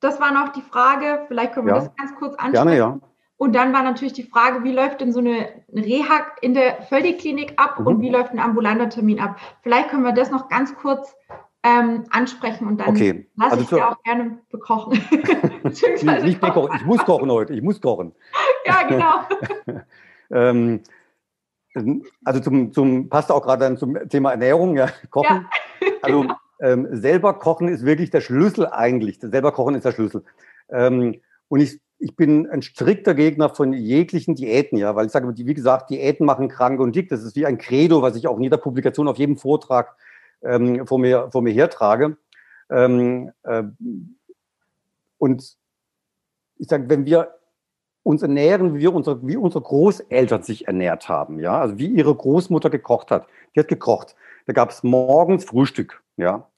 das 0.00 0.20
war 0.20 0.32
noch 0.32 0.50
die 0.50 0.62
Frage, 0.62 1.24
vielleicht 1.28 1.52
können 1.52 1.66
wir 1.66 1.74
ja. 1.74 1.80
das 1.80 1.96
ganz 1.96 2.14
kurz 2.16 2.34
ansprechen. 2.34 2.68
Gerne, 2.68 2.76
ja. 2.76 2.98
Und 3.36 3.54
dann 3.54 3.72
war 3.72 3.82
natürlich 3.82 4.12
die 4.12 4.24
Frage, 4.24 4.64
wie 4.64 4.72
läuft 4.72 5.00
denn 5.00 5.12
so 5.12 5.20
eine 5.20 5.48
Reha 5.72 6.26
in 6.40 6.54
der 6.54 6.82
Völligklinik 6.82 7.54
ab 7.56 7.78
mhm. 7.78 7.86
und 7.86 8.00
wie 8.00 8.10
läuft 8.10 8.32
ein 8.32 8.40
ambulanter 8.40 8.88
Termin 8.88 9.20
ab? 9.20 9.36
Vielleicht 9.62 9.90
können 9.90 10.02
wir 10.02 10.12
das 10.12 10.30
noch 10.30 10.48
ganz 10.48 10.74
kurz 10.74 11.14
ähm, 11.62 12.04
ansprechen 12.10 12.66
und 12.66 12.78
dann 12.78 12.88
okay. 12.88 13.28
lasse 13.36 13.52
also 13.52 13.62
ich 13.62 13.68
dir 13.70 13.88
auch 13.88 14.02
gerne 14.02 14.38
bekochen. 14.50 14.92
nicht, 15.62 16.40
bekochen, 16.40 16.76
ich 16.76 16.84
muss 16.84 16.98
kochen 17.04 17.30
heute, 17.30 17.52
ich 17.52 17.62
muss 17.62 17.80
kochen. 17.80 18.12
ja, 18.66 18.82
genau. 18.82 19.80
ähm, 20.30 20.82
also 22.24 22.40
zum, 22.40 22.72
zum 22.72 23.08
passt 23.08 23.30
auch 23.30 23.42
gerade 23.42 23.64
dann 23.64 23.76
zum 23.76 23.96
Thema 24.08 24.32
Ernährung, 24.32 24.76
ja, 24.76 24.88
Kochen. 25.10 25.46
Ja. 25.80 25.92
also 26.02 26.26
ähm, 26.60 26.88
selber 26.92 27.34
kochen 27.34 27.68
ist 27.68 27.84
wirklich 27.84 28.10
der 28.10 28.20
Schlüssel 28.20 28.66
eigentlich. 28.66 29.18
Selber 29.20 29.52
kochen 29.52 29.74
ist 29.74 29.84
der 29.84 29.92
Schlüssel. 29.92 30.24
Ähm, 30.70 31.20
und 31.48 31.60
ich, 31.60 31.80
ich 31.98 32.16
bin 32.16 32.48
ein 32.48 32.62
strikter 32.62 33.14
Gegner 33.14 33.48
von 33.48 33.72
jeglichen 33.72 34.34
Diäten, 34.34 34.78
ja, 34.78 34.94
weil 34.94 35.06
ich 35.06 35.12
sage, 35.12 35.32
wie 35.36 35.54
gesagt, 35.54 35.90
Diäten 35.90 36.26
machen 36.26 36.48
krank 36.48 36.80
und 36.80 36.94
dick. 36.94 37.08
Das 37.08 37.22
ist 37.22 37.36
wie 37.36 37.46
ein 37.46 37.58
Credo, 37.58 38.02
was 38.02 38.16
ich 38.16 38.26
auch 38.28 38.36
in 38.36 38.44
jeder 38.44 38.58
Publikation, 38.58 39.08
auf 39.08 39.18
jedem 39.18 39.36
Vortrag 39.36 39.96
ähm, 40.42 40.86
vor, 40.86 40.98
mir, 40.98 41.30
vor 41.30 41.42
mir 41.42 41.52
hertrage. 41.52 42.16
Ähm, 42.70 43.32
äh, 43.44 43.64
und 45.18 45.56
ich 46.58 46.68
sage, 46.68 46.88
wenn 46.88 47.06
wir 47.06 47.34
uns 48.02 48.22
ernähren, 48.22 48.74
wie, 48.74 48.80
wir 48.80 48.94
unsere, 48.94 49.26
wie 49.26 49.36
unsere 49.36 49.62
Großeltern 49.62 50.42
sich 50.42 50.66
ernährt 50.66 51.08
haben, 51.08 51.40
ja, 51.40 51.60
also 51.60 51.78
wie 51.78 51.88
ihre 51.88 52.14
Großmutter 52.14 52.70
gekocht 52.70 53.10
hat. 53.10 53.26
Die 53.54 53.60
hat 53.60 53.68
gekocht. 53.68 54.16
Da 54.46 54.52
gab 54.52 54.70
es 54.70 54.82
morgens 54.82 55.44
Frühstück, 55.44 56.02
ja. 56.18 56.50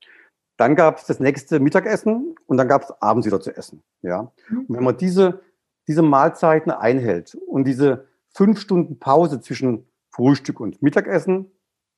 Dann 0.56 0.74
gab 0.74 0.98
es 0.98 1.06
das 1.06 1.20
nächste 1.20 1.60
Mittagessen 1.60 2.34
und 2.46 2.56
dann 2.56 2.68
gab 2.68 2.82
es 2.82 2.90
abends 3.00 3.26
wieder 3.26 3.40
zu 3.40 3.56
essen, 3.56 3.82
ja. 4.02 4.32
Und 4.50 4.66
wenn 4.68 4.84
man 4.84 4.96
diese, 4.96 5.40
diese 5.86 6.02
Mahlzeiten 6.02 6.70
einhält 6.70 7.34
und 7.46 7.64
diese 7.64 8.08
fünf 8.34 8.60
Stunden 8.60 8.98
Pause 8.98 9.40
zwischen 9.40 9.86
Frühstück 10.10 10.60
und 10.60 10.82
Mittagessen 10.82 11.50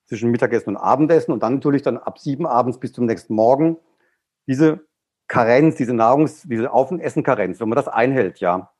zwischen 0.07 0.31
Mittagessen 0.31 0.71
und 0.71 0.77
Abendessen 0.77 1.33
und 1.33 1.43
dann 1.43 1.55
natürlich 1.55 1.83
dann 1.83 1.97
ab 1.97 2.19
sieben 2.19 2.47
abends 2.47 2.79
bis 2.79 2.93
zum 2.93 3.07
nächsten 3.07 3.35
Morgen 3.35 3.79
diese 4.47 4.87
Karenz, 5.27 5.77
diese 5.77 5.93
Nahrungs-, 5.93 6.47
diese 6.47 6.71
Auf- 6.71 6.91
und 6.91 7.01
Essen-Karenz, 7.01 7.61
wenn 7.61 7.69
man 7.69 7.77
das 7.77 7.89
einhält, 7.89 8.39
ja, 8.41 8.73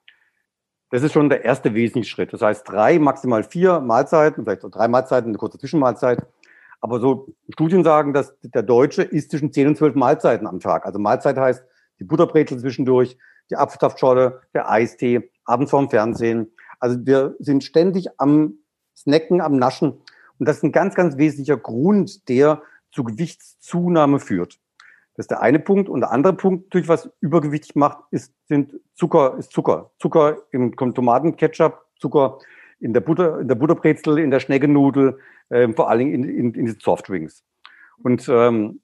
das 0.93 1.03
ist 1.03 1.13
schon 1.13 1.31
der 1.31 1.43
erste 1.43 1.73
wesentliche 1.73 2.11
Schritt. 2.11 2.35
Das 2.35 2.43
heißt, 2.43 2.69
drei, 2.69 2.99
maximal 2.99 3.45
vier 3.45 3.81
Mahlzeiten, 3.81 4.45
vielleicht 4.45 4.63
drei 4.63 4.89
Mahlzeiten, 4.89 5.31
eine 5.31 5.39
kurze 5.39 5.59
Zwischenmahlzeit. 5.59 6.27
Aber 6.83 6.99
so 7.01 7.29
Studien 7.49 7.85
sagen, 7.85 8.13
dass 8.13 8.35
der 8.43 8.65
Deutsche 8.65 9.03
isst 9.03 9.31
zwischen 9.31 9.53
zehn 9.53 9.69
und 9.69 9.79
zwölf 9.79 9.95
Mahlzeiten 9.95 10.49
am 10.49 10.59
Tag. 10.59 10.85
Also 10.85 10.99
Mahlzeit 10.99 11.39
heißt 11.39 11.65
die 12.01 12.05
Butterbrezel 12.05 12.59
zwischendurch, 12.59 13.17
die 13.51 13.57
Apfelsaftschorle, 13.57 14.43
der 14.53 14.69
Eistee, 14.69 15.31
abends 15.45 15.71
vorm 15.71 15.89
Fernsehen. 15.89 16.53
Also 16.81 16.99
wir 17.07 17.37
sind 17.39 17.63
ständig 17.63 18.09
am 18.19 18.55
Snacken, 18.97 19.41
am 19.41 19.57
Naschen. 19.57 19.93
Und 20.39 20.49
das 20.49 20.57
ist 20.57 20.65
ein 20.65 20.73
ganz, 20.73 20.97
ganz 20.97 21.17
wesentlicher 21.17 21.57
Grund, 21.57 22.29
der 22.29 22.63
zu 22.91 23.05
Gewichtszunahme 23.05 24.19
führt. 24.19 24.59
Das 25.15 25.25
ist 25.25 25.31
der 25.31 25.41
eine 25.41 25.61
Punkt. 25.61 25.89
Und 25.89 26.01
der 26.01 26.11
andere 26.11 26.33
Punkt, 26.33 26.75
durch 26.75 26.89
was 26.89 27.11
übergewichtig 27.21 27.77
macht, 27.77 27.99
ist, 28.11 28.35
sind 28.49 28.75
Zucker, 28.95 29.37
ist 29.39 29.53
Zucker. 29.53 29.93
Zucker 30.01 30.39
im 30.51 30.75
Tomatenketchup, 30.75 31.87
Zucker 32.01 32.39
in 32.83 32.93
der 32.93 33.01
Butter, 33.01 33.41
in 33.41 33.49
der 33.49 33.55
Butterbrezel, 33.55 34.19
in 34.19 34.31
der 34.31 34.41
Schneckenudel, 34.41 35.19
äh, 35.51 35.69
vor 35.73 35.89
allen 35.89 36.01
Dingen 36.01 36.15
in, 36.15 36.25
in, 36.25 36.55
in 36.55 36.67
diesen 36.67 36.81
Softdrinks. 36.81 37.45
Und 38.03 38.29
ähm, 38.29 38.81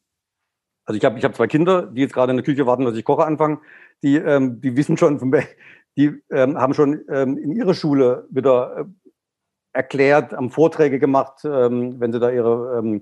also 0.85 0.97
ich 0.97 1.05
habe 1.05 1.19
ich 1.19 1.25
hab 1.25 1.35
zwei 1.35 1.49
Kinder, 1.49 1.83
die 1.83 2.01
jetzt 2.01 2.15
gerade 2.15 2.31
in 2.31 2.37
der 2.37 2.45
Küche 2.45 2.67
warten, 2.67 2.85
dass 2.85 2.97
ich 2.97 3.05
koche 3.05 3.27
anfangen. 3.27 3.59
Die, 4.03 4.17
ähm, 4.17 4.61
die 4.61 4.77
wissen 4.77 4.97
schon, 4.97 5.19
die 5.97 6.23
ähm, 6.31 6.57
haben 6.57 6.75
schon 6.75 7.01
ähm, 7.11 7.37
in 7.37 7.53
ihrer 7.53 7.75
Schule 7.75 8.27
wieder 8.31 8.79
äh, 8.79 8.85
erklärt, 9.73 10.33
haben 10.33 10.51
Vorträge 10.51 10.99
gemacht, 10.99 11.45
ähm, 11.45 12.01
wenn 12.01 12.13
sie 12.13 12.21
da 12.21 12.31
ihre 12.31 12.79
ähm, 12.79 13.01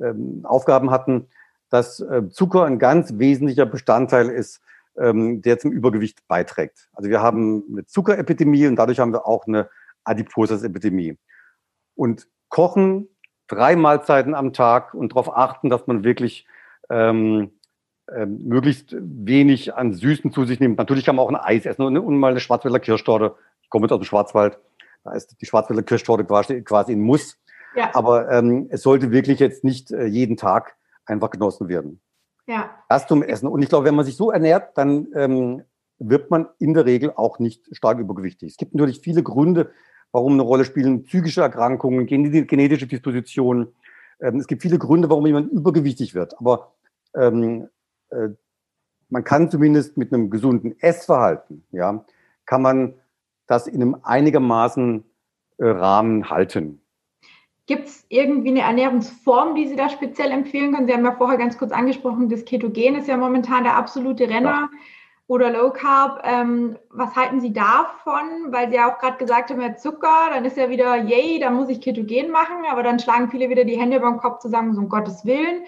ähm, 0.00 0.40
Aufgaben 0.44 0.90
hatten, 0.90 1.28
dass 1.70 2.00
äh, 2.00 2.28
Zucker 2.28 2.64
ein 2.64 2.78
ganz 2.78 3.18
wesentlicher 3.18 3.66
Bestandteil 3.66 4.28
ist, 4.28 4.60
ähm, 4.98 5.40
der 5.42 5.58
zum 5.58 5.72
Übergewicht 5.72 6.26
beiträgt. 6.28 6.88
Also 6.92 7.08
wir 7.08 7.22
haben 7.22 7.64
eine 7.70 7.86
Zuckerepidemie 7.86 8.66
und 8.66 8.76
dadurch 8.76 8.98
haben 8.98 9.12
wir 9.12 9.26
auch 9.26 9.46
eine 9.46 9.68
Adipositas-Epidemie. 10.04 11.18
Und 11.94 12.26
kochen 12.48 13.08
drei 13.48 13.76
Mahlzeiten 13.76 14.34
am 14.34 14.52
Tag 14.52 14.94
und 14.94 15.12
darauf 15.12 15.36
achten, 15.36 15.70
dass 15.70 15.86
man 15.86 16.04
wirklich 16.04 16.46
ähm, 16.90 17.52
ähm, 18.12 18.44
möglichst 18.44 18.94
wenig 18.98 19.74
an 19.74 19.92
Süßen 19.92 20.32
zu 20.32 20.44
sich 20.44 20.60
nimmt. 20.60 20.78
Natürlich 20.78 21.04
kann 21.04 21.16
man 21.16 21.24
auch 21.24 21.30
ein 21.30 21.36
Eis 21.36 21.66
essen 21.66 21.82
und, 21.82 21.96
und 21.96 22.18
mal 22.18 22.32
eine 22.32 22.40
Schwarzwälder 22.40 22.80
Kirschtorte. 22.80 23.34
Ich 23.62 23.70
komme 23.70 23.86
jetzt 23.86 23.92
aus 23.92 24.00
dem 24.00 24.04
Schwarzwald. 24.04 24.58
Da 25.04 25.12
ist 25.12 25.40
die 25.40 25.46
Schwarzwälder 25.46 25.82
Kirschtorte 25.82 26.24
quasi, 26.24 26.62
quasi 26.62 26.92
ein 26.92 27.00
Muss. 27.00 27.38
Ja. 27.74 27.90
Aber 27.94 28.30
ähm, 28.30 28.68
es 28.70 28.82
sollte 28.82 29.10
wirklich 29.10 29.40
jetzt 29.40 29.64
nicht 29.64 29.90
äh, 29.90 30.04
jeden 30.04 30.36
Tag 30.36 30.76
einfach 31.06 31.30
genossen 31.30 31.68
werden. 31.68 32.00
Ja. 32.46 32.70
Das 32.88 33.06
zum 33.06 33.22
Essen. 33.22 33.48
Und 33.48 33.62
ich 33.62 33.68
glaube, 33.68 33.86
wenn 33.86 33.94
man 33.94 34.04
sich 34.04 34.16
so 34.16 34.30
ernährt, 34.30 34.76
dann 34.76 35.08
ähm, 35.14 35.62
wird 35.98 36.30
man 36.30 36.48
in 36.58 36.74
der 36.74 36.84
Regel 36.84 37.12
auch 37.14 37.38
nicht 37.38 37.74
stark 37.74 37.98
übergewichtig. 37.98 38.52
Es 38.52 38.56
gibt 38.56 38.74
natürlich 38.74 39.00
viele 39.00 39.22
Gründe, 39.22 39.70
warum 40.14 40.34
eine 40.34 40.42
Rolle 40.42 40.64
spielen 40.64 41.02
psychische 41.02 41.40
Erkrankungen, 41.40 42.06
genetische 42.06 42.86
Dispositionen. 42.86 43.74
Ähm, 44.20 44.36
es 44.36 44.46
gibt 44.46 44.62
viele 44.62 44.78
Gründe, 44.78 45.10
warum 45.10 45.26
jemand 45.26 45.50
übergewichtig 45.50 46.14
wird. 46.14 46.38
Aber 46.38 46.72
ähm, 47.16 47.68
äh, 48.10 48.28
man 49.08 49.24
kann 49.24 49.50
zumindest 49.50 49.96
mit 49.96 50.12
einem 50.12 50.30
gesunden 50.30 50.78
Essverhalten, 50.80 51.64
ja, 51.72 52.04
kann 52.46 52.62
man 52.62 52.94
das 53.48 53.66
in 53.66 53.82
einem 53.82 53.96
einigermaßen 54.04 55.02
äh, 55.58 55.66
Rahmen 55.66 56.30
halten. 56.30 56.80
Gibt 57.66 57.88
es 57.88 58.06
irgendwie 58.08 58.50
eine 58.50 58.60
Ernährungsform, 58.60 59.56
die 59.56 59.66
Sie 59.66 59.76
da 59.76 59.88
speziell 59.88 60.30
empfehlen 60.30 60.74
können? 60.74 60.86
Sie 60.86 60.92
haben 60.92 61.04
ja 61.04 61.16
vorher 61.16 61.38
ganz 61.38 61.58
kurz 61.58 61.72
angesprochen, 61.72 62.28
das 62.28 62.44
Ketogen 62.44 62.94
ist 62.94 63.08
ja 63.08 63.16
momentan 63.16 63.64
der 63.64 63.76
absolute 63.76 64.28
Renner. 64.28 64.68
Ja. 64.72 64.78
Oder 65.26 65.50
Low 65.50 65.70
Carb, 65.70 66.22
ähm, 66.24 66.76
was 66.90 67.16
halten 67.16 67.40
Sie 67.40 67.52
davon? 67.52 68.50
Weil 68.50 68.68
Sie 68.68 68.76
ja 68.76 68.92
auch 68.92 68.98
gerade 68.98 69.16
gesagt 69.16 69.50
haben, 69.50 69.60
ja 69.62 69.74
Zucker, 69.74 70.28
dann 70.32 70.44
ist 70.44 70.58
ja 70.58 70.68
wieder, 70.68 70.96
yay, 70.96 71.40
dann 71.40 71.54
muss 71.54 71.70
ich 71.70 71.80
Ketogen 71.80 72.30
machen, 72.30 72.56
aber 72.70 72.82
dann 72.82 72.98
schlagen 72.98 73.30
viele 73.30 73.48
wieder 73.48 73.64
die 73.64 73.80
Hände 73.80 73.96
über 73.96 74.10
den 74.10 74.18
Kopf 74.18 74.40
zusammen, 74.40 74.74
so 74.74 74.82
um 74.82 74.90
Gottes 74.90 75.24
Willen. 75.24 75.64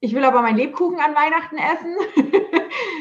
Ich 0.00 0.14
will 0.14 0.24
aber 0.24 0.42
meinen 0.42 0.58
Lebkuchen 0.58 0.98
an 1.00 1.14
Weihnachten 1.14 1.56
essen. 1.56 1.96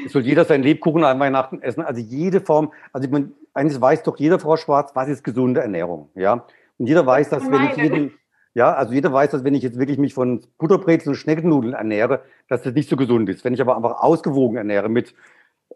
es 0.05 0.13
soll 0.13 0.23
jeder 0.23 0.45
seinen 0.45 0.63
Lebkuchen 0.63 1.03
an 1.03 1.19
Weihnachten 1.19 1.61
essen. 1.61 1.81
Also 1.81 2.01
jede 2.01 2.39
Form, 2.39 2.71
also 2.93 3.09
man, 3.09 3.33
eines 3.53 3.79
weiß 3.79 4.03
doch 4.03 4.17
jeder 4.17 4.39
Frau 4.39 4.55
Schwarz, 4.55 4.91
was 4.95 5.09
ist 5.09 5.23
gesunde 5.23 5.61
Ernährung, 5.61 6.09
ja. 6.15 6.45
Und 6.77 6.87
jeder 6.87 7.05
weiß, 7.05 7.29
dass 7.29 7.51
wenn 7.51 7.63
ich 7.65 7.75
jeden, 7.75 8.13
ja, 8.53 8.73
also 8.73 8.93
jeder 8.93 9.11
weiß, 9.11 9.31
dass 9.31 9.43
wenn 9.43 9.55
ich 9.55 9.63
jetzt 9.63 9.77
wirklich 9.77 9.97
mich 9.97 10.13
von 10.13 10.41
Butterbrezeln 10.57 11.13
und 11.13 11.15
Schneckennudeln 11.15 11.73
ernähre, 11.73 12.21
dass 12.47 12.63
das 12.63 12.73
nicht 12.73 12.89
so 12.89 12.95
gesund 12.95 13.29
ist. 13.29 13.43
Wenn 13.43 13.53
ich 13.53 13.61
aber 13.61 13.75
einfach 13.75 13.99
ausgewogen 13.99 14.57
ernähre 14.57 14.89
mit 14.89 15.13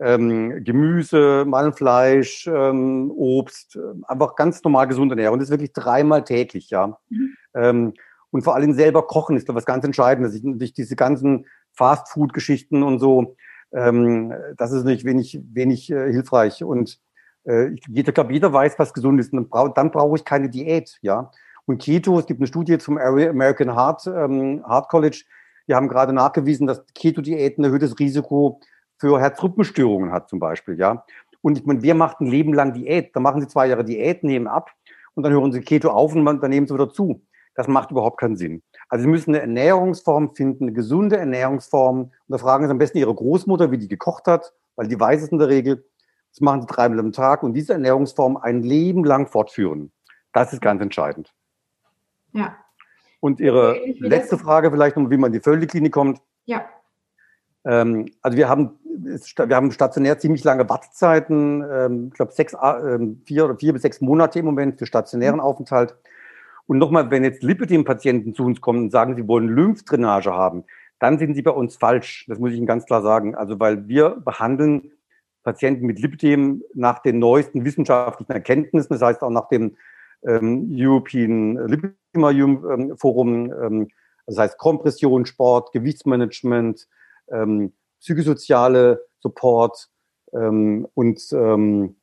ähm, 0.01 0.63
Gemüse, 0.63 1.45
Malfleisch, 1.45 2.47
ähm, 2.47 3.11
Obst, 3.15 3.75
äh, 3.75 3.79
einfach 4.07 4.35
ganz 4.35 4.63
normal 4.63 4.87
gesund 4.87 5.11
ernähre 5.11 5.31
und 5.31 5.39
das 5.39 5.51
wirklich 5.51 5.73
dreimal 5.73 6.23
täglich, 6.23 6.69
ja. 6.71 6.97
Mhm. 7.09 7.37
Ähm, 7.53 7.93
und 8.31 8.43
vor 8.43 8.55
allem 8.55 8.73
selber 8.73 9.05
kochen 9.05 9.37
ist 9.37 9.47
da 9.49 9.55
was 9.55 9.65
ganz 9.65 9.85
Entscheidendes. 9.85 10.33
Ich, 10.33 10.43
ich 10.43 10.73
diese 10.73 10.95
ganzen 10.95 11.45
Fast-Food-Geschichten 11.73 12.81
und 12.81 12.99
so, 12.99 13.35
ähm, 13.73 14.33
das 14.57 14.71
ist 14.71 14.85
nicht 14.85 15.05
wenig, 15.05 15.39
wenig 15.51 15.91
äh, 15.91 16.11
hilfreich. 16.11 16.63
Und 16.63 16.99
äh, 17.43 17.75
jeder, 17.87 18.11
glaube, 18.11 18.33
jeder 18.33 18.51
weiß, 18.51 18.79
was 18.79 18.93
gesund 18.93 19.19
ist. 19.19 19.33
Und 19.33 19.37
dann, 19.37 19.49
brauch, 19.49 19.73
dann 19.73 19.91
brauche 19.91 20.15
ich 20.15 20.25
keine 20.25 20.49
Diät, 20.49 20.97
ja. 21.01 21.31
Und 21.65 21.81
Keto, 21.81 22.19
es 22.19 22.25
gibt 22.25 22.39
eine 22.39 22.47
Studie 22.47 22.77
zum 22.77 22.97
American 22.97 23.75
Heart, 23.75 24.07
ähm, 24.07 24.63
Heart 24.67 24.89
College, 24.89 25.23
die 25.67 25.75
haben 25.75 25.87
gerade 25.87 26.11
nachgewiesen, 26.11 26.67
dass 26.67 26.83
Keto-Diät 26.95 27.57
ein 27.57 27.63
erhöhtes 27.63 27.99
Risiko 27.99 28.59
für 29.01 29.19
Herzrhythmusstörungen 29.19 30.11
hat, 30.11 30.29
zum 30.29 30.39
Beispiel, 30.39 30.79
ja. 30.79 31.03
Und 31.41 31.57
ich 31.57 31.65
meine, 31.65 31.81
wer 31.81 31.95
macht 31.95 32.21
ein 32.21 32.27
Leben 32.27 32.53
lang 32.53 32.73
Diät? 32.73 33.15
Da 33.15 33.19
machen 33.19 33.41
sie 33.41 33.47
zwei 33.47 33.67
Jahre 33.67 33.83
Diät, 33.83 34.23
nehmen 34.23 34.47
ab 34.47 34.71
und 35.15 35.23
dann 35.23 35.33
hören 35.33 35.51
sie 35.51 35.61
Keto 35.61 35.89
auf 35.89 36.15
und 36.15 36.23
dann 36.23 36.49
nehmen 36.49 36.67
sie 36.67 36.73
wieder 36.73 36.89
zu. 36.89 37.21
das 37.55 37.67
macht 37.67 37.91
überhaupt 37.91 38.19
keinen 38.19 38.37
Sinn. 38.37 38.63
Also 38.87 39.03
Sie 39.03 39.09
müssen 39.09 39.31
eine 39.31 39.41
Ernährungsform 39.41 40.35
finden, 40.35 40.65
eine 40.65 40.73
gesunde 40.73 41.17
Ernährungsform. 41.17 42.01
Und 42.01 42.11
da 42.27 42.37
fragen 42.37 42.65
Sie 42.65 42.71
am 42.71 42.77
besten 42.77 42.99
Ihre 42.99 43.13
Großmutter, 43.13 43.71
wie 43.71 43.77
die 43.77 43.87
gekocht 43.87 44.27
hat, 44.27 44.53
weil 44.75 44.87
die 44.87 44.99
weiß 44.99 45.23
es 45.23 45.29
in 45.29 45.39
der 45.39 45.49
Regel. 45.49 45.85
Das 46.31 46.41
machen 46.41 46.61
Sie 46.61 46.67
dreimal 46.67 46.99
am 46.99 47.11
Tag 47.11 47.43
und 47.43 47.53
diese 47.53 47.73
Ernährungsform 47.73 48.37
ein 48.37 48.63
Leben 48.63 49.03
lang 49.03 49.27
fortführen. 49.27 49.91
Das 50.33 50.53
ist 50.53 50.61
ganz 50.61 50.81
entscheidend. 50.81 51.33
Ja. 52.33 52.55
Und 53.19 53.39
Ihre 53.39 53.77
letzte 53.99 54.37
Frage 54.37 54.71
vielleicht 54.71 54.95
noch, 54.95 55.09
wie 55.09 55.17
man 55.17 55.29
in 55.29 55.39
die 55.39 55.43
Völleklinik 55.43 55.91
kommt. 55.91 56.21
Ja. 56.45 56.65
Ähm, 57.65 58.11
also 58.21 58.37
wir 58.37 58.49
haben, 58.49 58.71
wir 58.85 59.55
haben 59.55 59.71
stationär 59.71 60.19
ziemlich 60.19 60.43
lange 60.43 60.67
Wartezeiten, 60.69 61.63
ähm, 61.69 62.07
ich 62.09 62.13
glaube 62.15 62.31
sechs, 62.31 62.53
äh, 62.53 62.99
vier 63.25 63.45
oder 63.45 63.55
vier 63.55 63.73
bis 63.73 63.81
sechs 63.81 64.01
Monate 64.01 64.39
im 64.39 64.45
Moment 64.45 64.79
für 64.79 64.85
stationären 64.85 65.35
mhm. 65.35 65.41
Aufenthalt. 65.41 65.95
Und 66.67 66.77
nochmal, 66.77 67.11
wenn 67.11 67.23
jetzt 67.23 67.43
Lipidem-Patienten 67.43 68.33
zu 68.33 68.43
uns 68.43 68.61
kommen 68.61 68.83
und 68.83 68.91
sagen, 68.91 69.15
sie 69.15 69.27
wollen 69.27 69.49
Lymphdrainage 69.49 70.31
haben, 70.31 70.63
dann 70.99 71.17
sind 71.17 71.33
sie 71.33 71.41
bei 71.41 71.51
uns 71.51 71.75
falsch. 71.75 72.25
Das 72.27 72.39
muss 72.39 72.51
ich 72.51 72.57
Ihnen 72.57 72.67
ganz 72.67 72.85
klar 72.85 73.01
sagen. 73.01 73.35
Also 73.35 73.59
weil 73.59 73.87
wir 73.87 74.11
behandeln 74.23 74.91
Patienten 75.43 75.85
mit 75.85 75.99
Lipidem 75.99 76.63
nach 76.73 76.99
den 76.99 77.19
neuesten 77.19 77.65
wissenschaftlichen 77.65 78.31
Erkenntnissen, 78.31 78.93
das 78.93 79.01
heißt 79.01 79.23
auch 79.23 79.31
nach 79.31 79.47
dem 79.47 79.75
ähm, 80.23 80.69
European 80.71 81.57
Lipidem 81.67 82.63
ähm, 82.69 82.97
Forum, 82.97 83.51
ähm, 83.51 83.87
das 84.27 84.37
heißt 84.37 84.57
Kompression, 84.59 85.25
Sport, 85.25 85.71
Gewichtsmanagement, 85.73 86.87
ähm, 87.31 87.73
psychosoziale 87.99 89.05
Support 89.19 89.89
ähm, 90.33 90.87
und 90.93 91.21
ähm, 91.33 91.95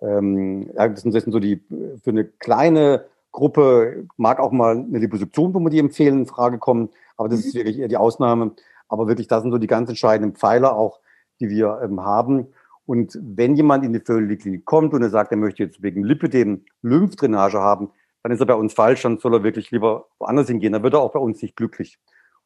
ähm, 0.00 0.70
ja, 0.74 0.88
das 0.88 1.02
sind, 1.02 1.32
so 1.32 1.38
die 1.38 1.62
für 2.02 2.10
eine 2.10 2.24
kleine 2.24 3.04
Gruppe 3.30 4.06
mag 4.16 4.40
auch 4.40 4.52
mal 4.52 4.76
eine 4.76 4.98
Liposuktion, 4.98 5.54
wo 5.54 5.60
man 5.60 5.72
die 5.72 5.78
empfehlen, 5.78 6.20
in 6.20 6.26
Frage 6.26 6.58
kommen, 6.58 6.90
aber 7.16 7.28
das 7.28 7.40
ist 7.40 7.54
mhm. 7.54 7.58
wirklich 7.58 7.78
eher 7.78 7.88
die 7.88 7.96
Ausnahme. 7.96 8.52
Aber 8.88 9.08
wirklich, 9.08 9.26
das 9.26 9.42
sind 9.42 9.52
so 9.52 9.58
die 9.58 9.66
ganz 9.66 9.88
entscheidenden 9.88 10.36
Pfeiler 10.36 10.76
auch, 10.76 11.00
die 11.40 11.48
wir 11.48 11.80
ähm, 11.82 12.04
haben. 12.04 12.48
Und 12.84 13.18
wenn 13.22 13.56
jemand 13.56 13.84
in 13.84 13.92
die 13.92 14.00
Völlig-Klinik 14.00 14.66
kommt 14.66 14.92
und 14.92 15.02
er 15.02 15.08
sagt, 15.08 15.30
er 15.30 15.38
möchte 15.38 15.62
jetzt 15.62 15.82
wegen 15.82 16.04
Lipidem 16.04 16.64
Lymphdrainage 16.82 17.58
haben, 17.58 17.90
dann 18.22 18.32
ist 18.32 18.40
er 18.40 18.46
bei 18.46 18.54
uns 18.54 18.74
falsch, 18.74 19.02
dann 19.02 19.18
soll 19.18 19.34
er 19.34 19.42
wirklich 19.42 19.70
lieber 19.70 20.08
woanders 20.18 20.48
hingehen. 20.48 20.72
Dann 20.72 20.82
wird 20.82 20.94
er 20.94 21.00
auch 21.00 21.12
bei 21.12 21.18
uns 21.18 21.40
nicht 21.40 21.56
glücklich. 21.56 21.98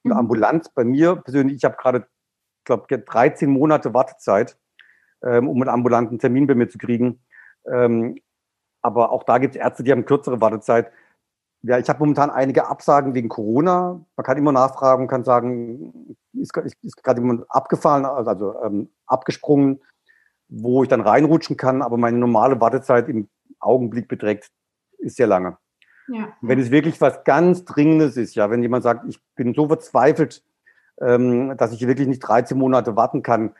Und 0.04 0.12
mhm. 0.12 0.18
ambulant 0.18 0.72
bei 0.74 0.84
mir 0.84 1.16
persönlich, 1.16 1.56
ich 1.56 1.64
habe 1.64 1.76
gerade, 1.76 2.06
glaube 2.66 2.86
13 2.98 3.50
Monate 3.50 3.94
Wartezeit, 3.94 4.58
ähm, 5.24 5.48
um 5.48 5.60
einen 5.62 5.70
ambulanten 5.70 6.18
Termin 6.18 6.46
bei 6.46 6.54
mir 6.54 6.68
zu 6.68 6.76
kriegen. 6.76 7.20
Ähm, 7.66 8.20
aber 8.82 9.10
auch 9.10 9.24
da 9.24 9.38
gibt 9.38 9.56
es 9.56 9.60
Ärzte, 9.60 9.82
die 9.82 9.90
haben 9.90 10.04
kürzere 10.04 10.40
Wartezeit. 10.40 10.92
Ja, 11.62 11.78
ich 11.78 11.88
habe 11.88 11.98
momentan 12.00 12.30
einige 12.30 12.68
Absagen 12.68 13.14
wegen 13.14 13.28
Corona. 13.28 14.04
Man 14.16 14.24
kann 14.24 14.36
immer 14.36 14.52
nachfragen, 14.52 15.08
kann 15.08 15.24
sagen, 15.24 16.16
ist, 16.34 16.54
ist, 16.56 17.02
gerade 17.02 17.20
jemand 17.20 17.46
abgefallen, 17.48 18.04
also 18.04 18.54
ähm, 18.62 18.90
abgesprungen, 19.06 19.80
wo 20.48 20.82
ich 20.82 20.88
dann 20.88 21.00
reinrutschen 21.00 21.56
kann. 21.56 21.82
Aber 21.82 21.96
meine 21.96 22.18
normale 22.18 22.60
Wartezeit 22.60 23.08
im 23.08 23.28
Augenblick 23.58 24.06
beträgt, 24.06 24.50
ist 24.98 25.16
sehr 25.16 25.26
lange. 25.26 25.56
Ja. 26.08 26.32
Wenn 26.40 26.60
es 26.60 26.70
wirklich 26.70 27.00
was 27.00 27.24
ganz 27.24 27.64
Dringendes 27.64 28.16
ist, 28.16 28.36
ja, 28.36 28.50
wenn 28.50 28.62
jemand 28.62 28.84
sagt, 28.84 29.04
ich 29.08 29.20
bin 29.34 29.54
so 29.54 29.66
verzweifelt, 29.66 30.44
ähm, 31.00 31.56
dass 31.56 31.72
ich 31.72 31.86
wirklich 31.86 32.08
nicht 32.08 32.20
13 32.20 32.56
Monate 32.58 32.96
warten 32.96 33.22
kann, 33.22 33.52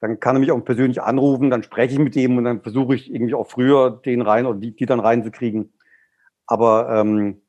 dann 0.00 0.20
kann 0.20 0.36
er 0.36 0.40
mich 0.40 0.52
auch 0.52 0.64
persönlich 0.64 1.02
anrufen, 1.02 1.50
dann 1.50 1.62
spreche 1.62 1.94
ich 1.94 1.98
mit 1.98 2.14
dem 2.14 2.36
und 2.36 2.44
dann 2.44 2.62
versuche 2.62 2.94
ich 2.94 3.12
irgendwie 3.12 3.34
auch 3.34 3.48
früher 3.48 3.90
den 3.90 4.22
rein 4.22 4.46
oder 4.46 4.58
die, 4.58 4.74
die 4.74 4.86
dann 4.86 5.00
reinzukriegen. 5.00 5.72
Aber 6.46 6.88
ähm, 6.90 7.42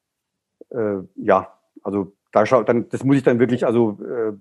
äh, 0.71 0.97
ja, 1.15 1.53
also 1.83 2.13
da 2.31 2.45
schau, 2.45 2.63
dann, 2.63 2.89
das 2.89 3.03
muss 3.03 3.17
ich 3.17 3.23
dann 3.23 3.39
wirklich 3.39 3.65
also 3.65 3.99
äh, 4.03 4.33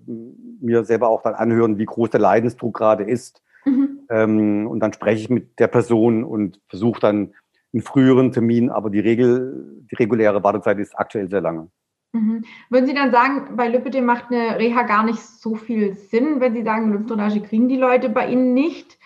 mir 0.59 0.83
selber 0.83 1.09
auch 1.09 1.21
dann 1.21 1.35
anhören, 1.35 1.77
wie 1.77 1.85
groß 1.85 2.09
der 2.09 2.19
Leidensdruck 2.19 2.75
gerade 2.75 3.03
ist. 3.03 3.41
Mhm. 3.65 3.99
Ähm, 4.09 4.67
und 4.67 4.79
dann 4.79 4.93
spreche 4.93 5.21
ich 5.21 5.29
mit 5.29 5.59
der 5.59 5.67
Person 5.67 6.23
und 6.23 6.61
versuche 6.67 6.99
dann 6.99 7.33
einen 7.73 7.83
früheren 7.83 8.31
Termin, 8.31 8.69
aber 8.69 8.89
die 8.89 8.99
Regel, 8.99 9.85
die 9.91 9.95
reguläre 9.95 10.43
Wartezeit 10.43 10.79
ist 10.79 10.97
aktuell 10.97 11.29
sehr 11.29 11.41
lange. 11.41 11.69
Mhm. 12.11 12.43
Würden 12.69 12.87
Sie 12.87 12.93
dann 12.93 13.11
sagen, 13.11 13.55
bei 13.55 13.67
Lipidem 13.67 14.05
macht 14.05 14.31
eine 14.31 14.57
Reha 14.57 14.83
gar 14.83 15.03
nicht 15.03 15.19
so 15.19 15.55
viel 15.55 15.95
Sinn, 15.95 16.39
wenn 16.39 16.53
Sie 16.53 16.63
sagen, 16.63 16.91
Lymphdrainage 16.91 17.41
kriegen 17.41 17.69
die 17.69 17.77
Leute 17.77 18.09
bei 18.09 18.29
Ihnen 18.29 18.53
nicht? 18.53 18.97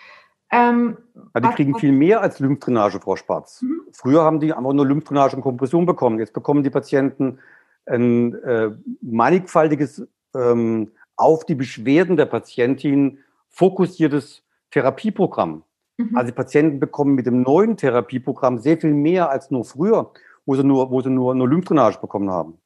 Ähm, 0.50 0.96
ja, 1.34 1.40
die 1.40 1.48
kriegen 1.48 1.78
viel 1.78 1.92
mehr 1.92 2.20
als 2.20 2.38
Lymphdrainage, 2.38 3.00
Frau 3.00 3.16
Spatz. 3.16 3.62
Mhm. 3.62 3.80
Früher 3.92 4.22
haben 4.22 4.40
die 4.40 4.52
einfach 4.52 4.72
nur 4.72 4.86
Lymphdrainage 4.86 5.36
und 5.36 5.42
Kompression 5.42 5.84
bekommen. 5.84 6.18
Jetzt 6.18 6.32
bekommen 6.32 6.62
die 6.62 6.70
Patienten 6.70 7.40
ein 7.86 8.34
äh, 8.42 8.70
mannigfaltiges 9.02 10.06
ähm, 10.34 10.92
auf 11.16 11.44
die 11.44 11.54
Beschwerden 11.54 12.16
der 12.16 12.26
Patientin 12.26 13.18
fokussiertes 13.48 14.42
Therapieprogramm. 14.70 15.62
Mhm. 15.98 16.16
Also 16.16 16.30
die 16.30 16.36
Patienten 16.36 16.80
bekommen 16.80 17.14
mit 17.14 17.26
dem 17.26 17.42
neuen 17.42 17.76
Therapieprogramm 17.76 18.58
sehr 18.58 18.78
viel 18.78 18.94
mehr 18.94 19.30
als 19.30 19.50
nur 19.50 19.64
früher, 19.64 20.12
wo 20.46 20.54
sie 20.54 20.64
nur, 20.64 20.90
wo 20.90 21.00
sie 21.00 21.10
nur, 21.10 21.34
nur 21.34 21.48
Lymphdrainage 21.48 22.00
bekommen 22.00 22.30
haben. 22.30 22.58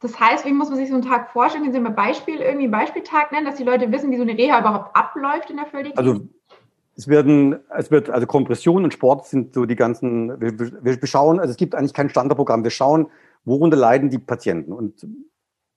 Das 0.00 0.18
heißt, 0.18 0.46
wie 0.46 0.52
muss 0.52 0.70
man 0.70 0.78
sich 0.78 0.88
so 0.88 0.94
einen 0.94 1.04
Tag 1.04 1.30
vorstellen? 1.30 1.64
Können 1.64 1.74
Sie 1.74 1.80
mal 1.80 1.90
Beispiel, 1.90 2.40
irgendwie 2.40 2.64
einen 2.64 2.70
Beispieltag 2.70 3.32
nennen, 3.32 3.44
dass 3.44 3.56
die 3.56 3.64
Leute 3.64 3.92
wissen, 3.92 4.10
wie 4.10 4.16
so 4.16 4.22
eine 4.22 4.36
Reha 4.36 4.60
überhaupt 4.60 4.96
abläuft 4.96 5.50
in 5.50 5.56
der 5.56 5.66
Völlig? 5.66 5.96
Also 5.98 6.22
es 6.96 7.06
werden, 7.06 7.58
es 7.76 7.90
wird, 7.90 8.08
also 8.08 8.26
Kompression 8.26 8.84
und 8.84 8.92
Sport 8.92 9.26
sind 9.26 9.54
so 9.54 9.66
die 9.66 9.76
ganzen, 9.76 10.40
wir, 10.40 10.58
wir 10.82 11.06
schauen, 11.06 11.38
also 11.38 11.50
es 11.50 11.56
gibt 11.56 11.74
eigentlich 11.74 11.94
kein 11.94 12.08
Standardprogramm. 12.08 12.64
Wir 12.64 12.70
schauen, 12.70 13.08
worunter 13.44 13.76
leiden 13.76 14.08
die 14.08 14.18
Patienten. 14.18 14.72
Und 14.72 15.06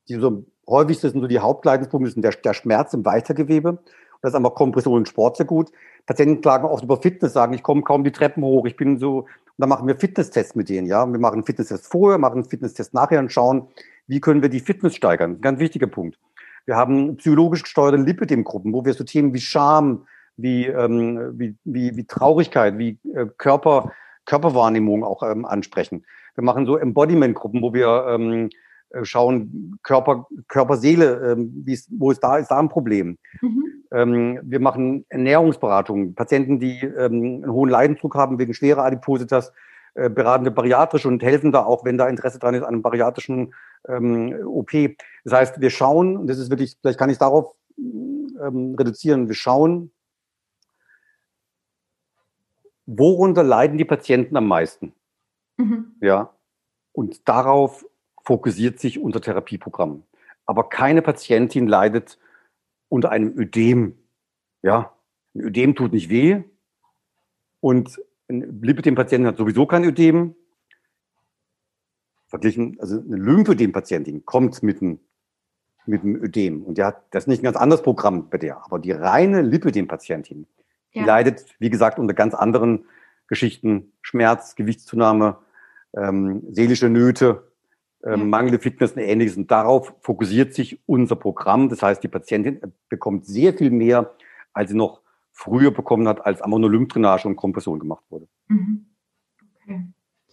die 0.07 0.15
so 0.15 0.45
häufigste 0.67 1.09
sind 1.09 1.21
so 1.21 1.27
die 1.27 1.39
Hauptleidensprobleme, 1.39 2.11
sind 2.11 2.23
der, 2.23 2.31
der 2.31 2.53
Schmerz 2.53 2.93
im 2.93 3.05
Weitergewebe. 3.05 3.79
Das 4.21 4.31
ist 4.31 4.35
einfach 4.35 4.55
Kompression 4.55 4.95
und 4.95 5.07
Sport 5.09 5.35
sehr 5.35 5.45
gut. 5.45 5.69
Patienten 6.05 6.41
klagen 6.41 6.65
oft 6.65 6.83
über 6.83 6.97
Fitness, 6.97 7.33
sagen, 7.33 7.53
ich 7.53 7.63
komme 7.63 7.81
kaum 7.81 8.05
die 8.05 8.11
Treppen 8.11 8.43
hoch, 8.43 8.65
ich 8.65 8.75
bin 8.77 8.97
so, 8.97 9.19
und 9.19 9.27
dann 9.57 9.69
machen 9.69 9.87
wir 9.87 9.95
Fitnesstests 9.95 10.55
mit 10.55 10.69
denen, 10.69 10.87
ja. 10.87 11.05
Wir 11.05 11.19
machen 11.19 11.35
einen 11.35 11.43
Fitnesstest 11.45 11.87
vorher, 11.87 12.17
machen 12.17 12.39
einen 12.39 12.49
Fitnesstest 12.49 12.93
nachher 12.93 13.19
und 13.19 13.31
schauen, 13.31 13.67
wie 14.07 14.19
können 14.19 14.41
wir 14.41 14.49
die 14.49 14.59
Fitness 14.59 14.95
steigern? 14.95 15.41
Ganz 15.41 15.59
wichtiger 15.59 15.87
Punkt. 15.87 16.17
Wir 16.65 16.75
haben 16.75 17.17
psychologisch 17.17 17.63
gesteuerte 17.63 17.97
Lipidem-Gruppen, 17.97 18.73
wo 18.73 18.85
wir 18.85 18.93
so 18.93 19.03
Themen 19.03 19.33
wie 19.33 19.41
Scham, 19.41 20.05
wie, 20.37 20.65
ähm, 20.65 21.33
wie, 21.37 21.55
wie, 21.63 21.95
wie 21.95 22.05
Traurigkeit, 22.05 22.77
wie 22.77 22.97
äh, 23.13 23.25
Körper, 23.37 23.91
Körperwahrnehmung 24.25 25.03
auch 25.03 25.23
ähm, 25.23 25.45
ansprechen. 25.45 26.05
Wir 26.35 26.43
machen 26.43 26.65
so 26.65 26.77
Embodiment-Gruppen, 26.77 27.61
wo 27.61 27.73
wir 27.73 28.05
ähm, 28.09 28.49
äh, 28.89 29.05
schauen, 29.05 29.77
Körper, 29.83 30.27
Körper, 30.47 30.77
Seele, 30.77 31.33
ähm, 31.33 31.65
wo 31.91 32.11
ist 32.11 32.23
da, 32.23 32.37
ist 32.37 32.49
da 32.49 32.59
ein 32.59 32.69
Problem. 32.69 33.17
Mhm. 33.41 33.63
Ähm, 33.91 34.39
wir 34.43 34.59
machen 34.59 35.05
Ernährungsberatung. 35.09 36.15
Patienten, 36.15 36.59
die 36.59 36.79
ähm, 36.79 37.43
einen 37.43 37.51
hohen 37.51 37.69
Leidensdruck 37.69 38.15
haben 38.15 38.39
wegen 38.39 38.53
schwerer 38.53 38.85
Adipositas, 38.85 39.51
äh, 39.95 40.09
beraten 40.09 40.45
wir 40.45 40.51
bariatrisch 40.51 41.05
und 41.05 41.21
helfen 41.21 41.51
da 41.51 41.63
auch, 41.63 41.85
wenn 41.85 41.97
da 41.97 42.07
Interesse 42.07 42.39
dran 42.39 42.55
ist, 42.55 42.63
an 42.63 42.69
einem 42.69 42.81
bariatrischen 42.81 43.53
ähm, 43.87 44.35
OP. 44.45 44.71
Das 45.23 45.33
heißt, 45.33 45.61
wir 45.61 45.69
schauen, 45.69 46.17
und 46.17 46.27
das 46.27 46.37
ist 46.37 46.49
wirklich, 46.49 46.77
vielleicht 46.81 46.99
kann 46.99 47.09
ich 47.09 47.17
darauf 47.17 47.55
ähm, 47.77 48.75
reduzieren, 48.77 49.27
wir 49.27 49.35
schauen, 49.35 49.91
worunter 52.85 53.43
leiden 53.43 53.77
die 53.77 53.85
Patienten 53.85 54.35
am 54.37 54.47
meisten. 54.47 54.93
Mhm. 55.57 55.95
Ja. 56.01 56.33
Und 56.91 57.27
darauf 57.27 57.85
fokussiert 58.23 58.79
sich 58.79 58.99
unser 58.99 59.21
Therapieprogramm. 59.21 60.03
Aber 60.45 60.69
keine 60.69 61.01
Patientin 61.01 61.67
leidet 61.67 62.19
unter 62.89 63.11
einem 63.11 63.37
Ödem. 63.37 63.97
Ja, 64.61 64.93
ein 65.33 65.41
Ödem 65.41 65.75
tut 65.75 65.93
nicht 65.93 66.09
weh. 66.09 66.43
Und 67.59 67.99
ein 68.29 68.61
Lipidem-Patienten 68.61 69.27
hat 69.27 69.37
sowieso 69.37 69.65
kein 69.65 69.83
Ödem 69.83 70.35
verglichen, 72.33 72.77
also 72.79 72.99
eine 72.99 73.15
Lymphödem-Patientin 73.15 74.25
kommt 74.25 74.63
mit 74.63 74.81
einem, 74.81 74.99
mit 75.85 76.01
einem 76.01 76.15
Ödem 76.15 76.63
und 76.63 76.79
die 76.79 76.83
hat, 76.83 77.03
das 77.11 77.25
ist 77.25 77.27
nicht 77.27 77.41
ein 77.41 77.43
ganz 77.43 77.57
anderes 77.57 77.83
Programm 77.83 78.31
bei 78.31 78.39
der, 78.39 78.65
aber 78.65 78.79
die 78.79 78.91
reine 78.91 79.43
Lipödem-Patientin, 79.43 80.47
ja. 80.93 81.03
die 81.03 81.07
leidet, 81.07 81.45
wie 81.59 81.69
gesagt, 81.69 81.99
unter 81.99 82.15
ganz 82.15 82.33
anderen 82.33 82.85
Geschichten, 83.27 83.93
Schmerz, 84.01 84.55
Gewichtszunahme, 84.55 85.37
ähm, 85.95 86.41
seelische 86.49 86.89
Nöte, 86.89 87.51
ähm, 88.03 88.19
ja. 88.19 88.25
mangelnde 88.25 88.57
Fitness 88.57 88.93
und 88.93 89.03
ähnliches. 89.03 89.37
Und 89.37 89.51
darauf 89.51 89.93
fokussiert 90.01 90.55
sich 90.55 90.81
unser 90.87 91.15
Programm. 91.15 91.69
Das 91.69 91.83
heißt, 91.83 92.01
die 92.01 92.07
Patientin 92.07 92.61
bekommt 92.89 93.27
sehr 93.27 93.53
viel 93.53 93.69
mehr, 93.69 94.11
als 94.53 94.71
sie 94.71 94.75
noch 94.75 95.01
früher 95.33 95.69
bekommen 95.69 96.07
hat, 96.07 96.25
als 96.25 96.41
einfach 96.41 96.57
nur 96.57 96.71
Lymphdrainage 96.71 97.27
und 97.27 97.35
Kompression 97.35 97.77
gemacht 97.77 98.03
wurde. 98.09 98.27
Mhm. 98.47 98.87
Okay. 99.61 99.87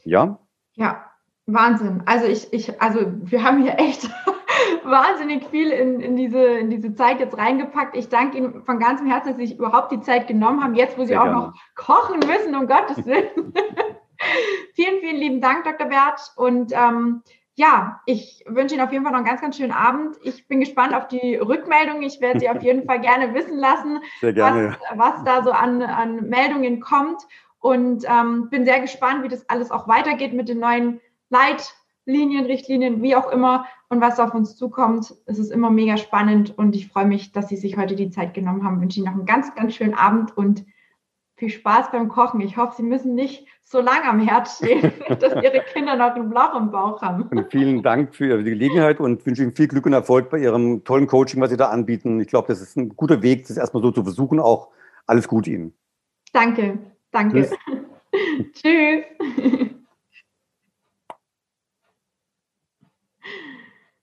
Ja? 0.05 0.39
Ja, 0.73 1.10
Wahnsinn. 1.55 2.03
Also 2.07 2.27
ich, 2.27 2.53
ich, 2.53 2.81
also 2.81 3.01
wir 3.07 3.43
haben 3.43 3.63
hier 3.63 3.79
echt 3.79 4.09
wahnsinnig 4.85 5.47
viel 5.49 5.71
in, 5.71 6.01
in, 6.01 6.17
diese, 6.17 6.43
in 6.43 6.71
diese 6.71 6.95
Zeit 6.95 7.21
jetzt 7.21 7.37
reingepackt. 7.37 7.97
Ich 7.97 8.09
danke 8.09 8.39
Ihnen 8.39 8.63
von 8.65 8.79
ganzem 8.79 9.07
Herzen, 9.07 9.29
dass 9.29 9.37
Sie 9.37 9.47
sich 9.47 9.59
überhaupt 9.59 9.93
die 9.93 10.01
Zeit 10.01 10.27
genommen 10.27 10.63
haben, 10.63 10.75
jetzt 10.75 10.99
wo 10.99 11.03
Sie 11.03 11.09
Sehr 11.09 11.21
auch 11.21 11.25
gerne. 11.25 11.39
noch 11.39 11.55
kochen 11.75 12.21
müssen, 12.21 12.55
um 12.55 12.67
Gottes 12.67 13.05
Willen. 13.07 13.53
vielen, 14.75 15.01
vielen 15.01 15.17
lieben 15.17 15.41
Dank, 15.41 15.65
Dr. 15.65 15.87
Bert. 15.87 16.33
Und 16.37 16.73
ähm, 16.73 17.23
ja, 17.55 18.01
ich 18.07 18.45
wünsche 18.47 18.75
Ihnen 18.75 18.85
auf 18.85 18.93
jeden 18.93 19.05
Fall 19.05 19.13
noch 19.13 19.19
einen 19.19 19.29
ganz, 19.29 19.41
ganz 19.41 19.57
schönen 19.57 19.73
Abend. 19.73 20.17
Ich 20.23 20.49
bin 20.49 20.61
gespannt 20.61 20.95
auf 20.95 21.09
die 21.09 21.37
Rückmeldung. 21.37 22.03
Ich 22.03 22.21
werde 22.21 22.41
Sie 22.41 22.49
auf 22.49 22.63
jeden 22.63 22.87
Fall 22.87 23.01
gerne 23.01 23.35
wissen 23.35 23.59
lassen, 23.59 24.01
gerne, 24.21 24.79
was, 24.95 25.15
was, 25.15 25.25
da 25.25 25.43
so 25.43 25.51
an, 25.53 25.83
an 25.83 26.29
Meldungen 26.29 26.81
kommt. 26.81 27.23
Und 27.59 28.05
ähm, 28.09 28.49
bin 28.49 28.65
sehr 28.65 28.81
gespannt, 28.81 29.23
wie 29.23 29.29
das 29.29 29.47
alles 29.51 29.71
auch 29.71 29.87
weitergeht 29.87 30.33
mit 30.33 30.49
den 30.49 30.61
neuen 30.61 31.01
Leitlinien, 31.31 32.47
Richtlinien, 32.47 33.03
wie 33.03 33.17
auch 33.17 33.31
immer 33.31 33.67
und 33.89 34.01
was 34.01 34.21
auf 34.21 34.35
uns 34.35 34.57
zukommt. 34.57 35.15
Es 35.27 35.39
ist 35.39 35.51
immer 35.51 35.71
mega 35.71 35.97
spannend 35.97 36.57
und 36.59 36.77
ich 36.77 36.89
freue 36.89 37.07
mich, 37.07 37.33
dass 37.33 37.49
Sie 37.49 37.57
sich 37.57 37.77
heute 37.77 37.97
die 37.97 38.11
Zeit 38.11 38.35
genommen 38.35 38.65
haben. 38.65 38.77
Ich 38.77 38.83
wünsche 38.83 38.99
Ihnen 39.01 39.07
noch 39.07 39.15
einen 39.15 39.27
ganz, 39.27 39.55
ganz 39.55 39.75
schönen 39.75 39.95
Abend 39.95 40.37
und 40.37 40.65
viel 41.37 41.49
Spaß 41.49 41.91
beim 41.91 42.09
Kochen. 42.09 42.41
Ich 42.43 42.57
hoffe, 42.57 42.75
Sie 42.77 42.83
müssen 42.83 43.15
nicht 43.15 43.47
so 43.63 43.81
lange 43.81 44.05
am 44.05 44.21
Herd 44.21 44.49
stehen, 44.49 44.93
dass 45.09 45.33
Ihre 45.43 45.65
Kinder 45.73 45.97
noch 45.97 46.15
ein 46.15 46.31
Loch 46.31 46.55
im 46.55 46.71
Bauch 46.71 47.01
haben. 47.03 47.23
Und 47.23 47.51
vielen 47.51 47.83
Dank 47.83 48.15
für 48.15 48.43
die 48.43 48.51
Gelegenheit 48.51 49.01
und 49.01 49.25
wünsche 49.25 49.43
Ihnen 49.43 49.53
viel 49.53 49.69
Glück 49.69 49.87
und 49.87 49.93
Erfolg 49.93 50.29
bei 50.29 50.39
Ihrem 50.39 50.85
tollen 50.85 51.07
Coaching, 51.07 51.41
was 51.41 51.51
Sie 51.51 51.57
da 51.57 51.71
anbieten. 51.71 52.21
Ich 52.21 52.29
glaube, 52.29 52.49
das 52.49 52.61
ist 52.61 52.77
ein 52.77 52.91
guter 52.91 53.23
Weg, 53.23 53.47
das 53.49 53.57
erstmal 53.57 53.83
so 53.83 53.91
zu 53.91 54.03
versuchen. 54.05 54.39
Auch 54.39 54.69
alles 55.07 55.27
Gute 55.27 55.51
Ihnen. 55.51 55.73
Danke, 56.33 56.79
danke. 57.11 57.43
Tschüss. 57.43 57.55
Tschüss. 58.53 59.70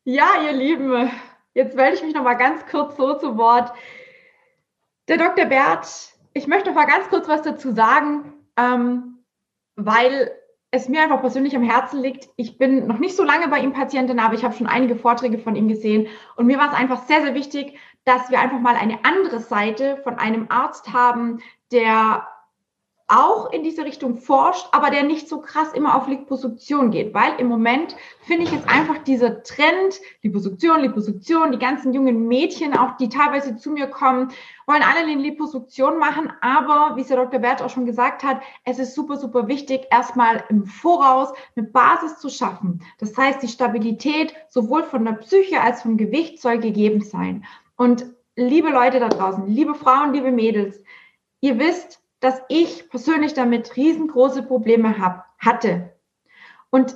Ja, 0.10 0.42
ihr 0.42 0.54
Lieben, 0.54 1.12
jetzt 1.54 1.76
melde 1.76 1.98
ich 1.98 2.02
mich 2.02 2.16
noch 2.16 2.24
mal 2.24 2.36
ganz 2.36 2.66
kurz 2.68 2.96
so 2.96 3.16
zu 3.16 3.38
Wort. 3.38 3.74
Der 5.10 5.18
Dr. 5.18 5.44
Bert 5.44 5.86
ich 6.34 6.48
möchte 6.48 6.70
noch 6.70 6.76
mal 6.76 6.86
ganz 6.86 7.10
kurz 7.10 7.28
was 7.28 7.42
dazu 7.42 7.74
sagen, 7.74 8.34
ähm, 8.56 9.26
weil 9.76 10.32
es 10.72 10.88
mir 10.88 11.02
einfach 11.02 11.20
persönlich 11.20 11.58
am 11.58 11.64
Herzen 11.64 12.02
liegt. 12.02 12.30
Ich 12.38 12.58
bin 12.58 12.88
noch 12.88 13.00
nicht 13.00 13.18
so 13.18 13.24
lange 13.26 13.50
bei 13.50 13.60
ihm 13.60 13.74
Patientin, 13.74 14.22
aber 14.22 14.36
ich 14.36 14.46
habe 14.46 14.54
schon 14.54 14.68
einige 14.68 14.96
Vorträge 14.96 15.40
von 15.40 15.58
ihm 15.58 15.68
gesehen. 15.68 16.08
Und 16.38 16.46
mir 16.46 16.58
war 16.58 16.70
es 16.70 16.80
einfach 16.80 17.04
sehr, 17.04 17.22
sehr 17.22 17.34
wichtig, 17.34 17.78
dass 18.06 18.32
wir 18.32 18.40
einfach 18.40 18.60
mal 18.60 18.76
eine 18.76 19.04
andere 19.04 19.42
Seite 19.42 19.98
von 20.04 20.16
einem 20.20 20.46
Arzt 20.50 20.94
haben, 20.94 21.40
der 21.74 22.26
auch 23.08 23.54
in 23.54 23.64
diese 23.64 23.86
Richtung 23.86 24.18
forscht, 24.18 24.68
aber 24.74 24.90
der 24.90 25.04
nicht 25.04 25.30
so 25.30 25.40
krass 25.40 25.72
immer 25.74 25.96
auf 25.96 26.08
Liposuktion 26.08 26.92
geht, 26.92 27.14
weil 27.14 27.40
im 27.40 27.48
Moment 27.48 27.96
finde 28.22 28.44
ich 28.44 28.52
jetzt 28.52 28.68
einfach 28.68 28.98
dieser 28.98 29.44
Trend, 29.44 30.02
Liposuktion, 30.24 30.82
Liposuktion, 30.82 31.54
die 31.54 31.58
ganzen 31.58 31.94
jungen 31.94 32.28
Mädchen, 32.28 32.78
auch 32.78 32.98
die 32.98 33.08
teilweise 33.08 33.56
zu 33.56 33.72
mir 33.72 33.88
kommen, 33.88 34.32
wollen 34.66 34.84
alle 34.84 35.10
eine 35.10 35.16
Liposuktion 35.22 36.00
machen, 36.00 36.34
aber 36.42 36.98
wie 36.98 37.02
es 37.02 37.08
der 37.08 37.16
Dr. 37.16 37.40
Bert 37.40 37.62
auch 37.62 37.70
schon 37.70 37.86
gesagt 37.86 38.24
hat, 38.24 38.42
es 38.66 38.78
ist 38.78 38.94
super, 38.94 39.16
super 39.16 39.48
wichtig, 39.48 39.88
erstmal 39.90 40.44
im 40.50 40.66
Voraus 40.66 41.30
eine 41.56 41.66
Basis 41.66 42.20
zu 42.20 42.28
schaffen. 42.28 42.84
Das 43.00 43.18
heißt, 43.18 43.42
die 43.42 43.48
Stabilität 43.48 44.34
sowohl 44.50 44.84
von 44.84 45.06
der 45.06 45.14
Psyche 45.14 45.62
als 45.62 45.84
vom 45.84 45.96
Gewicht 45.96 46.42
soll 46.42 46.58
gegeben 46.58 47.02
sein. 47.02 47.46
Und 47.78 48.06
liebe 48.36 48.70
Leute 48.70 49.00
da 49.00 49.08
draußen, 49.08 49.48
liebe 49.48 49.76
Frauen, 49.76 50.14
liebe 50.14 50.32
Mädels, 50.32 50.84
ihr 51.40 51.58
wisst, 51.58 52.02
dass 52.20 52.42
ich 52.50 52.90
persönlich 52.90 53.34
damit 53.34 53.76
riesengroße 53.76 54.44
Probleme 54.44 54.98
hab, 55.00 55.26
hatte. 55.40 55.94
Und 56.70 56.96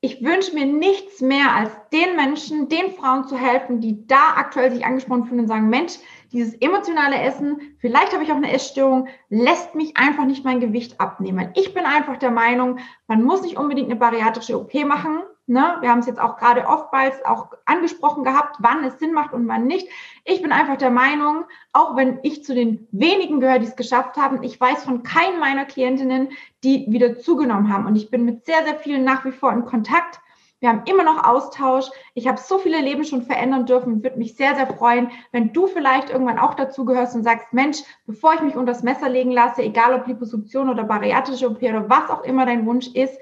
ich 0.00 0.22
wünsche 0.22 0.54
mir 0.54 0.66
nichts 0.66 1.20
mehr, 1.20 1.52
als 1.54 1.72
den 1.92 2.14
Menschen, 2.14 2.68
den 2.68 2.92
Frauen 2.92 3.24
zu 3.24 3.36
helfen, 3.36 3.80
die 3.80 4.06
da 4.06 4.34
aktuell 4.36 4.70
sich 4.70 4.84
angesprochen 4.84 5.24
fühlen 5.24 5.40
und 5.40 5.48
sagen, 5.48 5.68
Mensch, 5.70 5.94
dieses 6.30 6.54
emotionale 6.54 7.20
Essen, 7.20 7.76
vielleicht 7.78 8.12
habe 8.12 8.22
ich 8.22 8.30
auch 8.30 8.36
eine 8.36 8.52
Essstörung, 8.52 9.08
lässt 9.28 9.74
mich 9.74 9.96
einfach 9.96 10.24
nicht 10.24 10.44
mein 10.44 10.60
Gewicht 10.60 11.00
abnehmen. 11.00 11.50
Ich 11.54 11.74
bin 11.74 11.84
einfach 11.84 12.16
der 12.16 12.30
Meinung, 12.30 12.78
man 13.08 13.24
muss 13.24 13.42
nicht 13.42 13.56
unbedingt 13.56 13.90
eine 13.90 13.98
bariatrische 13.98 14.60
OP 14.60 14.72
machen, 14.84 15.22
Ne? 15.48 15.78
Wir 15.80 15.88
haben 15.88 16.00
es 16.00 16.06
jetzt 16.06 16.20
auch 16.20 16.36
gerade 16.36 16.66
oftmals 16.66 17.24
auch 17.24 17.48
angesprochen 17.64 18.22
gehabt, 18.22 18.56
wann 18.58 18.84
es 18.84 18.98
Sinn 18.98 19.14
macht 19.14 19.32
und 19.32 19.48
wann 19.48 19.66
nicht. 19.66 19.88
Ich 20.26 20.42
bin 20.42 20.52
einfach 20.52 20.76
der 20.76 20.90
Meinung, 20.90 21.44
auch 21.72 21.96
wenn 21.96 22.18
ich 22.22 22.44
zu 22.44 22.54
den 22.54 22.86
wenigen 22.92 23.40
gehöre, 23.40 23.58
die 23.58 23.66
es 23.66 23.74
geschafft 23.74 24.18
haben, 24.18 24.42
ich 24.42 24.60
weiß 24.60 24.84
von 24.84 25.02
keinen 25.02 25.40
meiner 25.40 25.64
Klientinnen, 25.64 26.28
die 26.64 26.84
wieder 26.90 27.18
zugenommen 27.18 27.72
haben. 27.72 27.86
Und 27.86 27.96
ich 27.96 28.10
bin 28.10 28.26
mit 28.26 28.44
sehr, 28.44 28.62
sehr 28.64 28.76
vielen 28.76 29.04
nach 29.04 29.24
wie 29.24 29.32
vor 29.32 29.50
in 29.50 29.64
Kontakt. 29.64 30.20
Wir 30.60 30.68
haben 30.68 30.82
immer 30.84 31.04
noch 31.04 31.24
Austausch. 31.24 31.86
Ich 32.12 32.28
habe 32.28 32.38
so 32.38 32.58
viele 32.58 32.82
Leben 32.82 33.04
schon 33.04 33.22
verändern 33.22 33.64
dürfen. 33.64 34.02
Würde 34.02 34.18
mich 34.18 34.36
sehr, 34.36 34.54
sehr 34.54 34.66
freuen, 34.66 35.10
wenn 35.32 35.54
du 35.54 35.66
vielleicht 35.66 36.10
irgendwann 36.10 36.38
auch 36.38 36.52
dazu 36.52 36.84
gehörst 36.84 37.14
und 37.14 37.22
sagst, 37.22 37.54
Mensch, 37.54 37.78
bevor 38.06 38.34
ich 38.34 38.42
mich 38.42 38.54
unter 38.54 38.72
das 38.72 38.82
Messer 38.82 39.08
legen 39.08 39.30
lasse, 39.30 39.62
egal 39.62 39.94
ob 39.94 40.06
Liposuktion 40.06 40.68
oder 40.68 40.84
bariatrische 40.84 41.48
OP 41.48 41.62
oder 41.62 41.88
was 41.88 42.10
auch 42.10 42.22
immer 42.24 42.44
dein 42.44 42.66
Wunsch 42.66 42.88
ist, 42.88 43.18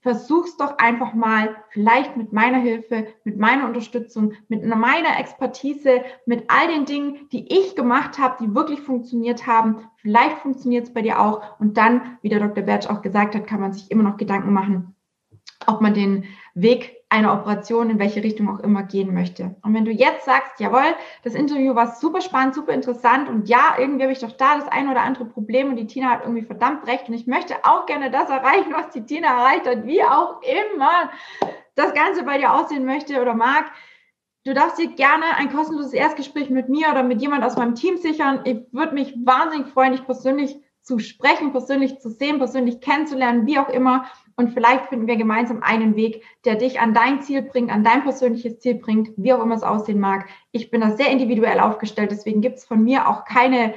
versuch's 0.00 0.56
doch 0.56 0.78
einfach 0.78 1.12
mal, 1.12 1.56
vielleicht 1.70 2.16
mit 2.16 2.32
meiner 2.32 2.58
Hilfe, 2.58 3.08
mit 3.24 3.38
meiner 3.38 3.66
Unterstützung, 3.66 4.34
mit 4.48 4.64
meiner 4.64 5.18
Expertise, 5.18 6.02
mit 6.24 6.44
all 6.48 6.68
den 6.68 6.84
Dingen, 6.84 7.28
die 7.32 7.52
ich 7.52 7.74
gemacht 7.74 8.18
habe, 8.18 8.36
die 8.40 8.54
wirklich 8.54 8.80
funktioniert 8.80 9.46
haben. 9.46 9.88
Vielleicht 9.96 10.38
funktioniert 10.38 10.86
es 10.86 10.94
bei 10.94 11.02
dir 11.02 11.20
auch. 11.20 11.58
Und 11.58 11.76
dann, 11.76 12.18
wie 12.22 12.28
der 12.28 12.40
Dr. 12.40 12.62
Bertsch 12.62 12.88
auch 12.88 13.02
gesagt 13.02 13.34
hat, 13.34 13.46
kann 13.46 13.60
man 13.60 13.72
sich 13.72 13.90
immer 13.90 14.04
noch 14.04 14.16
Gedanken 14.16 14.52
machen, 14.52 14.94
ob 15.66 15.80
man 15.80 15.94
den 15.94 16.24
Weg 16.54 16.98
einer 17.10 17.32
Operation 17.32 17.90
in 17.90 17.98
welche 17.98 18.22
Richtung 18.22 18.48
auch 18.48 18.60
immer 18.60 18.82
gehen 18.82 19.14
möchte. 19.14 19.56
Und 19.62 19.74
wenn 19.74 19.84
du 19.84 19.90
jetzt 19.90 20.26
sagst, 20.26 20.60
jawohl, 20.60 20.94
das 21.24 21.34
Interview 21.34 21.74
war 21.74 21.94
super 21.94 22.20
spannend, 22.20 22.54
super 22.54 22.72
interessant 22.72 23.28
und 23.28 23.48
ja, 23.48 23.76
irgendwie 23.78 24.02
habe 24.02 24.12
ich 24.12 24.18
doch 24.18 24.32
da 24.32 24.58
das 24.58 24.68
ein 24.68 24.90
oder 24.90 25.00
andere 25.00 25.24
Problem 25.24 25.70
und 25.70 25.76
die 25.76 25.86
Tina 25.86 26.10
hat 26.10 26.22
irgendwie 26.22 26.44
verdammt 26.44 26.86
recht 26.86 27.08
und 27.08 27.14
ich 27.14 27.26
möchte 27.26 27.54
auch 27.64 27.86
gerne 27.86 28.10
das 28.10 28.28
erreichen, 28.28 28.72
was 28.72 28.90
die 28.90 29.06
Tina 29.06 29.28
erreicht 29.28 29.66
hat, 29.66 29.86
wie 29.86 30.02
auch 30.02 30.42
immer 30.42 31.10
das 31.74 31.94
Ganze 31.94 32.24
bei 32.24 32.36
dir 32.38 32.52
aussehen 32.52 32.84
möchte 32.84 33.22
oder 33.22 33.34
mag. 33.34 33.70
Du 34.44 34.52
darfst 34.52 34.78
dir 34.78 34.88
gerne 34.88 35.24
ein 35.36 35.50
kostenloses 35.50 35.92
Erstgespräch 35.92 36.50
mit 36.50 36.68
mir 36.68 36.88
oder 36.90 37.02
mit 37.02 37.20
jemand 37.20 37.44
aus 37.44 37.56
meinem 37.56 37.74
Team 37.74 37.96
sichern. 37.96 38.40
Ich 38.44 38.60
würde 38.72 38.94
mich 38.94 39.14
wahnsinnig 39.24 39.68
freuen, 39.68 39.92
dich 39.92 40.04
persönlich 40.04 40.58
zu 40.82 40.98
sprechen, 40.98 41.52
persönlich 41.52 41.98
zu 42.00 42.10
sehen, 42.10 42.38
persönlich 42.38 42.80
kennenzulernen, 42.80 43.46
wie 43.46 43.58
auch 43.58 43.68
immer. 43.68 44.06
Und 44.38 44.52
vielleicht 44.52 44.86
finden 44.86 45.08
wir 45.08 45.16
gemeinsam 45.16 45.64
einen 45.64 45.96
Weg, 45.96 46.22
der 46.44 46.54
dich 46.54 46.78
an 46.78 46.94
dein 46.94 47.22
Ziel 47.22 47.42
bringt, 47.42 47.72
an 47.72 47.82
dein 47.82 48.04
persönliches 48.04 48.60
Ziel 48.60 48.76
bringt, 48.76 49.10
wie 49.16 49.32
auch 49.32 49.42
immer 49.42 49.56
es 49.56 49.64
aussehen 49.64 49.98
mag. 49.98 50.28
Ich 50.52 50.70
bin 50.70 50.80
da 50.80 50.96
sehr 50.96 51.10
individuell 51.10 51.58
aufgestellt, 51.58 52.12
deswegen 52.12 52.40
gibt 52.40 52.58
es 52.58 52.64
von 52.64 52.84
mir 52.84 53.08
auch 53.08 53.24
keine 53.24 53.74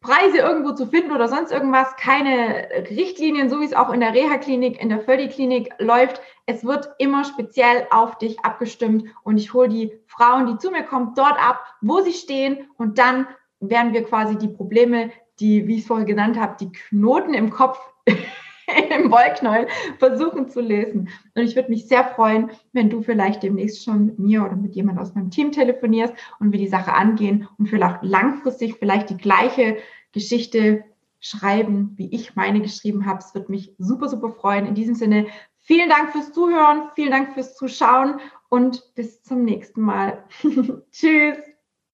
Preise 0.00 0.38
irgendwo 0.38 0.74
zu 0.74 0.86
finden 0.86 1.10
oder 1.10 1.26
sonst 1.26 1.50
irgendwas, 1.50 1.96
keine 1.96 2.68
Richtlinien, 2.88 3.50
so 3.50 3.60
wie 3.60 3.64
es 3.64 3.74
auch 3.74 3.92
in 3.92 3.98
der 3.98 4.14
Reha-Klinik, 4.14 4.80
in 4.80 4.90
der 4.90 5.00
Fördi-Klinik 5.00 5.70
läuft. 5.80 6.20
Es 6.46 6.64
wird 6.64 6.88
immer 6.98 7.24
speziell 7.24 7.88
auf 7.90 8.16
dich 8.16 8.38
abgestimmt 8.44 9.08
und 9.24 9.38
ich 9.38 9.54
hole 9.54 9.68
die 9.68 9.90
Frauen, 10.06 10.46
die 10.46 10.58
zu 10.58 10.70
mir 10.70 10.84
kommen, 10.84 11.14
dort 11.16 11.36
ab, 11.36 11.64
wo 11.80 12.00
sie 12.02 12.12
stehen 12.12 12.68
und 12.78 12.98
dann 12.98 13.26
werden 13.58 13.92
wir 13.92 14.04
quasi 14.04 14.38
die 14.38 14.46
Probleme, 14.46 15.10
die, 15.40 15.66
wie 15.66 15.74
ich 15.74 15.80
es 15.80 15.88
vorher 15.88 16.06
genannt 16.06 16.38
habe, 16.38 16.54
die 16.60 16.70
Knoten 16.70 17.34
im 17.34 17.50
Kopf 17.50 17.80
im 18.90 19.10
Wollknäuel 19.10 19.68
versuchen 19.98 20.48
zu 20.48 20.60
lesen. 20.60 21.08
Und 21.34 21.42
ich 21.42 21.54
würde 21.56 21.70
mich 21.70 21.86
sehr 21.86 22.04
freuen, 22.04 22.50
wenn 22.72 22.90
du 22.90 23.02
vielleicht 23.02 23.42
demnächst 23.42 23.84
schon 23.84 24.06
mit 24.06 24.18
mir 24.18 24.44
oder 24.44 24.56
mit 24.56 24.74
jemand 24.74 24.98
aus 24.98 25.14
meinem 25.14 25.30
Team 25.30 25.52
telefonierst 25.52 26.14
und 26.40 26.52
wir 26.52 26.58
die 26.58 26.68
Sache 26.68 26.92
angehen 26.92 27.48
und 27.58 27.68
vielleicht 27.68 28.02
langfristig 28.02 28.76
vielleicht 28.78 29.10
die 29.10 29.16
gleiche 29.16 29.78
Geschichte 30.12 30.84
schreiben, 31.20 31.94
wie 31.96 32.14
ich 32.14 32.36
meine 32.36 32.60
geschrieben 32.60 33.06
habe. 33.06 33.20
Es 33.20 33.34
würde 33.34 33.50
mich 33.50 33.74
super, 33.78 34.08
super 34.08 34.30
freuen. 34.30 34.66
In 34.66 34.74
diesem 34.74 34.94
Sinne, 34.94 35.26
vielen 35.58 35.88
Dank 35.88 36.12
fürs 36.12 36.32
Zuhören, 36.32 36.90
vielen 36.94 37.10
Dank 37.10 37.34
fürs 37.34 37.56
Zuschauen 37.56 38.20
und 38.48 38.94
bis 38.94 39.22
zum 39.22 39.44
nächsten 39.44 39.80
Mal. 39.80 40.24
Tschüss. 40.92 41.36